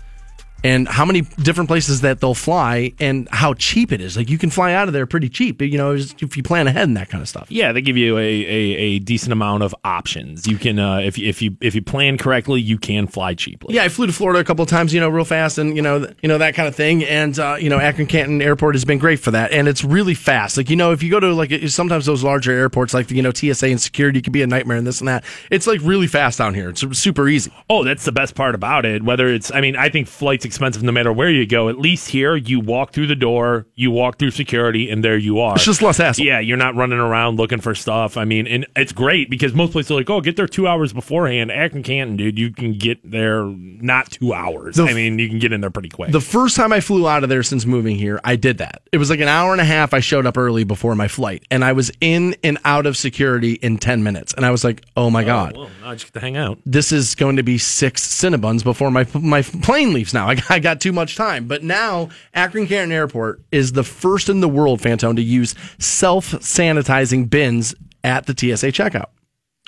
and 0.64 0.88
how 0.88 1.06
many 1.06 1.22
different 1.22 1.68
places 1.68 2.02
that 2.02 2.20
they'll 2.20 2.34
fly 2.34 2.94
and 3.00 3.28
how 3.32 3.54
cheap 3.54 3.92
it 3.92 4.02
is. 4.02 4.18
Like 4.18 4.30
you 4.30 4.38
can 4.38 4.50
fly 4.50 4.74
out 4.74 4.88
of 4.88 4.94
there 4.94 5.06
pretty 5.06 5.30
cheap, 5.30 5.62
you 5.62 5.78
know, 5.78 5.94
if 5.94 6.38
you 6.38 6.44
plan 6.44 6.68
ahead 6.68 6.84
and 6.84 6.98
that 6.98 7.10
kind 7.10 7.22
of 7.22 7.30
stuff. 7.30 7.50
yeah, 7.50 7.72
they 7.72 7.82
give 7.82 7.98
you 7.98 8.18
a, 8.18 8.22
a, 8.22 8.26
a 8.26 9.00
decent 9.00 9.34
amount 9.34 9.64
of 9.64 9.76
options. 9.84 10.48
You 10.48 10.58
can 10.58 10.80
uh, 10.80 10.98
if 10.98 11.18
you, 11.18 11.28
if 11.28 11.42
you 11.42 11.58
if 11.62 11.76
you 11.76 11.82
plan 11.82 12.18
correctly, 12.18 12.62
you 12.62 12.78
can 12.78 13.08
fly 13.08 13.34
cheaply. 13.34 13.76
Yeah, 13.76 13.84
I 13.84 13.90
flew 13.90 14.08
to 14.08 14.14
Florida 14.14 14.40
a 14.40 14.44
couple 14.44 14.64
of 14.64 14.70
times, 14.70 14.94
you 14.94 15.00
know, 15.00 15.10
real 15.10 15.26
fast, 15.26 15.58
and 15.58 15.76
you 15.76 15.82
know, 15.82 16.08
you 16.22 16.30
know 16.30 16.38
that 16.38 16.56
kind 16.56 16.68
of 16.68 16.76
thing. 16.76 17.04
And 17.04 17.38
uh, 17.40 17.58
you 17.60 17.70
know, 17.70 17.80
Akron 17.80 18.08
Canton 18.08 18.42
Airport 18.42 18.76
has 18.76 18.86
been 18.86 19.00
great 19.00 19.20
for 19.20 19.32
that, 19.32 19.52
and 19.52 19.68
it's 19.68 19.84
really 19.84 20.14
fast. 20.14 20.58
Like 20.58 20.70
you 20.70 20.76
know, 20.76 20.92
if 20.92 21.04
you 21.04 21.12
go 21.12 21.20
to 21.20 21.34
like 21.34 21.52
sometimes 21.70 22.06
those 22.06 22.24
larger 22.24 22.52
airports, 22.52 22.94
like 22.94 23.10
you 23.12 23.22
know 23.22 23.32
TSA 23.32 23.68
and 23.68 23.82
security, 23.82 24.22
can 24.22 24.34
be 24.34 24.42
a 24.42 24.48
nightmare 24.48 24.78
and 24.78 24.86
this 24.86 25.00
and 25.00 25.08
that. 25.08 25.24
It's 25.50 25.68
like 25.68 25.82
really 25.84 26.08
fast 26.08 26.38
down 26.38 26.54
here. 26.54 26.70
It's 26.70 26.84
super 26.98 27.28
easy. 27.28 27.52
Oh, 27.70 27.84
that's 27.84 28.06
the 28.06 28.12
best 28.12 28.36
part 28.36 28.56
about 28.56 28.86
it. 28.86 29.04
Whether 29.04 29.28
it's, 29.28 29.52
I 29.54 29.62
mean, 29.62 29.76
I 29.76 29.90
think 29.90 30.08
flight's 30.08 30.46
expensive 30.48 30.82
no 30.82 30.92
matter 30.92 31.14
where 31.14 31.30
you 31.30 31.46
go. 31.46 31.70
At 31.70 31.78
least 31.78 32.10
here, 32.10 32.36
you 32.36 32.60
walk 32.60 32.92
through 32.94 33.08
the 33.08 33.16
door, 33.16 33.68
you 33.76 33.92
walk 33.92 34.18
through 34.18 34.32
security, 34.32 34.90
and 34.90 35.04
there 35.04 35.18
you 35.18 35.40
are. 35.40 35.56
It's 35.56 35.66
just 35.66 35.82
less 35.82 35.98
hassle. 35.98 36.26
Yeah, 36.26 36.40
you're 36.40 36.58
not 36.58 36.76
running 36.76 37.00
around 37.00 37.38
looking 37.38 37.62
for 37.62 37.76
stuff. 37.76 38.18
I 38.18 38.26
mean, 38.26 38.48
and 38.48 38.66
it's 38.76 38.92
great 38.92 39.30
because 39.30 39.54
most 39.54 39.72
places 39.72 39.92
are 39.92 39.96
like, 39.96 40.10
oh, 40.10 40.22
get 40.22 40.36
there 40.36 40.48
two 40.48 40.68
hours 40.68 40.94
beforehand. 40.94 41.52
Akron 41.52 41.84
Canton, 41.84 42.18
dude, 42.18 42.40
you 42.40 42.52
can 42.52 42.74
get 42.74 43.10
there 43.10 43.44
not 43.46 44.12
two 44.12 44.34
hours. 44.34 44.76
The 44.76 44.84
I 44.84 44.94
mean, 44.94 45.20
you 45.20 45.30
can 45.30 45.40
get 45.40 45.54
in 45.54 45.62
there 45.62 45.70
pretty 45.70 45.90
quick. 45.90 46.12
The 46.12 46.22
first 46.22 46.56
time 46.56 46.74
I 46.74 46.80
flew 46.80 47.08
out 47.08 47.24
of 47.24 47.30
there 47.30 47.44
since 47.44 47.66
moving 47.66 47.98
here, 47.98 48.20
I 48.24 48.36
did 48.36 48.58
that. 48.60 48.82
It 48.92 48.98
was 48.98 49.10
like 49.10 49.20
an 49.20 49.28
hour 49.28 49.52
and 49.52 49.62
a 49.62 49.66
half. 49.66 49.94
I 49.94 50.00
showed 50.00 50.26
up 50.26 50.38
early 50.38 50.64
before 50.64 50.96
my 50.96 51.08
flight, 51.08 51.44
and 51.52 51.64
I 51.64 51.74
was 51.74 51.92
in 52.02 52.36
and 52.44 52.58
out 52.66 52.86
of 52.86 52.98
security 52.98 53.54
in 53.54 53.78
ten 53.78 54.04
minutes. 54.04 54.34
And 54.34 54.46
I 54.46 54.52
was 54.52 54.64
like, 54.64 54.84
"Oh 54.96 55.10
my 55.10 55.24
oh, 55.24 55.26
god, 55.26 55.58
well, 55.58 55.70
now 55.82 55.90
I 55.90 55.94
just 55.94 56.06
get 56.06 56.14
to 56.14 56.20
hang 56.20 56.38
out. 56.38 56.60
this 56.66 56.92
is 56.92 57.16
going 57.16 57.36
to 57.36 57.44
be 57.44 57.58
six 57.58 58.06
Cinnabons 58.06 58.64
before 58.64 58.92
my 58.92 59.06
my 59.14 59.42
plane 59.42 59.94
leaves. 59.94 60.14
Now 60.14 60.28
I 60.28 60.36
I 60.50 60.60
got 60.60 60.82
too 60.82 60.92
much 60.92 61.16
time, 61.16 61.48
but 61.48 61.64
now 61.64 62.10
Akron 62.34 62.68
Canton 62.68 62.92
Airport 62.92 63.42
is 63.52 63.74
the 63.74 63.84
first 63.84 64.30
in 64.30 64.42
the 64.42 64.50
world, 64.50 64.82
Fantone, 64.82 65.16
to 65.16 65.22
use 65.22 65.56
self 65.80 66.32
sanitizing 66.32 67.30
bins 67.30 67.76
at 68.04 68.26
the 68.26 68.34
TSA 68.34 68.68
checkout. 68.72 69.08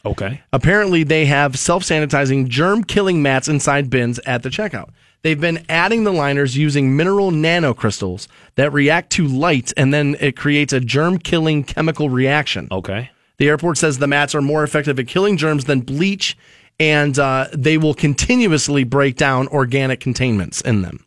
Okay. 0.06 0.42
Apparently, 0.54 1.04
they 1.04 1.26
have 1.26 1.58
self 1.58 1.84
sanitizing 1.84 2.48
germ 2.48 2.84
killing 2.84 3.22
mats 3.22 3.48
inside 3.48 3.90
bins 3.90 4.20
at 4.26 4.44
the 4.44 4.50
checkout. 4.50 4.90
They've 5.22 5.40
been 5.40 5.66
adding 5.68 6.06
the 6.06 6.14
liners 6.14 6.56
using 6.56 6.96
mineral 6.96 7.32
nanocrystals 7.32 8.28
that 8.56 8.72
react 8.72 9.10
to 9.12 9.28
light 9.28 9.74
and 9.76 9.94
then 9.94 10.16
it 10.22 10.38
creates 10.38 10.72
a 10.72 10.80
germ 10.80 11.20
killing 11.20 11.64
chemical 11.64 12.10
reaction. 12.10 12.70
Okay. 12.72 13.12
The 13.38 13.50
airport 13.50 13.78
says 13.78 13.98
the 13.98 14.08
mats 14.08 14.34
are 14.34 14.42
more 14.42 14.64
effective 14.64 14.98
at 15.00 15.08
killing 15.08 15.36
germs 15.36 15.66
than 15.66 15.82
bleach 15.82 16.38
and 16.80 17.18
uh, 17.20 17.48
they 17.54 17.78
will 17.78 17.94
continuously 17.94 18.84
break 18.84 19.16
down 19.16 19.48
organic 19.50 20.00
containments 20.00 20.62
in 20.62 20.82
them. 20.82 21.06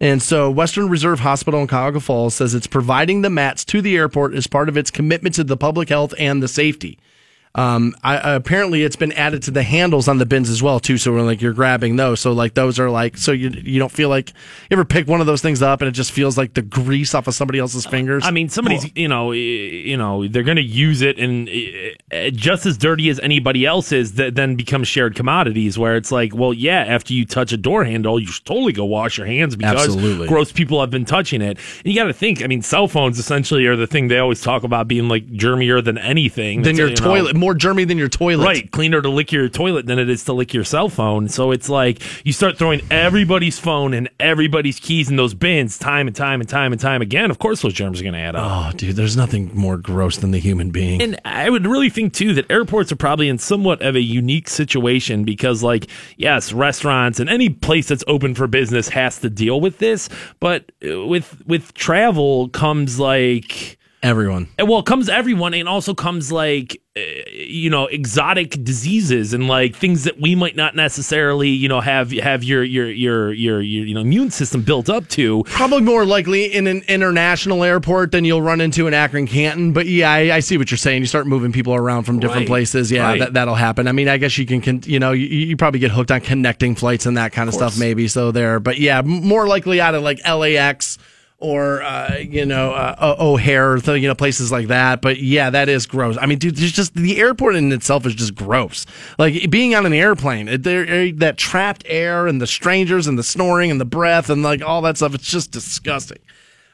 And 0.00 0.20
so, 0.20 0.50
Western 0.50 0.88
Reserve 0.88 1.20
Hospital 1.20 1.60
in 1.60 1.68
Cuyahoga 1.68 2.00
Falls 2.00 2.34
says 2.34 2.54
it's 2.54 2.66
providing 2.66 3.22
the 3.22 3.30
mats 3.30 3.64
to 3.66 3.80
the 3.80 3.96
airport 3.96 4.34
as 4.34 4.48
part 4.48 4.68
of 4.68 4.76
its 4.76 4.90
commitment 4.90 5.36
to 5.36 5.44
the 5.44 5.56
public 5.56 5.90
health 5.90 6.12
and 6.18 6.42
the 6.42 6.48
safety. 6.48 6.98
Um, 7.54 7.94
I, 8.02 8.34
apparently, 8.34 8.82
it's 8.82 8.96
been 8.96 9.12
added 9.12 9.42
to 9.42 9.50
the 9.50 9.62
handles 9.62 10.08
on 10.08 10.16
the 10.16 10.24
bins 10.24 10.48
as 10.48 10.62
well 10.62 10.80
too. 10.80 10.96
So 10.96 11.12
when 11.14 11.26
like 11.26 11.42
you're 11.42 11.52
grabbing 11.52 11.96
those, 11.96 12.20
so 12.20 12.32
like 12.32 12.54
those 12.54 12.80
are 12.80 12.88
like 12.88 13.18
so 13.18 13.32
you 13.32 13.50
you 13.50 13.78
don't 13.78 13.92
feel 13.92 14.08
like 14.08 14.30
you 14.30 14.34
ever 14.74 14.86
pick 14.86 15.06
one 15.06 15.20
of 15.20 15.26
those 15.26 15.42
things 15.42 15.60
up 15.60 15.82
and 15.82 15.88
it 15.88 15.92
just 15.92 16.12
feels 16.12 16.38
like 16.38 16.54
the 16.54 16.62
grease 16.62 17.14
off 17.14 17.26
of 17.26 17.34
somebody 17.34 17.58
else's 17.58 17.84
fingers. 17.84 18.24
I 18.24 18.30
mean, 18.30 18.48
somebody's, 18.48 18.90
you 18.96 19.08
know, 19.08 19.32
you 19.32 19.98
know, 19.98 20.26
they're 20.26 20.42
going 20.42 20.56
to 20.56 20.62
use 20.62 21.02
it, 21.02 21.18
and 21.18 21.48
uh, 22.10 22.30
just 22.30 22.64
as 22.64 22.78
dirty 22.78 23.10
as 23.10 23.20
anybody 23.20 23.66
else 23.66 23.92
is, 23.92 24.14
that 24.14 24.34
then 24.34 24.56
becomes 24.56 24.88
shared 24.88 25.14
commodities. 25.14 25.78
Where 25.78 25.96
it's 25.96 26.10
like, 26.10 26.34
well, 26.34 26.54
yeah, 26.54 26.84
after 26.88 27.12
you 27.12 27.26
touch 27.26 27.52
a 27.52 27.58
door 27.58 27.84
handle, 27.84 28.18
you 28.18 28.28
should 28.28 28.46
totally 28.46 28.72
go 28.72 28.86
wash 28.86 29.18
your 29.18 29.26
hands 29.26 29.56
because 29.56 29.88
Absolutely. 29.88 30.26
gross 30.26 30.52
people 30.52 30.80
have 30.80 30.90
been 30.90 31.04
touching 31.04 31.42
it. 31.42 31.58
And 31.84 31.92
you 31.92 31.94
got 31.94 32.06
to 32.06 32.14
think, 32.14 32.42
I 32.42 32.46
mean, 32.46 32.62
cell 32.62 32.88
phones 32.88 33.18
essentially 33.18 33.66
are 33.66 33.76
the 33.76 33.86
thing 33.86 34.08
they 34.08 34.18
always 34.18 34.40
talk 34.40 34.62
about 34.62 34.88
being 34.88 35.08
like 35.08 35.26
germier 35.28 35.84
than 35.84 35.98
anything. 35.98 36.62
than 36.62 36.76
your 36.76 36.88
you 36.88 36.96
know, 36.96 37.04
toilet, 37.04 37.36
more 37.42 37.54
germy 37.54 37.86
than 37.86 37.98
your 37.98 38.08
toilet. 38.08 38.44
Right, 38.44 38.70
cleaner 38.70 39.02
to 39.02 39.08
lick 39.08 39.32
your 39.32 39.48
toilet 39.48 39.86
than 39.86 39.98
it 39.98 40.08
is 40.08 40.24
to 40.24 40.32
lick 40.32 40.54
your 40.54 40.62
cell 40.62 40.88
phone. 40.88 41.28
So 41.28 41.50
it's 41.50 41.68
like 41.68 42.00
you 42.24 42.32
start 42.32 42.56
throwing 42.56 42.80
everybody's 42.90 43.58
phone 43.58 43.92
and 43.94 44.08
everybody's 44.20 44.78
keys 44.78 45.10
in 45.10 45.16
those 45.16 45.34
bins 45.34 45.76
time 45.76 46.06
and 46.06 46.14
time 46.14 46.40
and 46.40 46.48
time 46.48 46.72
and 46.72 46.80
time 46.80 47.02
again. 47.02 47.30
Of 47.30 47.40
course, 47.40 47.62
those 47.62 47.74
germs 47.74 48.00
are 48.00 48.04
going 48.04 48.14
to 48.14 48.20
add 48.20 48.36
up. 48.36 48.74
Oh, 48.74 48.76
dude, 48.76 48.94
there's 48.94 49.16
nothing 49.16 49.50
more 49.54 49.76
gross 49.76 50.18
than 50.18 50.30
the 50.30 50.38
human 50.38 50.70
being. 50.70 51.02
And 51.02 51.20
I 51.24 51.50
would 51.50 51.66
really 51.66 51.90
think 51.90 52.12
too 52.12 52.32
that 52.34 52.48
airports 52.48 52.92
are 52.92 52.96
probably 52.96 53.28
in 53.28 53.38
somewhat 53.38 53.82
of 53.82 53.96
a 53.96 54.00
unique 54.00 54.48
situation 54.48 55.24
because, 55.24 55.64
like, 55.64 55.88
yes, 56.16 56.52
restaurants 56.52 57.18
and 57.18 57.28
any 57.28 57.48
place 57.48 57.88
that's 57.88 58.04
open 58.06 58.36
for 58.36 58.46
business 58.46 58.88
has 58.90 59.18
to 59.18 59.28
deal 59.28 59.60
with 59.60 59.78
this, 59.78 60.08
but 60.38 60.70
uh, 60.88 61.04
with 61.06 61.42
with 61.46 61.74
travel 61.74 62.48
comes 62.50 63.00
like. 63.00 63.78
Everyone. 64.02 64.48
Well, 64.58 64.82
comes 64.82 65.08
everyone, 65.08 65.54
and 65.54 65.68
also 65.68 65.94
comes 65.94 66.32
like 66.32 66.82
uh, 66.96 67.00
you 67.32 67.70
know 67.70 67.86
exotic 67.86 68.50
diseases 68.64 69.32
and 69.32 69.46
like 69.46 69.76
things 69.76 70.02
that 70.04 70.20
we 70.20 70.34
might 70.34 70.56
not 70.56 70.74
necessarily 70.74 71.50
you 71.50 71.68
know 71.68 71.80
have 71.80 72.10
have 72.10 72.42
your 72.42 72.64
your 72.64 72.90
your 72.90 73.32
your, 73.32 73.60
your 73.62 73.86
you 73.86 73.94
know 73.94 74.00
immune 74.00 74.32
system 74.32 74.62
built 74.62 74.90
up 74.90 75.06
to. 75.10 75.44
Probably 75.46 75.82
more 75.82 76.04
likely 76.04 76.46
in 76.52 76.66
an 76.66 76.82
international 76.88 77.62
airport 77.62 78.10
than 78.10 78.24
you'll 78.24 78.42
run 78.42 78.60
into 78.60 78.88
in 78.88 78.92
Akron, 78.94 79.28
Canton. 79.28 79.72
But 79.72 79.86
yeah, 79.86 80.10
I, 80.10 80.34
I 80.34 80.40
see 80.40 80.58
what 80.58 80.72
you're 80.72 80.78
saying. 80.78 81.00
You 81.02 81.06
start 81.06 81.28
moving 81.28 81.52
people 81.52 81.72
around 81.74 82.02
from 82.02 82.18
different 82.18 82.40
Right. 82.40 82.48
places. 82.48 82.90
Yeah, 82.90 83.04
Right. 83.04 83.20
that, 83.20 83.34
that'll 83.34 83.54
happen. 83.54 83.86
I 83.86 83.92
mean, 83.92 84.08
I 84.08 84.16
guess 84.18 84.36
you 84.36 84.46
can, 84.46 84.60
con- 84.60 84.82
you 84.84 84.98
know, 84.98 85.12
you, 85.12 85.26
you 85.26 85.56
probably 85.56 85.78
get 85.78 85.92
hooked 85.92 86.10
on 86.10 86.20
connecting 86.22 86.74
flights 86.74 87.06
and 87.06 87.16
that 87.18 87.30
kind 87.32 87.48
of, 87.48 87.54
stuff, 87.54 87.78
maybe. 87.78 88.08
So 88.08 88.32
there. 88.32 88.58
But 88.58 88.78
yeah, 88.78 89.00
more 89.02 89.46
likely 89.46 89.80
out 89.80 89.94
of 89.94 90.02
like 90.02 90.18
LAX 90.26 90.98
or, 91.42 91.82
uh, 91.82 92.16
you 92.18 92.46
know, 92.46 92.72
uh, 92.72 93.16
O'Hare, 93.18 93.76
you 93.96 94.06
know, 94.08 94.14
places 94.14 94.52
like 94.52 94.68
that. 94.68 95.02
But 95.02 95.18
yeah, 95.18 95.50
that 95.50 95.68
is 95.68 95.86
gross. 95.86 96.16
I 96.20 96.26
mean, 96.26 96.38
dude, 96.38 96.56
there's 96.56 96.72
just 96.72 96.94
the 96.94 97.18
airport 97.18 97.56
in 97.56 97.72
itself 97.72 98.06
is 98.06 98.14
just 98.14 98.34
gross. 98.34 98.86
Like 99.18 99.50
being 99.50 99.74
on 99.74 99.84
an 99.84 99.92
airplane, 99.92 100.48
it- 100.48 100.62
there, 100.62 101.12
that 101.12 101.36
trapped 101.38 101.82
air 101.86 102.26
and 102.26 102.40
the 102.40 102.46
strangers 102.46 103.06
and 103.06 103.18
the 103.18 103.22
snoring 103.22 103.70
and 103.70 103.80
the 103.80 103.84
breath 103.84 104.30
and 104.30 104.42
like 104.42 104.62
all 104.62 104.80
that 104.82 104.96
stuff, 104.96 105.14
it's 105.14 105.30
just 105.30 105.50
disgusting. 105.50 106.18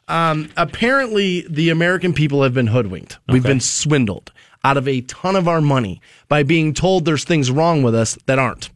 Um, 0.06 0.48
apparently, 0.56 1.46
the 1.48 1.70
American 1.70 2.12
people 2.12 2.42
have 2.42 2.54
been 2.54 2.68
hoodwinked. 2.68 3.18
We've 3.28 3.42
been 3.42 3.60
swindled 3.60 4.32
out 4.64 4.76
of 4.76 4.88
a 4.88 5.00
ton 5.02 5.36
of 5.36 5.46
our 5.48 5.60
money 5.60 6.00
by 6.28 6.42
being 6.42 6.74
told 6.74 7.04
there's 7.04 7.24
things 7.24 7.50
wrong 7.50 7.82
with 7.82 7.94
us 7.94 8.18
that 8.26 8.38
aren't. 8.38 8.70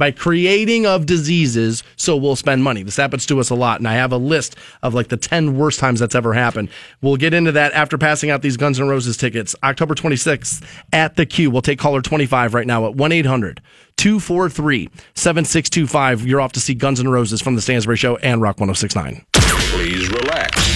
By 0.00 0.12
creating 0.12 0.86
of 0.86 1.04
diseases, 1.04 1.82
so 1.96 2.16
we'll 2.16 2.34
spend 2.34 2.64
money. 2.64 2.82
This 2.82 2.96
happens 2.96 3.26
to 3.26 3.38
us 3.38 3.50
a 3.50 3.54
lot, 3.54 3.80
and 3.80 3.86
I 3.86 3.96
have 3.96 4.12
a 4.12 4.16
list 4.16 4.56
of 4.82 4.94
like 4.94 5.08
the 5.08 5.18
10 5.18 5.58
worst 5.58 5.78
times 5.78 6.00
that's 6.00 6.14
ever 6.14 6.32
happened. 6.32 6.70
We'll 7.02 7.18
get 7.18 7.34
into 7.34 7.52
that 7.52 7.74
after 7.74 7.98
passing 7.98 8.30
out 8.30 8.40
these 8.40 8.56
Guns 8.56 8.80
N' 8.80 8.88
Roses 8.88 9.18
tickets. 9.18 9.54
October 9.62 9.94
26th 9.94 10.64
at 10.94 11.16
the 11.16 11.26
Q. 11.26 11.50
We'll 11.50 11.60
take 11.60 11.78
caller 11.78 12.00
25 12.00 12.54
right 12.54 12.66
now 12.66 12.86
at 12.86 12.94
1 12.94 13.12
800 13.12 13.60
243 13.98 14.88
7625. 15.12 16.26
You're 16.26 16.40
off 16.40 16.52
to 16.52 16.60
see 16.60 16.72
Guns 16.72 16.98
N' 16.98 17.08
Roses 17.10 17.42
from 17.42 17.54
the 17.54 17.60
Stansbury 17.60 17.98
Show 17.98 18.16
and 18.16 18.40
Rock 18.40 18.58
1069. 18.58 19.26
Please 19.34 20.08
relax. 20.08 20.66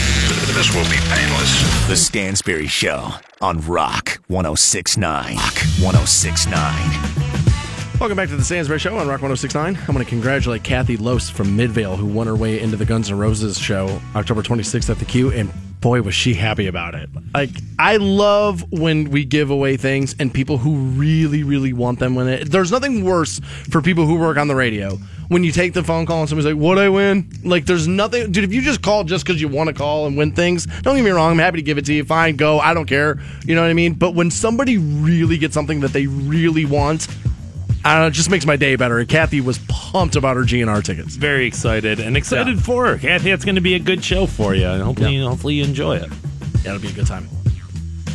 This 0.52 0.74
will 0.74 0.84
be 0.90 1.00
painless. 1.08 1.88
The 1.88 1.96
Stansbury 1.96 2.66
Show 2.66 3.08
on 3.40 3.62
Rock 3.62 4.20
1069. 4.28 5.36
Rock 5.36 5.56
1069. 5.80 7.33
Welcome 8.04 8.18
back 8.18 8.28
to 8.28 8.36
the 8.36 8.44
Stansbury 8.44 8.78
Show 8.78 8.98
on 8.98 9.08
Rock 9.08 9.22
1069. 9.22 9.76
I'm 9.76 9.86
going 9.86 10.04
to 10.04 10.04
congratulate 10.04 10.62
Kathy 10.62 10.98
Lose 10.98 11.30
from 11.30 11.56
Midvale, 11.56 11.96
who 11.96 12.04
won 12.04 12.26
her 12.26 12.36
way 12.36 12.60
into 12.60 12.76
the 12.76 12.84
Guns 12.84 13.10
N' 13.10 13.16
Roses 13.16 13.58
show 13.58 13.98
October 14.14 14.42
26th 14.42 14.90
at 14.90 14.98
the 14.98 15.06
Q, 15.06 15.32
and 15.32 15.50
boy, 15.80 16.02
was 16.02 16.14
she 16.14 16.34
happy 16.34 16.66
about 16.66 16.94
it. 16.94 17.08
Like, 17.32 17.48
I 17.78 17.96
love 17.96 18.70
when 18.70 19.08
we 19.08 19.24
give 19.24 19.48
away 19.48 19.78
things 19.78 20.14
and 20.18 20.34
people 20.34 20.58
who 20.58 20.74
really, 20.74 21.44
really 21.44 21.72
want 21.72 21.98
them 21.98 22.14
win 22.14 22.28
it. 22.28 22.50
There's 22.50 22.70
nothing 22.70 23.06
worse 23.06 23.40
for 23.70 23.80
people 23.80 24.04
who 24.04 24.16
work 24.16 24.36
on 24.36 24.48
the 24.48 24.54
radio 24.54 24.96
when 25.28 25.42
you 25.42 25.50
take 25.50 25.72
the 25.72 25.82
phone 25.82 26.04
call 26.04 26.20
and 26.20 26.28
somebody's 26.28 26.52
like, 26.52 26.62
What'd 26.62 26.84
I 26.84 26.90
win? 26.90 27.26
Like, 27.42 27.64
there's 27.64 27.88
nothing, 27.88 28.32
dude, 28.32 28.44
if 28.44 28.52
you 28.52 28.60
just 28.60 28.82
call 28.82 29.04
just 29.04 29.24
because 29.24 29.40
you 29.40 29.48
want 29.48 29.68
to 29.68 29.74
call 29.74 30.06
and 30.06 30.14
win 30.14 30.32
things, 30.32 30.66
don't 30.82 30.94
get 30.94 31.04
me 31.04 31.10
wrong, 31.10 31.30
I'm 31.30 31.38
happy 31.38 31.56
to 31.56 31.62
give 31.62 31.78
it 31.78 31.86
to 31.86 31.94
you. 31.94 32.04
Fine, 32.04 32.36
go, 32.36 32.58
I 32.58 32.74
don't 32.74 32.84
care. 32.84 33.18
You 33.46 33.54
know 33.54 33.62
what 33.62 33.70
I 33.70 33.74
mean? 33.74 33.94
But 33.94 34.14
when 34.14 34.30
somebody 34.30 34.76
really 34.76 35.38
gets 35.38 35.54
something 35.54 35.80
that 35.80 35.94
they 35.94 36.06
really 36.06 36.66
want, 36.66 37.08
I 37.84 37.92
don't 37.92 38.02
know, 38.02 38.06
it 38.06 38.12
just 38.12 38.30
makes 38.30 38.46
my 38.46 38.56
day 38.56 38.76
better. 38.76 38.98
And 38.98 39.08
Kathy 39.08 39.42
was 39.42 39.58
pumped 39.68 40.16
about 40.16 40.36
her 40.36 40.42
GNR 40.42 40.82
tickets. 40.82 41.16
Very 41.16 41.46
excited 41.46 42.00
and 42.00 42.16
excited 42.16 42.62
for 42.62 42.86
her. 42.86 42.98
Kathy, 42.98 43.30
it's 43.30 43.44
going 43.44 43.56
to 43.56 43.60
be 43.60 43.74
a 43.74 43.78
good 43.78 44.02
show 44.02 44.24
for 44.26 44.54
you, 44.54 44.66
and 44.66 44.82
hopefully, 44.82 45.18
hopefully 45.18 45.54
you 45.54 45.64
enjoy 45.64 45.96
it. 45.96 46.10
Yeah, 46.64 46.74
it'll 46.74 46.80
be 46.80 46.88
a 46.88 46.92
good 46.92 47.06
time. 47.06 47.28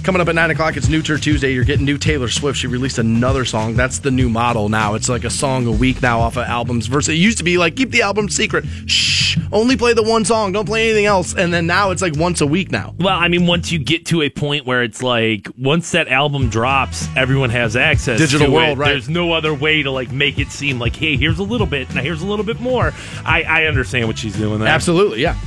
Coming 0.09 0.21
up 0.21 0.29
at 0.29 0.33
9 0.33 0.49
o'clock, 0.49 0.75
it's 0.75 0.89
New 0.89 1.03
Tour 1.03 1.19
Tuesday. 1.19 1.53
You're 1.53 1.63
getting 1.63 1.85
new 1.85 1.99
Taylor 1.99 2.29
Swift. 2.29 2.57
She 2.57 2.65
released 2.65 2.97
another 2.97 3.45
song. 3.45 3.75
That's 3.75 3.99
the 3.99 4.09
new 4.09 4.27
model 4.27 4.67
now. 4.67 4.95
It's 4.95 5.07
like 5.07 5.23
a 5.23 5.29
song 5.29 5.67
a 5.67 5.71
week 5.71 6.01
now 6.01 6.19
off 6.19 6.35
of 6.35 6.47
albums. 6.47 6.87
Versus 6.87 7.09
it 7.09 7.17
used 7.17 7.37
to 7.37 7.43
be 7.43 7.59
like, 7.59 7.75
keep 7.75 7.91
the 7.91 8.01
album 8.01 8.27
secret. 8.27 8.65
Shh. 8.87 9.37
Only 9.51 9.77
play 9.77 9.93
the 9.93 10.01
one 10.01 10.25
song. 10.25 10.51
Don't 10.51 10.65
play 10.65 10.85
anything 10.85 11.05
else. 11.05 11.35
And 11.35 11.53
then 11.53 11.67
now 11.67 11.91
it's 11.91 12.01
like 12.01 12.17
once 12.17 12.41
a 12.41 12.47
week 12.47 12.71
now. 12.71 12.95
Well, 12.97 13.15
I 13.15 13.27
mean, 13.27 13.45
once 13.45 13.71
you 13.71 13.77
get 13.77 14.07
to 14.07 14.23
a 14.23 14.31
point 14.31 14.65
where 14.65 14.81
it's 14.81 15.03
like, 15.03 15.47
once 15.55 15.91
that 15.91 16.07
album 16.07 16.49
drops, 16.49 17.07
everyone 17.15 17.51
has 17.51 17.75
access. 17.75 18.17
Digital 18.17 18.47
to 18.47 18.51
world, 18.51 18.79
it. 18.79 18.81
right. 18.81 18.89
There's 18.89 19.09
no 19.09 19.33
other 19.33 19.53
way 19.53 19.83
to 19.83 19.91
like 19.91 20.11
make 20.11 20.39
it 20.39 20.49
seem 20.49 20.79
like, 20.79 20.95
hey, 20.95 21.17
here's 21.17 21.37
a 21.37 21.43
little 21.43 21.67
bit, 21.67 21.93
now 21.93 22.01
here's 22.01 22.23
a 22.23 22.27
little 22.27 22.45
bit 22.45 22.59
more. 22.59 22.93
I, 23.23 23.43
I 23.43 23.65
understand 23.65 24.07
what 24.07 24.17
she's 24.17 24.35
doing 24.35 24.57
there. 24.57 24.69
Absolutely, 24.69 25.21
yeah. 25.21 25.37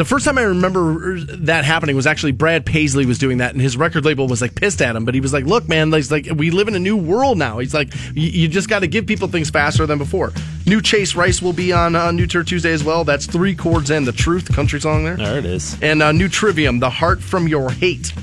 The 0.00 0.06
first 0.06 0.24
time 0.24 0.38
I 0.38 0.44
remember 0.44 1.20
that 1.20 1.66
happening 1.66 1.94
was 1.94 2.06
actually 2.06 2.32
Brad 2.32 2.64
Paisley 2.64 3.04
was 3.04 3.18
doing 3.18 3.36
that, 3.38 3.52
and 3.52 3.60
his 3.60 3.76
record 3.76 4.06
label 4.06 4.26
was 4.28 4.40
like 4.40 4.54
pissed 4.54 4.80
at 4.80 4.96
him. 4.96 5.04
But 5.04 5.14
he 5.14 5.20
was 5.20 5.34
like, 5.34 5.44
"Look, 5.44 5.68
man, 5.68 5.90
like, 5.90 6.10
like 6.10 6.26
we 6.34 6.50
live 6.50 6.68
in 6.68 6.74
a 6.74 6.78
new 6.78 6.96
world 6.96 7.36
now. 7.36 7.58
He's 7.58 7.74
like, 7.74 7.92
you, 8.14 8.28
you 8.30 8.48
just 8.48 8.70
got 8.70 8.78
to 8.78 8.86
give 8.86 9.06
people 9.06 9.28
things 9.28 9.50
faster 9.50 9.84
than 9.84 9.98
before." 9.98 10.32
New 10.66 10.80
Chase 10.80 11.14
Rice 11.14 11.42
will 11.42 11.52
be 11.52 11.70
on 11.74 11.94
uh, 11.94 12.12
New 12.12 12.26
Tour 12.26 12.44
Tuesday 12.44 12.72
as 12.72 12.82
well. 12.82 13.04
That's 13.04 13.26
three 13.26 13.54
chords 13.54 13.90
and 13.90 14.06
the 14.06 14.12
Truth 14.12 14.50
country 14.54 14.80
song 14.80 15.04
there, 15.04 15.16
There 15.16 15.38
it 15.38 15.44
is. 15.44 15.76
and 15.82 16.02
uh, 16.02 16.12
new 16.12 16.30
Trivium, 16.30 16.78
The 16.78 16.88
Heart 16.88 17.20
from 17.22 17.46
Your 17.46 17.70
Hate. 17.70 18.14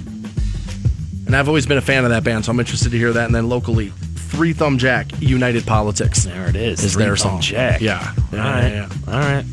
And 1.27 1.35
I've 1.35 1.47
always 1.47 1.67
been 1.67 1.77
a 1.77 1.81
fan 1.81 2.05
of 2.05 2.09
that 2.09 2.23
band, 2.23 2.45
so 2.45 2.51
I'm 2.53 2.59
interested 2.59 2.89
to 2.89 2.97
hear 2.97 3.13
that. 3.13 3.25
And 3.27 3.35
then 3.35 3.49
locally, 3.49 3.89
Three 4.15 4.53
Thumb 4.53 4.79
Jack, 4.79 5.05
United 5.19 5.67
Politics. 5.67 6.23
There 6.23 6.49
it 6.49 6.55
is. 6.55 6.83
Is 6.83 6.93
Three 6.93 7.03
their 7.03 7.15
Thumb 7.17 7.33
song. 7.33 7.41
Jack. 7.41 7.81
Yeah. 7.81 8.13
All 8.31 8.37
Yeah, 8.39 8.51
right. 8.51 8.71
yeah, 8.73 8.89
All 9.13 9.19
right. 9.19 9.45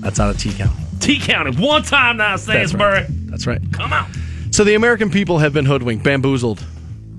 That's 0.00 0.18
out 0.20 0.30
of 0.30 0.38
T 0.40 0.52
Count. 0.52 0.72
T 1.00 1.18
County. 1.18 1.56
One 1.56 1.82
time 1.82 2.16
now, 2.18 2.30
That's 2.36 2.42
Stansbury. 2.44 2.92
right. 2.92 3.06
That's 3.30 3.46
right. 3.46 3.60
Come 3.72 3.92
on. 3.92 4.10
So 4.50 4.64
the 4.64 4.74
American 4.74 5.10
people 5.10 5.38
have 5.38 5.52
been 5.52 5.64
hoodwinked, 5.64 6.04
bamboozled, 6.04 6.64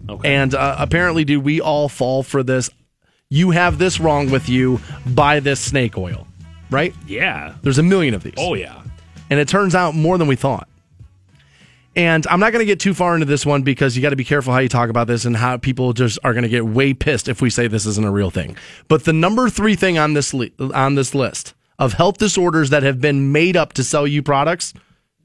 Okay. 0.10 0.34
and 0.36 0.54
uh, 0.54 0.76
apparently, 0.78 1.24
dude, 1.24 1.44
we 1.44 1.62
all 1.62 1.88
fall 1.90 2.24
for 2.24 2.44
this. 2.44 2.70
You 3.30 3.52
have 3.52 3.78
this 3.78 4.00
wrong 4.00 4.30
with 4.30 4.50
you. 4.50 4.82
Buy 5.06 5.40
this 5.40 5.60
snake 5.62 5.98
oil, 5.98 6.28
right? 6.70 6.94
yeah. 7.08 7.54
There's 7.62 7.78
a 7.78 7.84
million 7.84 8.14
of 8.14 8.24
these. 8.24 8.34
Oh, 8.38 8.54
yeah. 8.56 8.82
and 9.30 9.40
it 9.40 9.48
turns 9.48 9.74
out 9.74 9.96
more 9.96 10.18
than 10.18 10.28
we 10.28 10.36
thought. 10.36 10.68
And 11.96 12.26
I'm 12.28 12.40
not 12.40 12.52
going 12.54 12.62
to 12.62 12.66
get 12.66 12.80
too 12.80 12.94
far 12.94 13.16
into 13.16 13.26
this 13.26 13.46
one 13.46 13.64
because 13.64 13.96
you 13.98 14.02
got 14.02 14.12
to 14.12 14.16
be 14.16 14.24
careful 14.24 14.54
how 14.54 14.60
you 14.60 14.70
talk 14.70 14.90
about 14.90 15.08
this 15.08 15.26
and 15.26 15.36
how 15.36 15.58
people 15.58 15.92
just 15.92 16.20
are 16.24 16.34
going 16.34 16.44
to 16.44 16.50
get 16.50 16.66
way 16.66 16.94
pissed 16.94 17.28
if 17.28 17.42
we 17.42 17.50
say 17.50 17.68
this 17.68 17.86
isn't 17.86 18.06
a 18.06 18.12
real 18.12 18.30
thing. 18.32 18.56
But 18.88 19.04
the 19.04 19.12
number 19.14 19.50
three 19.50 19.76
thing 19.76 19.98
on 19.98 20.14
this 20.14 20.34
li- 20.34 20.54
on 20.74 20.96
this 20.96 21.14
list 21.14 21.54
of 21.82 21.94
health 21.94 22.20
disorders 22.20 22.70
that 22.70 22.84
have 22.84 23.02
been 23.02 23.32
made 23.32 23.58
up 23.58 23.74
to 23.74 23.84
sell 23.84 24.06
you 24.06 24.22
products, 24.22 24.72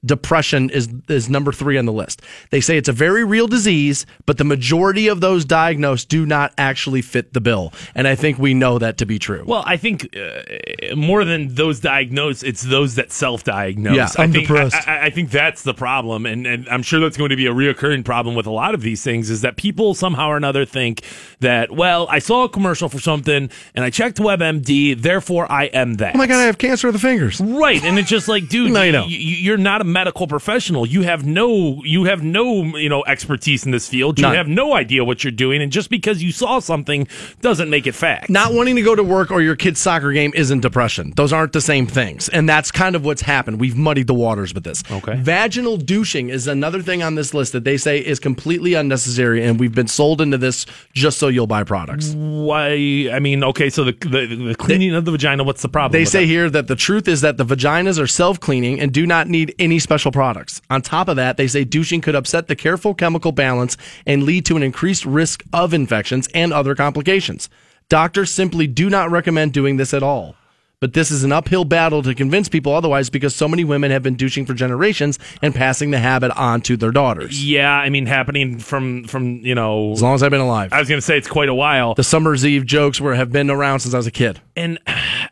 depression 0.07 0.71
is 0.71 0.89
is 1.09 1.29
number 1.29 1.53
three 1.53 1.77
on 1.79 1.85
the 1.87 1.93
list. 1.93 2.23
They 2.51 2.61
say 2.61 2.77
it's 2.77 2.89
a 2.89 2.93
very 2.93 3.25
real 3.25 3.47
disease, 3.49 4.07
but 4.27 4.39
the 4.39 4.45
majority 4.45 5.09
of 5.09 5.21
those 5.21 5.45
diagnosed 5.45 6.09
do 6.09 6.25
not 6.27 6.53
actually 6.59 7.03
fit 7.03 7.33
the 7.33 7.41
bill, 7.41 7.73
and 7.95 8.07
I 8.09 8.15
think 8.15 8.39
we 8.39 8.55
know 8.55 8.79
that 8.79 8.99
to 8.99 9.07
be 9.07 9.19
true. 9.19 9.45
Well, 9.47 9.65
I 9.67 9.77
think 9.77 10.17
uh, 10.17 10.95
more 10.97 11.25
than 11.25 11.55
those 11.55 11.81
diagnosed, 11.81 12.45
it's 12.45 12.63
those 12.63 12.95
that 12.97 13.13
self-diagnose. 13.13 13.95
Yeah, 13.97 14.09
I 14.17 14.23
I'm 14.25 14.33
think, 14.33 14.47
depressed. 14.47 14.77
I, 14.89 14.99
I- 14.99 15.07
I 15.07 15.11
think 15.11 15.31
that's 15.31 15.63
the 15.63 15.73
problem, 15.75 16.27
and, 16.27 16.47
and 16.47 16.69
I'm 16.69 16.83
sure 16.83 16.99
that's 17.01 17.17
going 17.17 17.31
to 17.31 17.37
be 17.37 17.47
a 17.47 17.53
reoccurring 17.53 18.05
problem 18.05 18.35
with 18.35 18.47
a 18.47 18.51
lot 18.51 18.75
of 18.75 18.81
these 18.83 19.05
things. 19.05 19.31
Is 19.31 19.43
that 19.43 19.57
people 19.57 19.95
somehow 19.95 20.29
or 20.31 20.37
another 20.37 20.65
think 20.65 21.03
that, 21.41 21.71
well, 21.71 22.07
I 22.11 22.19
saw 22.19 22.45
a 22.45 22.49
commercial 22.49 22.89
for 22.89 22.99
something 22.99 23.49
and 23.75 23.85
I 23.85 23.91
checked 23.91 24.19
WebMD, 24.19 25.01
therefore 25.01 25.51
I 25.51 25.65
am 25.67 25.95
that. 25.95 26.15
oh 26.15 26.19
my 26.19 26.27
god, 26.27 26.41
I 26.41 26.45
have 26.45 26.59
cancer 26.59 26.89
of 26.89 26.93
the 26.93 26.99
fingers. 26.99 27.41
Right, 27.41 27.83
and 27.85 27.99
it's 27.99 28.09
just 28.11 28.27
like, 28.27 28.49
dude, 28.49 28.73
No, 28.77 28.83
you 28.83 29.17
you're 29.19 29.57
not 29.57 29.81
a 29.81 29.85
medical 29.97 30.27
professional. 30.27 30.85
You 30.85 31.03
have 31.03 31.25
no, 31.25 31.83
you 31.83 32.05
have 32.05 32.23
no, 32.23 32.65
you 32.77 32.91
know, 32.91 33.03
expertise 33.07 33.65
in 33.65 33.73
this 33.73 33.89
field. 33.89 34.19
You 34.19 34.25
None. 34.25 34.35
have 34.35 34.47
no 34.47 34.75
idea 34.75 35.03
what 35.07 35.25
you're 35.25 35.31
doing, 35.31 35.63
and 35.63 35.73
just 35.73 35.89
because 35.89 36.23
you 36.23 36.33
saw 36.33 36.59
something 36.59 37.09
doesn't 37.41 37.71
make 37.71 37.87
it 37.87 37.93
fact. 37.93 38.29
not 38.29 38.53
wanting 38.53 38.77
to 38.77 38.83
go 38.83 38.95
to 38.95 39.03
work 39.03 39.31
or 39.31 39.41
your 39.41 39.57
kid's 39.57 39.81
soccer 39.81 40.13
game 40.13 40.33
isn't 40.35 40.61
depression. 40.61 41.15
Those 41.17 41.33
aren't 41.33 41.55
the 41.55 41.63
same 41.63 41.87
things. 41.87 42.29
And 42.29 42.47
that's 42.47 42.71
kind 42.71 42.95
of 42.95 43.07
what's 43.07 43.23
happened. 43.23 43.59
We've 43.59 43.75
muddied 43.77 44.07
the 44.07 44.15
waters 44.15 44.53
with 44.53 44.65
this. 44.65 44.83
Okay. 44.91 45.17
Vaginal 45.17 45.79
douching 45.79 46.29
is 46.29 46.47
another 46.47 46.83
thing 46.83 47.03
on 47.03 47.15
this 47.15 47.33
list 47.33 47.53
that 47.53 47.65
they 47.65 47.79
say 47.79 47.99
is 47.99 48.21
completely 48.21 48.75
unnecessary. 48.75 49.43
And 49.43 49.59
we've 49.59 49.75
been 49.75 49.89
sold 49.89 50.21
into 50.21 50.37
this 50.37 50.67
just 50.93 51.19
so 51.19 51.29
you'll 51.29 51.47
buy 51.47 51.65
products. 51.65 52.13
Why? 52.13 53.09
I 53.11 53.19
mean, 53.19 53.43
okay, 53.45 53.71
so 53.71 53.85
the 53.85 53.93
the, 53.93 54.27
the 54.49 54.55
cleaning 54.55 54.95
of 54.95 55.07
the 55.07 55.13
vagina. 55.13 55.43
What's 55.43 55.63
the 55.63 55.71
problem? 55.71 55.99
They 55.99 56.05
say 56.05 56.21
that? 56.21 56.27
here 56.27 56.51
that 56.51 56.67
the 56.67 56.77
truth 56.77 57.09
is 57.09 57.23
that 57.23 57.39
the 57.39 57.47
vaginas 57.47 57.99
are 57.99 58.07
self 58.07 58.39
cleaning 58.41 58.79
and 58.79 58.93
do 58.93 59.07
not 59.07 59.27
need 59.29 59.55
any 59.59 59.79
special 59.87 60.11
products. 60.11 60.61
On 60.68 60.82
top 60.82 61.07
of 61.07 61.14
that, 61.14 61.37
they 61.37 61.47
say 61.47 61.62
douching 61.62 62.01
could 62.01 62.16
upset 62.16 62.49
the 62.49 62.57
careful 62.57 62.93
chemical 62.93 63.30
balance 63.30 63.76
and 64.05 64.24
lead 64.24 64.45
to 64.47 64.57
an 64.57 64.64
increased 64.64 65.07
risk 65.07 65.45
of 65.53 65.72
infections 65.72 66.28
and 66.34 66.53
other 66.53 66.74
complications. 66.74 67.49
Doctors 67.89 68.32
simply 68.32 68.66
do 68.66 68.91
not 68.91 69.12
recommend 69.12 69.53
doing 69.53 69.76
this 69.76 69.95
at 69.95 70.03
all. 70.03 70.34
But 70.78 70.93
this 70.93 71.11
is 71.11 71.24
an 71.24 71.32
uphill 71.32 71.64
battle 71.64 72.03
to 72.03 72.14
convince 72.14 72.51
people 72.51 72.74
otherwise 72.74 73.09
because 73.11 73.34
so 73.34 73.49
many 73.49 73.64
women 73.64 73.91
have 73.93 74.03
been 74.03 74.14
douching 74.16 74.45
for 74.45 74.53
generations 74.53 75.18
and 75.41 75.55
passing 75.55 75.91
the 75.91 75.99
habit 75.99 76.32
on 76.32 76.61
to 76.62 76.76
their 76.76 76.91
daughters. 76.91 77.43
Yeah, 77.43 77.72
I 77.72 77.89
mean, 77.89 78.05
happening 78.05 78.59
from 78.59 79.05
from 79.05 79.37
you 79.39 79.55
know. 79.55 79.93
As 79.93 80.03
long 80.03 80.14
as 80.16 80.22
I've 80.22 80.30
been 80.30 80.43
alive. 80.43 80.74
I 80.74 80.78
was 80.80 80.89
going 80.89 80.99
to 80.99 81.07
say 81.07 81.16
it's 81.16 81.28
quite 81.28 81.49
a 81.49 81.55
while, 81.55 81.95
The 81.95 82.05
Summer's 82.05 82.45
Eve 82.45 82.66
jokes 82.66 83.01
were 83.01 83.14
have 83.14 83.32
been 83.32 83.51
around 83.51 83.80
since 83.80 83.95
I 83.95 83.97
was 83.97 84.07
a 84.07 84.11
kid. 84.11 84.41
and 84.55 84.78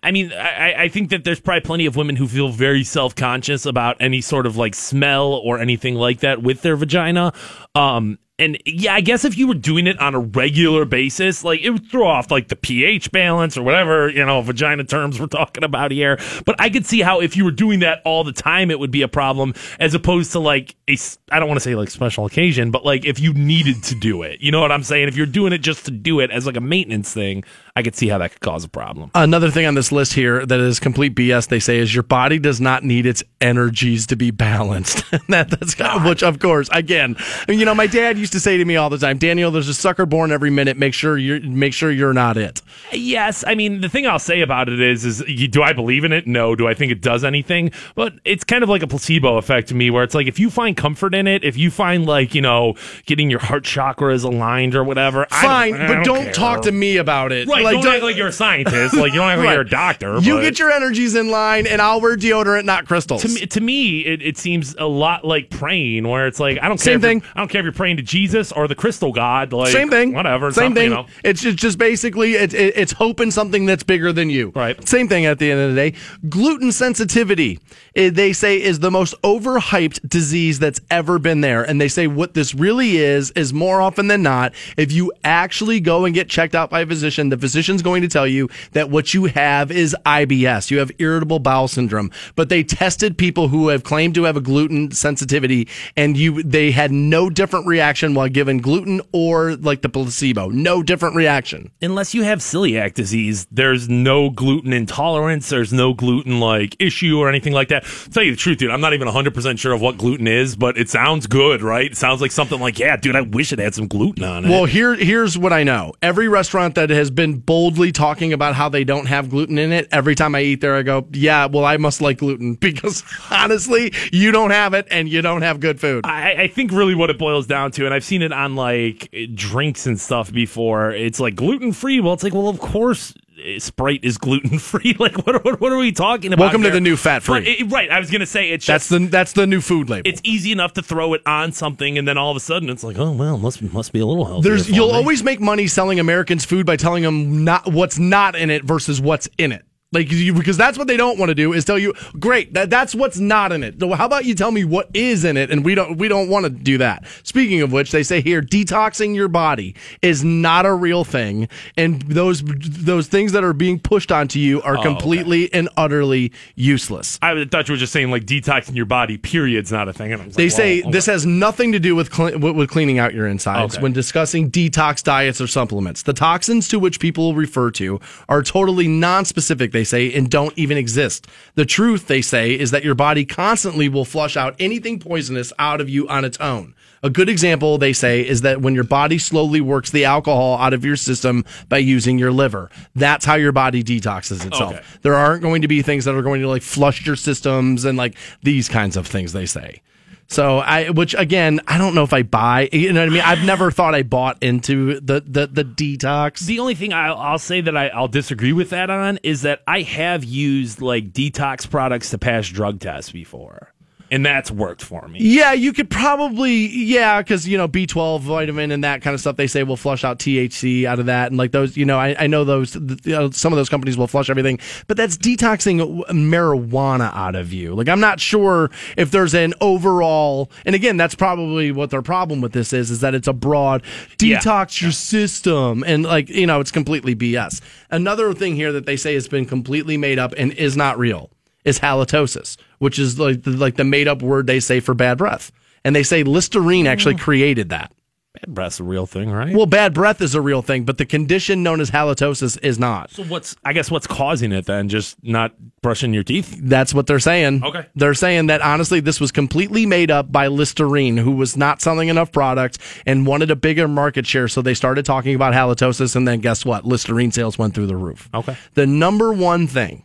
I 0.05 0.13
mean, 0.13 0.33
I, 0.33 0.85
I 0.85 0.89
think 0.89 1.11
that 1.11 1.25
there's 1.25 1.41
probably 1.41 1.63
plenty 1.63 1.87
of 1.87 1.97
women 1.97 2.15
who 2.15 2.29
feel 2.29 2.51
very 2.51 2.85
self 2.85 3.17
conscious 3.17 3.67
about 3.67 3.97
any 4.01 4.21
sort 4.21 4.47
of 4.47 4.57
like 4.57 4.75
smell 4.75 5.33
or 5.33 5.59
anything 5.59 5.95
like 5.95 6.21
that 6.21 6.43
with 6.43 6.63
their 6.63 6.77
vagina. 6.77 7.33
Um, 7.75 8.19
And 8.39 8.59
yeah, 8.67 8.95
I 8.95 9.01
guess 9.01 9.25
if 9.25 9.39
you 9.39 9.47
were 9.47 9.55
doing 9.55 9.87
it 9.87 9.97
on 10.01 10.15
a 10.15 10.19
regular 10.19 10.85
basis, 10.85 11.45
like 11.45 11.61
it 11.61 11.71
would 11.71 11.89
throw 11.89 12.09
off 12.09 12.33
like 12.33 12.49
the 12.49 12.57
pH 12.57 13.13
balance 13.13 13.57
or 13.57 13.63
whatever, 13.63 14.11
you 14.11 14.27
know, 14.27 14.43
vagina 14.43 14.83
terms 14.83 15.21
we're 15.21 15.29
talking 15.29 15.63
about 15.63 15.93
here. 15.93 16.19
But 16.45 16.57
I 16.59 16.69
could 16.69 16.85
see 16.85 17.01
how 17.01 17.21
if 17.21 17.37
you 17.37 17.45
were 17.45 17.53
doing 17.53 17.79
that 17.81 18.03
all 18.05 18.25
the 18.25 18.33
time, 18.33 18.73
it 18.73 18.81
would 18.81 18.91
be 18.91 19.03
a 19.03 19.09
problem 19.09 19.55
as 19.79 19.95
opposed 19.95 20.33
to 20.33 20.41
like 20.41 20.75
a, 20.89 20.99
I 21.31 21.39
don't 21.39 21.49
want 21.49 21.61
to 21.61 21.65
say 21.65 21.77
like 21.77 21.91
special 21.91 22.27
occasion, 22.27 22.73
but 22.73 22.85
like 22.85 23.05
if 23.05 23.21
you 23.21 23.33
needed 23.35 23.85
to 23.85 23.95
do 23.95 24.23
it, 24.23 24.41
you 24.41 24.51
know 24.51 24.61
what 24.61 24.73
I'm 24.73 24.83
saying? 24.83 25.07
If 25.07 25.17
you're 25.17 25.27
doing 25.27 25.53
it 25.53 25.59
just 25.59 25.85
to 25.85 25.93
do 25.93 26.19
it 26.19 26.33
as 26.33 26.45
like 26.45 26.57
a 26.57 26.61
maintenance 26.61 27.15
thing, 27.15 27.45
I 27.77 27.83
could 27.83 27.97
see 27.97 28.07
how 28.07 28.19
that 28.19 28.31
could 28.31 28.41
cause 28.41 28.63
a 28.63 28.69
problem. 28.69 29.11
Another 29.17 29.51
thing 29.51 29.67
on 29.67 29.75
this 29.75 29.91
list 29.91 30.13
here 30.13 30.47
that 30.47 30.61
is 30.61 30.79
complete 30.79 31.13
BS, 31.17 31.49
they 31.49 31.59
say, 31.59 31.79
is 31.79 31.93
your 31.93 32.05
body 32.05 32.39
does 32.39 32.61
not 32.61 32.85
need 32.85 33.05
its 33.05 33.25
energies 33.41 34.07
to 34.07 34.17
be 34.17 34.31
balanced. 34.31 35.05
that, 35.29 35.51
that's 35.51 35.75
of, 35.81 36.05
which, 36.05 36.23
of 36.23 36.39
course, 36.39 36.69
again, 36.73 37.17
you 37.49 37.65
know, 37.65 37.75
my 37.75 37.89
dad 37.89 38.17
used 38.17 38.33
to 38.35 38.39
say 38.39 38.57
to 38.57 38.65
me 38.65 38.77
all 38.77 38.91
the 38.91 38.99
time, 38.99 39.19
Daniel, 39.19 39.51
there's 39.51 39.69
a 39.69 39.75
sucker 39.75 40.07
born 40.07 40.31
every 40.31 40.51
minute. 40.51 40.77
Make 40.77 40.95
sure 40.95 41.19
you're, 41.19 41.41
make 41.41 41.73
sure 41.75 41.91
you're 41.91 42.13
not 42.13 42.37
it. 42.37 42.63
Yes, 42.93 43.43
I 43.45 43.57
mean 43.57 43.81
the 43.81 43.89
thing 43.89 44.07
I'll 44.07 44.21
say 44.21 44.41
about 44.41 44.69
it 44.69 44.81
is, 44.81 45.05
is 45.05 45.25
you, 45.27 45.49
do 45.49 45.65
I 45.65 45.73
believe 45.73 46.05
in 46.05 46.13
it? 46.13 46.29
No. 46.29 46.55
Do 46.55 46.69
I 46.69 46.75
think 46.75 46.93
it 46.93 47.01
does 47.01 47.25
anything? 47.25 47.73
But 47.97 48.13
it's 48.25 48.45
kind 48.45 48.63
of 48.63 48.69
like 48.69 48.85
a 48.85 48.87
placebo 48.87 49.37
effect 49.37 49.67
to 49.71 49.75
me, 49.75 49.91
where 49.91 50.05
it's 50.05 50.15
like 50.15 50.29
if 50.29 50.39
you 50.39 50.49
find 50.49 50.77
comfort 50.77 51.13
in 51.13 51.27
it, 51.27 51.43
if 51.43 51.57
you 51.57 51.73
find 51.73 52.07
like 52.07 52.37
you 52.37 52.41
know 52.41 52.75
getting 53.07 53.31
your 53.31 53.41
heart 53.41 53.65
chakras 53.65 54.23
aligned 54.23 54.77
or 54.77 54.85
whatever, 54.85 55.27
I 55.33 55.43
Fine, 55.43 55.73
don't- 55.73 55.81
I 55.83 55.87
but 55.97 56.05
don't 56.05 56.25
care. 56.25 56.33
talk 56.33 56.63
to 56.63 56.73
me 56.73 56.99
about 56.99 57.33
it. 57.33 57.49
Right, 57.49 57.64
Like, 57.65 57.83
don't, 57.83 57.95
act 57.95 58.03
like 58.03 58.17
you're 58.17 58.29
a 58.29 58.33
scientist. 58.33 58.95
Like 58.95 59.13
you 59.13 59.19
don't 59.19 59.31
act 59.31 59.39
like 59.39 59.47
Right. 59.47 59.53
you're 59.55 59.63
a 59.63 59.69
doctor. 59.69 60.19
You 60.21 60.35
but- 60.37 60.43
get 60.43 60.59
your 60.59 60.71
energies 60.71 61.15
in 61.15 61.31
line, 61.31 61.67
and 61.67 61.81
I'll 61.83 62.01
wear 62.01 62.17
deodorant, 62.17 62.65
not 62.65 62.87
crystals. 62.87 63.23
to 63.23 63.29
me, 63.29 63.47
to 63.47 63.61
me 63.61 64.01
it, 64.01 64.23
it 64.23 64.39
seems 64.39 64.75
a 64.79 64.87
lot 64.87 65.25
like 65.25 65.51
praying, 65.51 66.07
where 66.07 66.27
it's 66.27 66.39
like 66.41 66.59
I 66.63 66.69
don't 66.69 66.81
care. 66.81 66.95
if 66.95 67.03
you're- 67.03 67.15
thing. 67.21 67.23
I 67.35 67.41
don't 67.41 67.49
care 67.49 67.61
if 67.61 67.65
you're 67.65 67.73
praying 67.73 67.97
to 67.97 68.03
Jesus 68.03 68.53
or 68.53 68.69
the 68.69 68.75
crystal 68.75 69.13
god. 69.13 69.53
Like 69.53 69.69
Same 69.73 69.89
thing. 69.91 70.13
Whatever. 70.15 70.51
Same 70.53 70.75
thing. 70.75 70.85
You 70.91 70.97
know. 70.97 71.07
It's 71.25 71.41
just, 71.43 71.57
just 71.59 71.79
basically 71.79 72.35
it's 72.35 72.55
it, 72.55 72.75
it's 72.77 72.93
hoping 72.93 73.31
something 73.31 73.67
that's 73.67 73.83
bigger 73.83 74.13
than 74.13 74.31
you. 74.31 74.53
Right. 74.55 74.87
Same 74.89 75.09
thing 75.09 75.27
at 75.27 75.39
the 75.39 75.51
end 75.51 75.61
of 75.61 75.71
the 75.75 75.77
day. 75.91 75.97
Gluten 76.29 76.73
sensitivity, 76.73 77.59
eh, 77.97 78.11
they 78.11 78.33
say, 78.33 78.61
is 78.61 78.79
the 78.81 78.91
most 78.91 79.15
overhyped 79.23 80.09
disease 80.09 80.59
that's 80.59 80.81
ever 80.91 81.19
been 81.19 81.41
there, 81.41 81.63
and 81.63 81.81
they 81.81 81.89
say 81.89 82.07
what 82.07 82.35
this 82.35 82.55
really 82.55 82.97
is 82.99 83.31
is 83.33 83.53
more 83.53 83.81
often 83.81 84.09
than 84.09 84.23
not, 84.23 84.53
if 84.77 84.93
you 84.93 85.13
actually 85.25 85.81
go 85.81 86.05
and 86.05 86.15
get 86.15 86.29
checked 86.29 86.55
out 86.55 86.71
by 86.71 86.81
a 86.81 86.87
physician, 86.87 87.29
the 87.29 87.37
physician's 87.55 87.83
going 87.83 88.03
to 88.03 88.09
tell 88.09 88.27
you 88.27 88.49
that 88.73 88.91
what 88.91 89.15
you 89.15 89.27
have 89.27 89.71
is 89.71 89.95
IBS. 90.05 90.73
You 90.73 90.81
have 90.81 90.91
irritable 90.99 91.39
bowel 91.39 91.69
syndrome. 91.69 92.11
But 92.35 92.49
they 92.49 92.65
tested 92.65 93.17
people 93.17 93.47
who 93.47 93.69
have 93.69 93.85
claimed 93.85 94.17
to 94.17 94.25
have 94.25 94.37
a 94.37 94.41
gluten 94.41 94.91
sensitivity, 94.91 95.69
and 95.97 96.17
you 96.17 96.43
they 96.43 96.73
had 96.73 96.91
no 96.91 97.31
different 97.31 97.69
reaction 97.69 98.13
while 98.15 98.29
given 98.29 98.59
gluten 98.59 99.01
or 99.13 99.55
like 99.55 99.83
the 99.83 99.89
placebo. 99.89 100.49
No 100.49 100.83
different 100.83 101.15
reaction. 101.15 101.71
unless 101.81 102.13
you 102.13 102.25
have 102.25 102.41
celiac 102.41 102.95
disease, 102.95 103.47
there's 103.53 103.89
no 103.89 104.31
gluten 104.31 104.73
intolerance, 104.73 105.49
there's 105.49 105.73
no 105.73 105.95
gluten 105.95 106.41
like 106.41 106.75
issue 106.81 107.21
or 107.21 107.29
anything 107.29 107.53
like 107.53 107.69
that. 107.69 107.85
tell 108.11 108.25
you 108.25 108.33
the 108.33 108.37
truth, 108.37 108.59
dude, 108.59 108.71
I'm 108.71 108.81
not 108.81 108.95
even 108.95 109.07
100% 109.07 109.59
sure 109.61 109.73
of 109.73 109.81
what 109.81 109.97
gluten 109.97 110.27
is, 110.27 110.57
but 110.57 110.77
it 110.77 110.89
sounds 110.89 111.29
good, 111.29 111.63
right? 111.63 111.93
It 111.93 111.97
sounds 111.97 112.21
like 112.21 112.33
something 112.33 112.59
like, 112.59 112.81
yeah, 112.81 112.97
dude, 112.97 113.15
I 113.15 113.21
wish 113.21 113.53
it 113.53 113.61
had 113.61 113.75
some 113.77 113.87
gluten 113.87 114.25
on 114.25 114.45
it. 114.45 114.49
Well, 114.49 114.65
here 114.65 114.95
here's 114.97 115.39
what 115.39 115.53
I 115.53 115.63
know. 115.63 115.93
Every 116.03 116.27
restaurant 116.27 116.75
that 116.75 116.91
has 116.91 117.13
been 117.13 117.39
boldly 117.47 117.93
talking 117.93 118.33
about 118.33 118.55
how 118.55 118.69
they 118.69 118.85
don't 118.85 119.07
have 119.07 119.31
gluten 119.31 119.59
in 119.59 119.73
it, 119.73 119.89
every 119.91 120.15
time 120.15 120.35
I 120.35 120.43
eat 120.43 120.61
there 120.61 120.77
I 120.77 120.83
go, 120.83 121.07
"Yeah, 121.13 121.47
well 121.47 121.65
I 121.65 121.77
must 121.77 122.01
like 122.01 122.19
gluten 122.19 122.55
because 122.61 123.03
honestly, 123.31 123.93
you 124.13 124.33
don't 124.33 124.51
have 124.51 124.75
it 124.75 124.87
and 124.91 125.09
you 125.09 125.23
don't 125.23 125.43
have 125.43 125.61
good 125.61 125.81
food." 125.81 126.07
I, 126.07 126.43
I 126.43 126.49
think 126.49 126.73
really 126.73 126.95
what 126.95 127.11
it 127.11 127.19
boils 127.19 127.47
down 127.47 127.71
to, 127.73 127.85
and 127.85 127.95
I've 127.95 128.05
seen 128.05 128.23
it 128.23 128.33
on 128.33 128.57
like 128.57 129.15
drinks 129.35 129.87
and 129.87 129.99
stuff 129.99 130.33
before. 130.33 130.91
It's 130.93 131.21
like 131.21 131.35
gluten 131.35 131.73
free. 131.73 132.01
Well, 132.01 132.13
it's 132.15 132.23
like, 132.23 132.35
well, 132.35 132.49
of 132.49 132.59
course, 132.61 133.15
Uh, 133.45 133.59
Sprite 133.59 134.01
is 134.05 134.19
gluten 134.19 134.59
free. 134.59 134.95
like, 134.99 135.27
what, 135.27 135.45
what, 135.45 135.61
what 135.61 135.73
are 135.73 135.77
we 135.77 135.93
talking 135.93 136.33
about? 136.33 136.45
Welcome 136.45 136.63
to 136.63 136.71
the 136.71 136.81
new 136.81 136.97
fat-free. 136.97 137.65
But 137.65 137.73
right. 137.73 137.91
I 137.91 137.99
was 137.99 138.11
gonna 138.11 138.27
say 138.27 138.51
it's 138.51 138.67
That's 138.67 138.89
just, 138.89 139.01
the 139.03 139.07
that's 139.09 139.33
the 139.33 139.47
new 139.47 139.61
food 139.61 139.91
label. 139.91 140.09
it's 140.09 140.21
easy 140.25 140.53
enough 140.53 140.73
to 140.75 140.83
throw 140.83 141.15
it 141.15 141.23
on 141.27 141.53
something, 141.53 141.99
and 141.99 142.07
then 142.07 142.17
all 142.17 142.31
of 142.31 142.37
a 142.37 142.41
sudden 142.41 142.71
it's 142.71 142.85
like, 142.85 142.99
oh 142.99 143.13
well, 143.13 143.39
must 143.39 143.63
must 143.63 143.93
be 143.93 144.01
a 144.01 144.07
little 144.07 144.25
healthier. 144.25 144.51
There's 144.51 144.71
you'll 144.71 144.89
me. 144.89 144.95
always 144.95 145.23
make 145.23 145.41
money 145.41 145.67
selling 145.67 146.01
Americans 146.01 146.45
food 146.45 146.67
by 146.67 146.77
telling 146.77 147.03
them 147.03 147.45
not 147.45 147.71
what's 147.73 147.99
not 147.99 148.37
in 148.37 148.51
it 148.51 148.65
versus 148.65 149.01
what's 149.01 149.29
in 149.39 149.53
it. 149.53 149.65
Like 149.95 150.11
you, 150.11 150.35
because 150.35 150.57
that's 150.57 150.77
what 150.77 150.89
they 150.89 150.97
don't 150.97 151.19
want 151.19 151.31
to 151.31 151.35
do 151.35 151.53
is 151.53 151.65
tell 151.65 151.79
you, 151.79 151.95
great, 152.19 152.53
that, 152.55 152.69
that's 152.71 152.95
what's 152.95 153.19
not 153.19 153.53
in 153.53 153.63
it. 153.63 153.79
So 153.81 153.93
how 153.93 154.07
about 154.07 154.25
you 154.25 154.35
tell 154.35 154.51
me 154.51 154.65
what 154.65 154.89
is 154.95 155.25
in 155.25 155.37
it? 155.37 155.51
And 155.51 155.65
we 155.65 155.75
don't 155.75 155.97
we 155.97 156.09
don't 156.09 156.29
want 156.29 156.45
to 156.45 156.51
do 156.51 156.79
that. 156.79 157.05
Speaking 157.23 157.63
of 157.63 157.73
which, 157.73 157.93
they 157.93 158.03
say 158.03 158.21
here 158.21 158.43
detoxing 158.43 159.15
your 159.15 159.29
body 159.29 159.75
is 160.03 160.25
not 160.25 160.67
a 160.67 160.75
real 160.75 161.05
thing, 161.05 161.49
and 161.77 162.03
those 162.03 162.43
those 162.45 163.07
things 163.07 163.33
that 163.33 163.45
are 163.45 163.53
being 163.53 163.79
pushed 163.79 164.11
onto 164.11 164.39
you 164.39 164.61
are 164.63 164.77
oh, 164.77 164.83
completely 164.83 165.53
and 165.53 165.69
utterly 165.77 166.33
useless. 166.57 167.19
I 167.23 167.45
thought 167.45 167.69
you 167.69 167.75
were 167.75 167.79
just 167.79 167.93
saying 167.93 168.11
like 168.11 168.25
detoxing 168.25 168.75
your 168.75 168.87
body. 168.87 169.17
Period's 169.17 169.71
not 169.71 169.89
a 169.89 169.93
thing. 169.93 170.13
And 170.13 170.23
I 170.23 170.27
was 170.27 170.35
They 170.35 170.45
like, 170.45 170.53
say 170.53 170.83
well, 170.83 170.91
this 170.91 171.07
has 171.07 171.25
nothing 171.25 171.73
to 171.73 171.79
do 171.79 171.95
with 171.95 172.17
with 172.19 172.57
with 172.57 172.71
cleaning 172.71 172.99
out 172.99 173.15
your 173.15 173.27
insides 173.27 173.75
Okay. 173.75 173.83
when 173.83 173.93
discussing 173.93 174.51
detox 174.51 175.03
diets 175.03 175.41
or 175.41 175.47
supplements. 175.47 176.03
The 176.03 176.13
toxins 176.13 176.69
to 176.69 176.79
which 176.79 176.99
people 177.01 177.35
refer 177.35 177.71
to 177.73 178.01
are 178.29 178.43
totally 178.43 178.89
non-specific, 178.89 179.73
they 179.73 179.84
say, 179.85 180.13
and 180.13 180.31
don't 180.31 180.57
even 180.57 180.77
exist. 180.77 181.27
The 181.55 181.65
truth, 181.65 182.07
they 182.07 182.23
say, 182.23 182.59
is 182.59 182.71
that 182.71 182.85
your 182.85 182.95
body 182.95 183.25
constantly 183.25 183.89
will 183.89 184.05
flush 184.05 184.37
out 184.37 184.55
anything 184.59 184.99
poisonous 184.99 185.53
out 185.59 185.81
of 185.81 185.89
you 185.89 186.09
on 186.09 186.25
its 186.25 186.39
own. 186.39 186.75
A 187.03 187.11
good 187.11 187.29
example, 187.29 187.77
they 187.77 187.93
say, 187.93 188.27
is 188.27 188.41
that 188.41 188.63
when 188.63 188.75
your 188.75 188.85
body 188.85 189.19
slowly 189.19 189.61
works 189.61 189.91
the 189.91 190.07
alcohol 190.07 190.57
out 190.57 190.73
of 190.73 190.87
your 190.87 190.97
system 190.97 191.45
by 191.69 191.79
using 191.79 192.19
your 192.19 192.33
liver. 192.33 192.71
That's 192.95 193.27
how 193.27 193.35
your 193.35 193.53
body 193.53 193.85
detoxes 193.85 194.47
itself. 194.47 194.73
Okay. 194.73 194.83
There 195.03 195.15
aren't 195.15 195.43
going 195.43 195.61
to 195.63 195.69
be 195.69 195.83
things 195.83 196.07
that 196.07 196.15
are 196.15 196.23
going 196.23 196.41
to 196.41 196.49
like 196.49 196.63
flush 196.63 197.05
your 197.05 197.17
systems 197.17 197.85
and 197.85 197.99
like 197.99 198.17
these 198.43 198.71
kinds 198.71 198.97
of 198.97 199.07
things, 199.07 199.35
they 199.35 199.45
say. 199.45 199.83
So 200.29 200.59
I, 200.59 200.91
which 200.91 201.15
again, 201.15 201.61
I 201.69 201.79
don't 201.79 201.95
know 201.95 202.03
if 202.03 202.13
I 202.13 202.23
buy. 202.23 202.69
You 202.73 202.93
know 202.93 203.01
what 203.01 203.09
I 203.09 203.13
mean? 203.13 203.23
I've 203.23 203.45
never 203.45 203.71
thought 203.71 203.95
I 203.95 204.03
bought 204.03 204.43
into 204.43 205.01
the 205.01 205.21
the 205.21 205.47
the 205.47 205.65
detox. 205.65 206.41
The 206.41 206.59
only 206.61 206.75
thing 206.75 206.93
I'll, 206.93 207.17
I'll 207.17 207.39
say 207.39 207.61
that 207.61 207.77
I, 207.77 207.89
I'll 207.89 208.09
disagree 208.09 208.53
with 208.53 208.71
that 208.71 208.91
on 208.91 209.19
is 209.23 209.43
that 209.43 209.63
I 209.67 209.83
have 209.83 210.25
used 210.25 210.81
like 210.81 211.13
detox 211.13 211.69
products 211.69 212.11
to 212.11 212.19
pass 212.19 212.49
drug 212.49 212.81
tests 212.81 213.13
before, 213.13 213.74
and 214.15 214.25
that's 214.25 214.49
worked 214.49 214.81
for 214.81 215.09
me. 215.09 215.19
Yeah, 215.21 215.53
you 215.53 215.73
could 215.73 215.91
probably 215.91 216.55
yeah, 216.69 217.21
because 217.21 217.49
you 217.49 217.59
know 217.59 217.67
B 217.67 217.85
twelve 217.85 218.23
vitamin 218.23 218.71
and 218.71 218.85
that 218.85 219.03
kind 219.03 219.13
of 219.13 219.21
stuff. 219.21 219.35
They 219.37 219.49
say 219.49 219.65
will 219.65 219.77
flush 219.77 220.05
out 220.05 220.21
THC 220.21 220.85
out 220.85 221.01
of 221.01 221.07
that, 221.07 221.33
and 221.33 221.37
like 221.37 221.51
those, 221.51 221.77
you 221.77 221.85
know, 221.85 221.99
I, 221.99 222.15
I 222.17 222.27
know 222.29 222.45
those. 222.45 222.77
You 222.77 222.97
know, 223.07 223.31
some 223.31 223.53
of 223.53 223.57
those 223.57 223.69
companies 223.69 223.99
will 223.99 224.07
flush 224.07 224.31
everything, 224.31 224.61
but 224.87 224.97
that's 224.97 225.17
detoxing 225.17 226.05
marijuana 226.11 227.13
out 227.15 227.35
of 227.35 227.53
you. 227.53 227.75
Like 227.75 227.89
I'm 227.89 227.99
not 227.99 228.21
sure 228.21 228.71
if 228.97 229.11
there's 229.11 229.35
an 229.35 229.53
overall, 229.61 230.49
and 230.65 230.77
again, 230.77 230.97
that's 230.97 231.17
probably 231.17 231.73
what 231.73 231.91
their 231.91 232.03
problem 232.03 232.41
with 232.41 232.53
this 232.53 232.73
is, 232.73 232.93
is 232.93 233.01
that 233.01 233.15
it's 233.17 233.27
a 233.29 233.33
broad 233.33 233.83
Yeah. 234.23 234.39
detox 234.39 234.81
your 234.81 234.93
system, 234.93 235.83
and 235.85 236.05
like 236.05 236.29
you 236.29 236.47
know, 236.47 236.61
it's 236.61 236.71
completely 236.71 237.17
BS. 237.17 237.61
Another 237.91 238.33
thing 238.33 238.55
here 238.55 238.71
that 238.73 238.87
they 238.87 238.97
say 238.97 239.15
has 239.15 239.27
been 239.27 239.45
completely 239.45 239.97
made 239.97 240.21
up 240.21 240.33
and 240.37 240.53
is 240.53 240.77
not 240.77 240.99
real 240.99 241.31
is 241.65 241.79
halitosis, 241.81 242.57
which 242.85 242.99
is 242.99 243.19
like 243.19 243.43
the, 243.43 243.51
like 243.53 243.77
the 243.77 243.83
made 243.83 244.07
up 244.07 244.21
word 244.21 244.47
they 244.47 244.61
say 244.61 244.79
for 244.79 244.93
bad 244.93 245.17
breath. 245.17 245.51
And 245.87 245.97
they 245.97 246.03
say 246.03 246.23
Listerine 246.23 246.87
actually 246.87 247.15
mm. 247.15 247.21
created 247.21 247.71
that. 247.71 247.91
Bad 248.35 248.55
breath's 248.55 248.79
a 248.79 248.85
real 248.85 249.07
thing, 249.07 249.31
right? 249.31 249.57
Well, 249.57 249.65
bad 249.65 249.95
breath 249.95 250.21
is 250.21 250.35
a 250.35 250.41
real 250.43 250.61
thing, 250.61 250.85
but 250.85 250.99
the 250.99 251.07
condition 251.07 251.63
known 251.63 251.81
as 251.81 251.91
halitosis 251.91 252.59
is 252.63 252.79
not. 252.79 253.11
so 253.11 253.23
what's 253.25 253.57
I 253.65 253.73
guess 253.73 253.91
what's 253.91 254.07
causing 254.07 254.53
it 254.53 254.67
then? 254.67 254.91
Just 254.91 255.17
not 255.23 255.55
brushing 255.81 256.13
your 256.13 256.25
teeth. 256.25 256.59
That's 256.61 256.93
what 256.93 257.07
they're 257.07 257.21
saying. 257.21 257.65
Okay. 257.65 257.87
They're 257.95 258.13
saying 258.13 258.49
that 258.49 258.61
honestly, 258.61 259.01
this 259.01 259.19
was 259.19 259.33
completely 259.33 259.87
made 259.87 260.11
up 260.11 260.31
by 260.31 260.49
Listerine, 260.49 261.17
who 261.17 261.31
was 261.31 261.57
not 261.57 261.81
selling 261.81 262.09
enough 262.09 262.33
product 262.33 262.77
and 263.07 263.27
wanted 263.27 263.51
a 263.51 263.57
bigger 263.57 263.89
market 263.89 264.27
share. 264.27 264.49
So 264.49 264.61
they 264.61 264.75
started 264.75 265.07
talking 265.07 265.35
about 265.35 265.55
halitosis, 265.55 266.17
and 266.17 266.29
then 266.29 266.41
guess 266.41 266.67
what? 266.67 266.85
Listerine 266.85 267.33
sales 267.33 267.57
went 267.57 267.75
through 267.75 267.87
the 267.87 267.97
roof. 267.97 268.29
Okay. 268.35 268.59
The 268.75 268.87
number 268.87 269.33
one 269.33 269.67
thing 269.67 270.05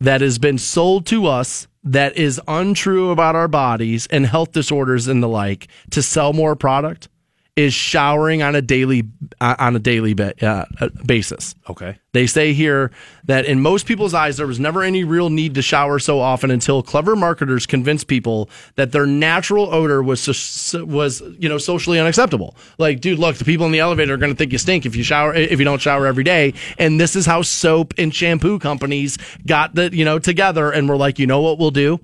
that 0.00 0.20
has 0.20 0.38
been 0.38 0.58
sold 0.58 1.06
to 1.06 1.26
us 1.26 1.66
that 1.84 2.16
is 2.16 2.40
untrue 2.48 3.10
about 3.10 3.36
our 3.36 3.48
bodies 3.48 4.06
and 4.08 4.26
health 4.26 4.52
disorders 4.52 5.06
and 5.08 5.22
the 5.22 5.28
like 5.28 5.68
to 5.90 6.02
sell 6.02 6.32
more 6.32 6.56
product 6.56 7.08
is 7.56 7.72
showering 7.72 8.42
on 8.42 8.54
a 8.54 8.60
daily 8.60 9.02
uh, 9.40 9.56
on 9.58 9.74
a 9.74 9.78
daily 9.78 10.12
ba- 10.12 10.34
uh, 10.46 10.66
uh, 10.78 10.88
basis. 11.06 11.54
Okay. 11.70 11.98
They 12.12 12.26
say 12.26 12.52
here 12.52 12.90
that 13.24 13.46
in 13.46 13.60
most 13.60 13.86
people's 13.86 14.12
eyes, 14.12 14.36
there 14.36 14.46
was 14.46 14.60
never 14.60 14.82
any 14.82 15.04
real 15.04 15.30
need 15.30 15.54
to 15.54 15.62
shower 15.62 15.98
so 15.98 16.20
often 16.20 16.50
until 16.50 16.82
clever 16.82 17.16
marketers 17.16 17.64
convinced 17.66 18.08
people 18.08 18.50
that 18.74 18.92
their 18.92 19.06
natural 19.06 19.72
odor 19.72 20.02
was 20.02 20.20
so- 20.20 20.84
was 20.84 21.22
you 21.38 21.48
know 21.48 21.56
socially 21.56 21.98
unacceptable. 21.98 22.54
Like, 22.76 23.00
dude, 23.00 23.18
look, 23.18 23.36
the 23.36 23.44
people 23.46 23.64
in 23.64 23.72
the 23.72 23.80
elevator 23.80 24.14
are 24.14 24.18
going 24.18 24.32
to 24.32 24.36
think 24.36 24.52
you 24.52 24.58
stink 24.58 24.84
if 24.84 24.94
you 24.94 25.02
shower 25.02 25.34
if 25.34 25.58
you 25.58 25.64
don't 25.64 25.80
shower 25.80 26.06
every 26.06 26.24
day. 26.24 26.52
And 26.78 27.00
this 27.00 27.16
is 27.16 27.24
how 27.24 27.40
soap 27.40 27.94
and 27.96 28.14
shampoo 28.14 28.58
companies 28.58 29.16
got 29.46 29.74
the 29.74 29.90
you 29.96 30.04
know 30.04 30.18
together 30.18 30.70
and 30.70 30.88
were 30.90 30.98
like, 30.98 31.18
you 31.18 31.26
know 31.26 31.40
what 31.40 31.58
we'll 31.58 31.70
do? 31.70 32.00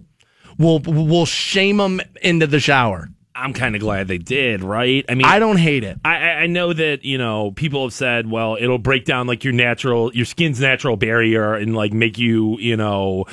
We'll 0.57 0.81
we'll 0.81 1.27
shame 1.27 1.77
them 1.77 2.01
into 2.23 2.47
the 2.47 2.61
shower. 2.61 3.11
I'm 3.35 3.53
kind 3.53 3.75
of 3.75 3.81
glad 3.81 4.09
they 4.09 4.19
did, 4.19 4.63
right? 4.63 5.05
I 5.09 5.15
mean, 5.15 5.27
I 5.27 5.39
don't 5.39 5.57
hate 5.57 5.85
it. 5.85 5.99
I, 6.05 6.17
I- 6.17 6.47
know 6.53 6.73
that 6.73 7.03
you 7.05 7.17
know 7.17 7.51
people 7.53 7.85
have 7.85 7.95
said, 7.95 8.31
well, 8.31 8.59
it'll 8.61 8.79
break 8.79 9.05
down 9.07 9.27
like 9.27 9.43
your 9.43 9.55
natural, 9.55 10.13
your 10.15 10.27
skin's 10.27 10.61
natural 10.61 10.97
barrier, 10.97 11.55
and 11.55 11.75
like 11.75 11.93
make 11.95 12.19
you, 12.19 12.59
you 12.59 12.77
know, 12.77 13.25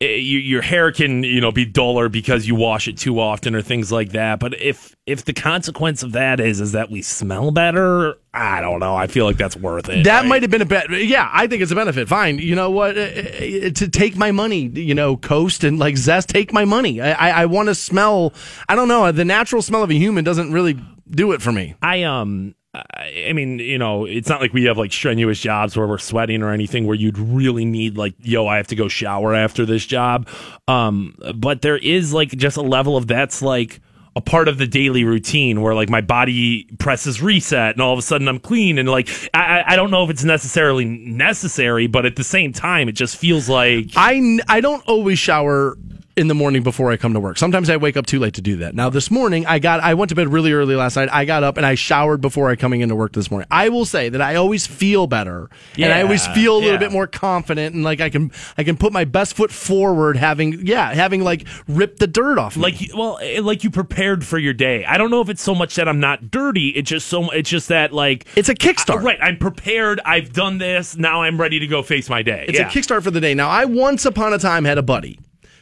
eh, 0.00 0.16
you, 0.16 0.38
your 0.40 0.60
hair 0.62 0.90
can, 0.90 1.22
you 1.22 1.40
know, 1.40 1.52
be 1.52 1.64
duller 1.64 2.08
because 2.08 2.48
you 2.48 2.56
wash 2.56 2.88
it 2.88 2.98
too 2.98 3.20
often 3.20 3.54
or 3.54 3.62
things 3.62 3.92
like 3.92 4.10
that. 4.10 4.40
But 4.40 4.60
if 4.60 4.96
if 5.06 5.24
the 5.24 5.34
consequence 5.34 6.02
of 6.02 6.12
that 6.12 6.40
is 6.40 6.60
is 6.60 6.72
that 6.72 6.90
we 6.90 7.02
smell 7.02 7.50
better, 7.50 8.16
I 8.32 8.60
don't 8.62 8.80
know. 8.80 8.96
I 8.96 9.06
feel 9.06 9.26
like 9.26 9.36
that's 9.36 9.56
worth 9.56 9.88
it. 9.90 10.04
That 10.04 10.20
right? 10.20 10.28
might 10.28 10.42
have 10.42 10.50
been 10.50 10.62
a 10.62 10.66
bet. 10.66 10.90
Yeah, 10.90 11.28
I 11.30 11.46
think 11.46 11.62
it's 11.62 11.72
a 11.72 11.74
benefit. 11.74 12.08
Fine. 12.08 12.38
You 12.38 12.54
know 12.54 12.70
what? 12.70 12.96
Uh, 12.96 13.02
uh, 13.02 13.70
To 13.70 13.88
take 13.88 14.16
my 14.16 14.32
money, 14.32 14.60
you 14.60 14.94
know, 14.94 15.16
Coast 15.16 15.62
and 15.62 15.78
like 15.78 15.96
Zest, 15.98 16.30
take 16.30 16.52
my 16.52 16.64
money. 16.64 17.02
I, 17.02 17.12
I, 17.12 17.42
I 17.42 17.46
want 17.46 17.68
to 17.68 17.74
smell. 17.74 18.32
I 18.68 18.74
don't 18.76 18.88
know. 18.88 19.12
The 19.12 19.26
natural 19.26 19.60
smell 19.60 19.82
of 19.82 19.90
a 19.90 19.94
human 19.94 20.24
doesn't 20.24 20.52
really 20.52 20.78
do 21.10 21.32
it 21.32 21.42
for 21.42 21.52
me. 21.52 21.74
I 21.82 22.04
um 22.04 22.54
I 22.72 23.26
I 23.28 23.32
mean, 23.34 23.58
you 23.58 23.76
know, 23.78 24.06
it's 24.06 24.30
not 24.30 24.40
like 24.40 24.54
we 24.54 24.64
have 24.64 24.78
like 24.78 24.92
strenuous 24.92 25.38
jobs 25.38 25.76
where 25.76 25.86
we're 25.86 25.98
sweating 25.98 26.42
or 26.42 26.50
anything 26.50 26.86
where 26.86 26.96
you'd 26.96 27.18
really 27.18 27.66
need 27.66 27.98
like, 27.98 28.14
yo, 28.20 28.46
I 28.46 28.56
have 28.56 28.68
to 28.68 28.74
go 28.76 28.88
shower 28.88 29.34
after 29.34 29.66
this 29.66 29.84
job. 29.84 30.28
Um, 30.66 31.14
but 31.34 31.60
there 31.60 31.76
is 31.76 32.14
like 32.14 32.30
just 32.30 32.56
a 32.56 32.62
level 32.62 32.96
of 32.96 33.06
that's 33.06 33.42
like 33.42 33.80
a 34.16 34.20
part 34.20 34.46
of 34.46 34.58
the 34.58 34.66
daily 34.66 35.02
routine 35.04 35.60
where 35.60 35.74
like 35.74 35.88
my 35.88 36.00
body 36.00 36.64
presses 36.78 37.20
reset 37.20 37.72
and 37.74 37.80
all 37.82 37.92
of 37.92 37.98
a 37.98 38.02
sudden 38.02 38.28
I'm 38.28 38.38
clean 38.38 38.78
and 38.78 38.88
like 38.88 39.08
I, 39.34 39.64
I- 39.66 39.76
don't 39.76 39.90
know 39.90 40.04
if 40.04 40.10
it's 40.10 40.22
necessarily 40.24 40.84
necessary, 40.84 41.86
but 41.88 42.06
at 42.06 42.14
the 42.16 42.22
same 42.24 42.52
time, 42.52 42.88
it 42.88 42.92
just 42.92 43.16
feels 43.16 43.48
like 43.48 43.86
I, 43.96 44.38
I 44.48 44.60
don't 44.60 44.82
always 44.86 45.18
shower 45.18 45.76
in 46.16 46.28
the 46.28 46.34
morning 46.34 46.62
before 46.62 46.90
I 46.92 46.96
come 46.96 47.12
to 47.14 47.20
work. 47.20 47.38
Sometimes 47.38 47.68
I 47.68 47.76
wake 47.76 47.96
up 47.96 48.06
too 48.06 48.18
late 48.20 48.34
to 48.34 48.42
do 48.42 48.56
that. 48.56 48.74
Now 48.74 48.88
this 48.90 49.10
morning 49.10 49.46
I 49.46 49.58
got 49.58 49.80
I 49.80 49.94
went 49.94 50.10
to 50.10 50.14
bed 50.14 50.28
really 50.28 50.52
early 50.52 50.76
last 50.76 50.96
night. 50.96 51.08
I 51.12 51.24
got 51.24 51.42
up 51.42 51.56
and 51.56 51.66
I 51.66 51.74
showered 51.74 52.20
before 52.20 52.50
I 52.50 52.56
coming 52.56 52.80
into 52.82 52.94
work 52.94 53.12
this 53.12 53.30
morning. 53.30 53.48
I 53.50 53.68
will 53.68 53.84
say 53.84 54.08
that 54.08 54.20
I 54.20 54.36
always 54.36 54.66
feel 54.66 55.06
better 55.06 55.50
and 55.76 55.92
I 55.92 56.02
always 56.02 56.26
feel 56.28 56.54
a 56.54 56.58
little 56.58 56.72
yeah. 56.72 56.78
bit 56.78 56.92
more 56.92 57.06
confident 57.06 57.74
and 57.74 57.82
like 57.84 58.00
I 58.00 58.10
can 58.10 58.30
I 58.56 58.62
can 58.64 58.76
put 58.76 58.92
my 58.92 59.04
best 59.04 59.34
foot 59.34 59.50
forward 59.50 60.16
having 60.16 60.64
yeah, 60.66 60.94
having 60.94 61.22
like 61.24 61.46
ripped 61.66 61.98
the 61.98 62.06
dirt 62.06 62.38
off. 62.38 62.56
me. 62.56 62.62
like 62.62 62.76
well 62.94 63.18
eh, 63.20 63.40
like 63.42 63.64
you 63.64 63.70
prepared 63.70 64.24
for 64.24 64.38
your 64.38 64.52
day 64.52 64.84
i 64.84 64.96
don't 64.96 65.10
know 65.10 65.20
if 65.20 65.28
it's 65.28 65.42
so 65.42 65.54
much 65.54 65.74
that 65.76 65.88
i'm 65.88 66.00
not 66.00 66.30
dirty 66.30 66.68
it's 66.70 66.88
just 66.90 67.08
so 67.08 67.30
it's 67.30 67.50
just 67.50 67.68
that 67.68 67.92
like 67.92 68.26
It's 68.36 68.48
a 68.48 68.54
kickstart. 68.54 69.00
I- 69.00 69.02
right 69.02 69.18
i'm 69.20 69.36
prepared 69.36 70.00
i've 70.04 70.32
done 70.32 70.58
this 70.58 70.96
now 70.96 71.22
i'm 71.22 71.40
ready 71.40 71.58
to 71.58 71.66
go 71.66 71.82
face 71.82 72.08
my 72.08 72.22
day 72.22 72.44
It's 72.48 72.58
yeah. 72.58 72.68
a 72.68 72.70
kickstart 72.70 73.02
for 73.02 73.10
the 73.10 73.20
day. 73.20 73.34
Now, 73.34 73.48
I 73.48 73.64
once 73.64 74.04
upon 74.04 74.32
a 74.32 74.38
time 74.38 74.64
had 74.64 74.78
a 74.78 74.82
buddy 74.82 75.18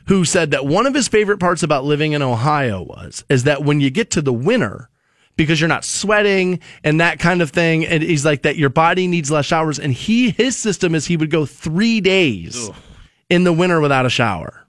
who 0.06 0.24
said 0.24 0.50
that 0.50 0.66
one 0.66 0.86
of 0.86 0.94
his 0.94 1.08
favorite 1.08 1.38
parts 1.38 1.62
about 1.62 1.84
living 1.84 2.12
in 2.12 2.22
Ohio 2.22 2.82
was 2.82 3.24
is 3.28 3.44
that 3.44 3.62
when 3.62 3.80
you 3.80 3.90
get 3.90 4.10
to 4.12 4.22
the 4.22 4.32
winter, 4.32 4.88
because 5.36 5.60
you're 5.60 5.68
not 5.68 5.84
sweating 5.84 6.60
and 6.84 7.00
that 7.00 7.18
kind 7.18 7.40
of 7.40 7.50
thing, 7.50 7.86
and 7.86 8.02
he's 8.02 8.24
like 8.24 8.42
that 8.42 8.56
your 8.56 8.68
body 8.70 9.06
needs 9.06 9.30
less 9.30 9.46
showers. 9.46 9.78
And 9.78 9.92
he 9.92 10.30
his 10.30 10.56
system 10.56 10.94
is 10.94 11.06
he 11.06 11.16
would 11.16 11.30
go 11.30 11.46
three 11.46 12.00
days 12.00 12.70
in 13.30 13.44
the 13.44 13.52
winter 13.52 13.80
without 13.80 14.06
a 14.06 14.10
shower. 14.10 14.66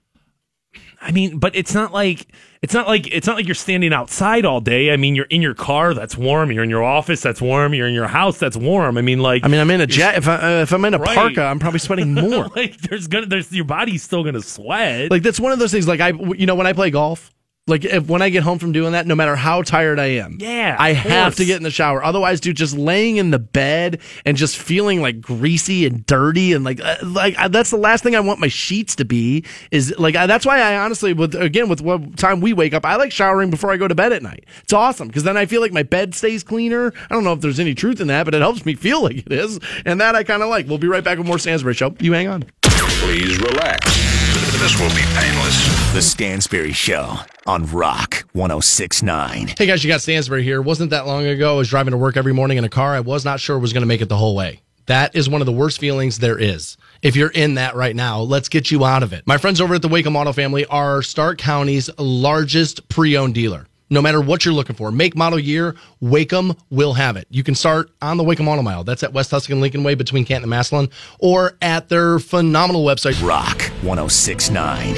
i 1.00 1.12
mean 1.12 1.38
but 1.38 1.54
it's 1.54 1.74
not 1.74 1.92
like 1.92 2.28
it's 2.64 2.72
not 2.74 2.86
like 2.88 3.06
it's 3.12 3.26
not 3.26 3.36
like 3.36 3.46
you're 3.46 3.54
standing 3.54 3.92
outside 3.92 4.44
all 4.44 4.60
day 4.60 4.90
i 4.92 4.96
mean 4.96 5.14
you're 5.14 5.26
in 5.26 5.42
your 5.42 5.54
car 5.54 5.92
that's 5.94 6.16
warm 6.16 6.50
you're 6.50 6.64
in 6.64 6.70
your 6.70 6.82
office 6.82 7.20
that's 7.20 7.40
warm 7.40 7.74
you're 7.74 7.86
in 7.86 7.94
your 7.94 8.06
house 8.08 8.38
that's 8.38 8.56
warm 8.56 8.96
i 8.96 9.02
mean 9.02 9.18
like 9.20 9.44
I 9.44 9.48
mean, 9.48 9.60
I'm 9.60 9.70
in 9.70 9.80
a 9.82 9.86
jet. 9.86 10.16
If, 10.16 10.26
I, 10.28 10.36
uh, 10.36 10.62
if 10.62 10.72
I'm 10.72 10.84
in 10.86 10.94
a 10.94 10.98
Right. 10.98 11.14
parka, 11.14 11.42
I'm 11.42 11.58
probably 11.58 11.80
sweating 11.80 12.14
more. 12.24 12.46
like 12.56 12.78
there's 12.78 13.06
gonna 13.08 13.26
there's 13.26 13.52
your 13.52 13.64
body's 13.66 14.02
still 14.02 14.24
gonna 14.24 14.40
sweat 14.40 15.10
like 15.10 15.22
that's 15.22 15.38
one 15.40 15.52
of 15.52 15.58
those 15.58 15.72
things. 15.72 15.86
Like 15.86 16.00
I, 16.00 16.08
you 16.10 16.46
know, 16.46 16.54
when 16.54 16.66
I 16.66 16.72
play 16.72 16.90
golf, 16.90 17.33
like 17.66 17.84
if 17.86 18.08
when 18.08 18.20
I 18.20 18.28
get 18.28 18.42
home 18.42 18.58
from 18.58 18.72
doing 18.72 18.92
that, 18.92 19.06
no 19.06 19.14
matter 19.14 19.34
how 19.36 19.62
tired 19.62 19.98
I 19.98 20.06
am, 20.06 20.36
Yeah, 20.38 20.76
I 20.78 20.90
of 20.90 20.96
have 20.96 21.34
to 21.36 21.46
get 21.46 21.56
in 21.56 21.62
the 21.62 21.70
shower. 21.70 22.04
Otherwise, 22.04 22.40
dude, 22.40 22.56
just 22.56 22.76
laying 22.76 23.16
in 23.16 23.30
the 23.30 23.38
bed 23.38 24.00
and 24.26 24.36
just 24.36 24.58
feeling 24.58 25.00
like 25.00 25.22
greasy 25.22 25.86
and 25.86 26.04
dirty 26.04 26.52
and 26.52 26.62
like 26.62 26.80
uh, 26.82 26.96
like 27.02 27.38
uh, 27.38 27.48
that's 27.48 27.70
the 27.70 27.78
last 27.78 28.04
thing 28.04 28.14
I 28.14 28.20
want 28.20 28.38
my 28.38 28.48
sheets 28.48 28.96
to 28.96 29.06
be. 29.06 29.44
Is 29.70 29.94
like 29.98 30.14
uh, 30.14 30.26
that's 30.26 30.44
why 30.44 30.60
I 30.60 30.76
honestly, 30.76 31.14
with 31.14 31.34
again 31.34 31.70
with 31.70 31.80
what 31.80 32.18
time 32.18 32.42
we 32.42 32.52
wake 32.52 32.74
up, 32.74 32.84
I 32.84 32.96
like 32.96 33.12
showering 33.12 33.48
before 33.48 33.72
I 33.72 33.78
go 33.78 33.88
to 33.88 33.94
bed 33.94 34.12
at 34.12 34.22
night. 34.22 34.44
It's 34.62 34.74
awesome 34.74 35.08
because 35.08 35.22
then 35.22 35.38
I 35.38 35.46
feel 35.46 35.62
like 35.62 35.72
my 35.72 35.84
bed 35.84 36.14
stays 36.14 36.44
cleaner. 36.44 36.92
I 37.08 37.14
don't 37.14 37.24
know 37.24 37.32
if 37.32 37.40
there's 37.40 37.60
any 37.60 37.74
truth 37.74 37.98
in 38.00 38.08
that, 38.08 38.24
but 38.24 38.34
it 38.34 38.42
helps 38.42 38.66
me 38.66 38.74
feel 38.74 39.02
like 39.02 39.16
it 39.16 39.32
is, 39.32 39.58
and 39.86 40.00
that 40.02 40.14
I 40.14 40.22
kind 40.22 40.42
of 40.42 40.50
like. 40.50 40.68
We'll 40.68 40.78
be 40.78 40.88
right 40.88 41.04
back 41.04 41.16
with 41.16 41.26
more 41.26 41.38
Stansbury 41.38 41.74
Show. 41.74 41.94
You 42.00 42.12
hang 42.12 42.28
on. 42.28 42.44
Please 42.62 43.38
relax. 43.38 44.23
This 44.64 44.80
will 44.80 44.88
be 44.88 45.04
painless. 45.14 45.92
The 45.92 46.00
Stansbury 46.00 46.72
Show 46.72 47.18
on 47.46 47.66
Rock 47.66 48.24
1069. 48.32 49.48
Hey 49.58 49.66
guys, 49.66 49.84
you 49.84 49.88
got 49.88 50.00
Stansbury 50.00 50.42
here. 50.42 50.62
Wasn't 50.62 50.88
that 50.88 51.06
long 51.06 51.26
ago 51.26 51.52
I 51.52 51.58
was 51.58 51.68
driving 51.68 51.92
to 51.92 51.98
work 51.98 52.16
every 52.16 52.32
morning 52.32 52.56
in 52.56 52.64
a 52.64 52.70
car. 52.70 52.94
I 52.94 53.00
was 53.00 53.26
not 53.26 53.40
sure 53.40 53.58
was 53.58 53.74
going 53.74 53.82
to 53.82 53.86
make 53.86 54.00
it 54.00 54.08
the 54.08 54.16
whole 54.16 54.34
way. 54.34 54.62
That 54.86 55.14
is 55.14 55.28
one 55.28 55.42
of 55.42 55.46
the 55.46 55.52
worst 55.52 55.80
feelings 55.80 56.18
there 56.18 56.38
is. 56.38 56.78
If 57.02 57.14
you're 57.14 57.28
in 57.28 57.56
that 57.56 57.74
right 57.74 57.94
now, 57.94 58.20
let's 58.20 58.48
get 58.48 58.70
you 58.70 58.86
out 58.86 59.02
of 59.02 59.12
it. 59.12 59.26
My 59.26 59.36
friends 59.36 59.60
over 59.60 59.74
at 59.74 59.82
the 59.82 59.88
Waikem 59.88 60.16
Auto 60.16 60.32
Family 60.32 60.64
are 60.64 61.02
Stark 61.02 61.36
County's 61.36 61.90
largest 61.98 62.88
pre-owned 62.88 63.34
dealer. 63.34 63.66
No 63.90 64.00
matter 64.00 64.18
what 64.18 64.44
you're 64.46 64.54
looking 64.54 64.74
for, 64.74 64.90
make, 64.90 65.14
model, 65.14 65.38
year, 65.38 65.76
Waikem 66.02 66.58
will 66.70 66.94
have 66.94 67.16
it. 67.18 67.26
You 67.28 67.44
can 67.44 67.54
start 67.54 67.90
on 68.00 68.16
the 68.16 68.24
Waikem 68.24 68.48
Auto 68.48 68.62
Mile. 68.62 68.82
That's 68.82 69.02
at 69.02 69.12
West 69.12 69.30
Tuscan 69.30 69.60
Lincoln 69.60 69.84
Way 69.84 69.94
between 69.94 70.24
Canton 70.24 70.44
and 70.44 70.50
Massillon, 70.50 70.90
or 71.18 71.58
at 71.60 71.90
their 71.90 72.18
phenomenal 72.18 72.82
website, 72.82 73.22
Rock 73.26 73.60
1069. 73.82 74.94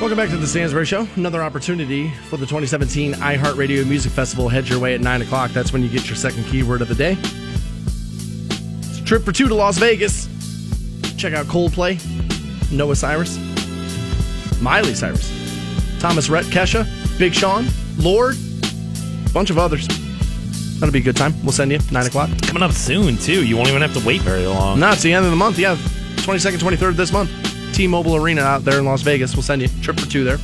Welcome 0.00 0.16
back 0.16 0.30
to 0.30 0.36
the 0.36 0.48
Stansbury 0.48 0.84
Show. 0.84 1.06
Another 1.14 1.44
opportunity 1.44 2.10
for 2.28 2.36
the 2.36 2.44
2017 2.44 3.12
iHeartRadio 3.14 3.88
Music 3.88 4.10
Festival 4.10 4.48
heads 4.48 4.68
your 4.68 4.80
way 4.80 4.94
at 4.94 5.00
9 5.00 5.22
o'clock. 5.22 5.52
That's 5.52 5.72
when 5.72 5.84
you 5.84 5.88
get 5.88 6.08
your 6.08 6.16
second 6.16 6.42
keyword 6.46 6.82
of 6.82 6.88
the 6.88 6.94
day. 6.96 7.16
It's 8.80 8.98
a 8.98 9.04
trip 9.04 9.22
for 9.22 9.30
two 9.30 9.46
to 9.46 9.54
Las 9.54 9.78
Vegas. 9.78 10.28
Check 11.16 11.34
out 11.34 11.46
Coldplay, 11.46 12.00
Noah 12.72 12.96
Cyrus, 12.96 13.38
Miley 14.60 14.94
Cyrus, 14.94 15.30
Thomas 16.00 16.28
Rhett, 16.28 16.46
Kesha, 16.46 16.84
Big 17.16 17.32
Sean, 17.32 17.66
Lorde, 17.98 18.36
a 19.26 19.30
bunch 19.30 19.50
of 19.50 19.58
others. 19.58 19.86
That'll 20.78 20.92
be 20.92 20.98
a 20.98 21.02
good 21.02 21.16
time. 21.16 21.34
We'll 21.42 21.52
send 21.52 21.70
you 21.70 21.78
9 21.90 22.06
o'clock. 22.06 22.30
coming 22.42 22.62
up 22.62 22.72
soon 22.72 23.16
too 23.16 23.44
you 23.46 23.56
won't 23.56 23.68
even 23.68 23.80
have 23.80 23.94
to 23.94 24.04
wait 24.06 24.20
very 24.22 24.46
long 24.46 24.80
No, 24.80 24.90
it's 24.90 25.02
the 25.02 25.12
end 25.12 25.24
of 25.24 25.30
the 25.30 25.36
month. 25.36 25.58
Yeah, 25.58 25.76
22nd, 25.76 26.58
23rd 26.58 26.96
this 26.96 27.12
month. 27.12 27.30
T-Mobile 27.74 28.16
Arena 28.16 28.42
out 28.42 28.64
there 28.64 28.78
in 28.78 28.84
Las 28.84 29.02
Vegas. 29.02 29.34
We'll 29.34 29.42
send 29.42 29.62
you 29.62 29.68
trip 29.82 29.98
for 29.98 30.06
two 30.06 30.24
there. 30.24 30.38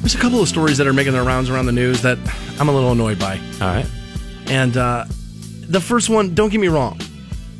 There's 0.00 0.14
a 0.14 0.18
couple 0.18 0.40
of 0.40 0.48
stories 0.48 0.78
that 0.78 0.86
are 0.86 0.92
making 0.92 1.14
their 1.14 1.24
rounds 1.24 1.48
around 1.50 1.66
the 1.66 1.72
news 1.72 2.02
that 2.02 2.18
I'm 2.60 2.68
a 2.68 2.72
little 2.72 2.92
annoyed 2.92 3.18
by. 3.18 3.38
all 3.60 3.68
right 3.68 3.86
And 4.46 4.76
uh, 4.76 5.06
the 5.68 5.80
first 5.80 6.10
one, 6.10 6.34
don't 6.34 6.50
get 6.50 6.60
me 6.60 6.68
wrong. 6.68 7.00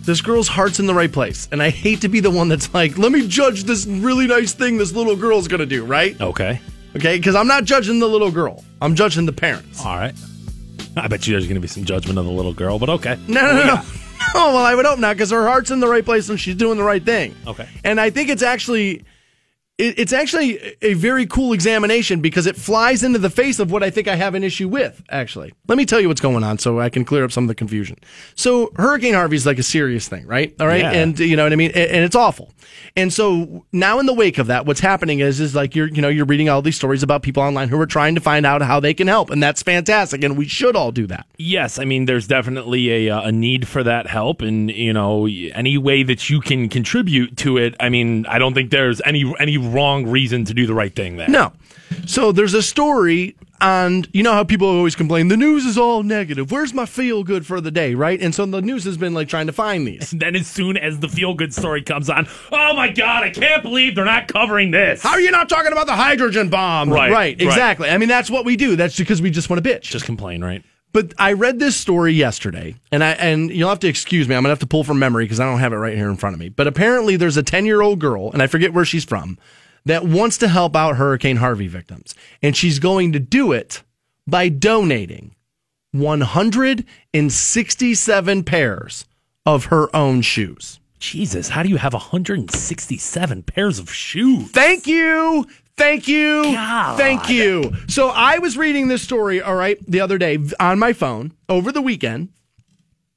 This 0.03 0.21
girl's 0.21 0.49
heart's 0.49 0.79
in 0.81 0.87
the 0.87 0.95
right 0.95 1.11
place. 1.11 1.49
And 1.51 1.63
I 1.63 1.71
hate 1.71 2.03
to 2.03 2.09
be 2.09 2.21
the 2.21 2.31
one 2.31 2.49
that's 2.49 2.73
like, 2.75 2.99
let 2.99 3.11
me 3.11 3.27
judge 3.27 3.65
this 3.65 3.87
really 3.87 4.27
nice 4.27 4.53
thing 4.53 4.77
this 4.77 4.93
little 4.93 5.17
girl's 5.17 5.49
going 5.49 5.61
to 5.61 5.67
do, 5.67 5.85
right? 5.85 6.21
okay 6.21 6.61
Okay? 6.97 7.17
Because 7.17 7.35
I'm 7.35 7.47
not 7.49 7.65
judging 7.65 7.99
the 7.99 8.09
little 8.09 8.31
girl, 8.31 8.65
I'm 8.81 8.95
judging 8.95 9.27
the 9.27 9.33
parents. 9.33 9.85
all 9.85 9.97
right 9.97 10.15
i 10.97 11.09
bet 11.09 11.27
you 11.27 11.33
there's 11.35 11.49
gonna 11.49 11.59
be 11.59 11.67
some 11.67 11.85
judgment 11.85 12.17
of 12.21 12.25
the 12.25 12.31
little 12.31 12.53
girl 12.55 12.79
but 12.79 12.89
okay 12.89 13.19
No, 13.27 13.41
no, 13.41 13.53
no, 13.53 13.65
no. 13.75 13.83
Oh, 14.37 14.55
well, 14.55 14.65
I 14.65 14.75
would 14.77 14.87
hope 14.87 14.99
not 15.01 15.17
because 15.17 15.31
her 15.33 15.45
heart's 15.47 15.71
in 15.73 15.81
the 15.81 15.89
right 15.89 16.05
place 16.05 16.29
and 16.29 16.39
she's 16.41 16.55
doing 16.55 16.79
the 16.79 16.85
right 16.85 17.05
thing. 17.05 17.35
Okay. 17.47 17.69
And 17.85 18.01
I 18.01 18.11
think 18.11 18.29
it's 18.31 18.43
actually. 18.43 19.05
It- 19.79 19.99
It's 19.99 20.13
actually 20.13 20.59
a 20.83 20.95
very 20.95 21.27
cool 21.27 21.53
examination 21.53 22.21
because 22.21 22.47
it 22.47 22.57
flies 22.57 23.03
into 23.03 23.19
the 23.19 23.31
face 23.31 23.59
of 23.59 23.71
what 23.73 23.83
I 23.83 23.91
think 23.91 24.07
I 24.07 24.15
have 24.17 24.35
an 24.35 24.45
issue 24.45 24.69
with, 24.69 25.03
actually. 25.11 25.53
Let 25.67 25.77
me 25.79 25.85
tell 25.85 26.01
you 26.01 26.09
what's 26.09 26.21
going 26.21 26.45
on 26.45 26.59
so 26.59 26.79
I 26.81 26.89
can 26.89 27.05
clear 27.05 27.25
up 27.25 27.33
some 27.33 27.45
of 27.45 27.49
the 27.49 27.55
confusion. 27.57 27.97
So, 28.37 28.71
Hurricane 28.77 29.15
Harvey 29.15 29.37
is 29.37 29.47
like 29.47 29.59
a 29.59 29.63
serious 29.65 30.07
thing, 30.09 30.27
right? 30.27 30.55
All 30.61 30.67
right. 30.69 30.83
Yeah. 30.83 30.93
And, 30.93 31.19
you 31.19 31.37
know 31.37 31.43
what 31.45 31.53
I 31.53 31.57
mean? 31.57 31.73
And 31.75 31.91
and 31.91 32.05
it's 32.05 32.15
awful. 32.17 32.53
And 32.97 33.13
so 33.13 33.65
now 33.73 33.99
in 33.99 34.07
the 34.07 34.13
wake 34.15 34.39
of 34.39 34.47
that, 34.47 34.67
what's 34.67 34.81
happening 34.81 35.19
is, 35.21 35.41
is 35.41 35.55
like 35.55 35.75
you're, 35.75 35.89
you 35.89 36.01
know, 36.03 36.09
you're 36.09 36.25
reading 36.25 36.49
all 36.49 36.63
these 36.63 36.77
stories 36.77 37.03
about 37.03 37.23
people 37.23 37.43
online 37.43 37.69
who 37.69 37.81
are 37.81 37.87
trying 37.87 38.15
to 38.15 38.21
find 38.21 38.47
out 38.47 38.63
how 38.63 38.79
they 38.81 38.95
can 38.95 39.09
help. 39.09 39.31
And 39.31 39.43
that's 39.43 39.63
fantastic. 39.63 40.23
And 40.25 40.37
we 40.37 40.47
should 40.47 40.77
all 40.77 40.93
do 40.93 41.07
that. 41.09 41.27
Yes, 41.37 41.79
I 41.79 41.85
mean 41.85 42.05
there's 42.07 42.27
definitely 42.29 43.09
a 43.09 43.11
uh, 43.17 43.23
a 43.29 43.33
need 43.33 43.67
for 43.67 43.83
that 43.83 44.07
help, 44.07 44.41
and 44.43 44.71
you 44.71 44.93
know 44.93 45.27
any 45.27 45.77
way 45.79 46.03
that 46.05 46.31
you 46.31 46.41
can 46.41 46.69
contribute 46.69 47.37
to 47.39 47.59
it. 47.59 47.75
I 47.81 47.89
mean 47.89 48.25
I 48.27 48.39
don't 48.39 48.55
think 48.55 48.71
there's 48.71 49.01
any 49.05 49.25
any 49.41 49.57
wrong 49.73 50.07
reason 50.07 50.45
to 50.47 50.55
do 50.55 50.67
the 50.67 50.75
right 50.75 50.95
thing 50.95 51.17
there. 51.17 51.29
No. 51.29 51.53
So 52.07 52.33
there's 52.33 52.55
a 52.55 52.63
story 52.63 53.37
and 53.61 54.09
you 54.13 54.23
know 54.23 54.33
how 54.33 54.45
people 54.45 54.69
always 54.69 54.95
complain, 54.95 55.29
the 55.29 55.37
news 55.37 55.65
is 55.65 55.79
all 55.79 56.03
negative. 56.03 56.51
Where's 56.51 56.75
my 56.75 56.85
feel 56.87 57.25
good 57.25 57.47
for 57.47 57.61
the 57.61 57.71
day, 57.71 57.95
right? 57.95 58.21
And 58.21 58.35
so 58.35 58.45
the 58.45 58.61
news 58.61 58.85
has 58.85 58.99
been 58.99 59.15
like 59.15 59.29
trying 59.29 59.47
to 59.47 59.53
find 59.53 59.87
these. 59.87 60.11
Then 60.25 60.37
as 60.37 60.47
soon 60.47 60.77
as 60.77 61.01
the 61.01 61.09
feel 61.09 61.35
good 61.35 61.53
story 61.55 61.83
comes 61.83 62.09
on, 62.11 62.27
oh 62.53 62.75
my 62.75 62.91
god, 62.91 63.25
I 63.25 63.31
can't 63.31 63.63
believe 63.63 63.95
they're 63.95 64.05
not 64.05 64.29
covering 64.29 64.71
this. 64.71 65.03
How 65.03 65.11
are 65.11 65.21
you 65.21 65.31
not 65.31 65.49
talking 65.49 65.73
about 65.73 65.87
the 65.87 65.95
hydrogen 65.97 66.49
bomb? 66.51 66.91
Right, 66.91 67.11
Right, 67.11 67.13
right. 67.13 67.41
exactly. 67.43 67.89
I 67.91 67.99
mean, 67.99 68.09
that's 68.09 68.31
what 68.31 68.45
we 68.45 68.57
do. 68.57 68.77
That's 68.77 68.97
because 68.97 69.21
we 69.23 69.31
just 69.31 69.49
want 69.51 69.63
to 69.65 69.69
bitch. 69.71 69.83
Just 69.83 70.05
complain, 70.05 70.43
right? 70.43 70.63
But 70.95 71.13
I 71.19 71.33
read 71.33 71.59
this 71.59 71.77
story 71.77 72.13
yesterday, 72.13 72.77
and 72.93 73.03
I 73.03 73.15
and 73.15 73.51
you'll 73.51 73.69
have 73.69 73.81
to 73.81 73.89
excuse 73.89 74.29
me. 74.29 74.37
I'm 74.37 74.45
gonna 74.45 74.53
have 74.53 74.61
to 74.61 74.67
pull 74.67 74.85
from 74.85 75.01
memory 75.01 75.25
because 75.25 75.41
I 75.41 75.45
don't 75.45 75.59
have 75.59 75.73
it 75.73 75.77
right 75.77 75.97
here 75.97 76.09
in 76.09 76.17
front 76.17 76.35
of 76.35 76.41
me. 76.41 76.51
But 76.51 76.69
apparently, 76.69 77.17
there's 77.17 77.37
a 77.37 77.43
10 77.43 77.67
year 77.67 77.83
old 77.83 77.99
girl, 77.99 78.31
and 78.31 78.41
I 78.41 78.47
forget 78.47 78.73
where 78.73 78.85
she's 78.85 79.05
from, 79.05 79.37
that 79.85 80.05
wants 80.05 80.39
to 80.39 80.47
help 80.47 80.77
out 80.77 80.95
Hurricane 80.97 81.39
Harvey 81.39 81.67
victims. 81.67 82.15
And 82.43 82.57
she's 82.57 82.79
going 82.79 83.11
to 83.13 83.19
do 83.19 83.51
it 83.51 83.83
by 84.25 84.49
donating 84.49 85.35
167 85.91 88.45
pairs 88.45 89.05
of 89.45 89.65
her 89.67 89.95
own 89.95 90.23
shoes. 90.23 90.81
Jesus, 91.01 91.49
how 91.49 91.65
do 91.65 91.69
you 91.69 91.77
have 91.77 91.93
167 91.93 93.43
pairs 93.43 93.81
of 93.81 93.93
shoes? 93.93 94.49
Thank 94.53 94.87
you. 94.87 95.45
Thank 95.77 96.07
you. 96.09 96.45
God. 96.45 96.97
Thank 96.97 97.29
you. 97.29 97.73
So 97.89 98.09
I 98.09 98.39
was 98.39 98.57
reading 98.57 98.89
this 98.89 99.03
story, 99.03 99.43
all 99.43 99.57
right, 99.57 99.79
the 99.87 100.01
other 100.01 100.19
day 100.19 100.39
on 100.61 100.79
my 100.79 100.93
phone 100.93 101.33
over 101.49 101.73
the 101.73 101.83
weekend. 101.83 102.31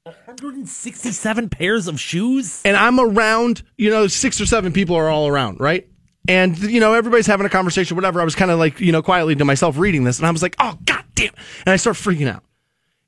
167 0.04 1.48
pairs 1.50 1.86
of 1.86 2.00
shoes? 2.00 2.62
and 2.64 2.76
I'm 2.76 2.98
around, 2.98 3.62
you 3.76 3.90
know, 3.90 4.06
six 4.06 4.40
or 4.40 4.46
seven 4.46 4.72
people 4.72 4.96
are 4.96 5.08
all 5.08 5.28
around, 5.28 5.60
right? 5.60 5.86
And, 6.26 6.58
you 6.58 6.80
know, 6.80 6.94
everybody's 6.94 7.26
having 7.26 7.46
a 7.46 7.50
conversation, 7.50 7.96
whatever. 7.96 8.20
I 8.20 8.24
was 8.24 8.34
kind 8.34 8.50
of 8.50 8.58
like, 8.58 8.80
you 8.80 8.92
know, 8.92 9.02
quietly 9.02 9.34
to 9.36 9.44
myself 9.44 9.78
reading 9.78 10.04
this, 10.04 10.18
and 10.18 10.26
I 10.26 10.30
was 10.30 10.42
like, 10.42 10.56
oh, 10.58 10.78
god 10.84 11.04
damn. 11.14 11.32
And 11.64 11.72
I 11.72 11.76
start 11.76 11.96
freaking 11.96 12.28
out. 12.28 12.42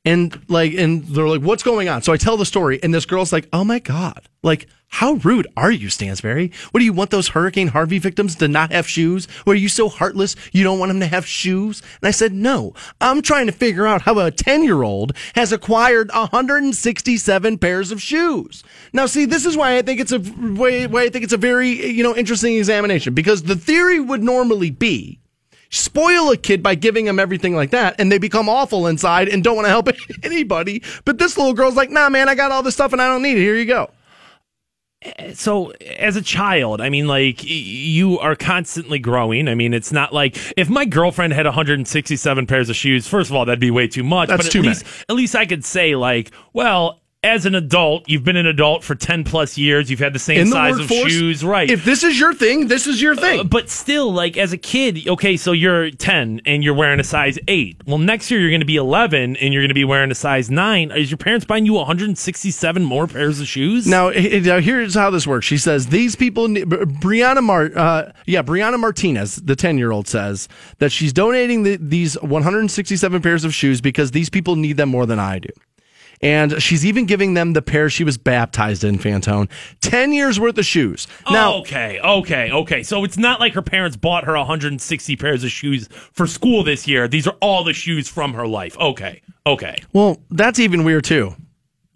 And 0.04 0.40
like, 0.48 0.72
and 0.72 1.04
they're 1.04 1.28
like, 1.28 1.42
what's 1.42 1.62
going 1.62 1.88
on? 1.88 2.02
So 2.02 2.12
I 2.12 2.16
tell 2.16 2.36
the 2.36 2.46
story, 2.46 2.80
and 2.82 2.92
this 2.92 3.04
girl's 3.04 3.32
like, 3.32 3.48
oh 3.52 3.64
my 3.64 3.78
God. 3.78 4.28
Like, 4.42 4.66
how 4.92 5.12
rude 5.14 5.46
are 5.56 5.70
you, 5.70 5.88
Stansbury? 5.88 6.50
What 6.72 6.80
do 6.80 6.84
you 6.84 6.92
want 6.92 7.10
those 7.10 7.28
Hurricane 7.28 7.68
Harvey 7.68 7.98
victims 7.98 8.34
to 8.36 8.48
not 8.48 8.72
have 8.72 8.88
shoes? 8.88 9.28
Or 9.46 9.52
are 9.52 9.56
you 9.56 9.68
so 9.68 9.88
heartless 9.88 10.34
you 10.52 10.64
don't 10.64 10.78
want 10.78 10.90
them 10.90 11.00
to 11.00 11.06
have 11.06 11.26
shoes? 11.26 11.80
And 12.00 12.08
I 12.08 12.10
said, 12.10 12.32
no, 12.32 12.74
I'm 13.00 13.22
trying 13.22 13.46
to 13.46 13.52
figure 13.52 13.86
out 13.86 14.02
how 14.02 14.18
a 14.18 14.30
10 14.30 14.64
year 14.64 14.82
old 14.82 15.12
has 15.36 15.52
acquired 15.52 16.10
167 16.12 17.58
pairs 17.58 17.92
of 17.92 18.02
shoes. 18.02 18.64
Now, 18.92 19.06
see, 19.06 19.26
this 19.26 19.46
is 19.46 19.56
why 19.56 19.76
I 19.76 19.82
think 19.82 20.00
it's 20.00 20.12
a 20.12 20.18
why, 20.18 20.86
why 20.86 21.02
I 21.02 21.08
think 21.10 21.24
it's 21.24 21.32
a 21.32 21.38
very, 21.38 21.68
you 21.68 22.02
know, 22.02 22.16
interesting 22.16 22.56
examination 22.56 23.14
because 23.14 23.44
the 23.44 23.56
theory 23.56 24.00
would 24.00 24.24
normally 24.24 24.70
be 24.70 25.20
spoil 25.70 26.30
a 26.30 26.36
kid 26.36 26.62
by 26.62 26.74
giving 26.74 27.04
them 27.06 27.18
everything 27.18 27.54
like 27.56 27.70
that 27.70 27.94
and 27.98 28.10
they 28.12 28.18
become 28.18 28.48
awful 28.48 28.86
inside 28.86 29.28
and 29.28 29.42
don't 29.42 29.56
want 29.56 29.66
to 29.66 29.70
help 29.70 29.88
anybody. 30.22 30.82
But 31.04 31.18
this 31.18 31.38
little 31.38 31.54
girl's 31.54 31.76
like, 31.76 31.90
nah, 31.90 32.08
man, 32.10 32.28
I 32.28 32.34
got 32.34 32.50
all 32.52 32.62
this 32.62 32.74
stuff 32.74 32.92
and 32.92 33.00
I 33.00 33.06
don't 33.06 33.22
need 33.22 33.36
it. 33.38 33.40
Here 33.40 33.56
you 33.56 33.64
go. 33.66 33.90
so 35.32 35.70
as 35.96 36.14
a 36.14 36.20
child 36.20 36.78
i 36.82 36.90
mean 36.90 37.06
like 37.08 37.42
you 37.42 38.18
are 38.18 38.36
constantly 38.36 38.98
growing 38.98 39.48
i 39.48 39.54
mean 39.54 39.72
it's 39.72 39.90
not 39.90 40.12
like 40.12 40.36
if 40.58 40.68
my 40.68 40.84
girlfriend 40.84 41.32
had 41.32 41.46
167 41.46 42.46
pairs 42.46 42.68
of 42.68 42.76
shoes 42.76 43.08
first 43.08 43.30
of 43.30 43.36
all 43.36 43.46
that'd 43.46 43.58
be 43.58 43.70
way 43.70 43.88
too 43.88 44.02
much 44.04 44.28
That's 44.28 44.40
but 44.40 44.46
at 44.46 44.52
too 44.52 44.60
least 44.60 44.84
at 45.08 45.16
least 45.16 45.34
i 45.34 45.46
could 45.46 45.64
say 45.64 45.96
like 45.96 46.30
well 46.52 46.99
as 47.22 47.44
an 47.44 47.54
adult 47.54 48.08
you've 48.08 48.24
been 48.24 48.36
an 48.36 48.46
adult 48.46 48.82
for 48.82 48.94
10 48.94 49.24
plus 49.24 49.58
years 49.58 49.90
you've 49.90 50.00
had 50.00 50.14
the 50.14 50.18
same 50.18 50.46
the 50.46 50.50
size 50.50 50.78
of 50.78 50.88
shoes 50.88 51.44
right 51.44 51.70
If 51.70 51.84
this 51.84 52.02
is 52.02 52.18
your 52.18 52.32
thing, 52.32 52.68
this 52.68 52.86
is 52.86 53.02
your 53.02 53.14
thing. 53.14 53.40
Uh, 53.40 53.44
but 53.44 53.68
still, 53.68 54.12
like 54.12 54.36
as 54.36 54.52
a 54.52 54.58
kid, 54.58 55.06
okay, 55.06 55.36
so 55.36 55.52
you're 55.52 55.90
10 55.90 56.42
and 56.46 56.64
you're 56.64 56.74
wearing 56.74 56.98
a 56.98 57.04
size 57.04 57.38
8. 57.46 57.82
Well, 57.86 57.98
next 57.98 58.30
year 58.30 58.40
you're 58.40 58.50
going 58.50 58.60
to 58.60 58.66
be 58.66 58.76
11 58.76 59.36
and 59.36 59.52
you're 59.52 59.62
going 59.62 59.68
to 59.68 59.74
be 59.74 59.84
wearing 59.84 60.10
a 60.10 60.14
size 60.14 60.50
9. 60.50 60.90
Is 60.92 61.10
your 61.10 61.18
parents 61.18 61.44
buying 61.44 61.66
you 61.66 61.74
167 61.74 62.82
more 62.82 63.06
pairs 63.06 63.40
of 63.40 63.46
shoes? 63.46 63.86
Now, 63.86 64.10
now 64.10 64.60
here's 64.60 64.94
how 64.94 65.10
this 65.10 65.26
works. 65.26 65.46
She 65.46 65.58
says 65.58 65.88
these 65.88 66.16
people, 66.16 66.46
Brianna 66.48 67.42
Mar, 67.42 67.70
uh, 67.76 68.12
yeah, 68.26 68.42
Brianna 68.42 68.78
Martinez, 68.78 69.36
the 69.36 69.56
ten 69.56 69.76
year 69.78 69.92
old, 69.92 70.08
says 70.08 70.48
that 70.78 70.90
she's 70.90 71.12
donating 71.12 71.62
the, 71.64 71.76
these 71.76 72.20
167 72.22 73.22
pairs 73.22 73.44
of 73.44 73.54
shoes 73.54 73.80
because 73.80 74.12
these 74.12 74.30
people 74.30 74.56
need 74.56 74.76
them 74.76 74.88
more 74.88 75.06
than 75.06 75.18
I 75.18 75.38
do. 75.38 75.50
And 76.22 76.62
she's 76.62 76.84
even 76.84 77.06
giving 77.06 77.32
them 77.32 77.54
the 77.54 77.62
pair 77.62 77.88
she 77.88 78.04
was 78.04 78.18
baptized 78.18 78.84
in, 78.84 78.98
Fantone. 78.98 79.48
10 79.80 80.12
years 80.12 80.38
worth 80.38 80.58
of 80.58 80.66
shoes. 80.66 81.06
Now, 81.30 81.54
okay, 81.60 81.98
okay, 81.98 82.50
okay. 82.52 82.82
So 82.82 83.04
it's 83.04 83.16
not 83.16 83.40
like 83.40 83.54
her 83.54 83.62
parents 83.62 83.96
bought 83.96 84.24
her 84.24 84.36
160 84.36 85.16
pairs 85.16 85.44
of 85.44 85.50
shoes 85.50 85.88
for 86.12 86.26
school 86.26 86.62
this 86.62 86.86
year. 86.86 87.08
These 87.08 87.26
are 87.26 87.36
all 87.40 87.64
the 87.64 87.72
shoes 87.72 88.06
from 88.08 88.34
her 88.34 88.46
life. 88.46 88.76
Okay, 88.78 89.22
okay. 89.46 89.76
well, 89.94 90.18
that's 90.30 90.58
even 90.58 90.84
weird 90.84 91.04
too. 91.04 91.34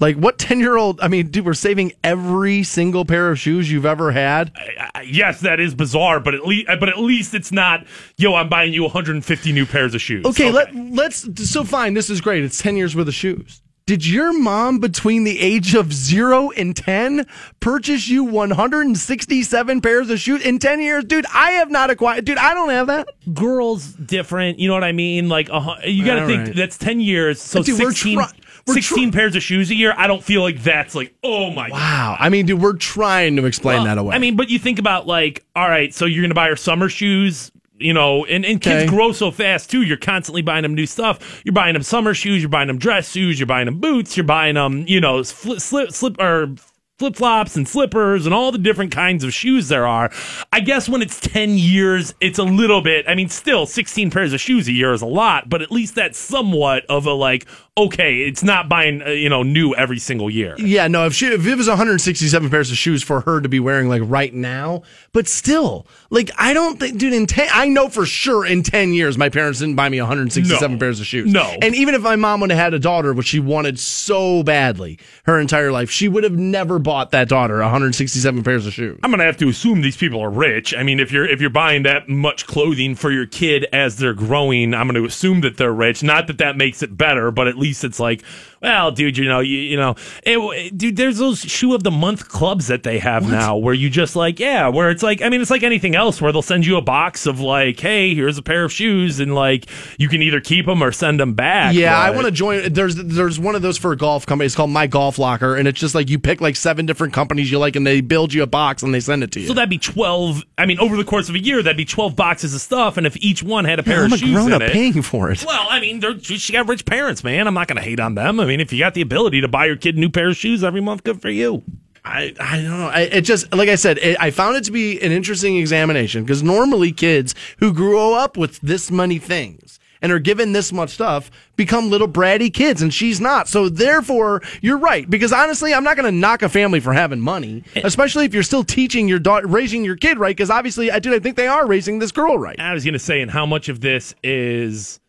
Like, 0.00 0.16
what 0.16 0.38
10 0.38 0.58
year 0.58 0.76
old, 0.76 1.00
I 1.02 1.08
mean, 1.08 1.28
dude, 1.28 1.44
we're 1.46 1.54
saving 1.54 1.92
every 2.02 2.62
single 2.64 3.04
pair 3.04 3.30
of 3.30 3.38
shoes 3.38 3.70
you've 3.70 3.86
ever 3.86 4.10
had. 4.10 4.50
I- 4.56 4.90
I- 4.94 5.02
yes, 5.02 5.40
that 5.42 5.60
is 5.60 5.74
bizarre, 5.74 6.18
but 6.18 6.34
at 6.34 6.46
least, 6.46 6.66
but 6.80 6.88
at 6.88 6.98
least 6.98 7.32
it's 7.34 7.52
not. 7.52 7.86
Yo, 8.16 8.34
I'm 8.34 8.48
buying 8.48 8.72
you 8.72 8.82
150 8.82 9.52
new 9.52 9.66
pairs 9.66 9.94
of 9.94 10.00
shoes. 10.00 10.24
Okay, 10.26 10.50
Let, 10.50 10.74
let's. 10.74 11.48
So 11.50 11.62
fine, 11.62 11.92
this 11.94 12.08
is 12.10 12.20
great. 12.20 12.42
It's 12.42 12.60
ten 12.60 12.76
years 12.76 12.96
worth 12.96 13.06
of 13.06 13.14
shoes. 13.14 13.60
Did 13.86 14.06
your 14.06 14.32
mom, 14.32 14.78
between 14.78 15.24
the 15.24 15.38
age 15.38 15.74
of 15.74 15.92
zero 15.92 16.50
and 16.52 16.74
ten, 16.74 17.26
purchase 17.60 18.08
you 18.08 18.24
167 18.24 19.82
pairs 19.82 20.08
of 20.08 20.18
shoes 20.18 20.40
in 20.42 20.58
ten 20.58 20.80
years, 20.80 21.04
dude? 21.04 21.26
I 21.34 21.50
have 21.52 21.70
not 21.70 21.90
acquired. 21.90 22.24
Dude, 22.24 22.38
I 22.38 22.54
don't 22.54 22.70
have 22.70 22.86
that. 22.86 23.08
girls 23.34 23.92
different. 23.92 24.58
You 24.58 24.68
know 24.68 24.74
what 24.74 24.84
I 24.84 24.92
mean? 24.92 25.28
Like 25.28 25.50
a 25.50 25.60
hu- 25.60 25.86
you 25.86 26.02
got 26.02 26.14
to 26.14 26.20
All 26.22 26.26
think 26.26 26.46
right. 26.46 26.56
that's 26.56 26.78
ten 26.78 26.98
years. 26.98 27.42
So 27.42 27.62
Dude, 27.62 27.78
we're 27.78 27.90
16, 27.90 28.16
try- 28.16 28.30
we're 28.66 28.72
16 28.72 29.12
pairs 29.12 29.36
of 29.36 29.42
shoes 29.42 29.70
a 29.70 29.74
year. 29.74 29.92
I 29.94 30.06
don't 30.06 30.24
feel 30.24 30.40
like 30.40 30.62
that's 30.62 30.94
like 30.94 31.14
oh 31.22 31.50
my. 31.50 31.68
God. 31.68 31.74
Wow. 31.78 32.16
I 32.18 32.30
mean, 32.30 32.46
dude, 32.46 32.62
we're 32.62 32.78
trying 32.78 33.36
to 33.36 33.44
explain 33.44 33.76
Well, 33.80 33.84
that 33.84 33.98
away. 33.98 34.16
I 34.16 34.18
mean, 34.18 34.34
but 34.36 34.48
you 34.48 34.58
think 34.58 34.78
about 34.78 35.06
like, 35.06 35.44
all 35.54 35.68
right, 35.68 35.92
so 35.92 36.06
you're 36.06 36.22
gonna 36.24 36.32
buy 36.32 36.48
her 36.48 36.56
summer 36.56 36.88
shoes. 36.88 37.52
You 37.78 37.92
know, 37.92 38.24
and, 38.26 38.44
and 38.44 38.60
kids 38.60 38.82
Okay. 38.82 38.86
grow 38.86 39.10
so 39.12 39.30
fast 39.32 39.70
too. 39.70 39.82
You're 39.82 39.96
constantly 39.96 40.42
buying 40.42 40.62
them 40.62 40.74
new 40.74 40.86
stuff. 40.86 41.42
You're 41.44 41.52
buying 41.52 41.72
them 41.74 41.82
summer 41.82 42.14
shoes. 42.14 42.40
You're 42.40 42.48
buying 42.48 42.68
them 42.68 42.78
dress 42.78 43.10
shoes. 43.10 43.40
You're 43.40 43.48
buying 43.48 43.66
them 43.66 43.80
boots. 43.80 44.16
You're 44.16 44.24
buying 44.24 44.54
them, 44.54 44.84
you 44.86 45.00
know, 45.00 45.22
slip, 45.24 45.60
slip, 45.60 45.90
slip 45.90 46.20
or 46.20 46.54
flip 47.00 47.16
flops 47.16 47.56
and 47.56 47.66
slippers 47.68 48.24
and 48.24 48.32
all 48.32 48.52
the 48.52 48.58
different 48.58 48.92
kinds 48.92 49.24
of 49.24 49.34
shoes 49.34 49.66
there 49.66 49.84
are. 49.84 50.12
I 50.52 50.60
guess 50.60 50.88
when 50.88 51.02
it's 51.02 51.18
10 51.18 51.58
years, 51.58 52.14
it's 52.20 52.38
a 52.38 52.44
little 52.44 52.80
bit, 52.80 53.04
I 53.08 53.16
mean, 53.16 53.28
still 53.28 53.66
16 53.66 54.12
pairs 54.12 54.32
of 54.32 54.40
shoes 54.40 54.68
a 54.68 54.72
year 54.72 54.92
is 54.92 55.02
a 55.02 55.06
lot, 55.06 55.48
but 55.50 55.60
at 55.60 55.72
least 55.72 55.96
that's 55.96 56.16
somewhat 56.16 56.84
of 56.88 57.06
a 57.06 57.12
like, 57.12 57.46
okay, 57.76 58.18
it's 58.20 58.44
not 58.44 58.68
buying, 58.68 59.02
uh, 59.02 59.08
you 59.10 59.28
know, 59.28 59.42
new 59.42 59.74
every 59.74 59.98
single 59.98 60.30
year. 60.30 60.54
Yeah, 60.58 60.86
no, 60.86 61.06
if 61.06 61.14
she 61.14 61.26
if 61.26 61.44
it 61.46 61.56
was 61.56 61.66
167 61.68 62.48
pairs 62.50 62.70
of 62.70 62.76
shoes 62.76 63.02
for 63.02 63.22
her 63.22 63.40
to 63.40 63.48
be 63.48 63.58
wearing 63.58 63.88
like 63.88 64.02
right 64.04 64.32
now, 64.32 64.82
but 65.12 65.26
still, 65.26 65.86
like 66.10 66.30
I 66.38 66.52
don't 66.54 66.78
think 66.78 66.98
dude 66.98 67.12
in 67.12 67.26
10 67.26 67.48
I 67.52 67.68
know 67.68 67.88
for 67.88 68.06
sure 68.06 68.46
in 68.46 68.62
10 68.62 68.92
years 68.92 69.18
my 69.18 69.28
parents 69.28 69.58
didn't 69.58 69.74
buy 69.74 69.88
me 69.88 70.00
167 70.00 70.72
No. 70.72 70.78
pairs 70.78 71.00
of 71.00 71.06
shoes. 71.06 71.32
No. 71.32 71.42
And 71.62 71.74
even 71.74 71.94
if 71.96 72.02
my 72.02 72.14
mom 72.16 72.40
would 72.40 72.50
have 72.50 72.58
had 72.58 72.74
a 72.74 72.78
daughter 72.78 73.12
which 73.12 73.26
she 73.26 73.40
wanted 73.40 73.78
so 73.80 74.42
badly 74.44 74.98
her 75.24 75.40
entire 75.40 75.72
life, 75.72 75.90
she 75.90 76.06
would 76.06 76.22
have 76.22 76.38
never 76.38 76.78
bought 76.78 77.10
that 77.10 77.28
daughter 77.28 77.58
167 77.58 78.44
pairs 78.44 78.66
of 78.68 78.72
shoes. 78.72 79.00
I'm 79.02 79.10
gonna 79.10 79.24
have 79.24 79.36
to 79.38 79.48
assume 79.48 79.80
these 79.80 79.96
people 79.96 80.20
are 80.20 80.30
rich. 80.30 80.74
I 80.74 80.84
mean, 80.84 81.00
if 81.00 81.10
you're 81.10 81.26
if 81.26 81.40
you're 81.40 81.50
buying 81.50 81.82
that 81.82 82.08
much 82.08 82.46
clothing 82.46 82.94
for 82.94 83.10
your 83.10 83.26
kid 83.26 83.66
as 83.72 83.96
they're 83.96 84.14
growing, 84.14 84.74
I'm 84.74 84.86
gonna 84.86 85.02
assume 85.04 85.40
that 85.40 85.56
they're 85.56 85.74
rich. 85.74 86.04
Not 86.04 86.28
that 86.28 86.38
that 86.38 86.56
makes 86.56 86.80
it 86.80 86.96
better, 86.96 87.32
but 87.32 87.48
at 87.48 87.56
least 87.58 87.63
it's 87.64 87.98
like, 88.00 88.22
well, 88.64 88.90
dude, 88.90 89.18
you 89.18 89.26
know, 89.26 89.40
you, 89.40 89.58
you 89.58 89.76
know, 89.76 89.94
it, 90.22 90.76
dude, 90.76 90.96
there's 90.96 91.18
those 91.18 91.40
shoe 91.40 91.74
of 91.74 91.82
the 91.82 91.90
month 91.90 92.30
clubs 92.30 92.68
that 92.68 92.82
they 92.82 92.98
have 92.98 93.28
now, 93.28 93.58
where 93.58 93.74
you 93.74 93.90
just 93.90 94.16
like, 94.16 94.40
yeah, 94.40 94.68
where 94.68 94.88
it's 94.88 95.02
like, 95.02 95.20
I 95.20 95.28
mean, 95.28 95.42
it's 95.42 95.50
like 95.50 95.62
anything 95.62 95.94
else, 95.94 96.22
where 96.22 96.32
they'll 96.32 96.40
send 96.40 96.64
you 96.64 96.78
a 96.78 96.80
box 96.80 97.26
of 97.26 97.40
like, 97.40 97.78
hey, 97.78 98.14
here's 98.14 98.38
a 98.38 98.42
pair 98.42 98.64
of 98.64 98.72
shoes, 98.72 99.20
and 99.20 99.34
like 99.34 99.66
you 99.98 100.08
can 100.08 100.22
either 100.22 100.40
keep 100.40 100.64
them 100.64 100.82
or 100.82 100.92
send 100.92 101.20
them 101.20 101.34
back. 101.34 101.74
Yeah, 101.74 101.98
I 101.98 102.08
want 102.10 102.24
to 102.24 102.30
join. 102.30 102.72
There's 102.72 102.96
there's 102.96 103.38
one 103.38 103.54
of 103.54 103.60
those 103.60 103.76
for 103.76 103.92
a 103.92 103.96
golf 103.98 104.24
company. 104.24 104.46
It's 104.46 104.54
called 104.54 104.70
My 104.70 104.86
Golf 104.86 105.18
Locker, 105.18 105.56
and 105.56 105.68
it's 105.68 105.78
just 105.78 105.94
like 105.94 106.08
you 106.08 106.18
pick 106.18 106.40
like 106.40 106.56
seven 106.56 106.86
different 106.86 107.12
companies 107.12 107.50
you 107.50 107.58
like, 107.58 107.76
and 107.76 107.86
they 107.86 108.00
build 108.00 108.32
you 108.32 108.42
a 108.42 108.46
box 108.46 108.82
and 108.82 108.94
they 108.94 109.00
send 109.00 109.22
it 109.22 109.30
to 109.32 109.40
you. 109.40 109.46
So 109.46 109.52
that'd 109.52 109.68
be 109.68 109.76
twelve. 109.78 110.42
I 110.56 110.64
mean, 110.64 110.78
over 110.78 110.96
the 110.96 111.04
course 111.04 111.28
of 111.28 111.34
a 111.34 111.38
year, 111.38 111.62
that'd 111.62 111.76
be 111.76 111.84
twelve 111.84 112.16
boxes 112.16 112.54
of 112.54 112.62
stuff, 112.62 112.96
and 112.96 113.06
if 113.06 113.16
each 113.18 113.42
one 113.42 113.66
had 113.66 113.78
a 113.78 113.82
pair 113.82 114.00
I'm 114.00 114.06
of 114.06 114.12
a 114.14 114.16
shoes 114.16 114.32
grown 114.32 114.54
in 114.54 114.62
up 114.62 114.72
paying 114.72 115.02
for 115.02 115.30
it. 115.30 115.44
Well, 115.44 115.66
I 115.68 115.80
mean, 115.80 116.00
they're, 116.00 116.18
she 116.18 116.52
got 116.52 116.66
rich 116.66 116.86
parents, 116.86 117.22
man. 117.22 117.46
I'm 117.46 117.52
not 117.54 117.68
going 117.68 117.76
to 117.76 117.82
hate 117.82 118.00
on 118.00 118.14
them. 118.14 118.40
I 118.40 118.46
mean, 118.46 118.53
if 118.60 118.72
you 118.72 118.78
got 118.78 118.94
the 118.94 119.00
ability 119.00 119.40
to 119.40 119.48
buy 119.48 119.66
your 119.66 119.76
kid 119.76 119.96
a 119.96 120.00
new 120.00 120.10
pair 120.10 120.28
of 120.28 120.36
shoes 120.36 120.64
every 120.64 120.80
month, 120.80 121.04
good 121.04 121.20
for 121.20 121.30
you. 121.30 121.62
I, 122.04 122.34
I 122.38 122.56
don't 122.56 122.78
know. 122.78 122.88
I, 122.88 123.00
it 123.00 123.22
just 123.22 123.52
like 123.54 123.68
I 123.68 123.76
said, 123.76 123.98
it, 123.98 124.18
I 124.20 124.30
found 124.30 124.56
it 124.56 124.64
to 124.64 124.72
be 124.72 125.00
an 125.00 125.10
interesting 125.10 125.56
examination 125.56 126.22
because 126.22 126.42
normally 126.42 126.92
kids 126.92 127.34
who 127.58 127.72
grow 127.72 128.14
up 128.14 128.36
with 128.36 128.60
this 128.60 128.90
many 128.90 129.18
things 129.18 129.78
and 130.04 130.12
are 130.12 130.18
given 130.18 130.52
this 130.52 130.70
much 130.70 130.90
stuff 130.90 131.30
become 131.56 131.88
little 131.88 132.06
bratty 132.06 132.52
kids, 132.52 132.82
and 132.82 132.92
she's 132.92 133.22
not. 133.22 133.48
So 133.48 133.70
therefore, 133.70 134.42
you're 134.60 134.76
right. 134.76 135.08
Because 135.08 135.32
honestly, 135.32 135.72
I'm 135.72 135.82
not 135.82 135.96
going 135.96 136.04
to 136.04 136.12
knock 136.12 136.42
a 136.42 136.50
family 136.50 136.78
for 136.78 136.92
having 136.92 137.20
money, 137.20 137.64
eh. 137.74 137.80
especially 137.84 138.26
if 138.26 138.34
you're 138.34 138.42
still 138.42 138.64
teaching 138.64 139.08
your 139.08 139.18
daughter, 139.18 139.46
raising 139.46 139.82
your 139.82 139.96
kid 139.96 140.18
right. 140.18 140.36
Because 140.36 140.50
obviously, 140.50 140.90
I 140.90 140.98
do. 140.98 141.14
I 141.14 141.20
think 141.20 141.36
they 141.36 141.46
are 141.46 141.66
raising 141.66 142.00
this 142.00 142.12
girl 142.12 142.38
right. 142.38 142.60
I 142.60 142.74
was 142.74 142.84
going 142.84 142.92
to 142.92 142.98
say, 142.98 143.22
and 143.22 143.30
how 143.30 143.46
much 143.46 143.70
of 143.70 143.80
this 143.80 144.14
is, 144.22 145.00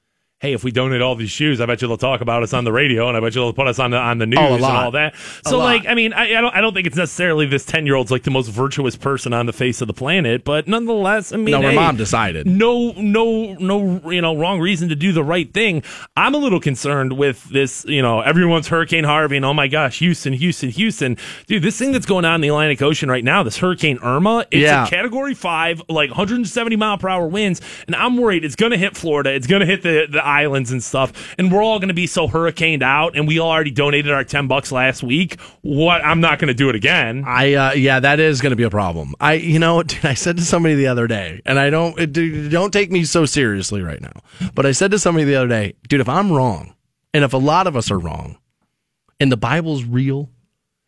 hey, 0.45 0.53
if 0.53 0.63
we 0.63 0.71
donate 0.71 1.01
all 1.01 1.15
these 1.15 1.31
shoes, 1.31 1.59
I 1.59 1.65
bet 1.65 1.81
you 1.81 1.87
they'll 1.87 1.97
talk 1.97 2.21
about 2.21 2.43
us 2.43 2.53
on 2.53 2.63
the 2.63 2.71
radio, 2.71 3.07
and 3.07 3.17
I 3.17 3.19
bet 3.19 3.33
you 3.35 3.41
they'll 3.41 3.53
put 3.53 3.67
us 3.67 3.79
on 3.79 3.91
the 3.91 3.97
on 3.97 4.17
the 4.19 4.25
news 4.25 4.39
Oh, 4.39 4.55
and 4.55 4.63
all 4.63 4.91
that. 4.91 5.15
So, 5.45 5.57
like, 5.57 5.85
I 5.87 5.95
mean, 5.95 6.13
I, 6.13 6.37
I 6.37 6.41
don't 6.41 6.55
I 6.55 6.61
don't 6.61 6.73
think 6.73 6.85
it's 6.87 6.95
necessarily 6.97 7.45
this 7.45 7.65
ten 7.65 7.85
year 7.85 7.95
old's 7.95 8.11
like 8.11 8.23
the 8.23 8.31
most 8.31 8.49
virtuous 8.49 8.95
person 8.95 9.33
on 9.33 9.45
the 9.45 9.53
face 9.53 9.81
of 9.81 9.87
the 9.87 9.93
planet, 9.93 10.43
but 10.43 10.67
nonetheless, 10.67 11.31
I 11.33 11.37
mean, 11.37 11.51
No, 11.51 11.61
her 11.61 11.69
hey, 11.69 11.75
mom 11.75 11.95
decided. 11.97 12.45
no, 12.47 12.91
no, 12.97 13.53
no, 13.55 14.01
you 14.11 14.21
know, 14.21 14.35
wrong 14.37 14.59
reason 14.59 14.89
to 14.89 14.95
do 14.95 15.11
the 15.11 15.23
right 15.23 15.51
thing. 15.53 15.81
I'm 16.15 16.33
a 16.35 16.37
little 16.37 16.59
concerned 16.59 17.13
with 17.17 17.43
this, 17.45 17.85
you 17.87 18.01
know, 18.01 18.21
everyone's 18.21 18.67
Hurricane 18.67 19.03
Harvey 19.03 19.37
and 19.37 19.45
oh 19.45 19.53
my 19.53 19.67
gosh, 19.67 19.99
Houston, 19.99 20.33
Houston, 20.33 20.69
Houston. 20.69 21.17
Dude, 21.47 21.63
this 21.63 21.77
thing 21.79 21.91
that's 21.91 22.05
going 22.05 22.25
on 22.25 22.35
in 22.35 22.41
the 22.41 22.49
Atlantic 22.49 22.81
Ocean 22.81 23.09
right 23.09 23.23
now, 23.23 23.41
this 23.43 23.57
Hurricane 23.57 23.97
Irma, 24.03 24.45
it's 24.51 24.61
Yeah. 24.61 24.85
a 24.85 24.89
category 24.89 25.33
five, 25.33 25.81
like 25.89 26.09
170 26.09 26.75
mile 26.75 26.97
per 26.97 27.09
hour 27.09 27.27
winds. 27.27 27.61
And 27.87 27.95
I'm 27.95 28.17
worried 28.17 28.45
it's 28.45 28.55
going 28.55 28.71
to 28.71 28.77
hit 28.77 28.95
Florida. 28.95 29.31
It's 29.33 29.47
going 29.47 29.61
to 29.61 29.65
hit 29.65 29.81
the, 29.81 30.07
the 30.09 30.25
islands 30.35 30.71
and 30.71 30.83
stuff. 30.83 31.35
And 31.37 31.51
we're 31.51 31.63
all 31.63 31.79
going 31.79 31.89
to 31.89 31.93
be 31.93 32.07
so 32.07 32.27
hurricaned 32.27 32.83
out. 32.83 33.15
And 33.15 33.27
we 33.27 33.39
already 33.39 33.71
donated 33.71 34.11
our 34.11 34.23
10 34.23 34.47
bucks 34.47 34.71
last 34.71 35.03
week. 35.03 35.39
What? 35.61 36.03
I'm 36.03 36.21
not 36.21 36.39
going 36.39 36.49
to 36.49 36.53
do 36.53 36.69
it 36.69 36.75
again. 36.75 37.23
I 37.25 37.53
uh, 37.53 37.73
yeah, 37.73 37.99
that 37.99 38.19
is 38.19 38.41
going 38.41 38.51
to 38.51 38.55
be 38.55 38.63
a 38.63 38.69
problem. 38.69 39.13
I 39.19 39.33
you 39.33 39.59
know, 39.59 39.83
dude, 39.83 40.05
I 40.05 40.13
said 40.13 40.37
to 40.37 40.43
somebody 40.43 40.75
the 40.75 40.87
other 40.87 41.07
day, 41.07 41.41
and 41.45 41.59
I 41.59 41.69
don't 41.69 41.95
don't 42.51 42.71
take 42.71 42.91
me 42.91 43.03
so 43.05 43.25
seriously 43.25 43.81
right 43.81 44.01
now, 44.01 44.21
but 44.53 44.65
I 44.65 44.71
said 44.71 44.91
to 44.91 44.99
somebody 44.99 45.25
the 45.25 45.35
other 45.35 45.47
day, 45.47 45.73
dude, 45.87 46.01
if 46.01 46.09
I'm 46.09 46.31
wrong, 46.31 46.75
and 47.13 47.23
if 47.23 47.33
a 47.33 47.37
lot 47.37 47.67
of 47.67 47.75
us 47.75 47.91
are 47.91 47.99
wrong, 47.99 48.37
and 49.19 49.31
the 49.31 49.37
Bible's 49.37 49.83
real, 49.83 50.29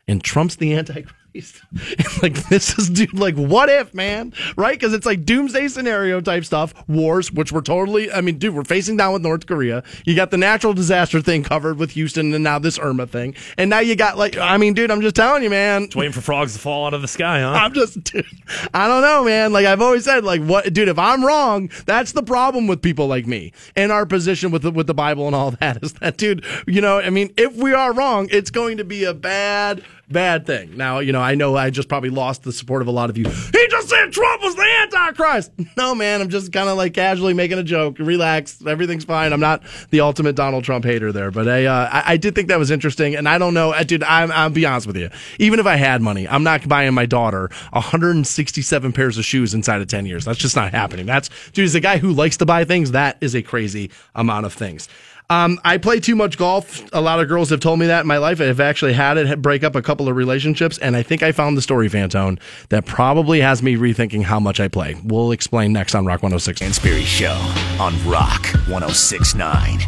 and 0.08 0.24
Trump's 0.24 0.56
the 0.56 0.74
Antichrist. 0.78 1.14
like 2.22 2.34
this 2.50 2.78
is 2.78 2.90
dude 2.90 3.18
like 3.18 3.36
what 3.36 3.70
if 3.70 3.94
man? 3.94 4.34
Right? 4.56 4.78
Because 4.80 4.94
it's 4.94 5.06
like 5.06 5.26
doomsday 5.26 5.68
scenario 5.68 6.22
type 6.22 6.46
stuff. 6.46 6.74
Wars 6.88 7.32
which 7.32 7.52
we're 7.52 7.62
totally 7.62 8.12
i 8.12 8.22
mean 8.22 8.38
dude 8.38 8.56
we're 8.56 8.64
facing 8.64 8.98
down 8.98 9.14
with 9.14 9.22
north 9.22 9.46
korea. 9.46 9.84
You 10.06 10.16
got 10.16 10.32
the 10.32 10.38
natural 10.38 10.74
disaster 10.74 11.22
thing 11.22 11.44
covered 11.44 11.78
with 11.78 11.92
houston 11.92 12.34
and 12.34 12.44
now 12.44 12.60
this 12.60 12.80
irma 12.80 13.08
thing. 13.08 13.36
And 13.58 13.70
now 13.70 13.80
you 13.80 13.96
got 13.96 14.18
like 14.18 14.38
i 14.38 14.58
mean 14.58 14.74
dude 14.74 14.92
i'm 14.92 15.02
just 15.02 15.16
telling 15.16 15.44
you 15.44 15.50
man. 15.50 15.86
Just 15.86 15.96
Waiting 15.96 16.14
for 16.14 16.22
frogs 16.22 16.54
to 16.54 16.60
fall 16.60 16.86
out 16.86 16.94
of 16.94 17.02
the 17.02 17.08
sky, 17.08 17.42
huh? 17.42 17.52
I'm 17.52 17.74
just, 17.74 18.04
dude, 18.04 18.26
I 18.74 18.88
don't 18.88 19.02
know, 19.02 19.24
man. 19.24 19.54
Like 19.54 19.66
I've 19.66 19.82
always 19.82 20.06
said, 20.06 20.24
like 20.24 20.42
what, 20.42 20.72
dude, 20.74 20.90
if 20.90 21.00
I'm 21.00 21.24
wrong, 21.24 21.70
that's 21.86 22.12
the 22.12 22.24
problem 22.24 22.68
with 22.68 22.82
people 22.82 23.08
like 23.08 23.26
me 23.28 23.54
in 23.76 23.92
our 23.92 24.06
position 24.06 24.52
with 24.52 24.64
the, 24.64 24.72
with 24.72 24.88
the 24.88 24.94
Bible 24.94 25.28
and 25.28 25.36
all 25.36 25.52
that 25.60 25.84
is 25.84 25.94
that, 25.94 26.18
dude, 26.18 26.46
you 26.66 26.82
know, 26.82 27.00
I 27.00 27.10
mean, 27.10 27.34
if 27.38 27.56
we 27.56 27.74
are 27.74 27.94
wrong, 27.94 28.28
it's 28.32 28.52
going 28.52 28.78
to 28.78 28.84
be 28.84 29.04
a 29.04 29.14
bad, 29.14 29.84
bad 30.10 30.46
thing. 30.46 30.78
Now, 30.78 31.00
you 31.00 31.12
know, 31.12 31.22
I 31.22 31.36
know 31.36 31.56
I 31.56 31.70
just 31.70 31.90
probably 31.90 32.10
lost 32.10 32.44
the 32.44 32.52
support 32.52 32.82
of 32.82 32.88
a 32.88 32.92
lot 32.92 33.10
of 33.10 33.18
you. 33.18 33.26
He 33.26 33.68
just 33.70 33.90
said 33.90 34.12
Trump 34.12 34.42
was 34.42 34.56
the 34.56 34.68
Antichrist. 34.82 35.52
No, 35.78 35.94
man, 35.94 36.22
I'm 36.22 36.30
just 36.30 36.52
kind 36.52 36.70
of 36.70 36.78
like 36.78 36.96
casually 36.96 37.36
making 37.36 37.60
a 37.60 37.64
joke. 37.64 38.00
Relax, 38.00 38.66
everything's 38.66 39.06
fine. 39.06 39.32
I'm 39.32 39.40
not 39.40 39.62
the 39.92 40.00
ultimate 40.00 40.36
Donald 40.36 40.64
Trump 40.64 40.86
hater 40.86 41.12
there, 41.12 41.30
but 41.30 41.48
I, 41.48 41.66
uh, 41.66 41.90
I, 41.92 42.14
I 42.14 42.18
did 42.18 42.34
think 42.34 42.48
that 42.48 42.58
was 42.58 42.72
interesting, 42.72 43.16
and 43.16 43.30
I 43.30 43.38
don't 43.38 43.54
know, 43.54 43.74
uh, 43.74 43.84
dude. 43.84 44.02
I'm, 44.04 44.32
I'll 44.32 44.50
be 44.50 44.66
honest 44.66 44.88
with 44.88 44.98
you. 44.98 45.10
Even 45.38 45.60
if 45.60 45.68
I 45.68 45.76
had 45.76 46.02
money, 46.02 46.28
I'm 46.28 46.44
not 46.44 46.68
buying 46.68 46.94
my 46.96 47.06
daughter 47.06 47.52
167 47.74 48.92
pairs 48.92 49.18
of 49.20 49.26
shoes 49.26 49.54
inside 49.54 49.82
of 49.82 49.88
10 49.88 50.08
years. 50.08 50.26
That's 50.26 50.40
just 50.40 50.56
not 50.56 50.72
happening. 50.72 51.06
That's 51.06 51.30
dude. 51.54 51.66
As 51.66 51.76
a 51.76 51.80
guy 51.80 51.98
who 51.98 52.12
likes 52.12 52.38
to 52.38 52.46
buy 52.46 52.64
things, 52.66 52.92
that 52.92 53.18
is 53.22 53.36
a 53.36 53.44
crazy 53.44 53.92
amount 54.16 54.48
of 54.48 54.54
things. 54.54 54.90
Um, 55.30 55.60
I 55.66 55.78
play 55.78 56.00
too 56.00 56.16
much 56.16 56.38
golf. 56.38 56.88
A 56.94 57.02
lot 57.02 57.20
of 57.20 57.28
girls 57.28 57.50
have 57.50 57.60
told 57.60 57.80
me 57.80 57.88
that 57.88 58.02
in 58.02 58.08
my 58.08 58.18
life. 58.18 58.40
I've 58.40 58.62
actually 58.62 58.94
had 58.94 59.18
it 59.18 59.42
break 59.42 59.62
up 59.64 59.76
a 59.76 59.82
couple 59.82 60.08
of 60.08 60.16
relationships, 60.16 60.78
and 60.78 60.96
I 60.96 61.04
think 61.04 61.22
I 61.22 61.34
found 61.34 61.58
the 61.58 61.62
story, 61.62 61.90
Fantone, 61.90 62.40
that 62.70 62.86
probably 62.86 63.42
has 63.42 63.62
me 63.62 63.76
rethinking 63.76 64.24
how 64.24 64.40
much 64.40 64.62
I 64.62 64.70
play. 64.70 64.96
We'll 65.04 65.34
explain 65.34 65.74
next 65.74 65.96
on 65.96 66.06
Rock 66.06 66.24
106. 66.24 66.58
Stansbury 66.58 67.04
Show 67.04 67.34
on 67.80 67.94
Rock 68.10 68.46
1069. 68.70 69.80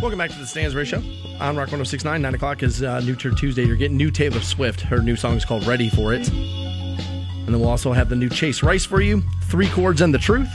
Welcome 0.00 0.18
back 0.18 0.30
to 0.30 0.38
the 0.38 0.46
Stansbury 0.46 0.84
Show 0.84 1.02
on 1.40 1.56
Rock 1.56 1.72
1069. 1.72 2.22
9 2.22 2.34
o'clock 2.34 2.62
is 2.62 2.84
uh, 2.84 3.00
New 3.00 3.16
Tour 3.16 3.34
Tuesday. 3.34 3.64
You're 3.64 3.76
getting 3.76 3.96
new 3.96 4.12
Taylor 4.12 4.40
Swift. 4.40 4.82
Her 4.82 5.00
new 5.00 5.16
song 5.16 5.36
is 5.36 5.44
called 5.44 5.66
Ready 5.66 5.88
for 5.88 6.14
It. 6.14 6.28
And 6.28 7.48
then 7.48 7.58
we'll 7.58 7.70
also 7.70 7.92
have 7.92 8.08
the 8.08 8.16
new 8.16 8.28
Chase 8.28 8.62
Rice 8.62 8.84
for 8.84 9.00
you, 9.00 9.22
Three 9.44 9.68
Chords 9.68 10.00
and 10.00 10.14
the 10.14 10.18
Truth. 10.18 10.48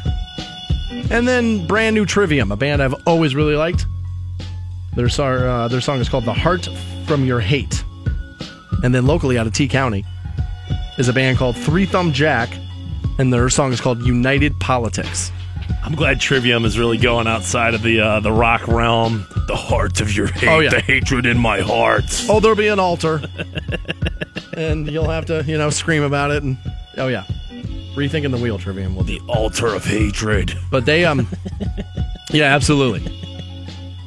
And 1.10 1.28
then 1.28 1.65
brand 1.68 1.95
new 1.95 2.06
Trivium, 2.06 2.52
a 2.52 2.56
band 2.56 2.82
I've 2.82 2.95
always 3.06 3.36
really 3.36 3.56
liked. 3.56 3.86
Their, 4.95 5.10
song, 5.10 5.36
uh, 5.38 5.68
their 5.68 5.82
song 5.82 5.99
is 5.99 6.10
called 6.10 6.26
The 6.26 6.34
Heart 6.34 6.68
from 7.06 7.26
Your 7.26 7.40
Hate. 7.40 7.84
And 8.84 8.94
then 8.94 9.06
locally 9.06 9.38
out 9.38 9.48
of 9.48 9.53
T 9.53 9.68
County 9.68 10.06
is 10.98 11.07
a 11.07 11.14
band 11.14 11.38
called 11.38 11.56
Three 11.57 11.86
Thumb 11.86 12.11
Jack, 12.14 12.49
and 13.19 13.32
their 13.32 13.49
song 13.49 13.72
is 13.72 13.80
called 13.82 14.02
United 14.03 14.60
Politics. 14.60 15.32
I'm 15.84 15.95
glad 15.95 16.19
Trivium 16.19 16.65
is 16.65 16.78
really 16.78 16.98
going 16.98 17.28
outside 17.28 17.73
of 17.73 17.82
the 17.82 17.99
uh, 18.02 18.19
the 18.19 18.32
rock 18.32 18.68
realm. 18.68 19.26
The 19.48 19.56
heart 19.56 19.99
of 20.02 20.15
your 20.15 20.28
hate, 20.28 20.48
Oh, 20.48 20.60
yeah. 20.60 20.69
the 20.69 20.82
hatred 20.82 21.26
in 21.26 21.38
my 21.38 21.61
heart. 21.61 22.26
Oh, 22.30 22.40
there'll 22.40 22.56
be 22.57 22.68
an 22.68 22.80
altar. 22.80 23.22
and 24.53 24.90
you'll 24.90 25.10
have 25.10 25.26
to, 25.26 25.44
you 25.48 25.57
know, 25.57 25.69
scream 25.69 26.03
about 26.03 26.32
it. 26.32 26.44
And 26.44 26.57
oh, 26.98 27.07
yeah. 27.07 27.23
Rethinking 27.95 28.31
the 28.31 28.38
wheel 28.38 28.57
trivium 28.57 28.95
will 28.95 29.03
do. 29.03 29.19
The 29.19 29.26
altar 29.27 29.68
of 29.68 29.84
hatred. 29.85 30.57
But 30.69 30.85
they, 30.85 31.03
um, 31.05 31.27
yeah, 32.31 32.53
absolutely. 32.55 33.03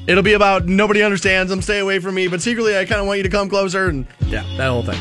It'll 0.07 0.23
be 0.23 0.35
about 0.35 0.67
nobody 0.67 1.03
understands 1.03 1.51
them, 1.51 1.63
stay 1.63 1.79
away 1.79 1.99
from 1.99 2.15
me, 2.15 2.29
but 2.29 2.43
secretly 2.43 2.77
I 2.77 2.85
kind 2.85 3.01
of 3.01 3.07
want 3.07 3.19
you 3.19 3.23
to 3.23 3.31
come 3.31 3.49
closer. 3.49 3.89
And 3.89 4.07
yeah, 4.27 4.43
that 4.57 4.69
whole 4.69 4.83
thing. 4.83 4.99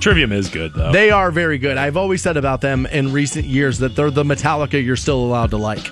Trivium 0.00 0.32
is 0.32 0.48
good 0.48 0.74
though. 0.74 0.92
They 0.92 1.10
are 1.10 1.30
very 1.30 1.58
good. 1.58 1.76
I've 1.78 1.96
always 1.96 2.22
said 2.22 2.36
about 2.36 2.60
them 2.60 2.86
in 2.86 3.12
recent 3.12 3.46
years 3.46 3.78
that 3.78 3.96
they're 3.96 4.10
the 4.10 4.22
Metallica 4.24 4.82
you're 4.82 4.96
still 4.96 5.18
allowed 5.24 5.50
to 5.50 5.56
like. 5.56 5.90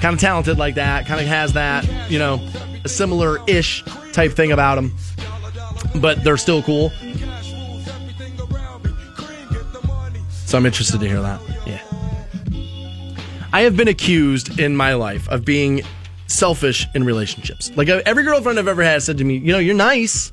Kind 0.00 0.14
of 0.14 0.20
talented 0.20 0.58
like 0.58 0.74
that, 0.74 1.06
kind 1.06 1.20
of 1.20 1.26
has 1.26 1.52
that, 1.52 2.10
you 2.10 2.18
know, 2.18 2.40
a 2.84 2.88
similar 2.88 3.38
ish 3.48 3.84
type 4.12 4.32
thing 4.32 4.50
about 4.50 4.76
them. 4.76 4.92
But 6.00 6.24
they're 6.24 6.36
still 6.36 6.62
cool. 6.62 6.92
So 10.52 10.58
I'm 10.58 10.66
interested 10.66 11.00
to 11.00 11.08
hear 11.08 11.22
that. 11.22 11.40
Yeah. 11.66 11.80
I 13.54 13.62
have 13.62 13.74
been 13.74 13.88
accused 13.88 14.60
in 14.60 14.76
my 14.76 14.92
life 14.92 15.26
of 15.30 15.46
being 15.46 15.80
selfish 16.26 16.86
in 16.94 17.04
relationships. 17.04 17.72
Like 17.74 17.88
uh, 17.88 18.02
every 18.04 18.22
girlfriend 18.22 18.58
I've 18.58 18.68
ever 18.68 18.82
had 18.82 19.02
said 19.02 19.16
to 19.16 19.24
me, 19.24 19.38
you 19.38 19.50
know, 19.50 19.58
you're 19.58 19.74
nice 19.74 20.30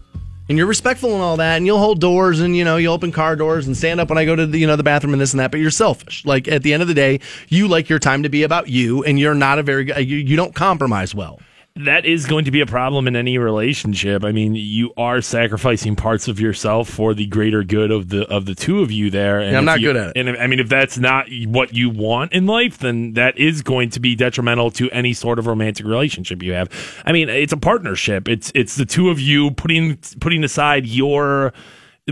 and 0.49 0.57
you're 0.57 0.67
respectful 0.67 1.13
and 1.13 1.21
all 1.21 1.37
that, 1.37 1.55
and 1.55 1.65
you'll 1.65 1.79
hold 1.79 2.01
doors 2.01 2.41
and 2.41 2.53
you 2.53 2.65
know 2.65 2.75
you 2.75 2.89
open 2.89 3.13
car 3.13 3.37
doors 3.37 3.65
and 3.65 3.77
stand 3.77 4.01
up 4.01 4.09
when 4.09 4.17
I 4.17 4.25
go 4.25 4.35
to 4.35 4.45
the 4.45 4.57
you 4.57 4.67
know 4.67 4.75
the 4.75 4.83
bathroom 4.83 5.13
and 5.13 5.21
this 5.21 5.31
and 5.31 5.39
that. 5.39 5.51
But 5.51 5.61
you're 5.61 5.71
selfish. 5.71 6.25
Like 6.25 6.49
at 6.49 6.63
the 6.63 6.73
end 6.73 6.81
of 6.81 6.89
the 6.89 6.93
day, 6.93 7.21
you 7.47 7.69
like 7.69 7.87
your 7.87 7.99
time 7.99 8.23
to 8.23 8.29
be 8.29 8.43
about 8.43 8.67
you, 8.67 9.05
and 9.05 9.17
you're 9.17 9.33
not 9.33 9.57
a 9.57 9.63
very 9.63 9.85
good. 9.85 9.99
You, 9.99 10.17
you 10.17 10.35
don't 10.35 10.53
compromise 10.53 11.15
well. 11.15 11.39
That 11.85 12.05
is 12.05 12.25
going 12.25 12.45
to 12.45 12.51
be 12.51 12.61
a 12.61 12.65
problem 12.65 13.07
in 13.07 13.15
any 13.15 13.37
relationship. 13.37 14.23
I 14.23 14.31
mean, 14.31 14.55
you 14.55 14.91
are 14.97 15.21
sacrificing 15.21 15.95
parts 15.95 16.27
of 16.27 16.39
yourself 16.39 16.89
for 16.89 17.13
the 17.13 17.25
greater 17.25 17.63
good 17.63 17.91
of 17.91 18.09
the 18.09 18.27
of 18.27 18.45
the 18.45 18.55
two 18.55 18.81
of 18.81 18.91
you 18.91 19.09
there. 19.09 19.39
And 19.39 19.51
Yeah, 19.53 19.57
I'm 19.59 19.65
not 19.65 19.79
you- 19.79 19.87
good 19.87 19.95
at 19.97 20.07
it. 20.09 20.13
And 20.17 20.29
if- 20.29 20.39
I 20.39 20.47
mean, 20.47 20.59
if 20.59 20.69
that's 20.69 20.97
not 20.97 21.27
what 21.45 21.73
you 21.73 21.89
want 21.89 22.33
in 22.33 22.45
life, 22.45 22.77
then 22.79 23.13
that 23.13 23.37
is 23.37 23.61
going 23.61 23.89
to 23.91 23.99
be 23.99 24.15
detrimental 24.15 24.71
to 24.71 24.89
any 24.91 25.13
sort 25.13 25.39
of 25.39 25.47
romantic 25.47 25.85
relationship 25.85 26.43
you 26.43 26.53
have. 26.53 26.69
I 27.05 27.11
mean, 27.11 27.29
it's 27.29 27.53
a 27.53 27.57
partnership. 27.57 28.27
It's 28.27 28.51
it's 28.55 28.75
the 28.75 28.85
two 28.85 29.09
of 29.09 29.19
you 29.19 29.51
putting 29.51 29.97
putting 30.19 30.43
aside 30.43 30.85
your 30.85 31.53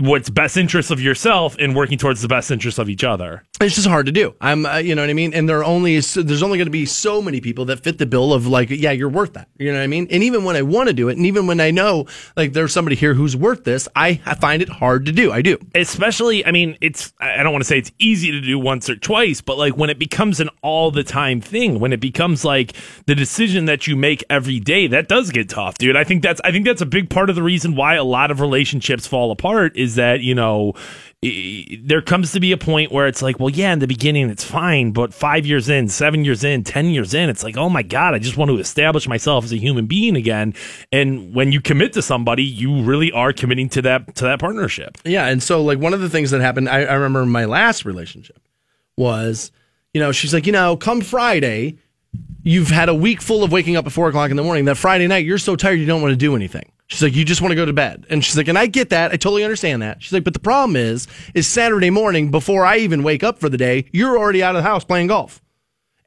what's 0.00 0.30
best 0.30 0.56
interest 0.56 0.92
of 0.92 1.00
yourself 1.00 1.56
and 1.58 1.74
working 1.74 1.98
towards 1.98 2.22
the 2.22 2.28
best 2.28 2.52
interest 2.52 2.78
of 2.78 2.88
each 2.88 3.02
other. 3.02 3.42
It's 3.60 3.74
just 3.74 3.88
hard 3.88 4.06
to 4.06 4.12
do. 4.12 4.34
I'm, 4.40 4.64
uh, 4.64 4.76
you 4.76 4.94
know 4.94 5.02
what 5.02 5.10
I 5.10 5.14
mean. 5.14 5.34
And 5.34 5.48
there 5.48 5.58
are 5.58 5.64
only 5.64 6.00
so, 6.00 6.22
there's 6.22 6.42
only 6.44 6.58
going 6.58 6.66
to 6.66 6.70
be 6.70 6.86
so 6.86 7.20
many 7.20 7.40
people 7.40 7.64
that 7.66 7.80
fit 7.80 7.98
the 7.98 8.06
bill 8.06 8.32
of 8.32 8.46
like, 8.46 8.70
yeah, 8.70 8.92
you're 8.92 9.08
worth 9.08 9.32
that. 9.32 9.48
You 9.58 9.72
know 9.72 9.78
what 9.78 9.84
I 9.84 9.88
mean. 9.88 10.06
And 10.10 10.22
even 10.22 10.44
when 10.44 10.54
I 10.54 10.62
want 10.62 10.88
to 10.88 10.92
do 10.94 11.08
it, 11.08 11.16
and 11.16 11.26
even 11.26 11.46
when 11.46 11.60
I 11.60 11.70
know 11.72 12.06
like 12.36 12.52
there's 12.52 12.72
somebody 12.72 12.94
here 12.94 13.14
who's 13.14 13.34
worth 13.36 13.64
this, 13.64 13.88
I, 13.96 14.20
I 14.24 14.34
find 14.34 14.62
it 14.62 14.68
hard 14.68 15.06
to 15.06 15.12
do. 15.12 15.32
I 15.32 15.42
do. 15.42 15.58
especially 15.74 16.44
i 16.46 16.50
mean 16.50 16.76
it's 16.80 17.12
i 17.20 17.42
don't 17.42 17.52
want 17.52 17.62
to 17.62 17.68
say 17.68 17.78
it's 17.78 17.92
easy 17.98 18.30
to 18.30 18.40
do 18.40 18.58
once 18.58 18.88
or 18.88 18.96
twice 18.96 19.40
but 19.40 19.58
like 19.58 19.76
when 19.76 19.90
it 19.90 19.98
becomes 19.98 20.40
an 20.40 20.48
all 20.62 20.90
the 20.90 21.02
time 21.04 21.40
thing 21.40 21.80
when 21.80 21.92
it 21.92 22.00
becomes 22.00 22.44
like 22.44 22.72
the 23.06 23.14
decision 23.14 23.64
that 23.66 23.86
you 23.86 23.96
make 23.96 24.22
every 24.30 24.60
day 24.60 24.86
that 24.86 25.08
does 25.08 25.30
get 25.30 25.48
tough 25.48 25.76
dude 25.78 25.96
i 25.96 26.04
think 26.04 26.22
that's 26.22 26.40
i 26.44 26.50
think 26.52 26.64
that's 26.64 26.80
a 26.80 26.86
big 26.86 27.10
part 27.10 27.28
of 27.30 27.36
the 27.36 27.42
reason 27.42 27.74
why 27.74 27.94
a 27.94 28.04
lot 28.04 28.30
of 28.30 28.40
relationships 28.40 29.06
fall 29.06 29.30
apart 29.30 29.76
is 29.76 29.96
that 29.96 30.20
you 30.20 30.34
know 30.34 30.72
there 31.20 32.00
comes 32.00 32.30
to 32.30 32.38
be 32.38 32.52
a 32.52 32.56
point 32.56 32.92
where 32.92 33.08
it's 33.08 33.22
like 33.22 33.40
well 33.40 33.50
yeah 33.50 33.72
in 33.72 33.80
the 33.80 33.88
beginning 33.88 34.30
it's 34.30 34.44
fine 34.44 34.92
but 34.92 35.12
five 35.12 35.44
years 35.44 35.68
in 35.68 35.88
seven 35.88 36.24
years 36.24 36.44
in 36.44 36.62
ten 36.62 36.86
years 36.86 37.12
in 37.12 37.28
it's 37.28 37.42
like 37.42 37.56
oh 37.56 37.68
my 37.68 37.82
god 37.82 38.14
i 38.14 38.20
just 38.20 38.36
want 38.36 38.48
to 38.48 38.56
establish 38.58 39.08
myself 39.08 39.42
as 39.42 39.52
a 39.52 39.56
human 39.56 39.86
being 39.86 40.14
again 40.14 40.54
and 40.92 41.34
when 41.34 41.50
you 41.50 41.60
commit 41.60 41.92
to 41.92 42.00
somebody 42.00 42.44
you 42.44 42.82
really 42.84 43.10
are 43.10 43.32
committing 43.32 43.68
to 43.68 43.82
that 43.82 44.14
to 44.14 44.22
that 44.22 44.38
partnership 44.38 44.96
Yeah, 45.04 45.26
and 45.26 45.42
so 45.42 45.60
like 45.60 45.80
one 45.80 45.92
of 45.92 46.00
the 46.00 46.08
things 46.08 46.30
that 46.30 46.40
happened, 46.40 46.68
I, 46.68 46.84
I 46.84 46.94
remember 46.94 47.26
my 47.26 47.46
last 47.46 47.84
relationship 47.84 48.40
was, 48.96 49.50
you 49.92 50.00
know, 50.00 50.12
she's 50.12 50.32
like, 50.32 50.46
you 50.46 50.52
know, 50.52 50.76
come 50.76 51.00
Friday, 51.00 51.78
you've 52.42 52.68
had 52.68 52.88
a 52.88 52.94
week 52.94 53.20
full 53.20 53.42
of 53.42 53.50
waking 53.50 53.76
up 53.76 53.86
at 53.86 53.92
four 53.92 54.08
o'clock 54.08 54.30
in 54.30 54.36
the 54.36 54.42
morning. 54.42 54.66
That 54.66 54.76
Friday 54.76 55.06
night, 55.06 55.24
you're 55.24 55.38
so 55.38 55.56
tired 55.56 55.80
you 55.80 55.86
don't 55.86 56.02
want 56.02 56.12
to 56.12 56.16
do 56.16 56.36
anything. 56.36 56.70
She's 56.88 57.02
like, 57.02 57.14
you 57.14 57.24
just 57.24 57.42
want 57.42 57.52
to 57.52 57.56
go 57.56 57.66
to 57.66 57.72
bed. 57.72 58.06
And 58.08 58.24
she's 58.24 58.36
like, 58.36 58.48
and 58.48 58.58
I 58.58 58.66
get 58.66 58.90
that. 58.90 59.12
I 59.12 59.16
totally 59.16 59.44
understand 59.44 59.82
that. 59.82 60.02
She's 60.02 60.12
like, 60.12 60.24
but 60.24 60.32
the 60.32 60.40
problem 60.40 60.74
is, 60.74 61.06
is 61.34 61.46
Saturday 61.46 61.90
morning 61.90 62.30
before 62.30 62.64
I 62.64 62.78
even 62.78 63.02
wake 63.02 63.22
up 63.22 63.38
for 63.38 63.50
the 63.50 63.58
day, 63.58 63.84
you're 63.92 64.18
already 64.18 64.42
out 64.42 64.56
of 64.56 64.62
the 64.62 64.68
house 64.68 64.84
playing 64.84 65.08
golf. 65.08 65.42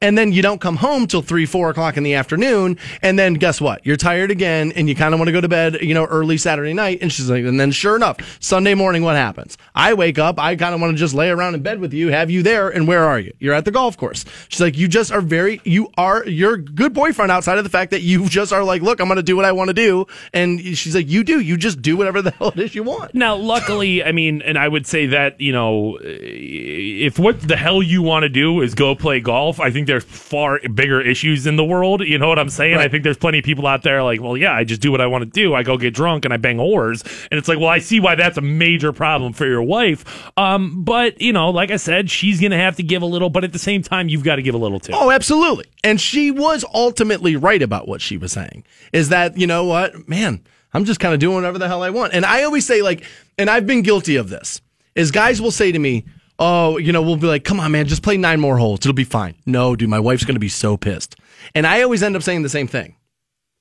And 0.02 0.18
then 0.18 0.32
you 0.32 0.42
don't 0.42 0.60
come 0.60 0.76
home 0.76 1.06
till 1.06 1.22
three, 1.22 1.46
four 1.46 1.70
o'clock 1.70 1.96
in 1.96 2.02
the 2.02 2.14
afternoon. 2.14 2.76
And 3.00 3.18
then 3.18 3.34
guess 3.34 3.60
what? 3.60 3.84
You're 3.86 3.96
tired 3.96 4.30
again 4.30 4.72
and 4.72 4.88
you 4.88 4.94
kind 4.94 5.14
of 5.14 5.20
want 5.20 5.28
to 5.28 5.32
go 5.32 5.40
to 5.40 5.48
bed, 5.48 5.80
you 5.80 5.94
know, 5.94 6.04
early 6.04 6.36
Saturday 6.36 6.74
night. 6.74 6.98
And 7.00 7.12
she's 7.12 7.30
like, 7.30 7.44
and 7.44 7.58
then 7.58 7.70
sure 7.70 7.96
enough, 7.96 8.18
Sunday 8.40 8.74
morning, 8.74 9.02
what 9.02 9.16
happens? 9.16 9.56
I 9.74 9.94
wake 9.94 10.18
up. 10.18 10.38
I 10.38 10.56
kind 10.56 10.74
of 10.74 10.80
want 10.80 10.92
to 10.92 10.98
just 10.98 11.14
lay 11.14 11.30
around 11.30 11.54
in 11.54 11.62
bed 11.62 11.80
with 11.80 11.94
you, 11.94 12.08
have 12.08 12.30
you 12.30 12.42
there. 12.42 12.68
And 12.68 12.86
where 12.86 13.04
are 13.04 13.18
you? 13.18 13.32
You're 13.38 13.54
at 13.54 13.64
the 13.64 13.70
golf 13.70 13.96
course. 13.96 14.24
She's 14.48 14.60
like, 14.60 14.76
you 14.76 14.88
just 14.88 15.12
are 15.12 15.20
very, 15.20 15.60
you 15.64 15.90
are, 15.96 16.26
you're 16.26 16.56
good 16.56 16.92
boyfriend 16.92 17.30
outside 17.30 17.58
of 17.58 17.64
the 17.64 17.70
fact 17.70 17.92
that 17.92 18.02
you 18.02 18.28
just 18.28 18.52
are 18.52 18.64
like, 18.64 18.82
look, 18.82 19.00
I'm 19.00 19.06
going 19.06 19.16
to 19.16 19.22
do 19.22 19.36
what 19.36 19.44
I 19.44 19.52
want 19.52 19.68
to 19.68 19.74
do. 19.74 20.06
And 20.32 20.60
she's 20.76 20.94
like, 20.94 21.08
you 21.08 21.24
do, 21.24 21.40
you 21.40 21.56
just 21.56 21.80
do 21.80 21.96
whatever 21.96 22.22
the 22.22 22.30
hell 22.38 22.48
it 22.48 22.58
is 22.58 22.74
you 22.74 22.82
want. 22.82 23.14
Now, 23.14 23.36
luckily, 23.36 24.04
I 24.04 24.12
mean, 24.12 24.42
and 24.42 24.58
I 24.58 24.68
would 24.68 24.86
say 24.86 25.06
that 25.06 25.40
you 25.40 25.52
know, 25.52 25.98
if 26.02 27.18
what 27.18 27.40
the 27.40 27.56
hell 27.56 27.82
you 27.82 28.02
want 28.02 28.22
to 28.22 28.28
do 28.28 28.60
is 28.60 28.74
go 28.74 28.94
play 28.94 29.20
golf, 29.20 29.60
I 29.60 29.70
think 29.70 29.86
there's 29.92 30.04
far 30.04 30.58
bigger 30.74 31.02
issues 31.02 31.46
in 31.46 31.56
the 31.56 31.64
world. 31.64 32.00
You 32.00 32.16
know 32.16 32.28
what 32.28 32.38
I'm 32.38 32.48
saying? 32.48 32.76
Right. 32.76 32.86
I 32.86 32.88
think 32.88 33.04
there's 33.04 33.18
plenty 33.18 33.40
of 33.40 33.44
people 33.44 33.66
out 33.66 33.82
there 33.82 34.02
like, 34.02 34.22
well, 34.22 34.38
yeah, 34.38 34.54
I 34.54 34.64
just 34.64 34.80
do 34.80 34.90
what 34.90 35.02
I 35.02 35.06
want 35.06 35.22
to 35.22 35.30
do. 35.30 35.54
I 35.54 35.62
go 35.62 35.76
get 35.76 35.92
drunk 35.92 36.24
and 36.24 36.32
I 36.32 36.38
bang 36.38 36.56
whores, 36.56 37.04
and 37.30 37.38
it's 37.38 37.46
like, 37.46 37.58
well, 37.58 37.68
I 37.68 37.78
see 37.78 38.00
why 38.00 38.14
that's 38.14 38.38
a 38.38 38.40
major 38.40 38.92
problem 38.92 39.34
for 39.34 39.46
your 39.46 39.62
wife. 39.62 40.32
Um, 40.38 40.82
but 40.82 41.20
you 41.20 41.32
know, 41.32 41.50
like 41.50 41.70
I 41.70 41.76
said, 41.76 42.10
she's 42.10 42.40
gonna 42.40 42.56
have 42.56 42.76
to 42.76 42.82
give 42.82 43.02
a 43.02 43.06
little, 43.06 43.28
but 43.28 43.44
at 43.44 43.52
the 43.52 43.58
same 43.58 43.82
time, 43.82 44.08
you've 44.08 44.24
got 44.24 44.36
to 44.36 44.42
give 44.42 44.54
a 44.54 44.58
little 44.58 44.80
too. 44.80 44.92
Oh, 44.94 45.10
absolutely. 45.10 45.66
And 45.84 46.00
she 46.00 46.30
was 46.30 46.64
ultimately 46.72 47.36
right 47.36 47.60
about 47.60 47.86
what 47.86 48.00
she 48.00 48.16
was 48.16 48.32
saying. 48.32 48.64
Is 48.94 49.10
that, 49.10 49.36
you 49.36 49.46
know 49.46 49.64
what, 49.64 50.08
man, 50.08 50.42
I'm 50.72 50.86
just 50.86 51.00
kind 51.00 51.12
of 51.12 51.20
doing 51.20 51.36
whatever 51.36 51.58
the 51.58 51.68
hell 51.68 51.82
I 51.82 51.90
want. 51.90 52.14
And 52.14 52.24
I 52.24 52.44
always 52.44 52.66
say, 52.66 52.80
like, 52.80 53.04
and 53.36 53.50
I've 53.50 53.66
been 53.66 53.82
guilty 53.82 54.16
of 54.16 54.30
this, 54.30 54.62
is 54.94 55.10
guys 55.10 55.42
will 55.42 55.50
say 55.50 55.70
to 55.70 55.78
me, 55.78 56.06
Oh, 56.44 56.76
you 56.76 56.90
know, 56.90 57.02
we'll 57.02 57.16
be 57.16 57.28
like, 57.28 57.44
come 57.44 57.60
on, 57.60 57.70
man, 57.70 57.86
just 57.86 58.02
play 58.02 58.16
nine 58.16 58.40
more 58.40 58.58
holes. 58.58 58.80
It'll 58.80 58.92
be 58.94 59.04
fine. 59.04 59.36
No, 59.46 59.76
dude, 59.76 59.88
my 59.88 60.00
wife's 60.00 60.24
going 60.24 60.34
to 60.34 60.40
be 60.40 60.48
so 60.48 60.76
pissed. 60.76 61.14
And 61.54 61.64
I 61.64 61.82
always 61.82 62.02
end 62.02 62.16
up 62.16 62.22
saying 62.24 62.42
the 62.42 62.48
same 62.48 62.66
thing. 62.66 62.96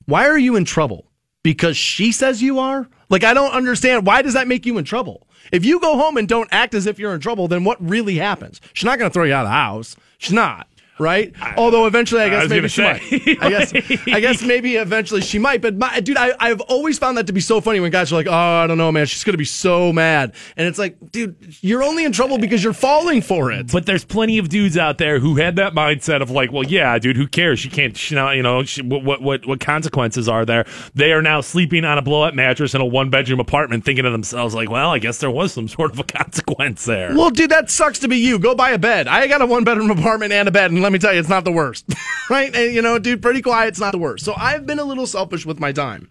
Why 0.07 0.27
are 0.27 0.37
you 0.37 0.55
in 0.55 0.65
trouble? 0.65 1.05
Because 1.43 1.77
she 1.77 2.11
says 2.11 2.41
you 2.41 2.57
are? 2.57 2.89
Like, 3.07 3.23
I 3.23 3.35
don't 3.35 3.53
understand. 3.53 4.07
Why 4.07 4.23
does 4.23 4.33
that 4.33 4.47
make 4.47 4.65
you 4.65 4.79
in 4.79 4.83
trouble? 4.83 5.27
If 5.51 5.63
you 5.63 5.79
go 5.79 5.95
home 5.95 6.17
and 6.17 6.27
don't 6.27 6.49
act 6.51 6.73
as 6.73 6.87
if 6.87 6.97
you're 6.97 7.13
in 7.13 7.19
trouble, 7.19 7.47
then 7.47 7.63
what 7.63 7.77
really 7.87 8.15
happens? 8.15 8.59
She's 8.73 8.85
not 8.85 8.97
going 8.97 9.11
to 9.11 9.13
throw 9.13 9.25
you 9.25 9.33
out 9.35 9.45
of 9.45 9.49
the 9.49 9.53
house. 9.53 9.95
She's 10.17 10.33
not. 10.33 10.67
Right? 10.99 11.33
Although 11.57 11.87
eventually, 11.87 12.21
I 12.21 12.25
I 12.25 12.29
guess 12.29 12.43
was 12.43 12.49
maybe 12.51 12.67
she 12.67 12.81
say. 12.81 12.83
might. 12.83 13.41
I 13.43 13.49
guess, 13.49 13.73
I 14.07 14.19
guess 14.19 14.41
maybe 14.45 14.75
eventually 14.75 15.21
she 15.21 15.39
might. 15.39 15.61
But 15.61 15.75
my, 15.75 15.99
dude, 15.99 16.17
I, 16.17 16.33
I've 16.39 16.61
always 16.61 16.99
found 16.99 17.17
that 17.17 17.25
to 17.27 17.33
be 17.33 17.39
so 17.41 17.59
funny 17.59 17.79
when 17.79 17.91
guys 17.91 18.11
are 18.11 18.15
like, 18.15 18.27
"Oh, 18.27 18.31
I 18.31 18.67
don't 18.67 18.77
know, 18.77 18.91
man, 18.91 19.07
she's 19.07 19.23
gonna 19.23 19.37
be 19.37 19.45
so 19.45 19.91
mad," 19.91 20.33
and 20.57 20.67
it's 20.67 20.77
like, 20.77 20.97
dude, 21.11 21.35
you're 21.61 21.81
only 21.83 22.05
in 22.05 22.11
trouble 22.11 22.37
because 22.37 22.63
you're 22.63 22.73
falling 22.73 23.21
for 23.21 23.51
it. 23.51 23.71
But 23.71 23.85
there's 23.87 24.05
plenty 24.05 24.37
of 24.37 24.49
dudes 24.49 24.77
out 24.77 24.99
there 24.99 25.19
who 25.19 25.37
had 25.37 25.55
that 25.55 25.73
mindset 25.73 26.21
of 26.21 26.29
like, 26.29 26.51
well, 26.51 26.65
yeah, 26.65 26.99
dude, 26.99 27.17
who 27.17 27.27
cares? 27.27 27.59
She 27.59 27.69
can't, 27.69 27.97
she 27.97 28.13
not, 28.13 28.35
you 28.35 28.43
know, 28.43 28.63
she, 28.63 28.81
what, 28.81 29.03
what, 29.03 29.21
what, 29.21 29.45
what 29.47 29.59
consequences 29.59 30.29
are 30.29 30.45
there? 30.45 30.65
They 30.93 31.13
are 31.13 31.21
now 31.21 31.41
sleeping 31.41 31.83
on 31.85 31.97
a 31.97 32.01
blow 32.01 32.23
up 32.23 32.33
mattress 32.35 32.75
in 32.75 32.81
a 32.81 32.85
one 32.85 33.09
bedroom 33.09 33.39
apartment, 33.39 33.85
thinking 33.85 34.03
to 34.03 34.11
themselves 34.11 34.53
like, 34.53 34.69
well, 34.69 34.91
I 34.91 34.99
guess 34.99 35.17
there 35.17 35.31
was 35.31 35.53
some 35.53 35.67
sort 35.67 35.91
of 35.93 35.99
a 35.99 36.03
consequence 36.31 36.85
there. 36.85 37.15
Well, 37.15 37.31
dude, 37.31 37.49
that 37.49 37.71
sucks 37.71 37.99
to 37.99 38.07
be 38.07 38.17
you. 38.17 38.37
Go 38.37 38.53
buy 38.53 38.71
a 38.71 38.77
bed. 38.77 39.07
I 39.07 39.27
got 39.27 39.41
a 39.41 39.45
one 39.45 39.63
bedroom 39.63 39.89
apartment 39.89 40.31
and 40.31 40.47
a 40.47 40.51
bed, 40.51 40.71
and 40.71 40.80
let 40.81 40.91
me 40.91 40.99
tell 40.99 41.13
you, 41.13 41.19
it's 41.19 41.29
not 41.29 41.43
the 41.43 41.51
worst. 41.51 41.85
right? 42.29 42.53
And, 42.55 42.73
you 42.73 42.81
know, 42.81 42.99
dude, 42.99 43.21
pretty 43.21 43.41
quiet. 43.41 43.69
It's 43.69 43.79
not 43.79 43.91
the 43.91 43.97
worst. 43.97 44.25
So 44.25 44.33
I've 44.35 44.65
been 44.65 44.79
a 44.79 44.83
little 44.83 45.07
selfish 45.07 45.45
with 45.45 45.59
my 45.59 45.71
time. 45.71 46.09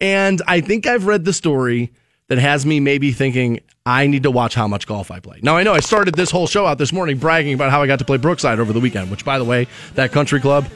And 0.00 0.42
I 0.46 0.60
think 0.60 0.86
I've 0.86 1.06
read 1.06 1.24
the 1.24 1.32
story 1.32 1.92
that 2.28 2.38
has 2.38 2.66
me 2.66 2.80
maybe 2.80 3.12
thinking 3.12 3.60
I 3.84 4.08
need 4.08 4.24
to 4.24 4.30
watch 4.30 4.54
how 4.54 4.66
much 4.66 4.86
golf 4.86 5.10
I 5.10 5.20
play. 5.20 5.38
Now, 5.42 5.56
I 5.56 5.62
know 5.62 5.72
I 5.72 5.80
started 5.80 6.14
this 6.14 6.30
whole 6.30 6.46
show 6.46 6.66
out 6.66 6.76
this 6.76 6.92
morning 6.92 7.18
bragging 7.18 7.54
about 7.54 7.70
how 7.70 7.82
I 7.82 7.86
got 7.86 8.00
to 8.00 8.04
play 8.04 8.16
Brookside 8.16 8.58
over 8.58 8.72
the 8.72 8.80
weekend, 8.80 9.10
which, 9.10 9.24
by 9.24 9.38
the 9.38 9.44
way, 9.44 9.68
that 9.94 10.10
country 10.10 10.40
club, 10.40 10.66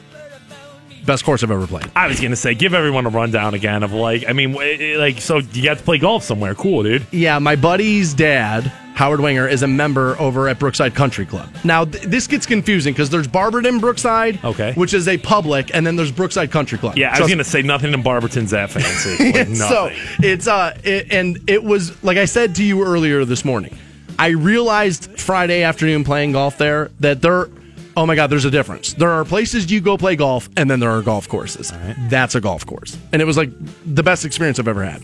best 1.05 1.25
course 1.25 1.43
I've 1.43 1.51
ever 1.51 1.67
played. 1.67 1.91
I 1.95 2.07
was 2.07 2.19
gonna 2.19 2.35
say, 2.35 2.55
give 2.55 2.73
everyone 2.73 3.05
a 3.05 3.09
rundown 3.09 3.53
again 3.53 3.83
of 3.83 3.91
like, 3.91 4.23
I 4.27 4.33
mean, 4.33 4.53
like, 4.97 5.19
so 5.19 5.39
you 5.39 5.63
got 5.63 5.77
to 5.77 5.83
play 5.83 5.97
golf 5.97 6.23
somewhere, 6.23 6.55
cool, 6.55 6.83
dude. 6.83 7.05
Yeah, 7.11 7.39
my 7.39 7.55
buddy's 7.57 8.13
dad, 8.13 8.71
Howard 9.01 9.19
Winger, 9.19 9.47
is 9.47 9.63
a 9.63 9.67
member 9.67 10.15
over 10.19 10.47
at 10.47 10.59
Brookside 10.59 10.93
Country 10.93 11.25
Club. 11.25 11.49
Now, 11.63 11.85
th- 11.85 12.03
this 12.03 12.27
gets 12.27 12.45
confusing 12.45 12.93
because 12.93 13.09
there's 13.09 13.27
Barberton 13.27 13.79
Brookside, 13.79 14.37
Okay. 14.45 14.73
which 14.73 14.93
is 14.93 15.07
a 15.07 15.17
public, 15.17 15.73
and 15.73 15.87
then 15.87 15.95
there's 15.95 16.11
Brookside 16.11 16.51
Country 16.51 16.77
Club. 16.77 16.95
Yeah, 16.99 17.11
I 17.11 17.19
was 17.19 17.27
gonna 17.27 17.43
say 17.43 17.63
nothing 17.63 17.95
in 17.95 18.03
Barberton's 18.03 18.51
that 18.51 18.69
fancy. 18.69 19.31
Like, 19.31 19.47
so 19.55 19.89
it's 20.19 20.47
uh, 20.47 20.77
it, 20.83 21.11
and 21.11 21.39
it 21.49 21.63
was 21.63 22.03
like 22.03 22.17
I 22.19 22.25
said 22.25 22.53
to 22.57 22.63
you 22.63 22.83
earlier 22.83 23.25
this 23.25 23.43
morning. 23.43 23.75
I 24.19 24.27
realized 24.27 25.19
Friday 25.19 25.63
afternoon 25.63 26.03
playing 26.03 26.33
golf 26.33 26.59
there 26.59 26.91
that 26.99 27.23
there. 27.23 27.49
Oh 27.97 28.05
my 28.05 28.13
God, 28.13 28.27
there's 28.27 28.45
a 28.45 28.51
difference. 28.51 28.93
There 28.93 29.09
are 29.09 29.25
places 29.25 29.71
you 29.71 29.81
go 29.81 29.97
play 29.97 30.15
golf, 30.15 30.47
and 30.57 30.69
then 30.69 30.79
there 30.79 30.91
are 30.91 31.01
golf 31.01 31.27
courses. 31.27 31.73
That's 32.07 32.35
a 32.35 32.41
golf 32.41 32.67
course. 32.67 32.95
And 33.11 33.19
it 33.19 33.25
was 33.25 33.35
like 33.35 33.49
the 33.83 34.03
best 34.03 34.25
experience 34.25 34.59
I've 34.59 34.67
ever 34.67 34.83
had. 34.85 35.01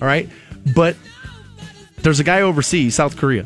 All 0.00 0.08
right. 0.08 0.30
But 0.74 0.96
there's 2.02 2.20
a 2.20 2.24
guy 2.24 2.42
overseas, 2.42 2.94
South 2.94 3.16
Korea, 3.16 3.44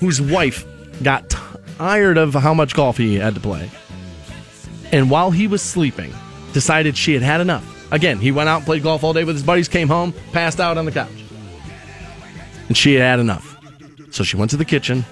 whose 0.00 0.20
wife 0.20 0.64
got 1.02 1.28
tired 1.30 2.18
of 2.18 2.34
how 2.34 2.54
much 2.54 2.74
golf 2.74 2.96
he 2.96 3.16
had 3.16 3.34
to 3.34 3.40
play. 3.40 3.70
And 4.92 5.10
while 5.10 5.30
he 5.30 5.46
was 5.46 5.62
sleeping, 5.62 6.12
decided 6.52 6.96
she 6.96 7.14
had 7.14 7.22
had 7.22 7.40
enough. 7.40 7.66
Again, 7.92 8.18
he 8.18 8.32
went 8.32 8.48
out 8.48 8.58
and 8.58 8.66
played 8.66 8.82
golf 8.82 9.02
all 9.04 9.12
day 9.12 9.24
with 9.24 9.36
his 9.36 9.42
buddies, 9.44 9.68
came 9.68 9.88
home, 9.88 10.12
passed 10.32 10.60
out 10.60 10.78
on 10.78 10.84
the 10.84 10.92
couch. 10.92 11.08
And 12.68 12.76
she 12.76 12.94
had 12.94 13.02
had 13.02 13.18
enough. 13.18 13.56
So 14.10 14.24
she 14.24 14.36
went 14.36 14.50
to 14.50 14.56
the 14.56 14.64
kitchen, 14.64 15.04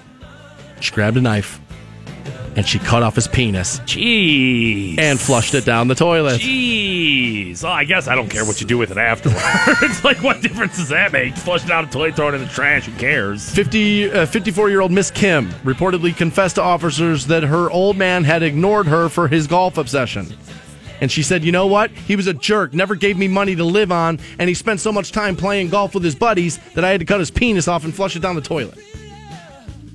she 0.79 0.93
grabbed 0.93 1.17
a 1.17 1.21
knife, 1.21 1.59
and 2.55 2.67
she 2.67 2.79
cut 2.79 3.03
off 3.03 3.15
his 3.15 3.27
penis 3.27 3.79
Jeez. 3.81 4.97
and 4.97 5.19
flushed 5.19 5.53
it 5.53 5.65
down 5.65 5.87
the 5.87 5.95
toilet. 5.95 6.41
Jeez. 6.41 7.63
Well, 7.63 7.71
I 7.71 7.83
guess 7.83 8.07
I 8.07 8.15
don't 8.15 8.29
care 8.29 8.45
what 8.45 8.61
you 8.61 8.67
do 8.67 8.77
with 8.77 8.91
it 8.91 8.97
afterwards. 8.97 10.03
like, 10.03 10.21
what 10.23 10.41
difference 10.41 10.77
does 10.77 10.89
that 10.89 11.11
make? 11.11 11.35
Flush 11.35 11.63
it 11.63 11.67
down 11.67 11.85
the 11.85 11.91
toilet, 11.91 12.15
throw 12.15 12.29
it 12.29 12.35
in 12.35 12.41
the 12.41 12.47
trash. 12.47 12.85
Who 12.85 12.91
cares? 12.97 13.49
50, 13.53 14.11
uh, 14.11 14.25
54-year-old 14.25 14.91
Miss 14.91 15.11
Kim 15.11 15.49
reportedly 15.63 16.15
confessed 16.15 16.55
to 16.55 16.61
officers 16.61 17.27
that 17.27 17.43
her 17.43 17.69
old 17.69 17.97
man 17.97 18.23
had 18.23 18.43
ignored 18.43 18.87
her 18.87 19.09
for 19.09 19.27
his 19.27 19.47
golf 19.47 19.77
obsession. 19.77 20.27
And 21.01 21.11
she 21.11 21.23
said, 21.23 21.43
you 21.43 21.51
know 21.51 21.67
what? 21.67 21.91
He 21.91 22.15
was 22.15 22.27
a 22.27 22.33
jerk, 22.33 22.73
never 22.73 22.95
gave 22.95 23.17
me 23.17 23.27
money 23.27 23.55
to 23.55 23.63
live 23.63 23.91
on, 23.91 24.19
and 24.37 24.49
he 24.49 24.53
spent 24.53 24.81
so 24.81 24.91
much 24.91 25.11
time 25.11 25.35
playing 25.35 25.69
golf 25.69 25.93
with 25.93 26.03
his 26.03 26.15
buddies 26.15 26.57
that 26.73 26.83
I 26.83 26.89
had 26.89 26.99
to 26.99 27.05
cut 27.05 27.19
his 27.19 27.31
penis 27.31 27.67
off 27.67 27.85
and 27.85 27.95
flush 27.95 28.15
it 28.15 28.19
down 28.21 28.35
the 28.35 28.41
toilet. 28.41 28.77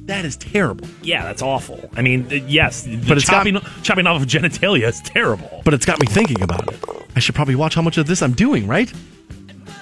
That 0.06 0.24
is 0.24 0.36
terrible. 0.36 0.86
Yeah, 1.02 1.24
that's 1.24 1.40
awful. 1.42 1.88
I 1.96 2.02
mean, 2.02 2.26
uh, 2.30 2.34
yes, 2.46 2.86
But 3.08 3.16
it's 3.16 3.28
got- 3.28 3.38
chopping, 3.46 3.58
chopping 3.82 4.06
off 4.06 4.20
of 4.20 4.28
genitalia 4.28 4.86
is 4.88 5.00
terrible. 5.00 5.62
But 5.64 5.72
it's 5.74 5.86
got 5.86 5.98
me 6.00 6.06
thinking 6.06 6.42
about 6.42 6.68
it. 6.72 6.78
I 7.16 7.20
should 7.20 7.34
probably 7.34 7.54
watch 7.54 7.74
how 7.74 7.82
much 7.82 7.96
of 7.96 8.06
this 8.06 8.20
I'm 8.22 8.32
doing, 8.32 8.66
right? 8.66 8.92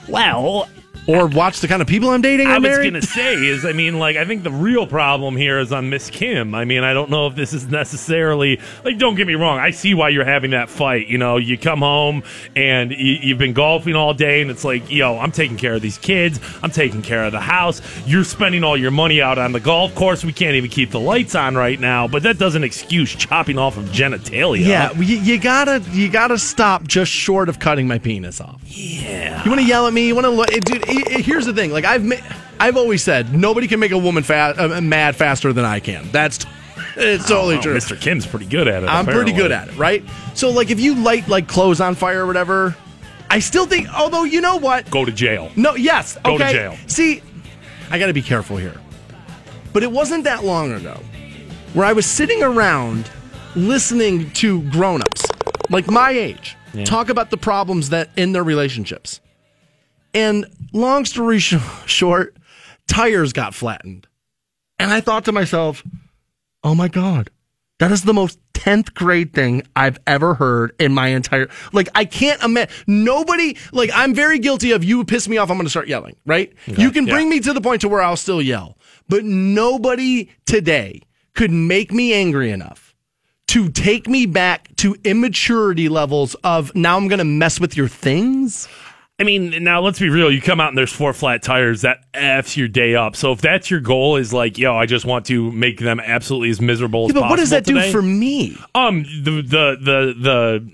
Well, 0.09 0.69
Or 1.08 1.26
watch 1.26 1.58
the 1.60 1.66
kind 1.66 1.82
of 1.82 1.88
people 1.88 2.10
I'm 2.10 2.22
dating 2.22 2.46
I 2.46 2.58
was 2.58 2.62
married. 2.62 2.90
going 2.90 3.02
to 3.02 3.06
say 3.08 3.34
is, 3.34 3.64
I 3.64 3.72
mean, 3.72 3.98
like, 3.98 4.16
I 4.16 4.24
think 4.24 4.44
the 4.44 4.52
real 4.52 4.86
problem 4.86 5.36
here 5.36 5.58
is 5.58 5.72
on 5.72 5.90
Miss 5.90 6.08
Kim. 6.08 6.54
I 6.54 6.64
mean, 6.64 6.84
I 6.84 6.92
don't 6.94 7.10
know 7.10 7.26
if 7.26 7.34
this 7.34 7.52
is 7.52 7.66
necessarily, 7.66 8.60
like, 8.84 8.98
don't 8.98 9.16
get 9.16 9.26
me 9.26 9.34
wrong. 9.34 9.58
I 9.58 9.72
see 9.72 9.94
why 9.94 10.10
you're 10.10 10.24
having 10.24 10.52
that 10.52 10.70
fight. 10.70 11.08
You 11.08 11.18
know, 11.18 11.38
you 11.38 11.58
come 11.58 11.80
home 11.80 12.22
and 12.54 12.92
you, 12.92 13.18
you've 13.20 13.38
been 13.38 13.52
golfing 13.52 13.96
all 13.96 14.14
day, 14.14 14.42
and 14.42 14.50
it's 14.50 14.64
like, 14.64 14.88
yo, 14.92 15.18
I'm 15.18 15.32
taking 15.32 15.56
care 15.56 15.74
of 15.74 15.82
these 15.82 15.98
kids. 15.98 16.38
I'm 16.62 16.70
taking 16.70 17.02
care 17.02 17.24
of 17.24 17.32
the 17.32 17.40
house. 17.40 17.82
You're 18.06 18.22
spending 18.22 18.62
all 18.62 18.76
your 18.76 18.92
money 18.92 19.20
out 19.20 19.38
on 19.38 19.50
the 19.50 19.60
golf 19.60 19.94
course. 19.96 20.24
We 20.24 20.32
can't 20.32 20.54
even 20.54 20.70
keep 20.70 20.92
the 20.92 21.00
lights 21.00 21.34
on 21.34 21.56
right 21.56 21.80
now, 21.80 22.06
but 22.06 22.22
that 22.22 22.38
doesn't 22.38 22.62
excuse 22.62 23.12
chopping 23.12 23.58
off 23.58 23.76
of 23.76 23.86
genitalia. 23.86 24.64
Yeah, 24.64 24.92
you, 24.92 25.16
you 25.16 25.40
gotta 25.40 25.82
you 25.90 26.08
gotta 26.08 26.38
stop 26.38 26.84
just 26.86 27.10
short 27.10 27.48
of 27.48 27.58
cutting 27.58 27.88
my 27.88 27.98
penis 27.98 28.40
off. 28.40 28.60
Yeah. 28.66 29.42
You 29.42 29.50
want 29.50 29.60
to 29.60 29.66
yell 29.66 29.88
at 29.88 29.92
me? 29.92 30.06
You 30.06 30.14
want 30.14 30.26
to 30.26 30.30
look, 30.30 30.48
dude? 30.48 30.91
I- 30.93 31.14
i- 31.16 31.23
here's 31.23 31.47
the 31.47 31.52
thing. 31.55 31.73
Like 31.73 31.85
I've 31.85 32.05
ma- 32.05 32.16
I've 32.60 32.77
always 32.77 33.02
said, 33.02 33.35
nobody 33.35 33.66
can 33.66 33.81
make 33.81 33.93
a 33.93 33.98
woman 33.98 34.23
fa- 34.23 34.55
uh, 34.56 34.81
mad 34.81 35.16
faster 35.16 35.52
than 35.52 35.64
I 35.64 35.81
can. 35.81 36.09
That's 36.12 36.39
t- 36.39 36.48
it's 36.97 37.27
totally 37.27 37.56
Oh, 37.56 37.60
true. 37.62 37.74
Mr. 37.77 37.98
Kim's 38.01 38.27
pretty 38.27 38.47
good 38.47 38.69
at 38.69 38.82
it. 38.82 38.86
I'm 38.89 39.06
pretty 39.06 39.32
good 39.32 39.51
at 39.52 39.69
it, 39.69 39.77
right? 39.77 40.05
So 40.35 40.51
like 40.51 40.70
if 40.70 40.78
you 40.81 40.94
light 40.94 41.27
like 41.28 41.48
clothes 41.48 41.81
on 41.81 41.94
fire 41.94 42.24
or 42.24 42.27
whatever, 42.27 42.77
I 43.31 43.39
still 43.39 43.66
think. 43.66 43.89
Although 43.93 44.24
you 44.24 44.40
know 44.40 44.56
what? 44.56 44.90
Go 44.90 45.05
to 45.05 45.12
jail. 45.12 45.51
No, 45.56 45.74
yes. 45.74 46.19
Go 46.23 46.36
to 46.39 46.52
jail. 46.52 46.77
See, 46.86 47.23
I 47.90 47.98
got 47.98 48.06
to 48.06 48.12
be 48.12 48.23
careful 48.23 48.56
here. 48.59 48.74
But 49.73 49.82
it 49.82 49.90
wasn't 49.90 50.24
that 50.24 50.44
long 50.44 50.73
ago 50.73 51.01
where 51.73 51.86
I 51.86 51.94
was 51.94 52.05
sitting 52.05 52.43
around 52.43 53.10
listening 53.56 54.31
to 54.32 54.60
grown-ups 54.70 55.24
like 55.70 55.86
my 55.90 56.10
age 56.10 56.56
talk 56.85 57.09
about 57.09 57.31
the 57.31 57.36
problems 57.39 57.89
that 57.90 58.09
in 58.16 58.32
their 58.32 58.44
relationships. 58.44 59.20
And 60.14 60.47
long 60.72 61.05
story 61.05 61.39
sh- 61.39 61.55
short, 61.86 62.36
tires 62.86 63.32
got 63.32 63.55
flattened. 63.55 64.06
And 64.78 64.90
I 64.90 65.01
thought 65.01 65.24
to 65.26 65.32
myself, 65.32 65.82
"Oh 66.62 66.74
my 66.74 66.89
god. 66.89 67.30
That 67.78 67.90
is 67.90 68.02
the 68.02 68.14
most 68.14 68.39
10th 68.62 68.94
grade 68.94 69.32
thing 69.32 69.62
I've 69.74 69.98
ever 70.06 70.34
heard 70.34 70.72
in 70.78 70.94
my 70.94 71.09
entire 71.09 71.48
like 71.72 71.89
I 71.97 72.05
can't 72.05 72.40
imagine 72.40 72.72
nobody 72.86 73.56
like 73.72 73.90
I'm 73.93 74.14
very 74.14 74.39
guilty 74.39 74.70
of 74.70 74.84
you 74.84 75.05
piss 75.05 75.26
me 75.26 75.36
off 75.36 75.51
I'm 75.51 75.56
going 75.56 75.66
to 75.66 75.70
start 75.70 75.89
yelling, 75.89 76.14
right? 76.24 76.52
you 76.66 76.93
can 76.93 77.09
yeah. 77.09 77.14
bring 77.14 77.28
me 77.28 77.40
to 77.40 77.52
the 77.52 77.60
point 77.60 77.80
to 77.80 77.89
where 77.89 78.01
I'll 78.01 78.16
still 78.16 78.40
yell. 78.40 78.78
But 79.09 79.24
nobody 79.24 80.30
today 80.47 81.01
could 81.34 81.51
make 81.51 81.93
me 81.93 82.14
angry 82.14 82.52
enough 82.52 82.94
to 83.48 83.68
take 83.68 84.06
me 84.06 84.26
back 84.26 84.74
to 84.76 84.97
immaturity 85.02 85.89
levels 85.89 86.34
of 86.44 86.74
now 86.74 86.97
I'm 86.97 87.09
going 87.09 87.18
to 87.18 87.24
mess 87.24 87.59
with 87.59 87.76
your 87.76 87.89
things? 87.89 88.68
I 89.18 89.24
mean, 89.24 89.62
now 89.62 89.80
let's 89.80 90.01
be 90.01 90.09
real. 90.09 90.32
You 90.32 90.40
come 90.40 90.60
out 90.60 90.68
and 90.70 90.78
there's 90.78 90.93
four 90.93 91.12
flat 91.12 91.43
tires. 91.43 91.82
That 91.82 91.98
f's 92.14 92.56
your 92.56 92.66
day 92.66 92.94
up. 92.97 93.14
So 93.14 93.30
if 93.32 93.40
that's 93.40 93.70
your 93.70 93.78
goal, 93.80 94.16
is 94.16 94.32
like, 94.32 94.59
yo, 94.59 94.74
I 94.74 94.86
just 94.86 95.05
want 95.05 95.26
to 95.26 95.52
make 95.52 95.78
them 95.78 96.01
absolutely 96.01 96.51
as 96.51 96.60
miserable 96.60 97.02
Yeah, 97.02 97.06
as 97.09 97.12
but 97.14 97.20
possible. 97.20 97.30
what 97.30 97.36
does 97.36 97.51
that 97.51 97.64
do 97.64 97.80
for 97.93 98.02
me? 98.02 98.56
um 98.74 99.02
the 99.05 99.43
the 99.43 99.76
the 99.80 100.14
the 100.18 100.70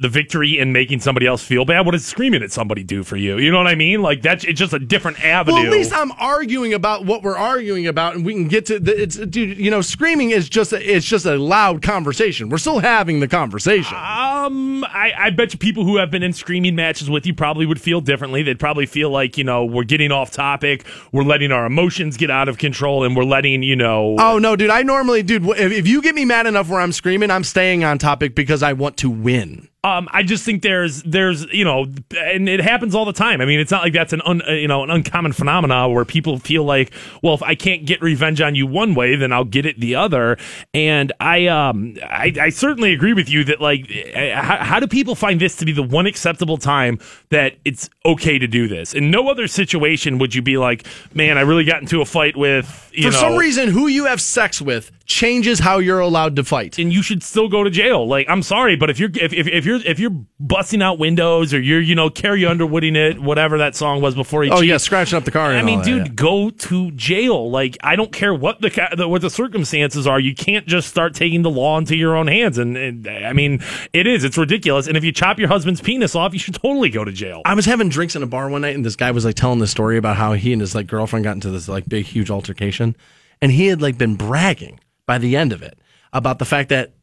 the 0.00 0.08
victory 0.08 0.58
in 0.58 0.72
making 0.72 1.00
somebody 1.00 1.26
else 1.26 1.42
feel 1.42 1.64
bad? 1.64 1.84
What 1.86 1.92
does 1.92 2.04
screaming 2.04 2.42
at 2.42 2.52
somebody 2.52 2.82
do 2.82 3.02
for 3.02 3.16
you? 3.16 3.38
You 3.38 3.50
know 3.50 3.58
what 3.58 3.66
I 3.66 3.74
mean? 3.74 4.02
Like 4.02 4.22
that's 4.22 4.44
it's 4.44 4.58
just 4.58 4.72
a 4.72 4.78
different 4.78 5.24
avenue. 5.24 5.56
Well, 5.56 5.66
at 5.66 5.72
least 5.72 5.92
I'm 5.92 6.12
arguing 6.12 6.74
about 6.74 7.04
what 7.04 7.22
we're 7.22 7.36
arguing 7.36 7.86
about, 7.86 8.14
and 8.14 8.24
we 8.24 8.32
can 8.32 8.48
get 8.48 8.66
to 8.66 8.78
the. 8.78 9.02
It's 9.02 9.16
dude, 9.16 9.58
you 9.58 9.70
know, 9.70 9.80
screaming 9.80 10.30
is 10.30 10.48
just 10.48 10.72
a, 10.72 10.94
it's 10.94 11.06
just 11.06 11.26
a 11.26 11.36
loud 11.36 11.82
conversation. 11.82 12.48
We're 12.48 12.58
still 12.58 12.78
having 12.78 13.20
the 13.20 13.28
conversation. 13.28 13.96
Um, 13.96 14.84
I, 14.84 15.12
I 15.16 15.30
bet 15.30 15.52
you 15.52 15.58
people 15.58 15.84
who 15.84 15.96
have 15.96 16.10
been 16.10 16.22
in 16.22 16.32
screaming 16.32 16.74
matches 16.74 17.08
with 17.10 17.26
you 17.26 17.34
probably 17.34 17.66
would 17.66 17.80
feel 17.80 18.00
differently. 18.00 18.42
They'd 18.42 18.58
probably 18.58 18.86
feel 18.86 19.10
like, 19.10 19.38
you 19.38 19.44
know, 19.44 19.64
we're 19.64 19.84
getting 19.84 20.12
off 20.12 20.30
topic, 20.30 20.84
we're 21.12 21.22
letting 21.22 21.52
our 21.52 21.66
emotions 21.66 22.16
get 22.16 22.30
out 22.30 22.48
of 22.48 22.58
control, 22.58 23.04
and 23.04 23.16
we're 23.16 23.24
letting, 23.24 23.62
you 23.62 23.76
know. 23.76 24.16
Oh 24.18 24.38
no, 24.38 24.56
dude! 24.56 24.70
I 24.70 24.82
normally, 24.82 25.22
dude, 25.22 25.44
if, 25.44 25.72
if 25.72 25.86
you 25.86 26.02
get 26.02 26.14
me 26.14 26.24
mad 26.24 26.46
enough 26.46 26.68
where 26.68 26.80
I'm 26.80 26.92
screaming, 26.92 27.30
I'm 27.30 27.44
staying 27.44 27.84
on 27.84 27.98
topic 27.98 28.34
because 28.34 28.62
I 28.62 28.72
want 28.72 28.96
to 28.98 29.10
win. 29.10 29.68
Um, 29.84 30.08
I 30.12 30.22
just 30.22 30.46
think 30.46 30.62
there's 30.62 31.02
there's 31.02 31.44
you 31.52 31.64
know, 31.64 31.86
and 32.16 32.48
it 32.48 32.60
happens 32.60 32.94
all 32.94 33.04
the 33.04 33.12
time. 33.12 33.42
I 33.42 33.44
mean, 33.44 33.60
it's 33.60 33.70
not 33.70 33.82
like 33.82 33.92
that's 33.92 34.14
an 34.14 34.22
un, 34.24 34.40
uh, 34.48 34.52
you 34.52 34.66
know 34.66 34.82
an 34.82 34.90
uncommon 34.90 35.32
phenomena 35.32 35.90
where 35.90 36.06
people 36.06 36.38
feel 36.38 36.64
like, 36.64 36.90
well, 37.22 37.34
if 37.34 37.42
I 37.42 37.54
can't 37.54 37.84
get 37.84 38.00
revenge 38.00 38.40
on 38.40 38.54
you 38.54 38.66
one 38.66 38.94
way, 38.94 39.14
then 39.14 39.30
I'll 39.30 39.44
get 39.44 39.66
it 39.66 39.78
the 39.78 39.94
other. 39.94 40.38
And 40.72 41.12
I 41.20 41.48
um 41.48 41.96
I, 42.02 42.32
I 42.40 42.48
certainly 42.48 42.94
agree 42.94 43.12
with 43.12 43.28
you 43.28 43.44
that 43.44 43.60
like, 43.60 43.90
how, 44.34 44.56
how 44.64 44.80
do 44.80 44.86
people 44.86 45.14
find 45.14 45.38
this 45.38 45.56
to 45.56 45.66
be 45.66 45.72
the 45.72 45.82
one 45.82 46.06
acceptable 46.06 46.56
time 46.56 46.98
that 47.28 47.56
it's 47.66 47.90
okay 48.06 48.38
to 48.38 48.46
do 48.46 48.66
this? 48.66 48.94
In 48.94 49.10
no 49.10 49.28
other 49.28 49.46
situation 49.46 50.16
would 50.18 50.34
you 50.34 50.40
be 50.40 50.56
like, 50.56 50.86
man, 51.14 51.36
I 51.36 51.42
really 51.42 51.64
got 51.64 51.82
into 51.82 52.00
a 52.00 52.06
fight 52.06 52.38
with 52.38 52.90
you 52.94 53.04
know 53.04 53.10
For 53.10 53.16
know. 53.16 53.20
some 53.20 53.36
reason, 53.36 53.68
who 53.68 53.86
you 53.88 54.06
have 54.06 54.22
sex 54.22 54.62
with 54.62 54.90
changes 55.06 55.58
how 55.58 55.78
you're 55.78 56.00
allowed 56.00 56.34
to 56.36 56.44
fight. 56.44 56.78
and 56.78 56.90
you 56.90 57.02
should 57.02 57.22
still 57.22 57.48
go 57.48 57.62
to 57.62 57.68
jail. 57.68 58.06
Like, 58.08 58.26
I'm 58.30 58.42
sorry, 58.42 58.76
but 58.76 58.88
if 58.88 58.98
you're 58.98 59.10
if, 59.20 59.34
if, 59.34 59.46
if 59.46 59.64
you're 59.66 59.73
if 59.76 59.98
you're 59.98 60.24
busting 60.40 60.82
out 60.82 60.98
windows 60.98 61.52
or 61.54 61.60
you're 61.60 61.80
you 61.80 61.94
know 61.94 62.10
Carrie 62.10 62.44
Underwooding 62.46 62.96
it, 62.96 63.20
whatever 63.20 63.58
that 63.58 63.74
song 63.74 64.00
was 64.00 64.14
before 64.14 64.42
he. 64.42 64.50
Oh 64.50 64.56
cheated, 64.56 64.68
yeah, 64.68 64.76
scratching 64.76 65.16
up 65.16 65.24
the 65.24 65.30
car. 65.30 65.52
I 65.52 65.62
mean, 65.62 65.78
all 65.78 65.84
that, 65.84 65.90
dude, 65.90 66.06
yeah. 66.06 66.12
go 66.14 66.50
to 66.50 66.90
jail. 66.92 67.50
Like, 67.50 67.76
I 67.82 67.96
don't 67.96 68.12
care 68.12 68.34
what 68.34 68.60
the, 68.60 68.88
the 68.96 69.08
what 69.08 69.22
the 69.22 69.30
circumstances 69.30 70.06
are. 70.06 70.18
You 70.18 70.34
can't 70.34 70.66
just 70.66 70.88
start 70.88 71.14
taking 71.14 71.42
the 71.42 71.50
law 71.50 71.78
into 71.78 71.96
your 71.96 72.16
own 72.16 72.26
hands. 72.26 72.58
And, 72.58 72.76
and 72.76 73.06
I 73.08 73.32
mean, 73.32 73.60
it 73.92 74.06
is. 74.06 74.24
It's 74.24 74.38
ridiculous. 74.38 74.86
And 74.86 74.96
if 74.96 75.04
you 75.04 75.12
chop 75.12 75.38
your 75.38 75.48
husband's 75.48 75.80
penis 75.80 76.14
off, 76.14 76.32
you 76.32 76.38
should 76.38 76.54
totally 76.54 76.90
go 76.90 77.04
to 77.04 77.12
jail. 77.12 77.42
I 77.44 77.54
was 77.54 77.66
having 77.66 77.88
drinks 77.88 78.16
in 78.16 78.22
a 78.22 78.26
bar 78.26 78.48
one 78.48 78.62
night, 78.62 78.74
and 78.74 78.84
this 78.84 78.96
guy 78.96 79.10
was 79.10 79.24
like 79.24 79.36
telling 79.36 79.58
the 79.58 79.66
story 79.66 79.96
about 79.96 80.16
how 80.16 80.32
he 80.32 80.52
and 80.52 80.60
his 80.60 80.74
like 80.74 80.86
girlfriend 80.86 81.24
got 81.24 81.32
into 81.32 81.50
this 81.50 81.68
like 81.68 81.88
big, 81.88 82.06
huge 82.06 82.30
altercation, 82.30 82.96
and 83.40 83.52
he 83.52 83.66
had 83.66 83.82
like 83.82 83.98
been 83.98 84.16
bragging 84.16 84.80
by 85.06 85.18
the 85.18 85.36
end 85.36 85.52
of 85.52 85.62
it 85.62 85.78
about 86.12 86.38
the 86.38 86.44
fact 86.44 86.68
that 86.70 86.93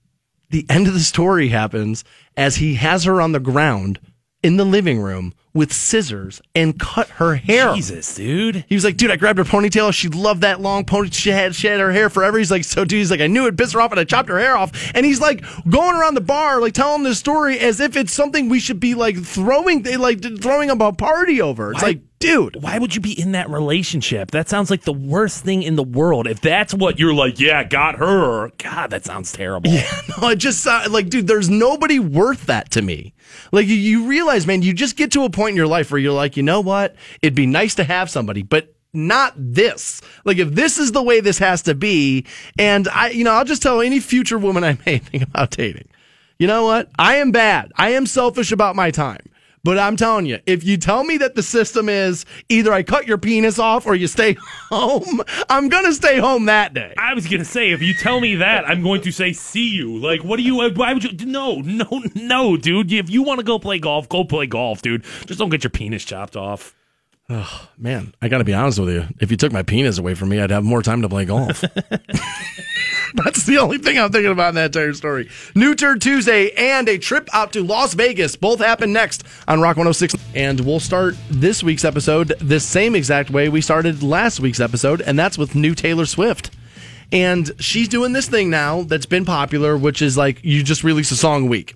the 0.51 0.65
end 0.69 0.87
of 0.87 0.93
the 0.93 0.99
story 0.99 1.49
happens 1.49 2.03
as 2.37 2.57
he 2.57 2.75
has 2.75 3.03
her 3.05 3.21
on 3.21 3.31
the 3.31 3.39
ground 3.39 3.99
in 4.43 4.57
the 4.57 4.65
living 4.65 4.99
room 4.99 5.33
with 5.53 5.71
scissors 5.73 6.41
and 6.55 6.79
cut 6.79 7.07
her 7.09 7.35
hair. 7.35 7.75
Jesus, 7.75 8.15
dude. 8.15 8.63
He 8.69 8.75
was 8.75 8.83
like, 8.85 8.95
dude, 8.97 9.11
I 9.11 9.17
grabbed 9.17 9.37
her 9.37 9.43
ponytail. 9.43 9.93
She 9.93 10.07
loved 10.07 10.41
that 10.41 10.61
long 10.61 10.85
pony. 10.85 11.09
She 11.11 11.29
had, 11.29 11.53
she 11.53 11.67
had 11.67 11.79
her 11.79 11.91
hair 11.91 12.09
forever. 12.09 12.37
He's 12.37 12.49
like, 12.49 12.63
so 12.63 12.85
dude, 12.85 12.97
he's 12.99 13.11
like, 13.11 13.19
I 13.19 13.27
knew 13.27 13.47
it 13.47 13.57
pissed 13.57 13.73
her 13.73 13.81
off 13.81 13.91
and 13.91 13.99
I 13.99 14.03
chopped 14.05 14.29
her 14.29 14.39
hair 14.39 14.55
off. 14.55 14.71
And 14.95 15.05
he's 15.05 15.19
like 15.19 15.43
going 15.69 15.95
around 15.95 16.13
the 16.15 16.21
bar, 16.21 16.61
like 16.61 16.73
telling 16.73 17.03
this 17.03 17.19
story 17.19 17.59
as 17.59 17.79
if 17.81 17.95
it's 17.97 18.13
something 18.13 18.47
we 18.49 18.59
should 18.59 18.79
be 18.79 18.95
like 18.95 19.17
throwing, 19.21 19.83
like 19.99 20.21
throwing 20.41 20.71
up 20.71 20.79
a 20.79 20.93
party 20.93 21.41
over. 21.41 21.73
It's 21.73 21.81
Why- 21.81 21.89
like, 21.89 22.01
dude, 22.21 22.61
Why 22.61 22.77
would 22.77 22.95
you 22.95 23.01
be 23.01 23.19
in 23.19 23.33
that 23.33 23.49
relationship? 23.49 24.31
That 24.31 24.47
sounds 24.47 24.69
like 24.69 24.83
the 24.83 24.93
worst 24.93 25.43
thing 25.43 25.63
in 25.63 25.75
the 25.75 25.83
world. 25.83 26.27
If 26.27 26.39
that's 26.39 26.73
what 26.73 26.99
you're 26.99 27.13
like, 27.13 27.39
yeah, 27.39 27.63
got 27.63 27.95
her. 27.95 28.51
God, 28.57 28.91
that 28.91 29.03
sounds 29.03 29.31
terrible. 29.31 29.69
Yeah, 29.69 29.91
no, 30.21 30.29
it 30.29 30.37
just 30.37 30.63
sound 30.63 30.93
like, 30.93 31.09
dude, 31.09 31.27
there's 31.27 31.49
nobody 31.49 31.99
worth 31.99 32.45
that 32.45 32.71
to 32.71 32.81
me. 32.81 33.13
Like 33.51 33.67
you, 33.67 33.75
you 33.75 34.07
realize, 34.07 34.47
man, 34.47 34.61
you 34.61 34.73
just 34.73 34.95
get 34.95 35.11
to 35.13 35.23
a 35.23 35.29
point 35.29 35.51
in 35.51 35.57
your 35.57 35.67
life 35.67 35.91
where 35.91 35.99
you're 35.99 36.13
like, 36.13 36.37
you 36.37 36.43
know 36.43 36.61
what? 36.61 36.95
It'd 37.21 37.35
be 37.35 37.47
nice 37.47 37.75
to 37.75 37.83
have 37.83 38.09
somebody, 38.09 38.43
but 38.43 38.73
not 38.93 39.33
this. 39.35 40.01
Like 40.23 40.37
if 40.37 40.51
this 40.51 40.77
is 40.77 40.91
the 40.91 41.03
way 41.03 41.21
this 41.21 41.39
has 41.39 41.63
to 41.63 41.75
be, 41.75 42.25
and 42.57 42.87
I, 42.89 43.09
you 43.09 43.23
know, 43.23 43.31
I'll 43.31 43.45
just 43.45 43.63
tell 43.63 43.81
any 43.81 43.99
future 43.99 44.37
woman 44.37 44.63
I 44.63 44.77
may 44.85 44.99
think 44.99 45.23
about 45.23 45.51
dating. 45.51 45.87
You 46.37 46.47
know 46.47 46.65
what? 46.65 46.89
I 46.97 47.15
am 47.15 47.31
bad. 47.31 47.71
I 47.75 47.91
am 47.91 48.05
selfish 48.05 48.51
about 48.51 48.75
my 48.75 48.91
time. 48.91 49.21
But 49.63 49.77
I'm 49.77 49.95
telling 49.95 50.25
you, 50.25 50.39
if 50.47 50.63
you 50.63 50.77
tell 50.77 51.03
me 51.03 51.17
that 51.17 51.35
the 51.35 51.43
system 51.43 51.87
is 51.87 52.25
either 52.49 52.73
I 52.73 52.81
cut 52.81 53.05
your 53.07 53.19
penis 53.19 53.59
off 53.59 53.85
or 53.85 53.93
you 53.93 54.07
stay 54.07 54.35
home, 54.69 55.21
I'm 55.49 55.69
going 55.69 55.85
to 55.85 55.93
stay 55.93 56.17
home 56.17 56.45
that 56.45 56.73
day. 56.73 56.93
I 56.97 57.13
was 57.13 57.27
gonna 57.27 57.45
say, 57.45 57.71
if 57.71 57.81
you 57.81 57.93
tell 57.93 58.19
me 58.19 58.35
that, 58.35 58.67
I'm 58.67 58.81
going 58.81 59.01
to 59.01 59.11
say, 59.11 59.33
"See 59.33 59.69
you." 59.69 59.97
Like, 59.97 60.23
what 60.23 60.37
do 60.37 60.43
you? 60.43 60.55
Why 60.71 60.93
would 60.93 61.03
you? 61.03 61.25
No, 61.25 61.57
no, 61.57 62.03
no, 62.15 62.57
dude. 62.57 62.91
If 62.91 63.09
you 63.09 63.21
want 63.23 63.39
to 63.39 63.43
go 63.45 63.59
play 63.59 63.77
golf, 63.77 64.09
go 64.09 64.23
play 64.23 64.47
golf, 64.47 64.81
dude. 64.81 65.03
Just 65.25 65.39
don't 65.39 65.49
get 65.49 65.63
your 65.63 65.71
penis 65.71 66.03
chopped 66.05 66.35
off. 66.35 66.75
Oh, 67.29 67.69
man, 67.77 68.13
I 68.21 68.27
got 68.27 68.39
to 68.39 68.43
be 68.43 68.53
honest 68.53 68.79
with 68.79 68.89
you. 68.89 69.05
If 69.21 69.31
you 69.31 69.37
took 69.37 69.53
my 69.53 69.63
penis 69.63 69.97
away 69.97 70.15
from 70.15 70.29
me, 70.29 70.41
I'd 70.41 70.49
have 70.49 70.65
more 70.65 70.81
time 70.81 71.01
to 71.03 71.07
play 71.07 71.23
golf. 71.23 71.63
That's 73.15 73.45
the 73.45 73.57
only 73.57 73.77
thing 73.77 73.99
I'm 73.99 74.11
thinking 74.11 74.31
about 74.31 74.49
in 74.49 74.55
that 74.55 74.75
entire 74.75 74.93
story. 74.93 75.29
New 75.55 75.75
Turn 75.75 75.99
Tuesday 75.99 76.51
and 76.51 76.87
a 76.87 76.97
trip 76.97 77.27
out 77.33 77.51
to 77.53 77.63
Las 77.63 77.93
Vegas 77.93 78.35
both 78.35 78.59
happen 78.59 78.93
next 78.93 79.23
on 79.47 79.59
Rock 79.59 79.77
106. 79.77 80.15
And 80.33 80.61
we'll 80.61 80.79
start 80.79 81.15
this 81.29 81.61
week's 81.61 81.83
episode 81.83 82.29
the 82.39 82.59
same 82.59 82.95
exact 82.95 83.29
way 83.29 83.49
we 83.49 83.61
started 83.61 84.01
last 84.01 84.39
week's 84.39 84.59
episode, 84.59 85.01
and 85.01 85.19
that's 85.19 85.37
with 85.37 85.55
new 85.55 85.75
Taylor 85.75 86.05
Swift. 86.05 86.51
And 87.11 87.51
she's 87.59 87.89
doing 87.89 88.13
this 88.13 88.29
thing 88.29 88.49
now 88.49 88.83
that's 88.83 89.05
been 89.05 89.25
popular, 89.25 89.77
which 89.77 90.01
is 90.01 90.17
like 90.17 90.39
you 90.43 90.63
just 90.63 90.83
release 90.83 91.11
a 91.11 91.17
song 91.17 91.45
a 91.45 91.49
week. 91.49 91.75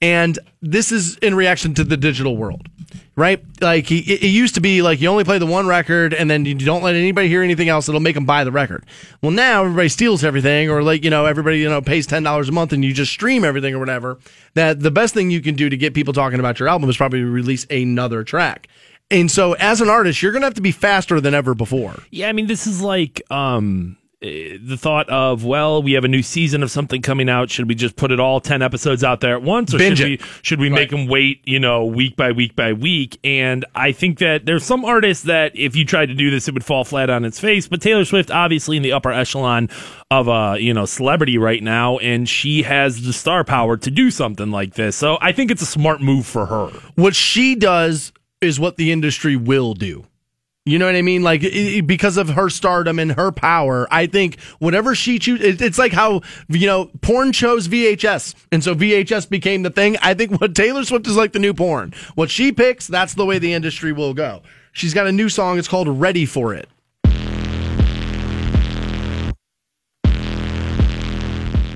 And 0.00 0.38
this 0.62 0.90
is 0.90 1.16
in 1.18 1.34
reaction 1.34 1.74
to 1.74 1.84
the 1.84 1.96
digital 1.96 2.36
world, 2.36 2.68
right? 3.16 3.42
Like 3.60 3.86
he, 3.86 3.98
it 4.00 4.22
used 4.22 4.54
to 4.56 4.60
be 4.60 4.82
like 4.82 5.00
you 5.00 5.08
only 5.08 5.24
play 5.24 5.38
the 5.38 5.46
one 5.46 5.66
record 5.66 6.14
and 6.14 6.30
then 6.30 6.44
you 6.44 6.54
don't 6.54 6.82
let 6.82 6.94
anybody 6.94 7.28
hear 7.28 7.42
anything 7.42 7.68
else. 7.68 7.88
It'll 7.88 8.00
make 8.00 8.14
them 8.14 8.26
buy 8.26 8.44
the 8.44 8.52
record. 8.52 8.84
Well, 9.22 9.32
now 9.32 9.64
everybody 9.64 9.88
steals 9.88 10.24
everything, 10.24 10.68
or 10.70 10.82
like 10.82 11.04
you 11.04 11.10
know 11.10 11.26
everybody 11.26 11.58
you 11.58 11.68
know 11.68 11.80
pays 11.80 12.06
ten 12.06 12.22
dollars 12.22 12.48
a 12.48 12.52
month 12.52 12.72
and 12.72 12.84
you 12.84 12.92
just 12.92 13.12
stream 13.12 13.44
everything 13.44 13.74
or 13.74 13.78
whatever. 13.78 14.18
That 14.54 14.80
the 14.80 14.90
best 14.90 15.14
thing 15.14 15.30
you 15.30 15.40
can 15.40 15.54
do 15.54 15.68
to 15.68 15.76
get 15.76 15.94
people 15.94 16.12
talking 16.12 16.40
about 16.40 16.58
your 16.58 16.68
album 16.68 16.88
is 16.88 16.96
probably 16.96 17.22
release 17.22 17.66
another 17.70 18.24
track. 18.24 18.68
And 19.10 19.30
so, 19.30 19.52
as 19.54 19.80
an 19.80 19.88
artist, 19.88 20.22
you're 20.22 20.32
gonna 20.32 20.46
have 20.46 20.54
to 20.54 20.62
be 20.62 20.72
faster 20.72 21.20
than 21.20 21.34
ever 21.34 21.54
before. 21.54 21.94
Yeah, 22.10 22.28
I 22.28 22.32
mean, 22.32 22.46
this 22.46 22.66
is 22.66 22.80
like 22.80 23.22
um 23.30 23.96
the 24.24 24.76
thought 24.78 25.08
of 25.10 25.44
well, 25.44 25.82
we 25.82 25.92
have 25.92 26.04
a 26.04 26.08
new 26.08 26.22
season 26.22 26.62
of 26.62 26.70
something 26.70 27.02
coming 27.02 27.28
out. 27.28 27.50
Should 27.50 27.68
we 27.68 27.74
just 27.74 27.96
put 27.96 28.10
it 28.10 28.18
all 28.18 28.40
ten 28.40 28.62
episodes 28.62 29.04
out 29.04 29.20
there 29.20 29.34
at 29.34 29.42
once, 29.42 29.74
or 29.74 29.78
Binge 29.78 29.98
should 29.98 30.12
it. 30.12 30.20
we 30.22 30.26
should 30.42 30.60
we 30.60 30.70
make 30.70 30.90
them 30.90 31.06
wait, 31.06 31.42
you 31.44 31.60
know, 31.60 31.84
week 31.84 32.16
by 32.16 32.32
week 32.32 32.56
by 32.56 32.72
week? 32.72 33.18
And 33.22 33.64
I 33.74 33.92
think 33.92 34.18
that 34.18 34.46
there's 34.46 34.64
some 34.64 34.84
artists 34.84 35.24
that 35.24 35.52
if 35.54 35.76
you 35.76 35.84
tried 35.84 36.06
to 36.06 36.14
do 36.14 36.30
this, 36.30 36.48
it 36.48 36.54
would 36.54 36.64
fall 36.64 36.84
flat 36.84 37.10
on 37.10 37.24
its 37.24 37.38
face. 37.38 37.68
But 37.68 37.82
Taylor 37.82 38.04
Swift, 38.04 38.30
obviously 38.30 38.76
in 38.76 38.82
the 38.82 38.92
upper 38.92 39.12
echelon 39.12 39.68
of 40.10 40.28
uh 40.28 40.56
you 40.58 40.72
know 40.72 40.86
celebrity 40.86 41.36
right 41.38 41.62
now, 41.62 41.98
and 41.98 42.28
she 42.28 42.62
has 42.62 43.04
the 43.04 43.12
star 43.12 43.44
power 43.44 43.76
to 43.76 43.90
do 43.90 44.10
something 44.10 44.50
like 44.50 44.74
this. 44.74 44.96
So 44.96 45.18
I 45.20 45.32
think 45.32 45.50
it's 45.50 45.62
a 45.62 45.66
smart 45.66 46.00
move 46.00 46.26
for 46.26 46.46
her. 46.46 46.68
what 46.94 47.14
she 47.14 47.54
does 47.54 48.12
is 48.40 48.58
what 48.60 48.76
the 48.76 48.92
industry 48.92 49.36
will 49.36 49.74
do. 49.74 50.04
You 50.66 50.78
know 50.78 50.86
what 50.86 50.94
I 50.94 51.02
mean? 51.02 51.22
Like 51.22 51.44
i- 51.44 51.76
i- 51.76 51.80
because 51.82 52.16
of 52.16 52.30
her 52.30 52.48
stardom 52.48 52.98
and 52.98 53.12
her 53.12 53.30
power, 53.30 53.86
I 53.90 54.06
think 54.06 54.40
whatever 54.60 54.94
she 54.94 55.18
chooses, 55.18 55.60
it's 55.60 55.78
like 55.78 55.92
how 55.92 56.22
you 56.48 56.66
know 56.66 56.86
porn 57.02 57.32
chose 57.32 57.68
VHS, 57.68 58.34
and 58.50 58.64
so 58.64 58.74
VHS 58.74 59.28
became 59.28 59.62
the 59.62 59.68
thing. 59.68 59.98
I 60.00 60.14
think 60.14 60.40
what 60.40 60.54
Taylor 60.54 60.82
Swift 60.84 61.06
is 61.06 61.16
like 61.18 61.32
the 61.32 61.38
new 61.38 61.52
porn. 61.52 61.92
What 62.14 62.30
she 62.30 62.50
picks, 62.50 62.86
that's 62.86 63.12
the 63.12 63.26
way 63.26 63.38
the 63.38 63.52
industry 63.52 63.92
will 63.92 64.14
go. 64.14 64.40
She's 64.72 64.94
got 64.94 65.06
a 65.06 65.12
new 65.12 65.28
song. 65.28 65.58
It's 65.58 65.68
called 65.68 65.86
"Ready 66.00 66.24
for 66.24 66.54
It." 66.54 66.66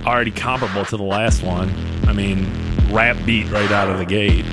Already 0.06 0.30
comparable 0.30 0.86
to 0.86 0.96
the 0.96 1.02
last 1.02 1.42
one. 1.42 1.68
I 2.06 2.14
mean, 2.14 2.46
rap 2.90 3.18
beat 3.26 3.50
right 3.50 3.70
out 3.70 3.90
of 3.90 3.98
the 3.98 4.06
gate. 4.06 4.46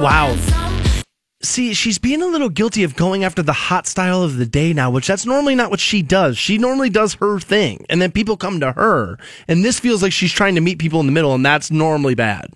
Wow. 0.00 0.36
See, 1.42 1.74
she's 1.74 1.98
being 1.98 2.22
a 2.22 2.26
little 2.26 2.50
guilty 2.50 2.84
of 2.84 2.96
going 2.96 3.24
after 3.24 3.42
the 3.42 3.52
hot 3.52 3.86
style 3.86 4.22
of 4.22 4.36
the 4.36 4.46
day 4.46 4.72
now, 4.72 4.90
which 4.90 5.06
that's 5.06 5.24
normally 5.24 5.54
not 5.54 5.70
what 5.70 5.80
she 5.80 6.02
does. 6.02 6.36
She 6.36 6.58
normally 6.58 6.90
does 6.90 7.14
her 7.14 7.40
thing, 7.40 7.84
and 7.88 8.00
then 8.00 8.12
people 8.12 8.36
come 8.36 8.60
to 8.60 8.72
her. 8.72 9.18
And 9.48 9.64
this 9.64 9.80
feels 9.80 10.02
like 10.02 10.12
she's 10.12 10.32
trying 10.32 10.54
to 10.54 10.60
meet 10.60 10.78
people 10.78 11.00
in 11.00 11.06
the 11.06 11.12
middle, 11.12 11.34
and 11.34 11.44
that's 11.44 11.70
normally 11.70 12.14
bad. 12.14 12.50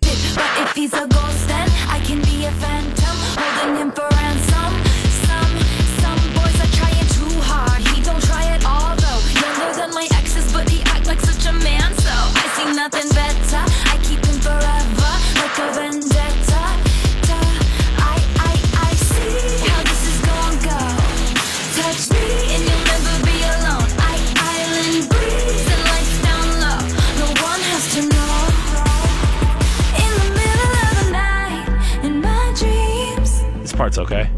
Parts 33.94 34.12
okay. 34.12 34.30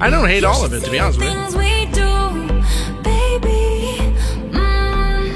I 0.00 0.10
don't 0.10 0.28
hate 0.28 0.44
all 0.44 0.64
of 0.64 0.72
it, 0.72 0.84
to 0.84 0.90
be 0.90 0.98
honest 0.98 1.18
with 1.18 1.28
you. 1.28 1.34
Things 1.34 1.56
we 1.56 1.86
do, 1.86 2.04
baby. 3.02 3.98
Mm. 4.52 5.26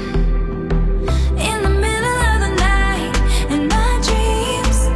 In 1.39 1.63
the 1.63 1.69
middle 1.69 2.19
of 2.29 2.39
the 2.41 2.49
night, 2.55 3.15
in 3.49 3.67
my 3.67 3.99
dreams, 4.05 4.87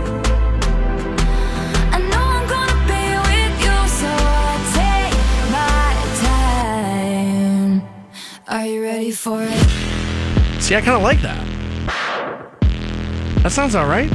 I 1.92 1.98
know 2.12 2.26
I'm 2.38 2.48
gonna 2.48 2.78
be 2.86 3.04
with 3.26 3.56
you, 3.66 3.78
so 4.00 4.12
I 4.12 4.56
take 4.78 5.18
my 5.52 5.88
time. 6.22 7.82
Are 8.48 8.66
you 8.66 8.84
ready 8.84 9.12
for 9.12 9.42
it? 9.42 9.68
See, 10.62 10.76
I 10.76 10.82
kind 10.82 10.98
of 10.98 11.02
like 11.02 11.22
that. 11.22 11.44
That 13.44 13.52
sounds 13.52 13.76
all 13.76 13.88
right. 13.88 14.12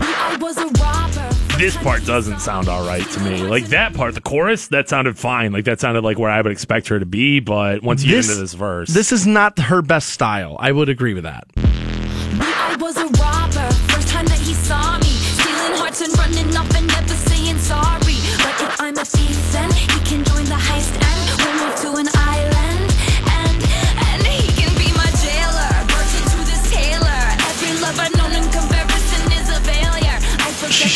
I 0.00 0.36
was 0.40 0.56
a 0.58 0.66
robber. 0.80 1.37
This 1.58 1.76
part 1.76 2.04
doesn't 2.06 2.38
sound 2.40 2.68
all 2.68 2.86
right 2.86 3.02
to 3.02 3.20
me. 3.20 3.42
Like 3.42 3.64
that 3.66 3.92
part, 3.92 4.14
the 4.14 4.20
chorus, 4.20 4.68
that 4.68 4.88
sounded 4.88 5.18
fine. 5.18 5.50
Like 5.50 5.64
that 5.64 5.80
sounded 5.80 6.04
like 6.04 6.16
where 6.16 6.30
I 6.30 6.40
would 6.40 6.52
expect 6.52 6.86
her 6.86 7.00
to 7.00 7.04
be. 7.04 7.40
But 7.40 7.82
once 7.82 8.04
you 8.04 8.10
get 8.12 8.26
into 8.26 8.36
this 8.36 8.54
verse, 8.54 8.88
This 8.90 9.10
is 9.10 9.26
not 9.26 9.58
her 9.58 9.82
best 9.82 10.10
style. 10.10 10.56
I 10.60 10.70
would 10.70 10.88
agree 10.88 11.14
with 11.14 11.24
that. 11.24 11.48
I 11.56 12.76
was 12.78 12.96
a 12.96 13.06
robber. 13.06 13.74
First 13.90 14.06
time 14.06 14.26
that 14.26 14.38
he 14.38 14.54
saw 14.54 14.98
me, 14.98 15.08
stealing 15.08 15.76
hearts 15.80 16.00
and 16.00 16.16
running 16.16 16.56
off 16.56 16.72
and 16.76 16.86
never 16.86 17.14
saying 17.14 17.58
sorry. 17.58 18.14
But 18.38 18.62
if 18.62 18.80
I'm 18.80 18.96
a 18.96 19.04
thief, 19.04 19.52
then 19.52 19.68
he 19.72 19.86
can 20.06 20.24
join 20.24 20.37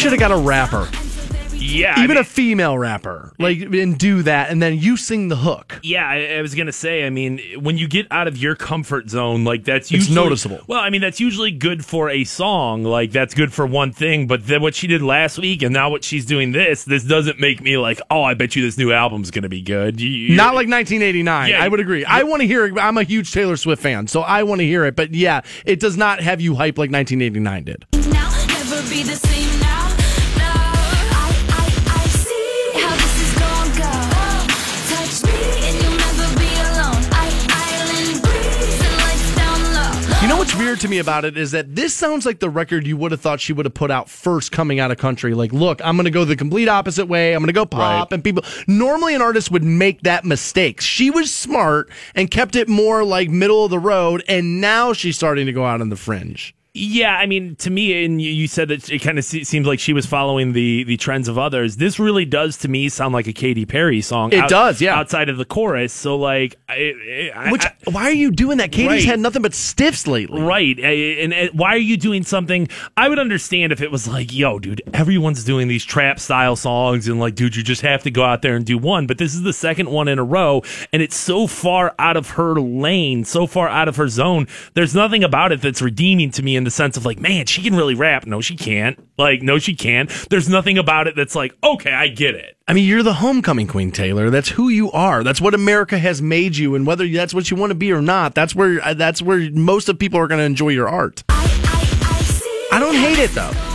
should 0.03 0.11
have 0.13 0.19
got 0.19 0.33
a 0.33 0.37
rapper, 0.37 0.89
yeah, 1.55 1.95
I 1.97 2.03
even 2.03 2.17
mean- 2.17 2.17
a 2.23 2.25
female 2.25 2.77
rapper, 2.77 3.33
like 3.39 3.61
and 3.61 3.97
do 3.97 4.23
that, 4.25 4.51
and 4.51 4.61
then 4.61 4.77
you 4.79 4.97
sing 4.97 5.29
the 5.29 5.37
hook. 5.37 5.79
Yeah, 5.85 6.05
I, 6.09 6.39
I 6.39 6.43
was 6.43 6.57
gonna 6.57 6.73
say. 6.73 7.07
I 7.07 7.11
mean, 7.11 7.41
when 7.61 7.79
you 7.79 7.87
get 7.87 8.09
out 8.11 8.27
of 8.27 8.37
your 8.37 8.57
comfort 8.57 9.09
zone, 9.11 9.45
like 9.45 9.63
that's 9.63 9.93
It's 9.93 10.11
noticeable. 10.11 10.59
Well, 10.67 10.81
I 10.81 10.91
mean, 10.91 11.01
that's 11.03 11.21
usually 11.21 11.53
good 11.53 11.85
for 11.85 12.11
a 12.11 12.25
song. 12.25 12.83
Like 12.83 13.13
that's 13.13 13.33
good 13.33 13.53
for 13.53 13.65
one 13.65 13.93
thing. 13.93 14.27
But 14.27 14.45
then 14.49 14.61
what 14.61 14.75
she 14.75 14.89
did 14.89 15.03
last 15.03 15.39
week, 15.39 15.63
and 15.63 15.73
now 15.73 15.89
what 15.89 16.03
she's 16.03 16.27
doing 16.27 16.51
this, 16.51 16.83
this 16.83 17.05
doesn't 17.05 17.39
make 17.39 17.61
me 17.61 17.77
like, 17.79 18.01
oh, 18.11 18.25
I 18.25 18.35
bet 18.35 18.57
you 18.57 18.63
this 18.63 18.77
new 18.77 18.91
album's 18.93 19.31
gonna 19.31 19.49
be 19.49 19.63
good. 19.63 20.01
You- 20.01 20.09
you- 20.11 20.37
Not 20.37 20.57
like 20.57 20.69
1989. 20.69 21.51
Yeah, 21.51 21.63
I 21.63 21.69
would 21.69 21.79
agree. 21.79 22.05
I 22.05 22.25
want 22.25 22.41
to 22.41 22.47
hear 22.49 22.67
it. 22.67 22.77
I'm 22.77 22.99
a 22.99 23.05
huge 23.05 23.31
Taylor 23.33 23.57
Swift 23.57 23.81
fan, 23.81 24.09
so 24.09 24.23
I 24.23 24.43
want 24.43 24.61
to 24.63 24.67
hear 24.67 24.85
it. 24.85 24.97
But 24.97 25.15
yeah, 25.15 25.43
it 25.65 25.79
does 25.79 25.97
not 25.97 26.21
have 26.21 26.41
you 26.41 26.57
hype 26.57 26.77
like 26.77 26.91
1989 26.91 27.63
did. 27.65 27.87
What's 40.43 40.57
weird 40.57 40.81
to 40.81 40.89
me 40.89 40.99
about 40.99 41.25
it 41.25 41.37
is 41.37 41.53
that 41.53 41.77
this 41.77 41.95
sounds 41.95 42.27
like 42.27 42.41
the 42.41 42.51
record 42.51 42.85
you 42.85 42.97
would 42.97 43.13
have 43.13 43.21
thought 43.21 43.41
she 43.41 43.53
would 43.53 43.65
have 43.65 43.75
put 43.75 43.93
out 43.93 44.11
first 44.11 44.51
coming 44.51 44.81
out 44.81 44.91
of 44.91 44.99
country. 44.99 45.35
Like, 45.35 45.53
look, 45.53 45.81
I'm 45.85 45.95
going 45.95 46.07
to 46.07 46.11
go 46.11 46.25
the 46.25 46.35
complete 46.35 46.67
opposite 46.67 47.07
way. 47.07 47.33
I'm 47.33 47.39
going 47.39 47.47
to 47.47 47.53
go 47.53 47.65
pop. 47.65 48.11
Right. 48.11 48.17
And 48.17 48.25
people, 48.25 48.43
normally 48.67 49.15
an 49.15 49.23
artist 49.23 49.53
would 49.53 49.63
make 49.63 50.03
that 50.03 50.25
mistake. 50.25 50.81
She 50.81 51.13
was 51.13 51.33
smart 51.33 51.93
and 52.17 52.29
kept 52.29 52.57
it 52.57 52.69
more 52.69 53.05
like 53.05 53.31
middle 53.31 53.65
of 53.65 53.71
the 53.71 53.79
road. 53.79 54.25
And 54.27 54.61
now 54.61 54.93
she's 54.93 55.15
starting 55.15 55.47
to 55.47 55.53
go 55.53 55.65
out 55.65 55.81
on 55.81 55.91
the 55.91 55.97
fringe. 55.97 56.57
Yeah, 56.75 57.15
I 57.19 57.27
mean, 57.27 57.55
to 57.57 57.71
me, 57.71 58.03
and 58.03 58.21
you- 58.21 58.31
you 58.33 58.47
said 58.49 58.69
that 58.69 58.89
it 58.91 59.01
kind 59.01 59.19
of 59.19 59.27
se- 59.27 59.45
seems 59.45 59.67
like 59.67 59.79
she 59.79 59.93
was 59.93 60.07
following 60.07 60.53
the 60.55 60.85
the 60.85 60.97
trends 60.97 61.29
of 61.29 61.37
others. 61.39 61.77
This 61.77 61.99
really 61.99 62.25
does 62.25 62.57
to 62.59 62.69
me 62.69 62.89
sound 62.89 63.13
like 63.13 63.27
a 63.27 63.33
Katy 63.35 63.67
Perry 63.67 64.01
song. 64.01 64.33
It 64.33 64.49
does, 64.49 64.81
yeah. 64.81 64.97
Outside 64.99 65.29
of 65.29 65.37
the 65.37 65.45
chorus, 65.45 65.93
so 65.93 66.17
like, 66.17 66.57
I, 66.71 67.31
I, 67.37 67.53
Which, 67.53 67.67
I- 67.67 67.73
why 67.91 68.05
are 68.05 68.13
you 68.15 68.31
doing 68.31 68.57
that? 68.57 68.73
Katy's 68.73 68.89
Right. 68.89 69.05
had 69.05 69.21
nothing 69.21 69.43
but 69.43 69.53
stiffs 69.53 70.07
lately. 70.07 70.41
Right. 70.41 70.79
And, 70.79 71.35
and 71.35 71.51
why 71.53 71.75
are 71.75 71.77
you 71.77 71.99
doing 71.99 72.23
something? 72.23 72.69
I 72.97 73.11
would 73.11 73.19
understand 73.19 73.71
if 73.73 73.83
it 73.83 73.91
was 73.93 74.09
like, 74.09 74.33
yo, 74.33 74.59
dude, 74.59 74.81
everyone's 74.95 75.45
doing 75.45 75.69
these 75.69 75.85
trap 75.85 76.19
style 76.19 76.57
songs 76.57 77.07
and 77.07 77.21
like, 77.21 77.35
dude, 77.35 77.55
you 77.55 77.63
just 77.63 77.83
have 77.83 78.03
to 78.05 78.11
go 78.11 78.25
out 78.25 78.41
there 78.41 78.57
and 78.57 78.65
do 78.65 78.79
one. 78.79 79.07
But 79.07 79.19
this 79.19 79.35
is 79.35 79.43
the 79.43 79.53
second 79.53 79.91
one 79.91 80.09
in 80.09 80.19
a 80.19 80.25
row 80.25 80.63
and 80.91 81.03
it's 81.03 81.17
so 81.17 81.47
far 81.47 81.95
out 81.99 82.17
of 82.17 82.31
her 82.31 82.55
lane, 82.59 83.25
so 83.25 83.47
far 83.47 83.69
out 83.69 83.89
of 83.89 83.97
her 83.97 84.09
zone. 84.09 84.47
There's 84.73 84.95
nothing 84.95 85.23
about 85.23 85.53
it 85.53 85.61
that's 85.61 85.83
redeeming 85.83 86.31
to 86.31 86.43
me 86.43 86.57
in 86.63 86.65
the 86.65 86.71
sense 86.71 86.97
of 86.97 87.05
like, 87.05 87.19
man, 87.19 87.47
she 87.47 87.61
can 87.61 87.75
really 87.75 87.97
rap. 87.97 88.25
No, 88.25 88.41
she 88.41 88.57
can't. 88.57 88.97
Like, 89.19 89.43
no, 89.43 89.59
she 89.59 89.75
can't. 89.75 90.09
There's 90.31 90.49
nothing 90.49 90.79
about 90.79 91.09
it 91.09 91.17
that's 91.17 91.35
like, 91.35 91.53
okay, 91.65 91.93
I 91.93 92.07
get 92.07 92.37
it. 92.37 92.57
I 92.69 92.73
mean, 92.73 92.87
you're 92.87 93.03
the 93.03 93.15
homecoming 93.15 93.67
queen, 93.67 93.91
Taylor. 93.91 94.31
That's 94.31 94.49
who 94.49 94.69
you 94.69 94.93
are. 94.93 95.25
That's 95.25 95.41
what 95.41 95.55
America 95.55 95.99
has 95.99 96.23
made 96.23 96.57
you, 96.57 96.77
and 96.77 96.87
whether 96.87 97.07
that's 97.09 97.35
what 97.35 97.51
you 97.51 97.57
want 97.57 97.71
to 97.71 97.75
be 97.75 97.91
or 97.91 98.01
not, 98.01 98.37
that's 98.37 98.55
where 98.55 98.81
uh, 98.81 98.95
that's 98.95 99.21
where 99.21 99.51
most 99.51 99.89
of 99.89 99.99
people 99.99 100.21
are 100.21 100.29
going 100.29 100.39
to 100.39 100.45
enjoy 100.45 100.69
your 100.69 100.89
art. 100.89 101.25
I, 101.29 101.35
I, 101.35 102.19
I 102.19 102.23
see 102.23 102.69
I 102.71 102.79
don't 102.79 102.95
hate 102.95 103.19
it, 103.19 103.31
though. 103.33 103.72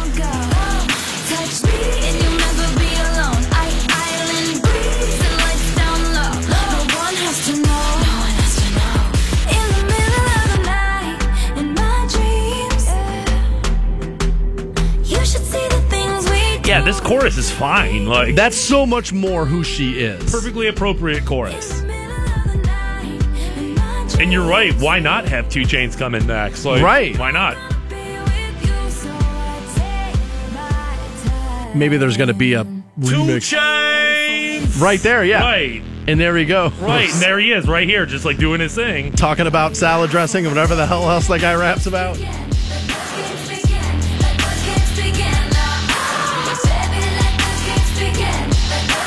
Yeah, 16.68 16.81
this 16.81 16.99
chorus 16.99 17.38
is 17.38 17.49
fine. 17.49 18.07
Like, 18.07 18.35
That's 18.35 18.57
so 18.57 18.85
much 18.85 19.14
more 19.14 19.45
who 19.45 19.64
she 19.64 20.02
is. 20.02 20.30
perfectly 20.30 20.68
appropriate 20.68 21.23
chorus. 21.26 21.80
In 21.80 21.88
the 21.88 21.94
middle 21.94 22.15
of 22.26 22.52
the 22.52 22.57
night, 22.57 23.57
in 23.57 23.76
my 23.76 24.07
And 24.19 24.34
you're 24.34 24.45
right. 24.45 24.73
Why 24.73 24.99
not 24.99 25.26
have 25.30 25.48
2 25.48 25.61
Chainz 25.61 25.98
coming 25.98 26.27
next? 26.27 26.65
Like, 26.65 26.84
Right. 26.84 27.18
Why 27.18 27.31
not? 27.31 27.56
Be 27.89 27.95
with 27.95 28.68
you, 28.68 28.89
so 28.89 29.10
I 29.18 29.61
take 29.76 30.53
my 30.53 31.30
time. 31.69 31.80
Maybe 31.80 31.95
there's 31.95 32.18
going 32.18 32.27
to 32.27 32.34
be 32.34 32.53
a 32.56 32.65
Two 32.65 32.81
remix 32.99 33.49
chains. 33.49 34.77
right 34.77 34.99
there. 34.99 35.23
Yeah, 35.23 35.44
Right. 35.44 35.81
and 36.06 36.19
there 36.19 36.34
we 36.34 36.44
go. 36.44 36.73
Right. 36.81 37.10
And 37.10 37.22
there 37.22 37.39
he 37.39 37.53
is, 37.53 37.65
right 37.65 37.88
here, 37.88 38.06
just 38.06 38.26
like 38.26 38.38
doing 38.39 38.60
his 38.60 38.76
thing. 38.76 39.14
talking 39.14 39.48
about 39.48 39.77
salad 39.77 40.11
dressing 40.11 40.45
and 40.45 40.53
whatever 40.53 40.76
the 40.76 40.85
hell 40.85 41.10
else 41.10 41.27
that 41.30 41.39
guy 41.39 41.56
raps 41.56 41.85
about. 41.85 42.18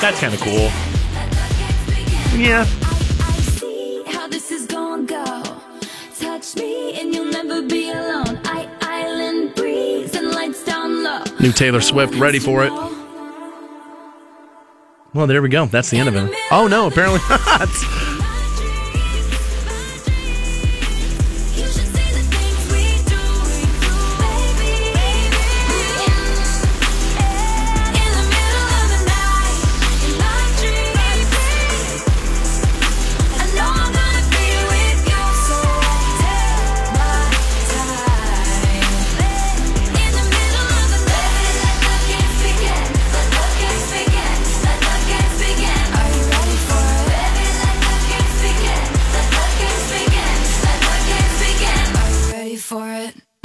That's 0.01 0.19
kind 0.21 0.33
of 0.35 0.41
cool. 0.41 0.71
Yeah, 2.39 2.65
How 4.13 4.27
this 4.29 4.51
is 4.51 4.67
gonna 4.67 5.03
go. 5.03 5.25
Touch 6.19 6.57
me 6.57 6.99
and 6.99 7.15
you'll 7.15 7.27
never 7.31 7.61
be 7.63 7.91
alone. 7.91 8.41
I 8.45 8.69
island 8.81 9.55
breeze 9.55 10.15
and 10.15 10.31
lights 10.31 10.65
down 10.65 11.03
low. 11.03 11.23
new 11.41 11.53
Taylor 11.53 11.81
Swift, 11.83 12.15
ready 12.15 12.39
for 12.39 12.65
it. 12.65 12.73
Well, 15.13 15.27
there 15.27 15.43
we 15.43 15.49
go. 15.49 15.67
That's 15.67 15.91
the 15.91 15.99
end 15.99 16.09
of 16.09 16.17
it. 16.17 16.35
Oh 16.51 16.67
no, 16.67 16.87
apparently 16.87 17.21
not. 17.29 17.69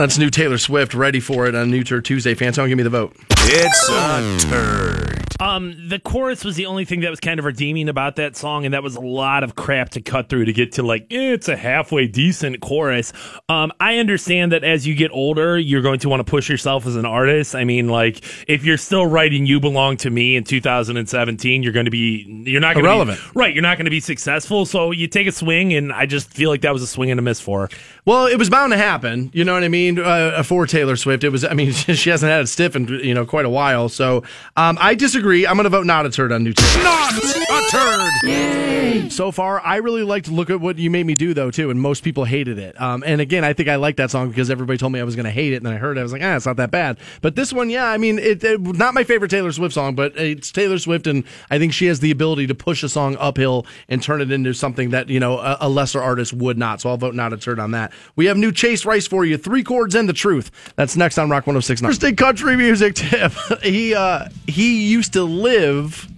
That's 0.06 0.20
new 0.20 0.30
Taylor 0.30 0.60
Swift, 0.60 0.94
ready 0.94 1.20
for 1.20 1.48
it 1.48 1.56
on 1.56 1.72
New 1.72 1.84
Turd 1.84 2.06
Tuesday. 2.06 2.36
Fantone, 2.36 2.68
give 2.68 2.78
me 2.78 2.84
the 2.84 2.92
vote. 2.92 3.16
It's 3.48 3.90
a 3.90 4.48
turd. 4.48 5.26
Um, 5.40 5.90
the 5.90 6.00
chorus 6.00 6.46
was 6.46 6.56
the 6.56 6.68
only 6.68 6.86
thing 6.86 7.02
that 7.02 7.10
was 7.10 7.20
kind 7.20 7.40
of 7.40 7.46
redeeming 7.46 7.90
about 7.90 8.16
that 8.18 8.38
song, 8.38 8.66
and 8.66 8.74
that 8.74 8.84
was 8.84 8.96
a 8.96 9.02
lot 9.02 9.44
of 9.44 9.56
crap 9.56 9.90
to 9.90 10.02
cut 10.02 10.30
through 10.30 10.46
to 10.46 10.54
get 10.54 10.74
to 10.74 10.84
like 10.84 11.08
eh, 11.12 11.34
it's 11.34 11.50
a 11.50 11.58
halfway 11.58 12.08
decent 12.08 12.62
chorus. 12.62 13.12
Um, 13.50 13.72
I 13.80 13.98
understand 13.98 14.52
that 14.52 14.64
as 14.64 14.88
you 14.88 14.96
get 14.96 15.12
older, 15.12 15.58
you're 15.58 15.82
going 15.82 16.00
to 16.00 16.10
want 16.10 16.20
to 16.20 16.24
push 16.24 16.50
yourself 16.50 16.86
as 16.86 16.96
an 16.96 17.06
artist. 17.06 17.56
I 17.56 17.64
mean, 17.64 17.90
like 17.90 18.24
if 18.48 18.64
you're 18.64 18.78
still 18.78 19.06
writing 19.08 19.46
"You 19.46 19.60
Belong 19.60 19.98
to 19.98 20.10
Me" 20.10 20.36
in 20.36 20.44
2017, 20.44 21.64
you're 21.64 21.74
going 21.74 21.86
to 21.86 21.92
be 21.92 22.44
you're 22.46 22.62
not 22.62 22.76
going 22.76 22.86
Irrelevant. 22.86 23.20
to 23.20 23.34
be, 23.34 23.40
right. 23.40 23.54
You're 23.54 23.64
not 23.64 23.78
going 23.78 23.86
to 23.86 23.92
be 23.92 24.00
successful. 24.00 24.66
So 24.66 24.92
you 24.92 25.08
take 25.08 25.28
a 25.28 25.32
swing, 25.32 25.74
and 25.74 25.92
I 25.92 26.06
just 26.06 26.30
feel 26.32 26.50
like 26.50 26.62
that 26.62 26.74
was 26.74 26.84
a 26.84 26.88
swing 26.88 27.12
and 27.12 27.20
a 27.20 27.24
miss 27.24 27.42
for. 27.42 27.62
her. 27.62 27.70
Well, 28.06 28.28
it 28.28 28.38
was 28.38 28.50
bound 28.50 28.72
to 28.72 28.78
happen. 28.78 29.32
You 29.34 29.44
know 29.44 29.54
what 29.54 29.64
I 29.64 29.70
mean? 29.70 30.00
Uh, 30.00 30.44
for 30.44 30.68
Taylor 30.68 30.96
Swift, 30.96 31.24
it 31.24 31.30
was. 31.30 31.44
I 31.44 31.54
mean, 31.54 31.72
she 31.74 32.10
hasn't 32.10 32.30
had 32.30 32.42
it 32.42 32.48
stiff 32.48 32.76
in 32.76 32.88
you 32.88 33.14
know 33.14 33.26
quite 33.26 33.46
a 33.46 33.50
while. 33.50 33.90
So 33.90 34.24
um, 34.56 34.78
I 34.80 34.96
disagree 34.96 35.26
disagree. 35.26 35.48
I'm 35.48 35.56
going 35.56 35.64
to 35.66 35.70
vote 35.70 35.86
not 35.86 36.06
a 36.06 36.10
turd 36.10 36.32
on 36.32 36.44
New 36.44 36.54
Chase. 36.54 36.84
Not 36.84 37.14
a 37.14 37.72
turd. 37.72 39.12
So 39.12 39.32
far, 39.32 39.62
I 39.62 39.78
really 39.78 40.04
liked 40.04 40.30
Look 40.30 40.50
at 40.50 40.60
What 40.60 40.78
You 40.78 40.90
Made 40.90 41.06
Me 41.06 41.16
Do, 41.16 41.34
though, 41.34 41.52
too, 41.52 41.70
and 41.70 41.80
most 41.80 42.04
people 42.04 42.26
hated 42.26 42.58
it. 42.60 42.80
Um, 42.80 43.04
and 43.06 43.22
again, 43.22 43.44
I 43.44 43.54
think 43.54 43.70
I 43.70 43.76
liked 43.76 43.98
that 43.98 44.12
song 44.12 44.30
because 44.30 44.50
everybody 44.50 44.78
told 44.78 44.92
me 44.92 45.00
I 45.00 45.04
was 45.04 45.16
going 45.16 45.26
to 45.26 45.32
hate 45.32 45.54
it, 45.54 45.58
and 45.58 45.66
then 45.66 45.74
I 45.74 45.78
heard 45.78 45.98
it, 45.98 46.02
I 46.02 46.04
was 46.04 46.12
like, 46.12 46.22
ah, 46.24 46.36
it's 46.36 46.46
not 46.46 46.58
that 46.58 46.72
bad. 46.72 46.98
But 47.22 47.36
this 47.36 47.54
one, 47.54 47.70
yeah, 47.70 47.86
I 47.86 47.98
mean, 47.98 48.20
it, 48.20 48.44
it 48.44 48.60
not 48.62 48.94
my 48.94 49.04
favorite 49.04 49.30
Taylor 49.30 49.52
Swift 49.52 49.74
song, 49.74 49.96
but 49.96 50.18
it's 50.18 50.52
Taylor 50.52 50.80
Swift, 50.80 51.08
and 51.08 51.24
I 51.50 51.60
think 51.60 51.74
she 51.74 51.86
has 51.86 52.00
the 52.00 52.12
ability 52.12 52.48
to 52.48 52.56
push 52.56 52.84
a 52.84 52.90
song 52.90 53.16
uphill 53.20 53.66
and 53.88 54.02
turn 54.02 54.22
it 54.22 54.32
into 54.32 54.54
something 54.54 54.90
that, 54.90 55.10
you 55.10 55.20
know, 55.20 55.40
a, 55.40 55.58
a 55.62 55.70
lesser 55.70 56.02
artist 56.02 56.34
would 56.34 56.58
not. 56.58 56.82
So 56.82 56.90
I'll 56.90 56.98
vote 56.98 57.16
not 57.16 57.32
a 57.34 57.38
turd 57.38 57.60
on 57.60 57.72
that. 57.72 57.92
We 58.16 58.26
have 58.26 58.38
new 58.38 58.52
Chase 58.52 58.86
Rice 58.86 59.08
for 59.08 59.26
you, 59.26 59.38
Three 59.38 59.64
Chords 59.64 59.96
and 59.96 60.08
the 60.08 60.14
Truth. 60.14 60.52
That's 60.76 60.96
next 60.96 61.18
on 61.18 61.30
Rock 61.30 61.48
1069. 61.48 61.92
First 61.92 62.02
day 62.02 62.14
country 62.14 62.56
music 62.56 62.96
tip. 62.96 63.32
he, 63.64 63.94
uh, 63.94 64.30
he 64.48 64.88
used 64.88 65.14
to 65.14 65.24
live 65.24 66.10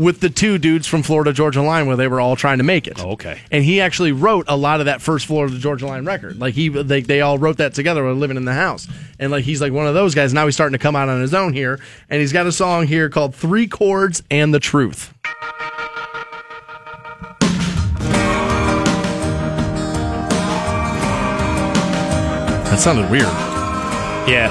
with 0.00 0.20
the 0.20 0.30
two 0.30 0.56
dudes 0.56 0.86
from 0.86 1.02
Florida 1.02 1.30
Georgia 1.30 1.60
Line 1.60 1.86
where 1.86 1.96
they 1.96 2.08
were 2.08 2.20
all 2.20 2.34
trying 2.34 2.56
to 2.56 2.64
make 2.64 2.86
it. 2.86 2.98
Oh, 3.04 3.10
okay. 3.10 3.38
And 3.50 3.62
he 3.62 3.82
actually 3.82 4.12
wrote 4.12 4.46
a 4.48 4.56
lot 4.56 4.80
of 4.80 4.86
that 4.86 5.02
first 5.02 5.26
Florida 5.26 5.58
Georgia 5.58 5.86
Line 5.86 6.06
record. 6.06 6.40
Like 6.40 6.54
he 6.54 6.70
they, 6.70 7.02
they 7.02 7.20
all 7.20 7.36
wrote 7.38 7.58
that 7.58 7.74
together 7.74 8.02
while 8.02 8.14
living 8.14 8.38
in 8.38 8.46
the 8.46 8.54
house. 8.54 8.88
And 9.18 9.30
like 9.30 9.44
he's 9.44 9.60
like 9.60 9.74
one 9.74 9.86
of 9.86 9.92
those 9.92 10.14
guys. 10.14 10.32
Now 10.32 10.46
he's 10.46 10.54
starting 10.54 10.72
to 10.72 10.82
come 10.82 10.96
out 10.96 11.10
on 11.10 11.20
his 11.20 11.34
own 11.34 11.52
here. 11.52 11.78
And 12.08 12.20
he's 12.20 12.32
got 12.32 12.46
a 12.46 12.52
song 12.52 12.86
here 12.86 13.10
called 13.10 13.34
Three 13.34 13.68
Chords 13.68 14.22
and 14.30 14.54
the 14.54 14.60
Truth. 14.60 15.12
That 22.70 22.78
sounded 22.78 23.10
weird. 23.10 23.24
Yeah. 24.30 24.48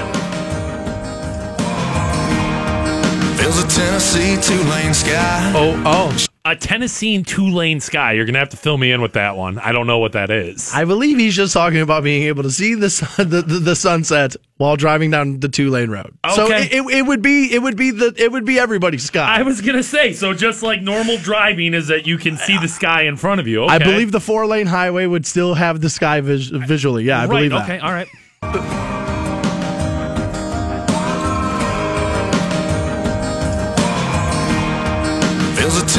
Feels 3.38 3.64
a 3.64 3.66
Tennessee 3.66 4.36
two-lane 4.42 4.92
sky. 4.92 5.52
Oh, 5.56 5.82
oh. 5.86 6.29
A 6.42 6.56
Tennessee 6.56 7.22
two 7.22 7.50
lane 7.50 7.80
sky. 7.80 8.12
You're 8.12 8.24
going 8.24 8.32
to 8.32 8.38
have 8.38 8.48
to 8.48 8.56
fill 8.56 8.78
me 8.78 8.92
in 8.92 9.02
with 9.02 9.12
that 9.12 9.36
one. 9.36 9.58
I 9.58 9.72
don't 9.72 9.86
know 9.86 9.98
what 9.98 10.12
that 10.12 10.30
is. 10.30 10.72
I 10.72 10.86
believe 10.86 11.18
he's 11.18 11.36
just 11.36 11.52
talking 11.52 11.80
about 11.80 12.02
being 12.02 12.22
able 12.22 12.44
to 12.44 12.50
see 12.50 12.74
the 12.74 12.88
sun, 12.88 13.28
the, 13.28 13.42
the, 13.42 13.58
the 13.58 13.76
sunset 13.76 14.36
while 14.56 14.74
driving 14.76 15.10
down 15.10 15.40
the 15.40 15.50
two 15.50 15.68
lane 15.68 15.90
road. 15.90 16.14
So 16.34 16.50
it, 16.50 16.72
it, 16.72 16.82
it 16.82 17.02
would 17.02 17.20
be 17.20 17.52
it 17.52 17.60
would 17.60 17.76
be 17.76 17.90
the 17.90 18.14
it 18.16 18.32
would 18.32 18.46
be 18.46 18.58
everybody's 18.58 19.04
sky. 19.04 19.36
I 19.38 19.42
was 19.42 19.60
going 19.60 19.76
to 19.76 19.82
say, 19.82 20.14
so 20.14 20.32
just 20.32 20.62
like 20.62 20.80
normal 20.80 21.18
driving 21.18 21.74
is 21.74 21.88
that 21.88 22.06
you 22.06 22.16
can 22.16 22.38
see 22.38 22.56
the 22.56 22.68
sky 22.68 23.02
in 23.02 23.16
front 23.16 23.40
of 23.40 23.46
you. 23.46 23.64
Okay. 23.64 23.74
I 23.74 23.78
believe 23.78 24.10
the 24.10 24.20
four 24.20 24.46
lane 24.46 24.66
highway 24.66 25.04
would 25.04 25.26
still 25.26 25.52
have 25.52 25.82
the 25.82 25.90
sky 25.90 26.22
vis- 26.22 26.48
visually. 26.48 27.04
Yeah, 27.04 27.18
I 27.18 27.26
right, 27.26 27.28
believe 27.28 27.50
that. 27.50 27.64
Okay, 27.64 27.78
all 27.80 27.92
right. 27.92 28.99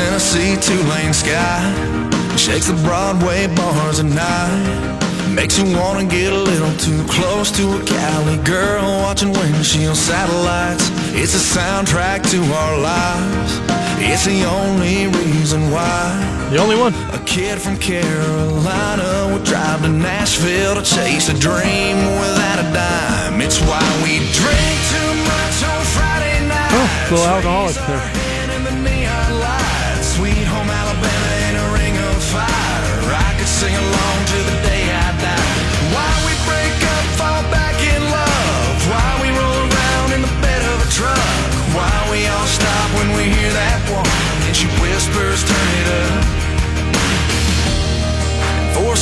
Tennessee 0.02 0.57
two-lane 0.60 1.14
sky. 1.14 1.61
Shakes 2.36 2.65
the 2.65 2.73
Broadway 2.82 3.45
bars 3.56 3.99
at 3.99 4.07
night. 4.07 4.98
Makes 5.30 5.60
you 5.60 5.78
wanna 5.78 6.06
get 6.06 6.34
a 6.34 6.41
little 6.52 6.73
too 6.78 7.03
close 7.06 7.52
to 7.52 7.64
a 7.78 7.86
Cali 7.86 8.38
girl 8.38 8.82
watching 9.03 9.32
windshield 9.32 9.95
satellites. 9.95 10.90
It's 11.14 11.36
a 11.36 11.44
soundtrack 11.56 12.28
to 12.32 12.40
our 12.61 12.80
lives. 12.80 13.52
It's 14.02 14.26
the 14.26 14.44
only 14.44 15.06
reason 15.22 15.69
why. 15.69 16.02
The 16.49 16.57
only 16.57 16.78
one. 16.78 16.94
A 17.14 17.19
kid 17.19 17.61
from 17.61 17.78
Carolina 17.78 19.30
would 19.32 19.44
drive 19.44 19.84
to 19.84 19.88
Nashville 19.88 20.73
to 20.80 20.82
chase 20.82 21.30
a 21.30 21.38
dream 21.38 21.98
without 22.22 22.57
a 22.65 22.68
dime. 22.73 23.40
It's 23.40 23.60
why 23.69 23.86
we 24.03 24.18
drink 24.41 24.78
too 24.94 25.11
much 25.30 25.57
on 25.72 25.82
Friday 25.94 26.38
night. 26.48 26.72
Oh, 26.80 26.90
little 27.11 27.28
alcoholic 27.28 27.76
there. 27.86 28.31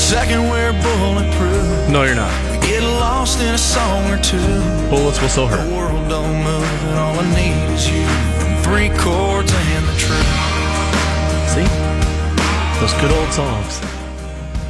Second, 0.09 0.49
we're 0.49 0.73
bulletproof. 0.81 1.89
No, 1.89 2.01
you're 2.03 2.15
not. 2.15 2.33
We 2.51 2.57
get 2.67 2.81
lost 2.81 3.41
in 3.41 3.53
a 3.53 3.57
song 3.57 4.09
or 4.09 4.17
two. 4.17 4.37
Bullets 4.89 5.21
will 5.21 5.29
still 5.29 5.47
The 5.47 5.57
hurt. 5.57 5.71
world 5.71 6.09
don't 6.09 6.43
move, 6.43 6.83
and 6.89 6.97
all 6.97 7.19
I 7.19 7.25
need 7.37 7.73
is 7.75 7.85
you. 7.87 8.05
Three 8.65 8.89
chords 8.97 9.51
and 9.53 9.85
the 9.85 9.95
truth. 10.01 10.29
See, 11.53 11.67
those 12.79 12.93
good 13.01 13.11
old 13.11 13.31
songs. 13.31 13.81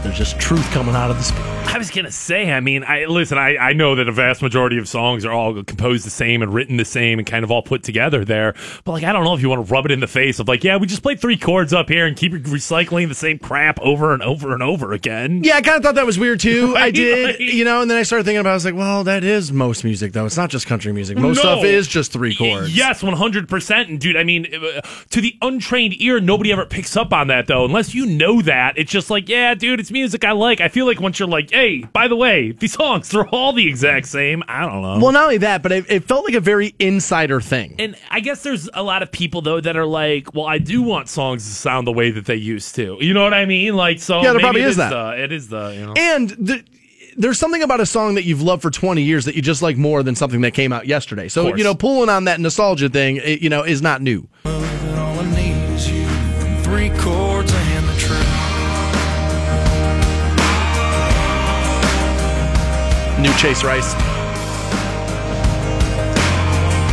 There's 0.04 0.18
just 0.18 0.40
truth 0.40 0.64
coming 0.72 0.96
out 0.96 1.12
of 1.12 1.18
the 1.18 1.24
speaker. 1.24 1.44
I 1.72 1.78
was 1.78 1.92
gonna 1.92 2.12
say, 2.12 2.52
I 2.52 2.62
mean, 2.62 2.84
I 2.84 3.06
listen. 3.06 3.38
I, 3.38 3.58
I 3.58 3.74
know 3.74 3.96
that 3.96 4.08
a 4.08 4.12
vast 4.12 4.42
majority 4.42 4.78
of 4.80 4.88
songs 4.88 5.24
are 5.26 5.32
all 5.32 5.62
composed 5.64 6.06
the 6.06 6.10
same 6.10 6.42
and 6.42 6.54
written 6.54 6.78
the 6.78 6.86
same 6.86 7.20
and 7.20 7.28
kind 7.28 7.44
of 7.44 7.52
all 7.52 7.62
put 7.62 7.84
together 7.84 8.24
there. 8.26 8.56
But 8.86 8.94
like, 8.94 9.04
I 9.04 9.12
don't 9.12 9.24
know 9.26 9.34
if 9.36 9.42
you 9.42 9.50
want 9.50 9.68
to 9.68 9.72
rub 9.72 9.86
it 9.86 9.92
in 9.92 10.00
the 10.00 10.08
face 10.08 10.40
of 10.40 10.48
like, 10.48 10.64
yeah, 10.64 10.78
we 10.78 10.88
just 10.88 11.04
played 11.04 11.20
three 11.22 11.38
chords 11.38 11.74
up 11.74 11.90
here 11.90 12.08
and 12.08 12.16
keep 12.18 12.32
recycling 12.32 13.08
the 13.10 13.14
same 13.14 13.38
crap 13.40 13.80
over 13.82 14.14
and 14.14 14.24
over 14.24 14.54
and 14.54 14.64
over 14.64 14.94
again. 14.94 15.44
Yeah, 15.44 15.58
I 15.58 15.62
kind 15.62 15.78
of 15.78 15.84
thought 15.84 15.96
that 15.96 16.06
was 16.06 16.18
weird 16.18 16.40
too. 16.40 16.74
I 16.78 16.92
did, 16.92 17.28
like- 17.32 17.40
you 17.40 17.66
know, 17.66 17.82
and 17.82 17.92
then 17.92 17.98
I 17.98 18.04
started 18.04 18.24
thinking 18.24 18.40
about. 18.40 18.50
it. 18.52 18.54
I 18.54 18.56
was 18.56 18.66
like, 18.66 18.76
well, 18.76 19.04
that 19.04 19.24
is 19.26 19.52
most 19.52 19.84
music 19.84 20.14
though. 20.14 20.26
It's 20.26 20.38
not 20.38 20.50
just 20.50 20.66
country 20.66 20.92
music. 20.94 21.18
Most 21.18 21.36
No. 21.36 21.42
stuff 21.42 21.64
is 21.66 21.88
just 21.88 22.14
three 22.14 22.34
chords. 22.36 22.76
Yes, 22.76 23.04
one 23.04 23.14
hundred 23.14 23.48
percent. 23.50 23.90
And 23.90 24.00
dude, 24.00 24.16
I 24.18 24.24
mean, 24.24 24.48
uh, 24.56 24.82
to 25.12 25.22
the 25.22 25.36
untrained 25.42 26.02
ear, 26.02 26.20
nobody 26.22 26.52
ever 26.54 26.66
picks 26.66 26.96
up 26.98 27.14
on 27.14 27.28
that 27.28 27.46
though. 27.48 27.66
Unless 27.66 27.94
you 27.94 28.06
know 28.08 28.42
that, 28.42 28.78
it's 28.78 28.92
just 28.92 29.10
like, 29.12 29.30
yeah, 29.30 29.54
dude, 29.54 29.80
it's 29.80 29.89
music 29.92 30.24
I 30.24 30.32
like. 30.32 30.62
I 30.62 30.68
feel 30.68 30.86
like 30.86 31.00
once 31.00 31.20
you're 31.20 31.28
like, 31.28 31.52
hey, 31.52 31.84
by 31.84 32.08
the 32.08 32.16
way, 32.16 32.52
these 32.52 32.74
songs 32.74 33.10
they're 33.10 33.28
all 33.28 33.54
the 33.54 33.68
exact 33.68 34.08
same. 34.08 34.44
I 34.48 34.62
don't 34.62 34.82
know. 34.82 35.00
Well, 35.00 35.12
not 35.12 35.24
only 35.24 35.38
that, 35.40 35.64
but 35.64 35.72
it, 35.72 35.86
it 35.90 36.04
felt 36.06 36.26
like 36.26 36.34
a 36.36 36.40
very 36.40 36.76
insider 36.80 37.42
thing. 37.42 37.76
And 37.80 37.96
I 38.10 38.20
guess 38.20 38.44
there's 38.44 38.70
a 38.74 38.84
lot 38.84 39.04
of 39.04 39.12
people 39.12 39.42
though 39.42 39.62
that 39.62 39.76
are 39.78 39.86
like, 39.86 40.34
well, 40.34 40.46
I 40.46 40.58
do 40.58 40.82
want 40.82 41.10
songs 41.10 41.46
to 41.46 41.52
sound 41.52 41.88
the 41.88 41.92
way 41.92 42.12
that 42.12 42.26
they 42.26 42.36
used 42.36 42.76
to. 42.76 42.98
You 43.00 43.14
know 43.14 43.24
what 43.24 43.34
I 43.34 43.46
mean? 43.46 43.76
Like, 43.76 44.00
so 44.00 44.18
Yeah, 44.18 44.24
there 44.24 44.34
maybe 44.34 44.44
probably 44.44 44.62
it 44.62 44.68
is 44.68 44.78
that. 44.78 44.90
The, 44.90 45.24
it 45.24 45.32
is 45.32 45.48
the 45.50 45.70
you 45.70 45.86
know. 45.86 45.94
And 45.98 46.30
the, 46.32 46.64
there's 47.18 47.38
something 47.38 47.64
about 47.64 47.82
a 47.82 47.86
song 47.86 48.16
that 48.16 48.24
you've 48.24 48.42
loved 48.42 48.62
for 48.62 48.72
20 48.72 49.02
years 49.02 49.26
that 49.26 49.36
you 49.36 49.42
just 49.42 49.62
like 49.62 49.76
more 49.76 50.04
than 50.04 50.16
something 50.16 50.42
that 50.42 50.54
came 50.54 50.72
out 50.72 50.88
yesterday. 50.88 51.28
So, 51.28 51.54
you 51.56 51.64
know, 51.64 51.76
pulling 51.76 52.10
on 52.10 52.26
that 52.26 52.40
nostalgia 52.40 52.88
thing, 52.88 53.18
it, 53.18 53.42
you 53.42 53.50
know, 53.50 53.64
is 53.64 53.82
not 53.82 54.02
new. 54.02 54.28
New 63.22 63.34
Chase 63.34 63.64
Rice. 63.66 63.94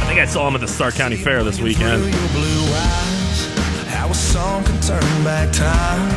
I 0.03 0.05
think 0.09 0.19
I 0.19 0.25
saw 0.27 0.49
him 0.49 0.55
at 0.57 0.61
the 0.61 0.67
Stark 0.67 0.95
County 0.95 1.17
Fair 1.17 1.45
this 1.45 1.61
weekend. 1.61 2.03
Through 2.03 2.11
your 2.11 2.29
blue 2.31 2.65
eyes, 2.75 3.47
how 3.87 4.11
a 4.11 4.15
song 4.15 4.65
can 4.65 4.81
turn 4.81 5.01
back 5.23 5.53
time. 5.53 6.11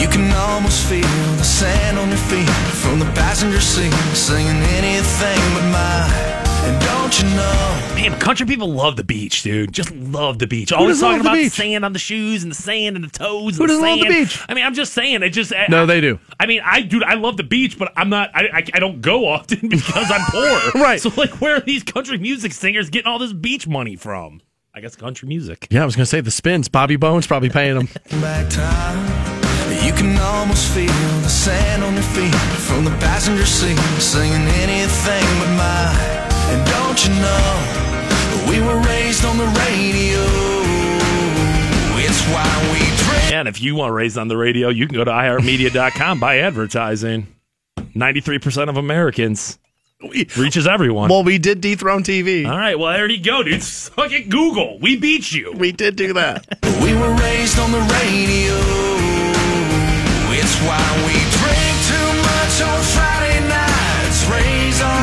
You 0.00 0.08
can 0.08 0.32
almost 0.32 0.86
feel 0.88 1.02
the 1.36 1.44
sand 1.44 1.98
on 1.98 2.08
your 2.08 2.18
feet 2.18 2.50
from 2.82 2.98
the 2.98 3.06
passenger 3.14 3.60
seat, 3.60 3.92
singing 4.14 4.60
anything 4.74 5.38
but 5.54 5.70
mine. 5.70 6.47
And 6.68 6.82
don't 6.82 7.18
you 7.22 7.28
know? 7.34 7.92
Man, 7.94 8.20
country 8.20 8.46
people 8.46 8.70
love 8.70 8.96
the 8.96 9.04
beach, 9.04 9.42
dude. 9.42 9.72
Just 9.72 9.90
love 9.90 10.38
the 10.38 10.46
beach. 10.46 10.70
Always 10.70 11.00
talking 11.00 11.16
the 11.16 11.20
about 11.22 11.34
beach? 11.34 11.52
sand 11.52 11.82
on 11.82 11.94
the 11.94 11.98
shoes 11.98 12.42
and 12.42 12.52
the 12.52 12.56
sand 12.56 12.94
and 12.94 13.04
the 13.04 13.10
toes. 13.10 13.56
Who 13.56 13.62
and 13.64 13.68
doesn't 13.70 13.82
love 13.82 14.00
the 14.00 14.06
beach? 14.06 14.44
I 14.48 14.52
mean, 14.54 14.66
I'm 14.66 14.74
just 14.74 14.92
saying. 14.92 15.22
It 15.22 15.30
just 15.30 15.50
No, 15.70 15.84
I, 15.84 15.86
they 15.86 16.02
do. 16.02 16.20
I 16.38 16.44
mean, 16.44 16.60
I 16.62 16.82
dude, 16.82 17.02
I 17.04 17.14
love 17.14 17.38
the 17.38 17.42
beach, 17.42 17.78
but 17.78 17.90
I'm 17.96 18.10
not. 18.10 18.30
I 18.34 18.48
I, 18.52 18.64
I 18.74 18.78
don't 18.80 19.00
go 19.00 19.26
often 19.26 19.60
because 19.68 20.10
I'm 20.10 20.20
poor. 20.30 20.58
Right. 20.82 21.00
So 21.00 21.10
like, 21.16 21.40
where 21.40 21.56
are 21.56 21.60
these 21.60 21.82
country 21.82 22.18
music 22.18 22.52
singers 22.52 22.90
getting 22.90 23.06
all 23.10 23.18
this 23.18 23.32
beach 23.32 23.66
money 23.66 23.96
from? 23.96 24.42
I 24.74 24.80
guess 24.80 24.94
country 24.94 25.26
music. 25.26 25.66
Yeah, 25.70 25.82
I 25.82 25.86
was 25.86 25.96
going 25.96 26.02
to 26.04 26.06
say 26.06 26.20
the 26.20 26.30
spins. 26.30 26.68
Bobby 26.68 26.96
Bones 26.96 27.26
probably 27.26 27.48
paying 27.48 27.74
them. 27.76 27.88
back 28.20 28.48
time. 28.50 28.98
You 29.84 29.92
can 29.92 30.16
almost 30.18 30.70
feel 30.72 30.86
the 31.22 31.28
sand 31.28 31.82
on 31.82 31.94
your 31.94 32.02
feet 32.02 32.34
from 32.34 32.84
the 32.84 32.90
passenger 32.98 33.46
seat, 33.46 33.78
singing 34.00 34.46
anything 34.48 35.24
but 35.40 35.56
mine. 35.56 36.27
And 36.50 36.66
don't 36.66 36.98
you 37.04 37.12
know, 37.20 38.46
we 38.50 38.60
were 38.60 38.80
raised 38.88 39.24
on 39.24 39.36
the 39.38 39.46
radio. 39.46 40.18
It's 42.00 42.22
why 42.28 42.70
we 42.72 42.78
drink. 43.04 43.32
And 43.32 43.48
if 43.48 43.60
you 43.60 43.74
want 43.74 43.92
raised 43.92 44.16
on 44.18 44.28
the 44.28 44.36
radio, 44.36 44.68
you 44.68 44.86
can 44.86 44.96
go 44.96 45.04
to 45.04 45.10
iHeartMedia.com 45.10 46.20
by 46.20 46.38
advertising. 46.38 47.26
Ninety-three 47.94 48.38
percent 48.38 48.70
of 48.70 48.76
Americans 48.76 49.58
reaches 50.36 50.66
everyone. 50.66 51.08
well, 51.10 51.24
we 51.24 51.38
did 51.38 51.60
dethrone 51.60 52.02
TV. 52.04 52.46
all 52.48 52.56
right, 52.56 52.78
well 52.78 52.92
there 52.92 53.08
you 53.10 53.22
go, 53.22 53.42
dude. 53.42 53.62
Suck 53.62 54.12
it, 54.12 54.28
Google. 54.28 54.78
We 54.80 54.96
beat 54.96 55.32
you. 55.32 55.52
We 55.56 55.72
did 55.72 55.96
do 55.96 56.12
that. 56.14 56.46
We 56.78 56.94
were 56.94 57.14
raised 57.16 57.58
on 57.58 57.70
the 57.72 57.80
radio. 57.80 58.54
It's 60.32 60.56
why 60.62 60.80
we 61.06 61.07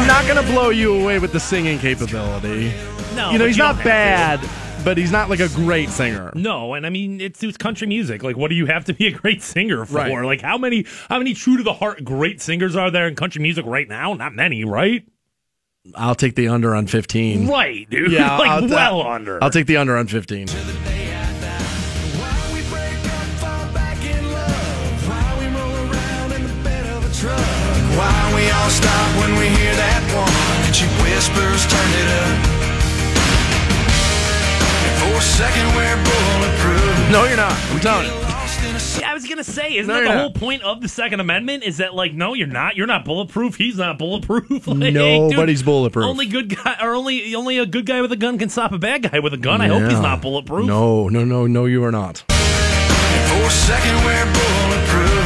Not 0.07 0.27
going 0.27 0.45
to 0.45 0.51
blow 0.51 0.69
you 0.69 1.01
away 1.01 1.17
with 1.19 1.31
the 1.31 1.39
singing 1.39 1.79
capability. 1.79 2.71
No, 3.15 3.31
you 3.31 3.39
know, 3.39 3.45
he's 3.45 3.57
you 3.57 3.63
not 3.63 3.83
bad, 3.83 4.39
but 4.83 4.97
he's 4.97 5.11
not 5.11 5.29
like 5.31 5.39
a 5.39 5.49
great 5.49 5.89
singer. 5.89 6.31
No, 6.35 6.75
and 6.75 6.85
I 6.85 6.89
mean 6.89 7.19
it's, 7.19 7.41
it's 7.43 7.57
country 7.57 7.87
music. 7.87 8.21
Like, 8.21 8.37
what 8.37 8.49
do 8.49 8.55
you 8.55 8.67
have 8.67 8.85
to 8.85 8.93
be 8.93 9.07
a 9.07 9.11
great 9.11 9.41
singer 9.41 9.83
for? 9.85 9.95
Right. 9.95 10.25
Like, 10.25 10.41
how 10.41 10.59
many 10.59 10.85
how 11.09 11.17
many 11.17 11.33
true 11.33 11.57
to 11.57 11.63
the 11.63 11.73
heart 11.73 12.03
great 12.03 12.39
singers 12.39 12.75
are 12.75 12.91
there 12.91 13.07
in 13.07 13.15
country 13.15 13.41
music 13.41 13.65
right 13.65 13.87
now? 13.87 14.13
Not 14.13 14.33
many, 14.33 14.63
right? 14.63 15.03
I'll 15.95 16.15
take 16.15 16.35
the 16.35 16.47
under 16.49 16.75
on 16.75 16.87
15. 16.87 17.47
Right, 17.47 17.89
dude. 17.89 18.11
Yeah, 18.15 18.37
like 18.37 18.49
I'll, 18.49 18.67
well 18.67 19.01
under. 19.07 19.43
I'll 19.43 19.49
take 19.49 19.65
the 19.67 19.77
under 19.77 19.97
on 19.97 20.07
15. 20.07 20.47
Stop 28.75 29.07
when 29.19 29.31
we 29.39 29.47
hear 29.55 29.73
that 29.75 30.01
one? 30.15 30.65
And 30.67 30.75
she 30.75 30.85
whispers, 31.01 31.63
turn 31.67 31.89
it 32.03 32.09
up. 32.11 32.37
And 34.85 34.93
for 35.01 35.13
a 35.17 35.21
second, 35.21 35.67
we're 35.75 35.97
bulletproof. 36.03 37.11
No, 37.11 37.23
you're 37.25 37.37
not. 37.37 37.53
I'm 37.71 37.79
telling 37.79 38.07
you. 38.07 38.13
Lost 38.21 38.59
in 38.63 38.75
a 38.75 39.01
Yeah, 39.01 39.11
I 39.11 39.13
was 39.13 39.25
gonna 39.27 39.43
say, 39.43 39.75
isn't 39.77 39.87
No, 39.87 39.93
that 39.95 40.01
the 40.07 40.13
not. 40.13 40.17
whole 40.21 40.31
point 40.31 40.63
of 40.63 40.81
the 40.81 40.87
Second 40.89 41.19
Amendment? 41.19 41.63
Is 41.63 41.77
that 41.77 41.93
like, 41.95 42.13
no, 42.13 42.33
you're 42.33 42.47
not. 42.47 42.75
You're 42.75 42.87
not 42.87 43.05
bulletproof. 43.05 43.55
He's 43.55 43.77
not 43.77 43.97
bulletproof. 43.97 44.67
Like, 44.75 44.93
Nobody's 44.93 45.59
dude, 45.59 45.65
bulletproof. 45.65 46.05
Only 46.05 46.25
good 46.27 46.49
guy, 46.55 46.75
or 46.81 46.93
only 46.95 47.33
only 47.35 47.57
a 47.59 47.65
good 47.65 47.85
guy 47.85 48.01
with 48.01 48.11
a 48.11 48.15
gun 48.17 48.37
can 48.37 48.49
stop 48.49 48.71
a 48.71 48.77
bad 48.77 49.03
guy 49.09 49.19
with 49.19 49.33
a 49.33 49.37
gun. 49.37 49.61
I 49.61 49.67
hope 49.67 49.83
he's 49.89 49.99
not 49.99 50.21
bulletproof. 50.21 50.65
No, 50.65 51.07
no, 51.09 51.23
no, 51.23 51.47
no, 51.47 51.65
you 51.65 51.83
are 51.83 51.91
not. 51.91 52.23
For 52.27 52.33
a 52.33 53.49
second, 53.49 53.95
we're 54.05 54.25
bulletproof. 54.25 55.25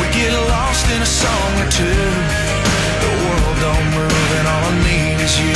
We 0.00 0.06
get 0.14 0.32
lost 0.48 0.90
in 0.90 1.02
a 1.02 1.06
song 1.06 1.60
or 1.60 1.70
two. 1.70 2.41
You 5.38 5.54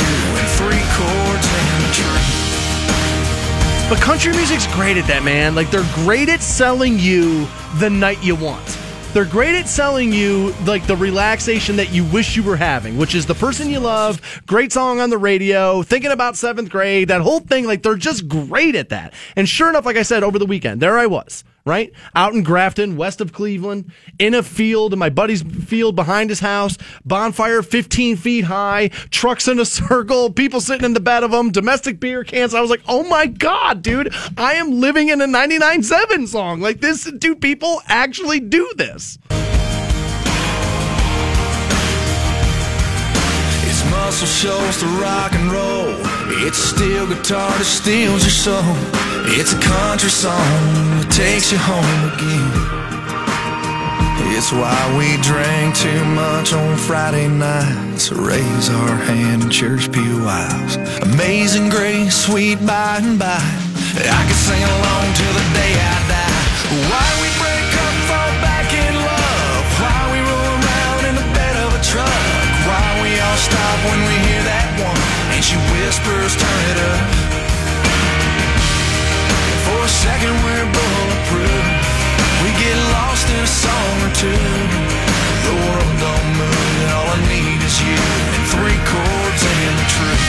three 0.57 0.81
chords 0.97 1.47
and 1.47 1.83
the 1.85 1.91
truth. 1.93 3.89
But 3.89 3.99
country 4.01 4.33
music's 4.33 4.67
great 4.75 4.97
at 4.97 5.07
that, 5.07 5.23
man. 5.23 5.55
Like 5.55 5.71
they're 5.71 5.87
great 5.93 6.29
at 6.29 6.41
selling 6.41 6.99
you 6.99 7.47
the 7.79 7.89
night 7.89 8.21
you 8.23 8.35
want. 8.35 8.77
They're 9.13 9.25
great 9.25 9.55
at 9.55 9.67
selling 9.67 10.11
you 10.11 10.53
like 10.65 10.85
the 10.85 10.95
relaxation 10.95 11.77
that 11.77 11.91
you 11.91 12.03
wish 12.05 12.35
you 12.35 12.43
were 12.43 12.57
having, 12.57 12.97
which 12.97 13.15
is 13.15 13.25
the 13.25 13.33
person 13.33 13.69
you 13.69 13.79
love, 13.79 14.21
great 14.45 14.71
song 14.71 14.99
on 14.99 15.09
the 15.09 15.17
radio, 15.17 15.81
thinking 15.83 16.11
about 16.11 16.35
seventh 16.35 16.69
grade, 16.69 17.07
that 17.07 17.21
whole 17.21 17.39
thing. 17.39 17.65
Like 17.65 17.81
they're 17.81 17.95
just 17.95 18.27
great 18.27 18.75
at 18.75 18.89
that. 18.89 19.13
And 19.35 19.47
sure 19.47 19.69
enough, 19.69 19.85
like 19.85 19.97
I 19.97 20.03
said 20.03 20.23
over 20.23 20.37
the 20.37 20.45
weekend, 20.45 20.81
there 20.81 20.97
I 20.97 21.05
was, 21.07 21.43
right? 21.67 21.91
Out 22.15 22.33
in 22.33 22.43
Grafton, 22.43 22.97
west 22.97 23.21
of 23.21 23.33
Cleveland, 23.33 23.91
in 24.17 24.33
a 24.33 24.41
field, 24.41 24.93
in 24.93 24.99
my 24.99 25.09
buddy's 25.09 25.43
field 25.43 25.95
behind 25.95 26.29
his 26.29 26.39
house, 26.39 26.77
bonfire 27.05 27.61
15 27.61 28.15
feet 28.15 28.45
high, 28.45 28.87
trucks 29.09 29.47
in 29.47 29.59
a 29.59 29.65
circle, 29.65 30.31
people 30.31 30.61
sitting 30.61 30.85
in 30.85 30.93
the 30.93 30.99
bed 30.99 31.23
of 31.23 31.31
them, 31.31 31.51
domestic 31.51 31.99
beer 31.99 32.23
cans. 32.23 32.53
I 32.53 32.61
was 32.61 32.69
like, 32.69 32.81
oh 32.87 33.03
my 33.03 33.27
God, 33.27 33.81
dude, 33.81 34.13
I 34.37 34.53
am 34.53 34.79
living 34.79 35.09
in 35.09 35.21
a 35.21 35.27
99.7 35.27 36.27
song. 36.27 36.61
Like 36.61 36.79
this, 36.79 37.03
do 37.11 37.35
people 37.35 37.81
actually 37.87 38.39
do 38.39 38.71
this? 38.77 39.19
Muscle 44.07 44.27
Shoals 44.27 44.83
rock 45.01 45.33
and 45.33 45.51
roll. 45.51 45.95
It's 46.45 46.57
a 46.57 46.75
steel 46.75 47.07
guitar 47.07 47.49
that 47.49 47.65
steals 47.65 48.23
your 48.23 48.31
soul. 48.31 49.06
It's 49.29 49.51
a 49.51 49.59
country 49.59 50.09
song 50.09 50.39
that 51.03 51.11
takes 51.11 51.51
you 51.51 51.59
home 51.59 51.99
again. 52.15 52.47
It's 54.31 54.55
why 54.55 54.71
we 54.95 55.19
drink 55.19 55.75
too 55.75 55.99
much 56.15 56.55
on 56.55 56.79
Friday 56.79 57.27
nights. 57.27 58.07
Raise 58.07 58.71
our 58.71 58.95
hand 58.95 59.43
in 59.43 59.49
church 59.51 59.91
pew 59.91 60.23
aisles. 60.23 60.79
Amazing 61.11 61.67
grace, 61.67 62.15
sweet 62.15 62.55
by 62.63 63.03
and 63.03 63.19
by. 63.19 63.35
I 63.99 64.21
could 64.23 64.41
sing 64.47 64.63
along 64.63 65.05
till 65.19 65.33
the 65.35 65.47
day 65.59 65.75
I 65.75 65.95
die. 66.07 66.39
Why 66.87 67.07
we 67.19 67.27
break 67.35 67.67
up, 67.83 67.95
fall 68.07 68.31
back 68.39 68.71
in 68.71 68.95
love. 68.95 69.63
Why 69.75 69.99
we 70.07 70.19
roll 70.23 70.53
around 70.55 71.03
in 71.03 71.15
the 71.19 71.27
bed 71.35 71.55
of 71.67 71.75
a 71.75 71.81
truck. 71.83 72.23
Why 72.63 72.85
we 73.03 73.11
all 73.19 73.39
stop 73.43 73.77
when 73.91 73.99
we 74.07 74.15
hear 74.23 74.41
that 74.47 74.71
one. 74.79 75.03
And 75.35 75.43
she 75.43 75.59
whispers, 75.75 76.31
turn 76.39 76.61
it 76.71 76.79
up. 76.79 77.26
For 79.87 79.91
a 79.91 80.03
second, 80.03 80.35
we're 80.43 80.67
bulletproof. 80.75 81.65
We 82.43 82.51
get 82.59 82.75
lost 82.91 83.23
in 83.29 83.39
a 83.39 83.47
song 83.47 83.95
or 84.03 84.11
two. 84.11 84.35
The 85.47 85.55
world 85.63 85.95
don't 86.03 86.27
move, 86.35 86.75
and 86.83 86.91
all 86.91 87.07
I 87.07 87.19
need 87.31 87.63
is 87.63 87.79
you 87.79 87.95
and 87.95 88.43
three 88.51 88.75
chords 88.83 89.41
and 89.47 89.79
the 89.79 89.87
truth. 89.95 90.27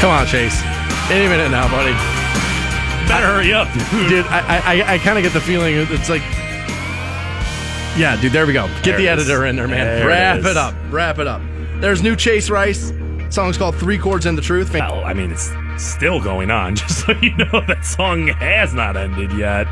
Come 0.00 0.10
on, 0.10 0.26
Chase. 0.26 0.60
Any 1.08 1.28
minute 1.28 1.50
now, 1.52 1.70
buddy. 1.70 1.92
Better 3.06 3.26
hurry 3.26 3.52
up, 3.52 3.72
dude. 3.72 4.08
Dude, 4.08 4.26
I, 4.26 4.82
I, 4.82 4.94
I 4.94 4.98
kind 4.98 5.18
of 5.18 5.22
get 5.22 5.32
the 5.32 5.40
feeling 5.40 5.76
it's 5.76 6.08
like, 6.08 6.22
yeah, 7.96 8.18
dude. 8.20 8.32
There 8.32 8.46
we 8.46 8.52
go. 8.52 8.66
Get 8.82 8.84
There 8.84 8.96
the 8.98 9.06
it 9.08 9.18
is. 9.18 9.28
editor 9.28 9.46
in 9.46 9.56
there, 9.56 9.68
man. 9.68 9.84
There 9.86 10.06
Wrap 10.08 10.38
is. 10.38 10.46
it 10.46 10.56
up. 10.56 10.74
Wrap 10.90 11.18
it 11.18 11.26
up. 11.26 11.40
There's 11.80 12.02
new 12.02 12.16
Chase 12.16 12.50
Rice. 12.50 12.92
Song's 13.30 13.56
called 13.56 13.76
Three 13.76 13.98
Chords 13.98 14.26
and 14.26 14.36
the 14.36 14.42
Truth. 14.42 14.70
Fan- 14.72 14.80
Well, 14.88 15.04
I 15.04 15.12
mean, 15.14 15.30
it's 15.30 15.50
still 15.78 16.20
going 16.20 16.50
on, 16.50 16.74
just 16.76 17.06
so 17.06 17.12
you 17.22 17.34
know 17.36 17.62
that 17.68 17.84
song 17.84 18.26
has 18.28 18.74
not 18.74 18.96
ended 18.96 19.32
yet. 19.32 19.66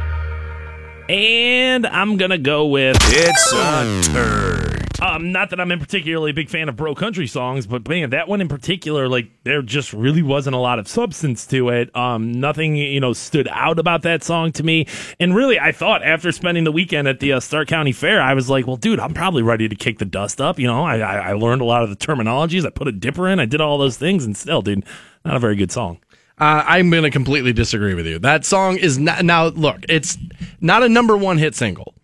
And 1.09 1.87
I'm 1.87 2.17
gonna 2.19 2.39
go 2.39 2.67
with 2.67 2.97
It's 3.03 3.53
a 3.53 4.13
turd. 4.13 4.78
Um, 5.01 5.33
not 5.33 5.51
that 5.51 5.61
I'm 5.61 5.71
in 5.71 5.79
particularly 5.79 6.33
a 6.33 6.35
big 6.35 6.49
fan 6.49 6.69
of 6.69 6.77
bro 6.77 6.95
country 6.95 7.27
songs, 7.27 7.67
but 7.67 7.87
man, 7.89 8.11
that 8.11 8.29
one 8.29 8.41
in 8.41 8.49
particular, 8.49 9.09
like 9.09 9.31
there 9.45 9.63
just 9.63 9.93
really 9.93 10.23
wasn't 10.23 10.57
a 10.57 10.59
lot 10.59 10.79
of 10.79 10.89
substance 10.89 11.47
to 11.49 11.69
it. 11.69 11.95
Um, 11.97 12.33
nothing 12.33 12.77
you 12.77 13.01
know 13.01 13.13
stood 13.13 13.49
out 13.51 13.79
about 13.79 14.03
that 14.03 14.25
song 14.25 14.53
to 14.53 14.63
me, 14.63 14.87
and 15.21 15.35
really, 15.35 15.59
I 15.59 15.73
thought 15.73 16.03
after 16.05 16.33
spending 16.33 16.65
the 16.65 16.73
weekend 16.73 17.07
at 17.07 17.21
the 17.21 17.35
uh, 17.35 17.41
Stark 17.41 17.69
County 17.69 17.93
Fair, 17.93 18.21
I 18.21 18.35
was 18.35 18.51
like, 18.51 18.67
well, 18.67 18.77
dude, 18.77 19.01
I'm 19.01 19.15
probably 19.15 19.43
ready 19.43 19.69
to 19.69 19.77
kick 19.77 19.99
the 19.99 20.05
dust 20.05 20.41
up. 20.41 20.59
You 20.59 20.67
know, 20.67 20.85
I, 20.85 20.99
I, 20.99 21.15
I 21.31 21.33
learned 21.35 21.63
a 21.63 21.67
lot 21.67 21.83
of 21.83 21.91
the 21.91 21.97
terminologies, 21.97 22.67
I 22.67 22.71
put 22.71 22.89
a 22.89 22.93
dipper 22.93 23.29
in, 23.29 23.41
I 23.41 23.47
did 23.47 23.61
all 23.61 23.79
those 23.79 23.97
things, 23.97 24.25
and 24.25 24.37
still, 24.37 24.63
dude, 24.63 24.85
not 25.25 25.37
a 25.37 25.41
very 25.41 25.57
good 25.57 25.71
song. 25.71 25.99
Uh, 26.41 26.63
I'm 26.67 26.89
going 26.91 27.03
to 27.03 27.11
completely 27.11 27.53
disagree 27.53 27.95
with 27.95 28.07
you. 28.07 28.21
That 28.21 28.45
song 28.45 28.77
is 28.77 28.97
not. 28.97 29.25
Now, 29.25 29.47
look, 29.47 29.85
it's 29.89 30.17
not 30.61 30.85
a 30.85 30.89
number 30.89 31.17
one 31.17 31.37
hit 31.37 31.57
single. 31.57 31.95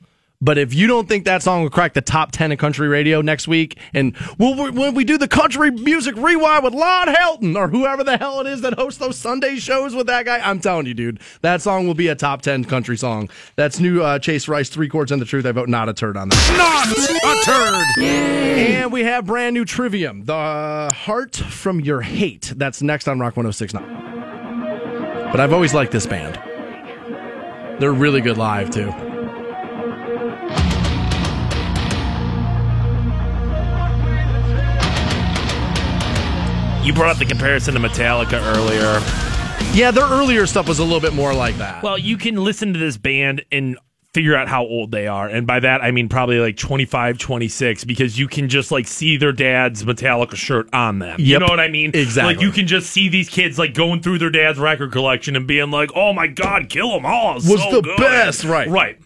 But 0.44 0.58
if 0.58 0.74
you 0.74 0.86
don't 0.86 1.08
think 1.08 1.24
that 1.24 1.42
song 1.42 1.62
will 1.62 1.70
crack 1.70 1.94
the 1.94 2.02
top 2.02 2.30
10 2.30 2.52
of 2.52 2.58
country 2.58 2.86
radio 2.86 3.22
next 3.22 3.48
week, 3.48 3.78
and 3.94 4.14
we'll, 4.36 4.72
when 4.72 4.94
we 4.94 5.02
do 5.02 5.16
the 5.16 5.26
country 5.26 5.70
music 5.70 6.14
rewind 6.16 6.64
with 6.64 6.74
Lon 6.74 7.06
Helton 7.06 7.56
or 7.56 7.68
whoever 7.68 8.04
the 8.04 8.18
hell 8.18 8.40
it 8.40 8.46
is 8.46 8.60
that 8.60 8.74
hosts 8.74 9.00
those 9.00 9.16
Sunday 9.16 9.56
shows 9.56 9.94
with 9.94 10.06
that 10.08 10.26
guy, 10.26 10.40
I'm 10.40 10.60
telling 10.60 10.84
you, 10.84 10.92
dude, 10.92 11.18
that 11.40 11.62
song 11.62 11.86
will 11.86 11.94
be 11.94 12.08
a 12.08 12.14
top 12.14 12.42
10 12.42 12.64
country 12.64 12.98
song. 12.98 13.30
That's 13.56 13.80
new 13.80 14.02
uh, 14.02 14.18
Chase 14.18 14.46
Rice, 14.46 14.68
Three 14.68 14.86
Chords 14.86 15.10
and 15.10 15.22
the 15.22 15.24
Truth. 15.24 15.46
I 15.46 15.52
vote 15.52 15.70
not 15.70 15.88
a 15.88 15.94
turd 15.94 16.18
on 16.18 16.28
that. 16.28 16.54
Not 16.58 16.88
a 16.92 17.44
turd. 17.44 18.04
And 18.04 18.92
we 18.92 19.04
have 19.04 19.24
brand 19.24 19.54
new 19.54 19.64
Trivium, 19.64 20.26
The 20.26 20.92
Heart 20.94 21.36
from 21.36 21.80
Your 21.80 22.02
Hate. 22.02 22.52
That's 22.54 22.82
next 22.82 23.08
on 23.08 23.18
Rock 23.18 23.38
1069. 23.38 25.30
But 25.30 25.40
I've 25.40 25.54
always 25.54 25.72
liked 25.72 25.92
this 25.92 26.06
band. 26.06 26.38
They're 27.80 27.94
really 27.94 28.20
good 28.20 28.36
live, 28.36 28.68
too. 28.68 28.92
You 36.84 36.92
brought 36.92 37.12
up 37.12 37.16
the 37.16 37.24
comparison 37.24 37.72
to 37.72 37.80
Metallica 37.80 38.42
earlier. 38.54 39.00
Yeah, 39.74 39.90
their 39.90 40.04
earlier 40.04 40.46
stuff 40.46 40.68
was 40.68 40.80
a 40.80 40.84
little 40.84 41.00
bit 41.00 41.14
more 41.14 41.32
like 41.32 41.56
that. 41.56 41.82
Well, 41.82 41.96
you 41.96 42.18
can 42.18 42.36
listen 42.36 42.74
to 42.74 42.78
this 42.78 42.98
band 42.98 43.42
and 43.50 43.78
figure 44.12 44.36
out 44.36 44.48
how 44.48 44.64
old 44.64 44.90
they 44.90 45.06
are. 45.06 45.26
And 45.26 45.46
by 45.46 45.60
that, 45.60 45.82
I 45.82 45.92
mean 45.92 46.10
probably 46.10 46.38
like 46.40 46.58
25, 46.58 47.16
26, 47.16 47.84
because 47.84 48.18
you 48.18 48.28
can 48.28 48.50
just 48.50 48.70
like 48.70 48.86
see 48.86 49.16
their 49.16 49.32
dad's 49.32 49.82
Metallica 49.82 50.36
shirt 50.36 50.68
on 50.74 50.98
them. 50.98 51.18
You 51.18 51.38
know 51.38 51.46
what 51.46 51.58
I 51.58 51.68
mean? 51.68 51.90
Exactly. 51.94 52.34
Like 52.34 52.42
you 52.42 52.52
can 52.52 52.66
just 52.66 52.90
see 52.90 53.08
these 53.08 53.30
kids 53.30 53.58
like 53.58 53.72
going 53.72 54.02
through 54.02 54.18
their 54.18 54.30
dad's 54.30 54.58
record 54.58 54.92
collection 54.92 55.36
and 55.36 55.46
being 55.46 55.70
like, 55.70 55.90
oh 55.96 56.12
my 56.12 56.26
God, 56.26 56.68
kill 56.68 56.90
them 56.90 57.06
all. 57.06 57.34
Was 57.36 57.46
so 57.46 57.70
the 57.70 57.80
good." 57.80 57.96
best, 57.96 58.44
right. 58.44 58.68
Right. 58.68 58.98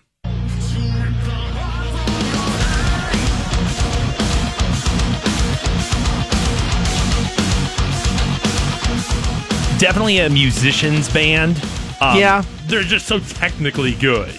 Definitely 9.79 10.19
a 10.19 10.29
musician's 10.29 11.09
band. 11.13 11.57
Um, 12.01 12.19
Yeah. 12.19 12.43
They're 12.67 12.83
just 12.83 13.07
so 13.07 13.19
technically 13.21 13.95
good. 13.95 14.37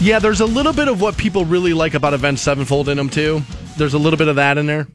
yeah, 0.00 0.18
there's 0.18 0.40
a 0.40 0.46
little 0.46 0.72
bit 0.72 0.88
of 0.88 1.00
what 1.00 1.16
people 1.16 1.44
really 1.44 1.72
like 1.72 1.94
about 1.94 2.12
Avenged 2.14 2.40
Sevenfold 2.40 2.88
in 2.88 2.96
them 2.96 3.08
too. 3.08 3.42
There's 3.76 3.94
a 3.94 3.98
little 3.98 4.18
bit 4.18 4.28
of 4.28 4.36
that 4.36 4.58
in 4.58 4.66
there, 4.66 4.86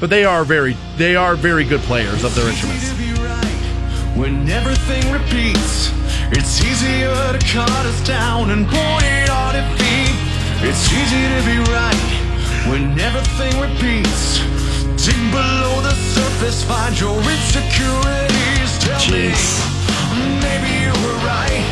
but 0.00 0.08
they 0.10 0.24
are 0.24 0.44
very 0.44 0.76
they 0.96 1.14
are 1.16 1.34
very 1.36 1.64
good 1.64 1.80
players 1.82 2.24
of 2.24 2.34
their 2.34 2.48
instruments. 2.48 2.88
to 2.90 2.96
be 2.96 3.12
right 3.20 4.16
when 4.16 4.48
everything 4.48 5.12
repeats. 5.12 5.92
It's 6.32 6.62
easier 6.64 7.12
to 7.36 7.38
cut 7.52 7.68
us 7.86 8.00
down 8.06 8.50
and 8.50 8.66
point 8.66 9.28
our 9.30 9.52
defeat. 9.52 10.16
It's 10.62 10.84
easy 10.92 11.22
to 11.34 11.40
be 11.44 11.58
right 11.72 12.06
when 12.70 12.98
everything 12.98 13.60
repeats. 13.60 14.38
Dig 15.04 15.20
below 15.32 15.80
the 15.82 15.92
surface, 16.16 16.64
find 16.64 16.98
your 16.98 17.18
insecurities. 17.18 18.49
Jeez. 19.00 19.64
maybe 20.44 20.70
you 20.84 20.92
were 21.02 21.18
right, 21.24 21.64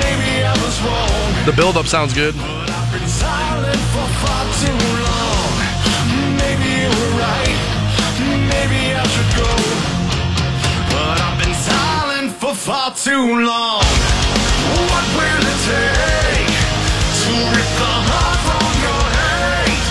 maybe 0.00 0.42
I 0.42 0.54
was 0.64 0.80
wrong. 0.80 1.44
The 1.44 1.52
build-up 1.52 1.86
sounds 1.86 2.14
good. 2.14 2.34
But 2.36 2.70
I've 2.70 2.90
been 2.90 3.06
silent 3.06 3.82
for 3.92 4.08
far 4.24 4.44
too 4.56 4.80
long. 5.08 5.52
Maybe 6.40 6.68
you 6.82 6.88
were 6.88 7.12
right. 7.20 7.58
Maybe 8.48 8.80
I 8.96 9.04
should 9.12 9.32
go. 9.36 9.50
But 10.88 11.20
I've 11.20 11.38
been 11.38 11.54
silent 11.54 12.32
for 12.40 12.54
far 12.54 12.94
too 12.96 13.44
long. 13.44 13.84
What 14.88 15.04
will 15.20 15.44
it 15.52 15.60
take 15.68 16.52
to 17.20 17.32
rip 17.52 17.70
the 17.76 17.92
heart 18.08 18.40
from 18.48 18.72
your 18.88 19.04
hate? 19.20 19.84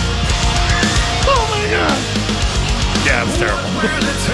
Oh 1.22 1.44
my 1.54 1.64
god. 1.70 1.98
Yeah, 3.06 3.22
it 3.22 3.26
was 3.30 3.38
terrible. 3.38 4.18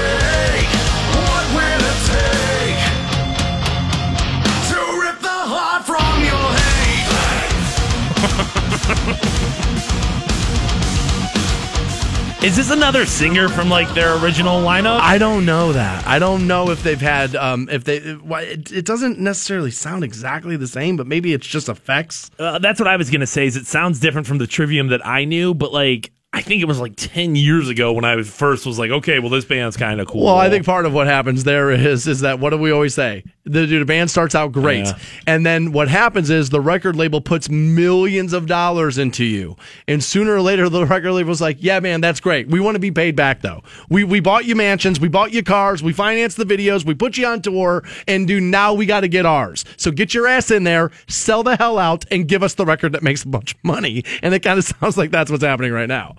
Is 12.44 12.56
this 12.56 12.70
another 12.70 13.06
singer 13.06 13.48
from 13.48 13.70
like 13.70 13.88
their 13.94 14.22
original 14.22 14.60
lineup? 14.60 15.00
I 15.00 15.16
don't 15.16 15.46
know 15.46 15.72
that. 15.72 16.06
I 16.06 16.18
don't 16.18 16.46
know 16.46 16.68
if 16.68 16.82
they've 16.82 17.00
had 17.00 17.34
um 17.34 17.70
if 17.72 17.84
they 17.84 18.00
why 18.16 18.42
it, 18.42 18.70
it 18.70 18.84
doesn't 18.84 19.18
necessarily 19.18 19.70
sound 19.70 20.04
exactly 20.04 20.58
the 20.58 20.66
same, 20.66 20.98
but 20.98 21.06
maybe 21.06 21.32
it's 21.32 21.46
just 21.46 21.70
effects. 21.70 22.30
Uh, 22.38 22.58
that's 22.58 22.78
what 22.78 22.86
I 22.86 22.96
was 22.96 23.08
gonna 23.08 23.26
say. 23.26 23.46
Is 23.46 23.56
it 23.56 23.66
sounds 23.66 23.98
different 23.98 24.26
from 24.26 24.36
the 24.36 24.46
Trivium 24.46 24.88
that 24.88 25.06
I 25.06 25.24
knew, 25.24 25.54
but 25.54 25.72
like 25.72 26.12
I 26.36 26.42
think 26.42 26.60
it 26.60 26.64
was 26.66 26.80
like 26.80 26.94
ten 26.96 27.36
years 27.36 27.68
ago 27.68 27.92
when 27.92 28.04
I 28.04 28.20
first 28.22 28.66
was 28.66 28.78
like, 28.78 28.90
okay, 28.90 29.20
well 29.20 29.30
this 29.30 29.44
band's 29.44 29.76
kind 29.76 30.00
of 30.00 30.08
cool. 30.08 30.24
Well, 30.24 30.36
I 30.36 30.50
think 30.50 30.66
part 30.66 30.84
of 30.84 30.92
what 30.92 31.06
happens 31.06 31.44
there 31.44 31.70
is 31.70 32.06
is 32.08 32.20
that 32.20 32.40
what 32.40 32.50
do 32.50 32.58
we 32.58 32.72
always 32.72 32.92
say? 32.94 33.22
The, 33.46 33.66
dude, 33.66 33.82
the 33.82 33.84
band 33.84 34.10
starts 34.10 34.34
out 34.34 34.52
great, 34.52 34.86
Yeah. 34.86 34.98
and 35.26 35.44
then 35.44 35.70
what 35.72 35.88
happens 35.88 36.30
is 36.30 36.48
the 36.48 36.62
record 36.62 36.96
label 36.96 37.20
puts 37.20 37.50
millions 37.50 38.32
of 38.32 38.46
dollars 38.46 38.96
into 38.98 39.22
you, 39.24 39.56
and 39.86 40.02
sooner 40.02 40.34
or 40.34 40.40
later 40.40 40.68
the 40.70 40.86
record 40.86 41.12
label's 41.12 41.40
like, 41.42 41.58
"Yeah, 41.60 41.78
man, 41.80 42.00
that's 42.00 42.20
great. 42.20 42.48
We 42.48 42.58
want 42.58 42.74
to 42.76 42.78
be 42.80 42.90
paid 42.90 43.14
back 43.16 43.42
though. 43.42 43.62
We 43.88 44.02
we 44.02 44.20
bought 44.20 44.44
you 44.46 44.56
mansions, 44.56 44.98
we 44.98 45.08
bought 45.08 45.32
you 45.32 45.42
cars, 45.42 45.82
we 45.82 45.92
financed 45.92 46.36
the 46.38 46.44
videos, 46.46 46.84
we 46.86 46.94
put 46.94 47.16
you 47.18 47.26
on 47.26 47.42
tour, 47.42 47.84
and 48.08 48.26
do 48.26 48.40
now 48.40 48.72
we 48.74 48.86
got 48.86 49.00
to 49.00 49.08
get 49.08 49.26
ours. 49.26 49.64
So 49.76 49.90
get 49.90 50.14
your 50.14 50.26
ass 50.26 50.50
in 50.50 50.64
there, 50.64 50.90
sell 51.06 51.42
the 51.42 51.56
hell 51.56 51.78
out, 51.78 52.04
and 52.10 52.26
give 52.26 52.42
us 52.42 52.54
the 52.54 52.64
record 52.64 52.92
that 52.92 53.02
makes 53.02 53.22
a 53.24 53.28
bunch 53.28 53.52
of 53.54 53.62
money." 53.62 54.04
And 54.22 54.32
it 54.34 54.40
kind 54.40 54.58
of 54.58 54.64
sounds 54.80 54.96
like 54.96 55.10
that's 55.10 55.30
what's 55.30 55.44
happening 55.44 55.72
right 55.72 55.88
now. 55.88 56.16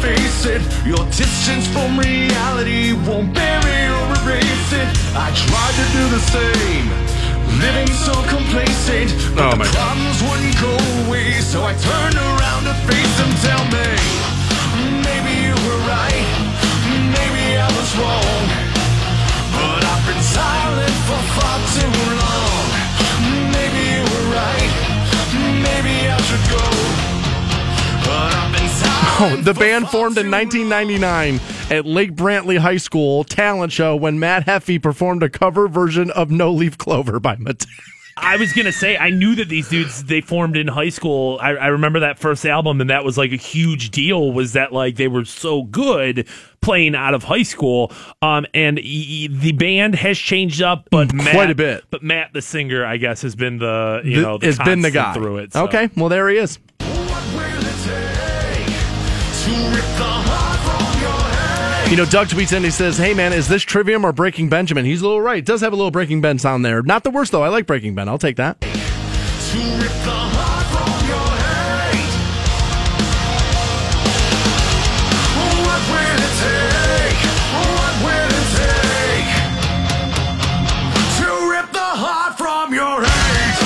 Face 0.00 0.46
it. 0.46 0.62
Your 0.86 1.04
distance 1.12 1.66
from 1.68 1.98
reality 1.98 2.92
won't 3.06 3.32
bury 3.34 3.80
or 3.96 4.04
erase 4.24 4.72
it. 4.72 4.88
I 5.14 5.28
tried 5.34 5.74
to 5.80 5.86
do 5.96 6.04
the 6.16 6.22
same. 6.36 6.86
Living 7.60 7.88
so 8.06 8.14
complacent, 8.30 9.10
but 9.34 9.52
Oh, 9.52 9.56
my 9.56 9.64
the 9.66 9.72
God. 9.74 9.82
problems 9.84 10.18
wouldn't 10.28 10.56
go 10.60 10.72
away. 11.04 11.40
So 11.40 11.62
I 11.64 11.74
turned 11.74 12.16
around 12.16 12.62
to 12.64 12.74
face 12.88 13.14
them. 13.20 13.30
Tell 13.44 13.64
me, 13.74 13.86
Oh, 29.22 29.36
the 29.42 29.54
band 29.54 29.88
formed 29.88 30.16
in 30.18 30.30
1999 30.30 31.40
at 31.70 31.84
Lake 31.86 32.14
Brantley 32.14 32.58
High 32.58 32.78
School 32.78 33.24
talent 33.24 33.70
show 33.72 33.94
when 33.94 34.18
Matt 34.18 34.46
Heafy 34.46 34.82
performed 34.82 35.22
a 35.22 35.28
cover 35.28 35.68
version 35.68 36.10
of 36.10 36.30
No 36.30 36.50
Leaf 36.52 36.78
Clover 36.78 37.20
by 37.20 37.36
Metallica. 37.36 37.66
I 38.16 38.36
was 38.36 38.52
gonna 38.52 38.72
say 38.72 38.98
I 38.98 39.08
knew 39.10 39.34
that 39.36 39.48
these 39.48 39.68
dudes 39.70 40.04
they 40.04 40.20
formed 40.20 40.56
in 40.56 40.68
high 40.68 40.90
school. 40.90 41.38
I, 41.40 41.50
I 41.52 41.66
remember 41.68 42.00
that 42.00 42.18
first 42.18 42.44
album, 42.44 42.80
and 42.80 42.90
that 42.90 43.02
was 43.02 43.16
like 43.16 43.32
a 43.32 43.36
huge 43.36 43.90
deal. 43.90 44.32
Was 44.32 44.52
that 44.54 44.72
like 44.74 44.96
they 44.96 45.08
were 45.08 45.24
so 45.24 45.62
good 45.62 46.28
playing 46.60 46.94
out 46.94 47.14
of 47.14 47.24
high 47.24 47.44
school? 47.44 47.92
Um, 48.20 48.44
and 48.52 48.78
e- 48.78 48.82
e- 48.82 49.28
the 49.28 49.52
band 49.52 49.94
has 49.94 50.18
changed 50.18 50.60
up, 50.60 50.88
but 50.90 51.08
Mm, 51.08 51.14
Matt, 51.24 51.34
quite 51.34 51.50
a 51.50 51.54
bit. 51.54 51.84
But 51.90 52.02
Matt, 52.02 52.34
the 52.34 52.42
singer, 52.42 52.84
I 52.84 52.98
guess, 52.98 53.22
has 53.22 53.34
been 53.36 53.58
the 53.58 54.02
you 54.04 54.20
know 54.20 54.36
the 54.36 54.46
has 54.46 54.58
been 54.58 54.82
the 54.82 54.90
guy 54.90 55.14
through 55.14 55.38
it. 55.38 55.52
so. 55.54 55.64
Okay, 55.64 55.88
well 55.96 56.10
there 56.10 56.28
he 56.28 56.36
is. 56.36 56.58
You 61.90 61.96
know, 61.96 62.04
Doug 62.04 62.28
tweets 62.28 62.56
in. 62.56 62.62
He 62.62 62.70
says, 62.70 62.96
"Hey 62.96 63.14
man, 63.14 63.32
is 63.32 63.48
this 63.48 63.64
Trivium 63.64 64.04
or 64.04 64.12
Breaking 64.12 64.48
Benjamin?" 64.48 64.84
He's 64.84 65.00
a 65.00 65.04
little 65.04 65.20
right. 65.20 65.38
It 65.38 65.44
does 65.44 65.60
have 65.60 65.72
a 65.72 65.76
little 65.76 65.90
Breaking 65.90 66.20
Ben 66.20 66.38
sound 66.38 66.64
there. 66.64 66.82
Not 66.82 67.02
the 67.02 67.10
worst 67.10 67.32
though. 67.32 67.42
I 67.42 67.48
like 67.48 67.66
Breaking 67.66 67.96
Ben. 67.96 68.08
I'll 68.08 68.16
take 68.16 68.36
that. 68.36 68.60
To 68.60 68.68
rip 68.68 69.90
the 70.04 70.14
heart 70.14 70.66
from 70.70 71.08
your 71.10 71.30
hate. 71.34 72.14
What 75.66 75.82
will 75.90 76.20
it 76.22 76.34
take? 76.38 77.20
What 77.58 77.94
will 78.06 78.30
it 78.38 78.48
take 78.54 79.34
to 81.18 81.26
rip 81.50 81.68
the 81.72 81.80
heart 81.80 82.38
from 82.38 82.72
your 82.72 83.02
hate? 83.02 83.58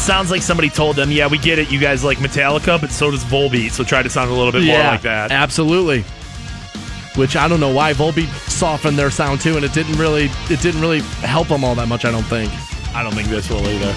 Sounds 0.00 0.30
like 0.30 0.42
somebody 0.42 0.70
told 0.70 0.94
them, 0.94 1.10
"Yeah, 1.10 1.26
we 1.26 1.38
get 1.38 1.58
it. 1.58 1.72
You 1.72 1.80
guys 1.80 2.04
like 2.04 2.18
Metallica, 2.18 2.80
but 2.80 2.92
so 2.92 3.10
does 3.10 3.24
Volbeat. 3.24 3.72
So 3.72 3.82
try 3.82 4.04
to 4.04 4.08
sound 4.08 4.30
a 4.30 4.34
little 4.34 4.52
bit 4.52 4.62
more 4.64 4.78
like 4.78 5.02
that." 5.02 5.32
absolutely. 5.32 6.04
Which 7.16 7.36
I 7.36 7.46
don't 7.46 7.60
know 7.60 7.72
why 7.72 7.92
Volbeat 7.92 8.28
softened 8.50 8.98
their 8.98 9.10
sound 9.10 9.40
too, 9.40 9.56
and 9.56 9.64
it 9.64 9.72
didn't 9.72 9.96
really 9.98 10.30
it 10.50 10.60
didn't 10.60 10.80
really 10.80 11.00
help 11.22 11.48
them 11.48 11.62
all 11.64 11.74
that 11.76 11.86
much. 11.86 12.04
I 12.04 12.10
don't 12.10 12.24
think. 12.24 12.50
I 12.94 13.02
don't 13.02 13.14
think 13.14 13.28
this 13.28 13.48
will 13.48 13.66
either. 13.66 13.94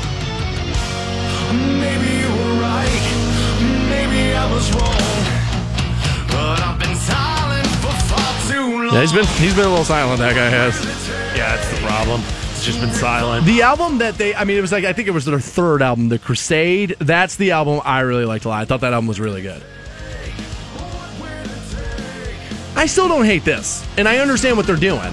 Maybe 1.54 2.10
you 2.22 2.30
were 2.30 2.62
right. 2.62 3.04
Maybe 3.90 4.36
I 4.36 4.52
was 4.54 4.72
wrong. 4.74 4.94
But 6.30 6.62
I've 6.62 6.80
been 6.80 6.96
silent 6.96 7.68
for 7.82 7.94
far 8.06 8.52
too 8.52 8.86
long. 8.86 8.94
Yeah, 8.94 9.02
he's 9.02 9.14
been 9.14 9.26
he's 9.42 9.56
been 9.56 9.66
a 9.66 9.70
little 9.70 9.86
silent. 9.86 10.20
That 10.20 10.36
guy 10.36 10.50
has. 10.50 10.76
Yeah, 11.36 11.56
that's 11.56 11.70
the 11.70 11.78
problem. 11.86 12.22
It's 12.52 12.66
just 12.66 12.80
been 12.82 12.92
silent. 12.92 13.46
The 13.46 13.62
album 13.62 14.00
that 14.00 14.18
they, 14.18 14.34
I 14.34 14.44
mean, 14.44 14.58
it 14.58 14.62
was 14.62 14.72
like, 14.72 14.84
I 14.84 14.92
think 14.94 15.08
it 15.08 15.12
was 15.12 15.26
their 15.26 15.40
third 15.40 15.84
album, 15.84 16.10
The 16.10 16.18
Crusade. 16.18 16.96
That's 16.98 17.36
the 17.36 17.52
album 17.52 17.82
I 17.86 18.00
really 18.00 18.26
liked 18.26 18.46
a 18.46 18.50
lot. 18.50 18.60
I 18.62 18.66
thought 18.66 18.82
that 18.82 18.94
album 18.94 19.06
was 19.08 19.20
really 19.20 19.44
good. 19.44 19.62
I 22.78 22.86
still 22.86 23.08
don't 23.08 23.26
hate 23.26 23.44
this, 23.44 23.84
and 23.98 24.08
I 24.08 24.20
understand 24.20 24.56
what 24.56 24.68
they're 24.68 24.76
doing. 24.76 25.12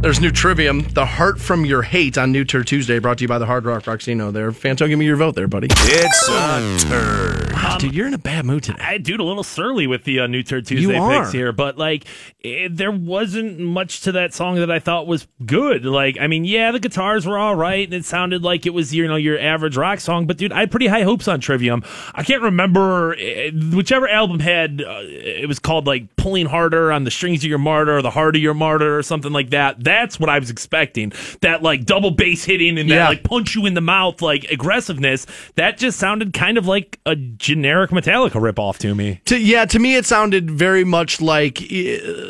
There's 0.00 0.18
new 0.18 0.30
Trivium, 0.30 0.80
The 0.94 1.04
Heart 1.04 1.38
from 1.38 1.66
Your 1.66 1.82
Hate 1.82 2.16
on 2.16 2.32
New 2.32 2.42
Turd 2.42 2.66
Tuesday, 2.66 2.98
brought 2.98 3.18
to 3.18 3.24
you 3.24 3.28
by 3.28 3.38
the 3.38 3.44
Hard 3.44 3.66
Rock 3.66 3.82
Rocksino 3.84 4.32
there. 4.32 4.50
Fanto, 4.50 4.88
give 4.88 4.98
me 4.98 5.04
your 5.04 5.16
vote 5.16 5.34
there, 5.34 5.46
buddy. 5.46 5.68
It's 5.70 6.28
a 6.30 6.88
turd. 6.88 7.50
Dude, 7.78 7.94
you're 7.94 8.06
in 8.06 8.14
a 8.14 8.18
bad 8.18 8.44
mood 8.46 8.62
today. 8.62 8.82
I 8.82 8.98
dude 8.98 9.20
a 9.20 9.24
little 9.24 9.42
surly 9.42 9.86
with 9.86 10.04
the 10.04 10.20
uh, 10.20 10.26
new 10.26 10.42
Turd 10.42 10.66
Tuesday 10.66 10.94
You 10.94 11.00
are. 11.02 11.20
picks 11.20 11.32
here, 11.32 11.52
but 11.52 11.78
like 11.78 12.04
eh, 12.44 12.68
there 12.70 12.90
wasn't 12.90 13.58
much 13.58 14.00
to 14.02 14.12
that 14.12 14.34
song 14.34 14.56
that 14.56 14.70
I 14.70 14.78
thought 14.78 15.06
was 15.06 15.26
good. 15.46 15.84
Like 15.86 16.18
I 16.20 16.26
mean, 16.26 16.44
yeah, 16.44 16.72
the 16.72 16.78
guitars 16.80 17.26
were 17.26 17.38
all 17.38 17.54
right, 17.54 17.86
and 17.86 17.94
it 17.94 18.04
sounded 18.04 18.42
like 18.42 18.66
it 18.66 18.70
was 18.74 18.94
you 18.94 19.06
know 19.08 19.16
your 19.16 19.38
average 19.38 19.76
rock 19.78 20.00
song. 20.00 20.26
But 20.26 20.36
dude, 20.36 20.52
I 20.52 20.60
had 20.60 20.70
pretty 20.70 20.88
high 20.88 21.02
hopes 21.04 21.26
on 21.28 21.40
Trivium. 21.40 21.82
I 22.14 22.22
can't 22.22 22.42
remember 22.42 23.14
eh, 23.18 23.50
whichever 23.50 24.08
album 24.08 24.40
had 24.40 24.82
uh, 24.82 25.00
it 25.02 25.48
was 25.48 25.58
called 25.58 25.86
like 25.86 26.16
pulling 26.16 26.46
harder 26.46 26.92
on 26.92 27.04
the 27.04 27.10
strings 27.10 27.44
of 27.44 27.48
your 27.48 27.58
martyr 27.58 27.96
or 27.98 28.02
the 28.02 28.10
heart 28.10 28.36
of 28.36 28.42
your 28.42 28.54
martyr 28.54 28.98
or 28.98 29.02
something 29.02 29.32
like 29.32 29.50
that. 29.50 29.82
That's 29.90 30.20
what 30.20 30.30
I 30.30 30.38
was 30.38 30.50
expecting. 30.50 31.12
That 31.40 31.62
like 31.62 31.84
double 31.84 32.12
bass 32.12 32.44
hitting 32.44 32.78
and 32.78 32.90
that 32.90 33.08
like 33.08 33.22
punch 33.24 33.54
you 33.54 33.66
in 33.66 33.74
the 33.74 33.80
mouth 33.80 34.22
like 34.22 34.44
aggressiveness. 34.50 35.26
That 35.56 35.76
just 35.78 35.98
sounded 35.98 36.32
kind 36.32 36.56
of 36.58 36.66
like 36.66 37.00
a 37.06 37.16
generic 37.16 37.90
Metallica 37.90 38.40
ripoff 38.40 38.78
to 38.78 38.94
me. 38.94 39.20
To, 39.26 39.36
yeah, 39.38 39.64
to 39.66 39.78
me, 39.78 39.96
it 39.96 40.06
sounded 40.06 40.50
very 40.50 40.84
much 40.84 41.20
like, 41.20 41.60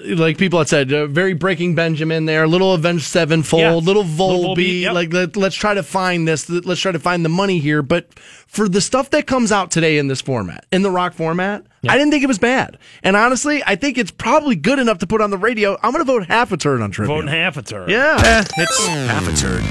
like 0.06 0.38
people 0.38 0.58
had 0.58 0.68
said, 0.68 0.92
uh, 0.92 1.06
very 1.06 1.34
Breaking 1.34 1.74
Benjamin 1.74 2.24
there, 2.24 2.48
little 2.48 2.72
Avenged 2.74 3.04
Sevenfold, 3.04 3.60
Yeah. 3.60 3.74
little 3.74 4.00
Little 4.00 4.54
Volbeat. 4.54 4.56
Volbeat, 4.56 4.80
yep. 4.82 4.94
Like, 4.94 5.12
let, 5.12 5.36
let's 5.36 5.56
try 5.56 5.74
to 5.74 5.82
find 5.82 6.26
this. 6.26 6.48
Let's 6.48 6.80
try 6.80 6.92
to 6.92 6.98
find 6.98 7.24
the 7.24 7.28
money 7.28 7.58
here. 7.58 7.82
But 7.82 8.06
for 8.46 8.68
the 8.68 8.80
stuff 8.80 9.10
that 9.10 9.26
comes 9.26 9.52
out 9.52 9.70
today 9.70 9.98
in 9.98 10.06
this 10.08 10.20
format, 10.20 10.64
in 10.72 10.82
the 10.82 10.90
rock 10.90 11.12
format, 11.14 11.64
I 11.88 11.96
didn't 11.96 12.10
think 12.10 12.22
it 12.22 12.26
was 12.28 12.38
bad. 12.38 12.78
And 13.02 13.16
honestly, 13.16 13.62
I 13.66 13.74
think 13.76 13.96
it's 13.96 14.10
probably 14.10 14.54
good 14.56 14.78
enough 14.78 14.98
to 14.98 15.06
put 15.06 15.20
on 15.22 15.30
the 15.30 15.38
radio. 15.38 15.76
I'm 15.82 15.92
going 15.92 16.04
to 16.04 16.12
vote 16.12 16.26
half 16.26 16.52
a 16.52 16.56
turn 16.56 16.82
on 16.82 16.90
Trivium. 16.90 17.16
Voting 17.18 17.30
half 17.30 17.56
a 17.56 17.62
turn. 17.62 17.88
Yeah. 17.88 18.44
It's 18.58 18.86
half 18.86 19.26
a 19.28 19.36
turn. 19.36 19.62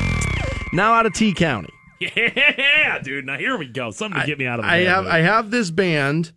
Now 0.73 0.93
out 0.93 1.05
of 1.05 1.13
T 1.13 1.33
County. 1.33 1.69
Yeah, 1.99 2.99
dude. 3.03 3.25
Now 3.25 3.37
here 3.37 3.57
we 3.57 3.67
go. 3.67 3.91
Something 3.91 4.21
to 4.21 4.25
get 4.27 4.37
me 4.39 4.45
out 4.47 4.59
of 4.59 4.65
the 4.65 4.71
I 4.71 4.77
have. 4.85 5.05
I 5.05 5.19
have 5.19 5.51
this 5.51 5.69
band, 5.69 6.31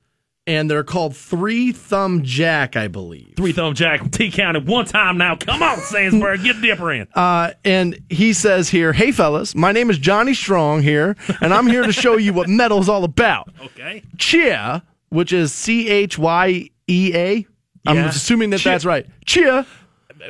and 0.47 0.69
they're 0.71 0.83
called 0.85 1.17
Three 1.17 1.71
Thumb 1.73 2.23
Jack, 2.25 2.75
I 2.77 2.89
believe. 2.89 3.35
Three 3.37 3.53
Thumb 3.53 3.75
Jack, 3.75 4.11
T 4.11 4.31
County, 4.31 4.59
one 4.61 4.87
time 4.87 5.19
now. 5.19 5.37
Come 5.37 5.63
on, 5.63 5.79
Stansbury, 5.79 6.39
get 6.39 6.61
Dipper 6.61 6.93
in. 6.93 7.07
Uh, 7.15 7.53
and 7.65 7.97
he 8.11 8.33
says 8.33 8.69
here, 8.69 8.93
"Hey 8.93 9.13
fellas, 9.13 9.55
my 9.55 9.71
name 9.73 9.89
is 9.89 9.99
Johnny 9.99 10.35
Strong 10.35 10.83
here, 10.83 11.17
and 11.41 11.55
I'm 11.55 11.67
here 11.69 11.85
to 11.85 11.93
show 11.93 12.17
you 12.17 12.33
what 12.33 12.49
metal's 12.49 12.89
all 12.89 13.05
about. 13.05 13.49
Okay. 13.63 14.03
Chia, 14.19 14.83
which 15.13 15.33
is 15.33 15.53
C 15.53 15.89
H 15.89 16.19
Y 16.19 16.69
E 16.89 17.13
A. 17.15 17.47
I'm 17.87 17.97
Yeah. 17.97 18.09
assuming 18.09 18.51
that 18.51 18.63
that's 18.63 18.85
right. 18.85 19.07
Chia." 19.27 19.67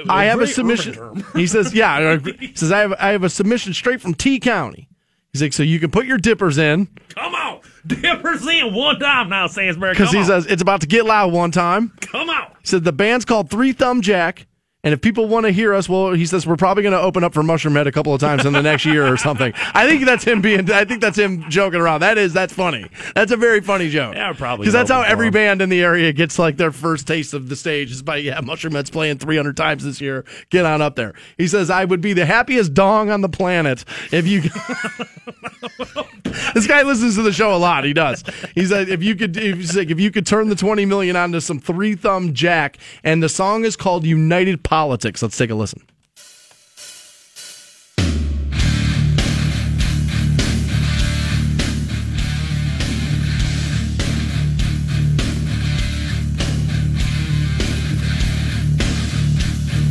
I 0.09 0.25
have 0.25 0.41
a 0.41 0.47
submission. 0.47 0.97
urban 0.99 1.25
He 1.35 1.47
says, 1.47 1.75
"Yeah." 1.75 2.17
He 2.41 2.53
says, 2.55 2.73
"I 2.73 2.79
have 2.81 2.93
I 2.99 3.09
have 3.11 3.25
a 3.25 3.29
submission 3.31 3.75
straight 3.75 4.01
from 4.01 4.15
T 4.15 4.41
County." 4.41 4.89
He's 5.33 5.43
like, 5.43 5.53
"So 5.53 5.63
you 5.63 5.79
can 5.81 5.91
put 5.91 6.07
your 6.07 6.19
dippers 6.19 6.59
in 6.59 6.89
Come 7.11 7.35
on. 7.35 7.61
Dipper's 7.87 8.47
in 8.47 8.73
one 8.75 8.99
time 8.99 9.29
now, 9.29 9.47
Stansbury. 9.49 9.93
because 9.93 10.09
Come 10.09 10.15
he 10.17 10.21
on. 10.21 10.27
says 10.27 10.47
it's 10.47 10.63
about 10.63 10.81
to 10.83 10.87
get 10.87 11.05
loud 11.05 11.33
one 11.33 11.51
time." 11.51 11.93
Come 12.01 12.31
on. 12.31 12.49
He 12.61 12.67
said 12.67 12.85
the 12.85 12.93
band's 12.93 13.25
called 13.27 13.51
Three 13.51 13.73
Thumb 13.73 14.01
Jack. 14.03 14.47
And 14.85 14.93
if 14.93 15.01
people 15.01 15.29
want 15.29 15.47
to 15.47 15.53
hear 15.53 15.75
us, 15.75 15.89
well, 15.89 16.13
he 16.13 16.27
says 16.27 16.45
we're 16.45 16.57
probably 16.57 16.83
going 16.83 16.93
to 16.93 17.01
open 17.01 17.23
up 17.23 17.33
for 17.33 17.45
Mushroomhead 17.45 17.87
a 17.87 17.93
couple 17.93 18.13
of 18.13 18.21
times 18.21 18.45
in 18.45 18.53
the 18.53 18.63
next 18.63 18.85
year 18.85 19.07
or 19.07 19.17
something. 19.17 19.53
I 19.75 19.87
think 19.87 20.05
that's 20.05 20.25
him 20.25 20.41
being. 20.41 20.69
I 20.73 20.85
think 20.85 21.01
that's 21.01 21.17
him 21.17 21.49
joking 21.49 21.81
around. 21.81 22.01
That 22.01 22.19
is 22.19 22.33
that's 22.33 22.53
funny. 22.53 22.89
That's 23.15 23.31
a 23.31 23.37
very 23.37 23.61
funny 23.61 23.91
joke. 23.91 24.17
Yeah, 24.17 24.33
probably 24.33 24.65
because 24.65 24.73
that's 24.73 24.91
how 24.91 25.03
every 25.03 25.29
him. 25.29 25.35
band 25.35 25.63
in 25.63 25.69
the 25.69 25.83
area 25.83 26.13
gets 26.13 26.37
like 26.37 26.57
their 26.57 26.73
first 26.73 27.07
taste 27.07 27.33
of 27.33 27.49
the 27.49 27.55
stage 27.55 27.93
is 27.93 28.03
by 28.03 28.17
yeah, 28.17 28.41
Mushroomhead's 28.41 28.91
playing 28.91 29.19
300 29.19 29.57
times 29.57 29.85
this 29.85 30.01
year. 30.01 30.25
Get 30.51 30.67
on 30.67 30.83
up 30.83 30.97
there. 30.97 31.15
He 31.39 31.47
says 31.47 31.71
I 31.71 31.85
would 31.85 32.01
be 32.01 32.13
the 32.13 32.27
happiest 32.27 32.75
dong 32.75 33.09
on 33.09 33.21
the 33.21 33.29
planet 33.29 33.85
if 34.11 34.27
you. 34.27 34.41
this 36.55 36.67
guy 36.67 36.83
listens 36.83 37.15
to 37.17 37.23
the 37.23 37.33
show 37.33 37.55
a 37.55 37.59
lot. 37.59 37.85
He 37.85 37.93
does. 37.93 38.25
He 38.55 38.67
said 38.67 38.89
if 38.89 39.03
you 39.03 39.15
could, 39.15 39.37
if, 39.37 39.59
he's 39.59 39.77
like, 39.77 39.91
if 39.91 40.01
you 40.01 40.11
could 40.11 40.27
turn 40.27 40.49
the 40.49 40.57
20 40.57 40.87
million 40.87 41.15
onto 41.15 41.39
some 41.39 41.61
three 41.61 41.95
thumb 41.95 42.35
jack, 42.35 42.79
and 43.05 43.23
the 43.23 43.29
song 43.29 43.65
is 43.65 43.77
called 43.77 44.05
United 44.05 44.65
Politics. 44.73 45.21
Let's 45.21 45.37
take 45.37 45.51
a 45.51 45.55
listen. 45.55 45.83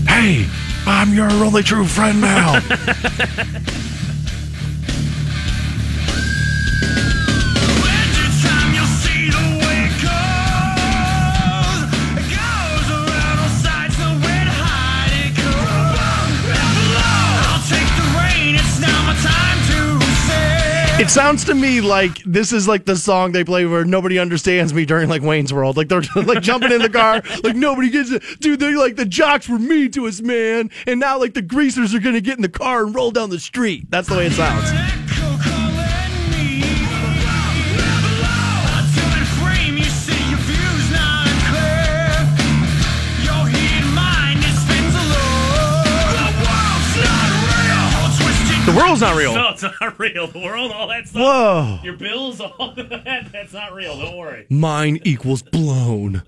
Hey, 0.07 0.47
I'm 0.87 1.13
your 1.13 1.29
only 1.29 1.61
true 1.61 1.85
friend 1.85 2.19
now. 2.19 2.59
It 21.01 21.09
sounds 21.09 21.43
to 21.45 21.55
me 21.55 21.81
like 21.81 22.21
this 22.25 22.53
is 22.53 22.67
like 22.67 22.85
the 22.85 22.95
song 22.95 23.31
they 23.31 23.43
play 23.43 23.65
where 23.65 23.83
nobody 23.83 24.19
understands 24.19 24.71
me 24.71 24.85
during 24.85 25.09
like 25.09 25.23
Wayne's 25.23 25.51
World. 25.51 25.75
Like 25.75 25.87
they're 25.87 26.03
like 26.15 26.43
jumping 26.43 26.71
in 26.71 26.79
the 26.79 26.91
car, 26.91 27.23
like 27.43 27.55
nobody 27.55 27.89
gets 27.89 28.11
it. 28.11 28.21
Dude, 28.39 28.59
they 28.59 28.75
like 28.75 28.97
the 28.97 29.05
jocks 29.05 29.49
were 29.49 29.57
mean 29.57 29.89
to 29.93 30.05
us, 30.05 30.21
man. 30.21 30.69
And 30.85 30.99
now 30.99 31.17
like 31.17 31.33
the 31.33 31.41
greasers 31.41 31.95
are 31.95 31.99
gonna 31.99 32.21
get 32.21 32.35
in 32.37 32.43
the 32.43 32.49
car 32.49 32.85
and 32.85 32.93
roll 32.93 33.09
down 33.09 33.31
the 33.31 33.39
street. 33.39 33.89
That's 33.89 34.09
the 34.09 34.15
way 34.15 34.27
it 34.27 34.33
sounds. 34.33 35.00
The 48.71 48.77
world's 48.77 49.01
not 49.01 49.17
real. 49.17 49.33
No, 49.41 49.49
it's 49.49 49.63
not 49.63 49.99
real. 49.99 50.27
The 50.27 50.39
world, 50.39 50.71
all 50.71 50.87
that 50.87 51.05
stuff. 51.05 51.21
Whoa. 51.21 51.79
Your 51.83 51.97
bills, 51.97 52.39
all 52.39 52.73
that, 52.75 53.27
that's 53.33 53.51
not 53.51 53.73
real. 53.73 53.97
Don't 53.97 54.15
worry. 54.15 54.45
Mine 54.49 54.99
equals 55.03 55.41
blown. 55.41 56.23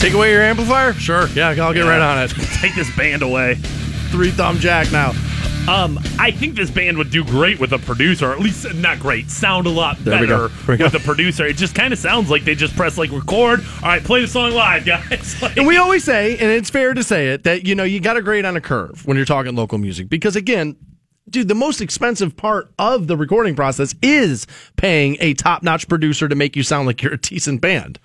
Take 0.00 0.14
away 0.14 0.32
your 0.32 0.40
amplifier? 0.40 0.94
Sure. 0.94 1.28
Yeah, 1.28 1.48
I'll 1.50 1.74
get 1.74 1.82
right 1.82 2.00
on 2.00 2.22
it. 2.22 2.28
Take 2.60 2.74
this 2.74 2.94
band 2.96 3.20
away. 3.22 3.56
Three 4.10 4.30
thumb 4.30 4.58
jack 4.58 4.90
now. 4.90 5.10
Um, 5.68 6.00
I 6.18 6.30
think 6.30 6.54
this 6.54 6.70
band 6.70 6.96
would 6.96 7.10
do 7.10 7.22
great 7.22 7.60
with 7.60 7.72
a 7.72 7.78
producer, 7.78 8.32
at 8.32 8.40
least 8.40 8.72
not 8.76 8.98
great, 8.98 9.30
sound 9.30 9.66
a 9.66 9.70
lot 9.70 9.98
There 9.98 10.14
better 10.14 10.26
go. 10.26 10.48
There 10.66 10.74
we 10.74 10.76
go. 10.78 10.84
with 10.84 10.94
a 10.94 11.00
producer. 11.00 11.44
It 11.44 11.58
just 11.58 11.74
kind 11.74 11.92
of 11.92 11.98
sounds 11.98 12.30
like 12.30 12.44
they 12.44 12.54
just 12.54 12.74
press 12.76 12.96
like 12.96 13.12
record. 13.12 13.60
All 13.60 13.88
right, 13.88 14.02
play 14.02 14.22
the 14.22 14.26
song 14.26 14.52
live, 14.52 14.84
guys. 14.86 15.40
Like, 15.42 15.58
And 15.58 15.66
we 15.66 15.76
always 15.76 16.02
say, 16.02 16.32
and 16.38 16.50
it's 16.50 16.70
fair 16.70 16.94
to 16.94 17.02
say 17.02 17.28
it, 17.34 17.44
that 17.44 17.66
you 17.66 17.74
know 17.74 17.84
you 17.84 18.00
got 18.00 18.14
to 18.14 18.22
grade 18.22 18.46
on 18.46 18.56
a 18.56 18.60
curve 18.60 19.06
when 19.06 19.18
you're 19.18 19.26
talking 19.26 19.54
local 19.54 19.76
music 19.76 20.08
because 20.08 20.34
again, 20.34 20.76
dude, 21.28 21.46
the 21.48 21.54
most 21.54 21.82
expensive 21.82 22.38
part 22.38 22.72
of 22.78 23.06
the 23.06 23.18
recording 23.18 23.54
process 23.54 23.94
is 24.02 24.46
paying 24.76 25.18
a 25.20 25.34
top-notch 25.34 25.88
producer 25.88 26.26
to 26.26 26.34
make 26.34 26.56
you 26.56 26.62
sound 26.62 26.86
like 26.86 27.02
you're 27.02 27.12
a 27.12 27.18
decent 27.18 27.60
band. 27.60 27.98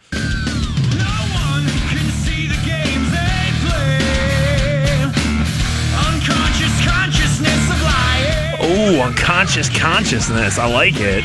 Oh, 8.85 9.01
unconscious 9.01 9.69
consciousness. 9.75 10.59
I 10.59 10.67
like 10.67 10.95
it. 10.97 11.23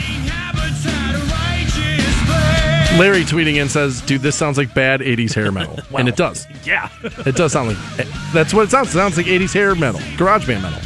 Larry 2.98 3.22
tweeting 3.22 3.56
in 3.56 3.68
says, 3.68 4.00
"Dude, 4.00 4.20
this 4.20 4.36
sounds 4.36 4.58
like 4.58 4.74
bad 4.74 5.00
'80s 5.00 5.32
hair 5.34 5.52
metal," 5.52 5.78
and 5.98 6.08
it 6.08 6.16
does. 6.16 6.46
Yeah. 6.64 6.88
It 7.24 7.36
does 7.36 7.52
sound 7.52 7.68
like 7.68 8.08
that's 8.32 8.52
what 8.52 8.64
it 8.64 8.70
sounds. 8.70 8.88
It 8.88 8.92
sounds 8.92 9.16
like 9.16 9.26
'80s 9.26 9.52
hair 9.52 9.74
metal, 9.74 10.00
garage 10.16 10.46
band 10.46 10.62
metal. 10.62 10.80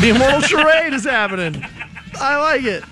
The 0.00 0.08
immortal 0.08 0.40
charade 0.40 0.94
is 0.94 1.04
happening. 1.04 1.62
I 2.18 2.38
like 2.38 2.64
it. 2.64 2.82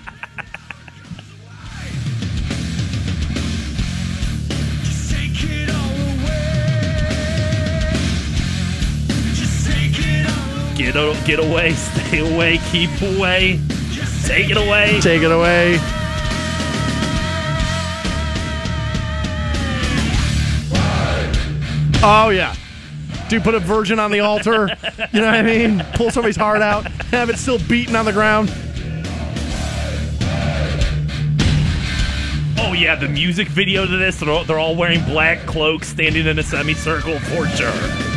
Get 10.79 10.95
get 11.25 11.39
away, 11.39 11.73
stay 11.73 12.19
away, 12.19 12.57
keep 12.71 12.89
away, 13.01 13.59
Just 13.91 14.25
take 14.25 14.49
it 14.49 14.55
away. 14.55 14.97
Take 15.01 15.23
it 15.23 15.29
away. 15.29 15.77
Oh 22.01 22.29
yeah. 22.33 22.55
Dude, 23.27 23.43
put 23.43 23.55
a 23.55 23.59
virgin 23.59 23.99
on 23.99 24.09
the 24.09 24.21
altar. 24.21 24.69
You 25.11 25.21
know 25.21 25.25
what 25.25 25.35
I 25.35 25.41
mean? 25.41 25.83
Pull 25.95 26.11
somebody's 26.11 26.37
heart 26.37 26.61
out, 26.61 26.85
have 27.11 27.29
it 27.29 27.37
still 27.37 27.59
beating 27.67 27.95
on 27.95 28.05
the 28.05 28.13
ground. 28.13 28.49
Oh 32.57 32.73
yeah, 32.73 32.95
the 32.95 33.09
music 33.09 33.49
video 33.49 33.85
to 33.85 33.97
this, 33.97 34.19
they're 34.19 34.29
all, 34.29 34.45
they're 34.45 34.59
all 34.59 34.75
wearing 34.75 35.03
black 35.05 35.45
cloaks, 35.45 35.89
standing 35.89 36.25
in 36.25 36.39
a 36.39 36.43
semicircle 36.43 37.19
for 37.19 37.47
sure. 37.47 38.08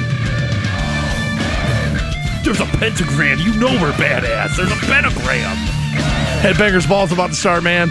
There's 2.52 2.68
a 2.68 2.76
pentagram. 2.76 3.38
You 3.38 3.54
know 3.54 3.72
we're 3.80 3.92
badass. 3.92 4.56
There's 4.58 4.70
a 4.70 4.76
pentagram. 4.84 5.56
Headbangers 6.42 6.86
Ball's 6.86 7.10
about 7.10 7.30
to 7.30 7.34
start, 7.34 7.62
man. 7.62 7.88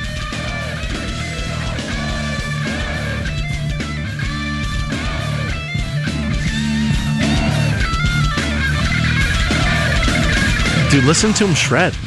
Dude, 10.91 11.05
listen 11.05 11.33
to 11.33 11.47
him 11.47 11.55
shred. 11.55 11.97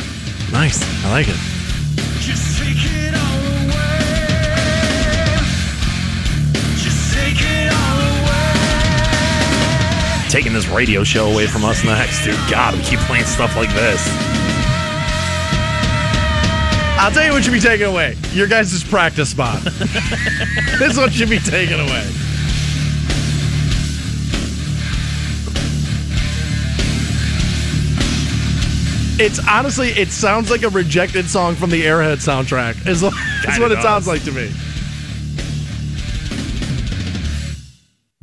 Nice. 0.53 0.81
I 1.05 1.11
like 1.11 1.27
it. 1.27 1.54
Taking 10.35 10.53
this 10.53 10.67
radio 10.67 11.05
show 11.05 11.31
away 11.31 11.47
from 11.47 11.65
us 11.65 11.85
next, 11.85 12.25
dude. 12.25 12.35
God, 12.51 12.75
we 12.75 12.83
keep 12.83 12.99
playing 12.99 13.25
stuff 13.25 13.55
like 13.55 13.73
this. 13.73 14.05
I'll 16.99 17.13
tell 17.13 17.25
you 17.25 17.31
what 17.31 17.45
should 17.45 17.53
be 17.53 17.61
taken 17.61 17.87
away. 17.87 18.17
Your 18.33 18.49
guys' 18.49 18.83
practice 18.83 19.29
spot. 19.31 19.63
this 20.81 20.97
one 20.97 21.11
should 21.11 21.31
be 21.31 21.39
taken 21.39 21.79
away. 21.79 22.05
It's 29.25 29.39
honestly, 29.49 29.91
it 29.91 30.09
sounds 30.09 30.51
like 30.51 30.65
a 30.65 30.69
rejected 30.69 31.31
song 31.31 31.55
from 31.55 31.71
the 31.71 31.83
Airhead 31.83 32.17
soundtrack. 32.17 32.89
Is, 32.89 33.03
is 33.05 33.13
what 33.61 33.71
it 33.71 33.77
does. 33.77 33.85
sounds 33.85 34.09
like 34.09 34.25
to 34.25 34.33
me. 34.33 34.53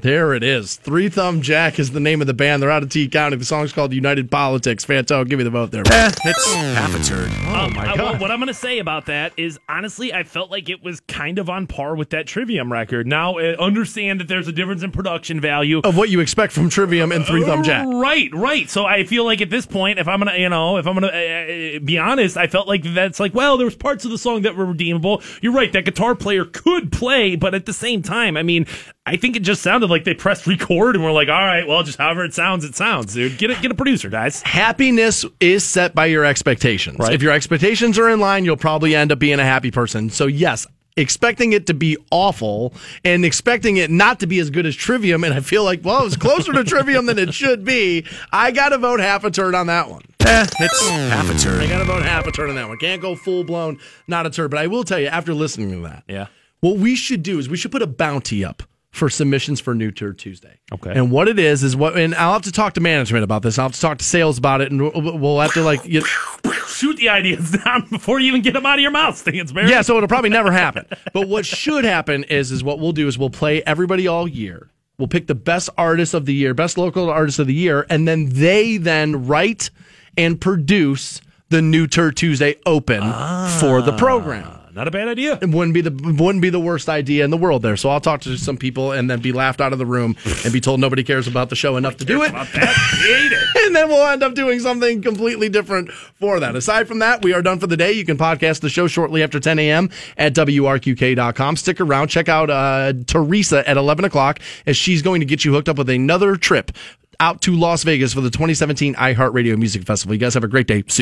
There 0.01 0.33
it 0.33 0.43
is. 0.43 0.75
Three 0.77 1.09
Thumb 1.09 1.41
Jack 1.41 1.77
is 1.79 1.91
the 1.91 1.99
name 1.99 2.21
of 2.21 2.27
the 2.27 2.33
band. 2.33 2.61
They're 2.61 2.71
out 2.71 2.83
of 2.83 2.89
T 2.89 3.07
County. 3.07 3.37
The 3.37 3.45
song's 3.45 3.71
called 3.71 3.93
United 3.93 4.31
Politics. 4.31 4.83
Fanto, 4.85 5.27
give 5.27 5.37
me 5.37 5.43
the 5.43 5.49
vote 5.51 5.71
there. 5.71 5.83
It's 5.85 6.53
half 6.53 6.95
a 6.99 7.03
turn. 7.03 7.29
Oh 7.47 7.69
my 7.69 7.91
Uh, 7.91 7.95
god. 7.95 7.97
well, 7.99 8.17
what 8.19 8.31
I'm 8.31 8.39
going 8.39 8.47
to 8.47 8.53
say 8.53 8.79
about 8.79 9.05
that 9.05 9.33
is 9.37 9.59
honestly, 9.69 10.13
I 10.13 10.23
felt 10.23 10.49
like 10.49 10.69
it 10.69 10.83
was 10.83 11.01
kind 11.01 11.37
of 11.39 11.49
on 11.49 11.67
par 11.67 11.95
with 11.95 12.09
that 12.11 12.25
Trivium 12.25 12.71
record. 12.71 13.05
Now, 13.05 13.37
uh, 13.37 13.55
understand 13.59 14.19
that 14.19 14.27
there's 14.27 14.47
a 14.47 14.51
difference 14.51 14.81
in 14.83 14.91
production 14.91 15.39
value. 15.39 15.81
of 15.83 15.95
what 15.97 16.09
you 16.09 16.19
expect 16.19 16.53
from 16.53 16.69
Trivium 16.69 17.11
and 17.11 17.25
Three 17.25 17.43
Thumb 17.43 17.63
Jack. 17.63 17.87
Right, 17.87 18.29
right. 18.33 18.69
So 18.69 18.85
I 18.85 19.03
feel 19.03 19.23
like 19.25 19.41
at 19.41 19.49
this 19.49 19.65
point, 19.65 19.99
if 19.99 20.07
I'm 20.07 20.19
gonna, 20.19 20.35
you 20.37 20.49
know, 20.49 20.77
if 20.77 20.87
I'm 20.87 20.95
gonna 20.95 21.07
uh, 21.07 21.75
uh, 21.75 21.79
be 21.79 21.97
honest, 21.97 22.37
I 22.37 22.47
felt 22.47 22.67
like 22.67 22.83
that's 22.83 23.19
like, 23.19 23.33
well, 23.35 23.57
there 23.57 23.65
was 23.65 23.75
parts 23.75 24.03
of 24.05 24.11
the 24.11 24.17
song 24.17 24.41
that 24.43 24.55
were 24.55 24.65
redeemable. 24.65 25.21
You're 25.41 25.53
right. 25.53 25.71
That 25.71 25.85
guitar 25.85 26.15
player 26.15 26.45
could 26.45 26.91
play, 26.91 27.35
but 27.35 27.53
at 27.53 27.65
the 27.65 27.73
same 27.73 28.01
time, 28.01 28.35
I 28.37 28.43
mean, 28.43 28.65
I 29.11 29.17
think 29.17 29.35
it 29.35 29.41
just 29.41 29.61
sounded 29.61 29.89
like 29.89 30.05
they 30.05 30.13
pressed 30.13 30.47
record 30.47 30.95
and 30.95 31.03
were 31.03 31.11
like, 31.11 31.27
all 31.27 31.33
right, 31.45 31.67
well, 31.67 31.83
just 31.83 31.97
however 31.97 32.23
it 32.23 32.33
sounds, 32.33 32.63
it 32.63 32.75
sounds, 32.75 33.13
dude. 33.13 33.37
Get 33.37 33.51
it, 33.51 33.61
get 33.61 33.69
a 33.69 33.75
producer, 33.75 34.09
guys. 34.09 34.41
happiness 34.43 35.25
is 35.41 35.65
set 35.65 35.93
by 35.93 36.05
your 36.05 36.23
expectations. 36.23 36.97
Right. 36.97 37.11
If 37.13 37.21
your 37.21 37.33
expectations 37.33 37.99
are 37.99 38.07
in 38.09 38.21
line, 38.21 38.45
you'll 38.45 38.55
probably 38.55 38.95
end 38.95 39.11
up 39.11 39.19
being 39.19 39.39
a 39.39 39.43
happy 39.43 39.69
person. 39.69 40.09
So, 40.09 40.27
yes, 40.27 40.65
expecting 40.95 41.51
it 41.51 41.67
to 41.67 41.73
be 41.73 41.97
awful 42.09 42.73
and 43.03 43.25
expecting 43.25 43.75
it 43.77 43.89
not 43.91 44.21
to 44.21 44.27
be 44.27 44.39
as 44.39 44.49
good 44.49 44.65
as 44.65 44.75
Trivium, 44.77 45.25
and 45.25 45.33
I 45.33 45.41
feel 45.41 45.65
like, 45.65 45.81
well, 45.83 46.01
it 46.01 46.05
was 46.05 46.15
closer 46.15 46.53
to 46.53 46.63
Trivium 46.63 47.05
than 47.05 47.19
it 47.19 47.33
should 47.33 47.65
be. 47.65 48.05
I 48.31 48.51
got 48.51 48.69
to 48.69 48.77
vote 48.77 49.01
half 49.01 49.25
a 49.25 49.31
turn 49.31 49.55
on 49.55 49.67
that 49.67 49.89
one. 49.89 50.03
Eh, 50.21 50.47
it's 50.59 50.87
half 50.89 51.29
a 51.29 51.37
turn. 51.37 51.59
I 51.59 51.67
got 51.67 51.79
to 51.79 51.85
vote 51.85 52.03
half 52.03 52.27
a 52.27 52.31
turn 52.31 52.47
on 52.49 52.55
that 52.55 52.69
one. 52.69 52.77
Can't 52.77 53.01
go 53.01 53.15
full 53.15 53.43
blown, 53.43 53.77
not 54.07 54.25
a 54.25 54.29
turn. 54.29 54.49
But 54.49 54.59
I 54.59 54.67
will 54.67 54.83
tell 54.85 54.99
you, 54.99 55.07
after 55.07 55.33
listening 55.33 55.71
to 55.71 55.79
that, 55.89 56.03
Yeah. 56.07 56.27
what 56.61 56.77
we 56.77 56.95
should 56.95 57.23
do 57.23 57.39
is 57.39 57.49
we 57.49 57.57
should 57.57 57.71
put 57.73 57.81
a 57.81 57.87
bounty 57.87 58.45
up 58.45 58.63
for 58.91 59.09
submissions 59.09 59.59
for 59.59 59.73
New 59.73 59.91
Turd 59.91 60.19
Tuesday. 60.19 60.59
Okay. 60.71 60.91
And 60.93 61.11
what 61.11 61.27
it 61.27 61.39
is 61.39 61.63
is 61.63 61.75
what, 61.75 61.97
and 61.97 62.13
I'll 62.15 62.33
have 62.33 62.41
to 62.43 62.51
talk 62.51 62.73
to 62.73 62.81
management 62.81 63.23
about 63.23 63.41
this. 63.41 63.57
I'll 63.57 63.65
have 63.65 63.75
to 63.75 63.81
talk 63.81 63.97
to 63.99 64.03
sales 64.03 64.37
about 64.37 64.61
it, 64.61 64.71
and 64.71 64.81
we'll, 64.81 65.17
we'll 65.17 65.39
have 65.39 65.53
to 65.53 65.63
like. 65.63 65.85
You, 65.85 66.03
Shoot 66.67 66.97
the 66.97 67.09
ideas 67.09 67.51
down 67.65 67.87
before 67.89 68.19
you 68.19 68.27
even 68.27 68.41
get 68.41 68.53
them 68.53 68.65
out 68.65 68.75
of 68.75 68.81
your 68.81 68.91
mouth, 68.91 69.17
Stansbury. 69.17 69.69
yeah, 69.69 69.81
so 69.81 69.97
it'll 69.97 70.07
probably 70.07 70.29
never 70.29 70.51
happen. 70.51 70.85
But 71.13 71.27
what 71.27 71.45
should 71.45 71.83
happen 71.83 72.23
is 72.25 72.51
is 72.51 72.63
what 72.63 72.79
we'll 72.79 72.91
do 72.91 73.07
is 73.07 73.17
we'll 73.17 73.29
play 73.29 73.61
everybody 73.63 74.07
all 74.07 74.27
year. 74.27 74.69
We'll 74.97 75.07
pick 75.07 75.27
the 75.27 75.35
best 75.35 75.69
artist 75.77 76.13
of 76.13 76.25
the 76.25 76.33
year, 76.33 76.53
best 76.53 76.77
local 76.77 77.09
artist 77.09 77.39
of 77.39 77.47
the 77.47 77.53
year, 77.53 77.85
and 77.89 78.07
then 78.07 78.29
they 78.29 78.77
then 78.77 79.27
write 79.27 79.69
and 80.17 80.39
produce 80.39 81.21
the 81.49 81.61
New 81.61 81.87
Turd 81.87 82.17
Tuesday 82.17 82.55
Open 82.65 83.01
for 83.01 83.81
the 83.81 83.93
ah. 83.93 83.97
program. 83.97 84.60
Not 84.73 84.87
a 84.87 84.91
bad 84.91 85.07
idea. 85.07 85.37
It 85.41 85.49
wouldn't 85.49 85.73
be 85.73 85.81
the 85.81 85.91
wouldn't 85.91 86.41
be 86.41 86.49
the 86.49 86.59
worst 86.59 86.89
idea 86.89 87.25
in 87.25 87.29
the 87.29 87.37
world 87.37 87.61
there. 87.61 87.75
So 87.77 87.89
I'll 87.89 87.99
talk 87.99 88.21
to 88.21 88.37
some 88.37 88.57
people 88.57 88.91
and 88.91 89.09
then 89.09 89.19
be 89.19 89.31
laughed 89.31 89.59
out 89.59 89.73
of 89.73 89.79
the 89.79 89.85
room 89.85 90.15
and 90.43 90.53
be 90.53 90.61
told 90.61 90.79
nobody 90.79 91.03
cares 91.03 91.27
about 91.27 91.49
the 91.49 91.55
show 91.55 91.77
enough 91.77 91.97
to 91.97 92.05
do 92.05 92.23
it. 92.23 92.29
About 92.29 92.47
that, 92.53 92.67
hate 92.69 93.31
it. 93.31 93.37
And 93.71 93.75
then 93.75 93.87
we'll 93.89 94.05
end 94.07 94.23
up 94.23 94.33
doing 94.33 94.59
something 94.59 95.01
completely 95.01 95.47
different 95.47 95.91
for 95.91 96.39
that. 96.39 96.55
Aside 96.55 96.87
from 96.87 96.99
that, 96.99 97.21
we 97.23 97.31
are 97.33 97.41
done 97.41 97.59
for 97.59 97.67
the 97.67 97.77
day. 97.77 97.91
You 97.91 98.03
can 98.03 98.17
podcast 98.17 98.61
the 98.61 98.69
show 98.69 98.87
shortly 98.87 99.23
after 99.23 99.39
10 99.39 99.59
a.m. 99.59 99.89
at 100.17 100.33
WRQK.com. 100.33 101.55
Stick 101.55 101.79
around. 101.79 102.07
Check 102.09 102.27
out 102.27 102.49
uh, 102.49 102.93
Teresa 103.07 103.67
at 103.69 103.77
11 103.77 104.03
o'clock 104.03 104.39
as 104.65 104.75
she's 104.75 105.01
going 105.01 105.21
to 105.21 105.25
get 105.25 105.45
you 105.45 105.53
hooked 105.53 105.69
up 105.69 105.77
with 105.77 105.89
another 105.89 106.35
trip 106.35 106.71
out 107.19 107.41
to 107.43 107.55
Las 107.55 107.83
Vegas 107.83 108.13
for 108.13 108.21
the 108.21 108.31
2017 108.31 108.95
iHeartRadio 108.95 109.57
Music 109.57 109.83
Festival. 109.83 110.15
You 110.15 110.19
guys 110.19 110.33
have 110.33 110.43
a 110.43 110.47
great 110.49 110.67
day. 110.67 110.83
See 110.87 110.97
you. 110.97 110.99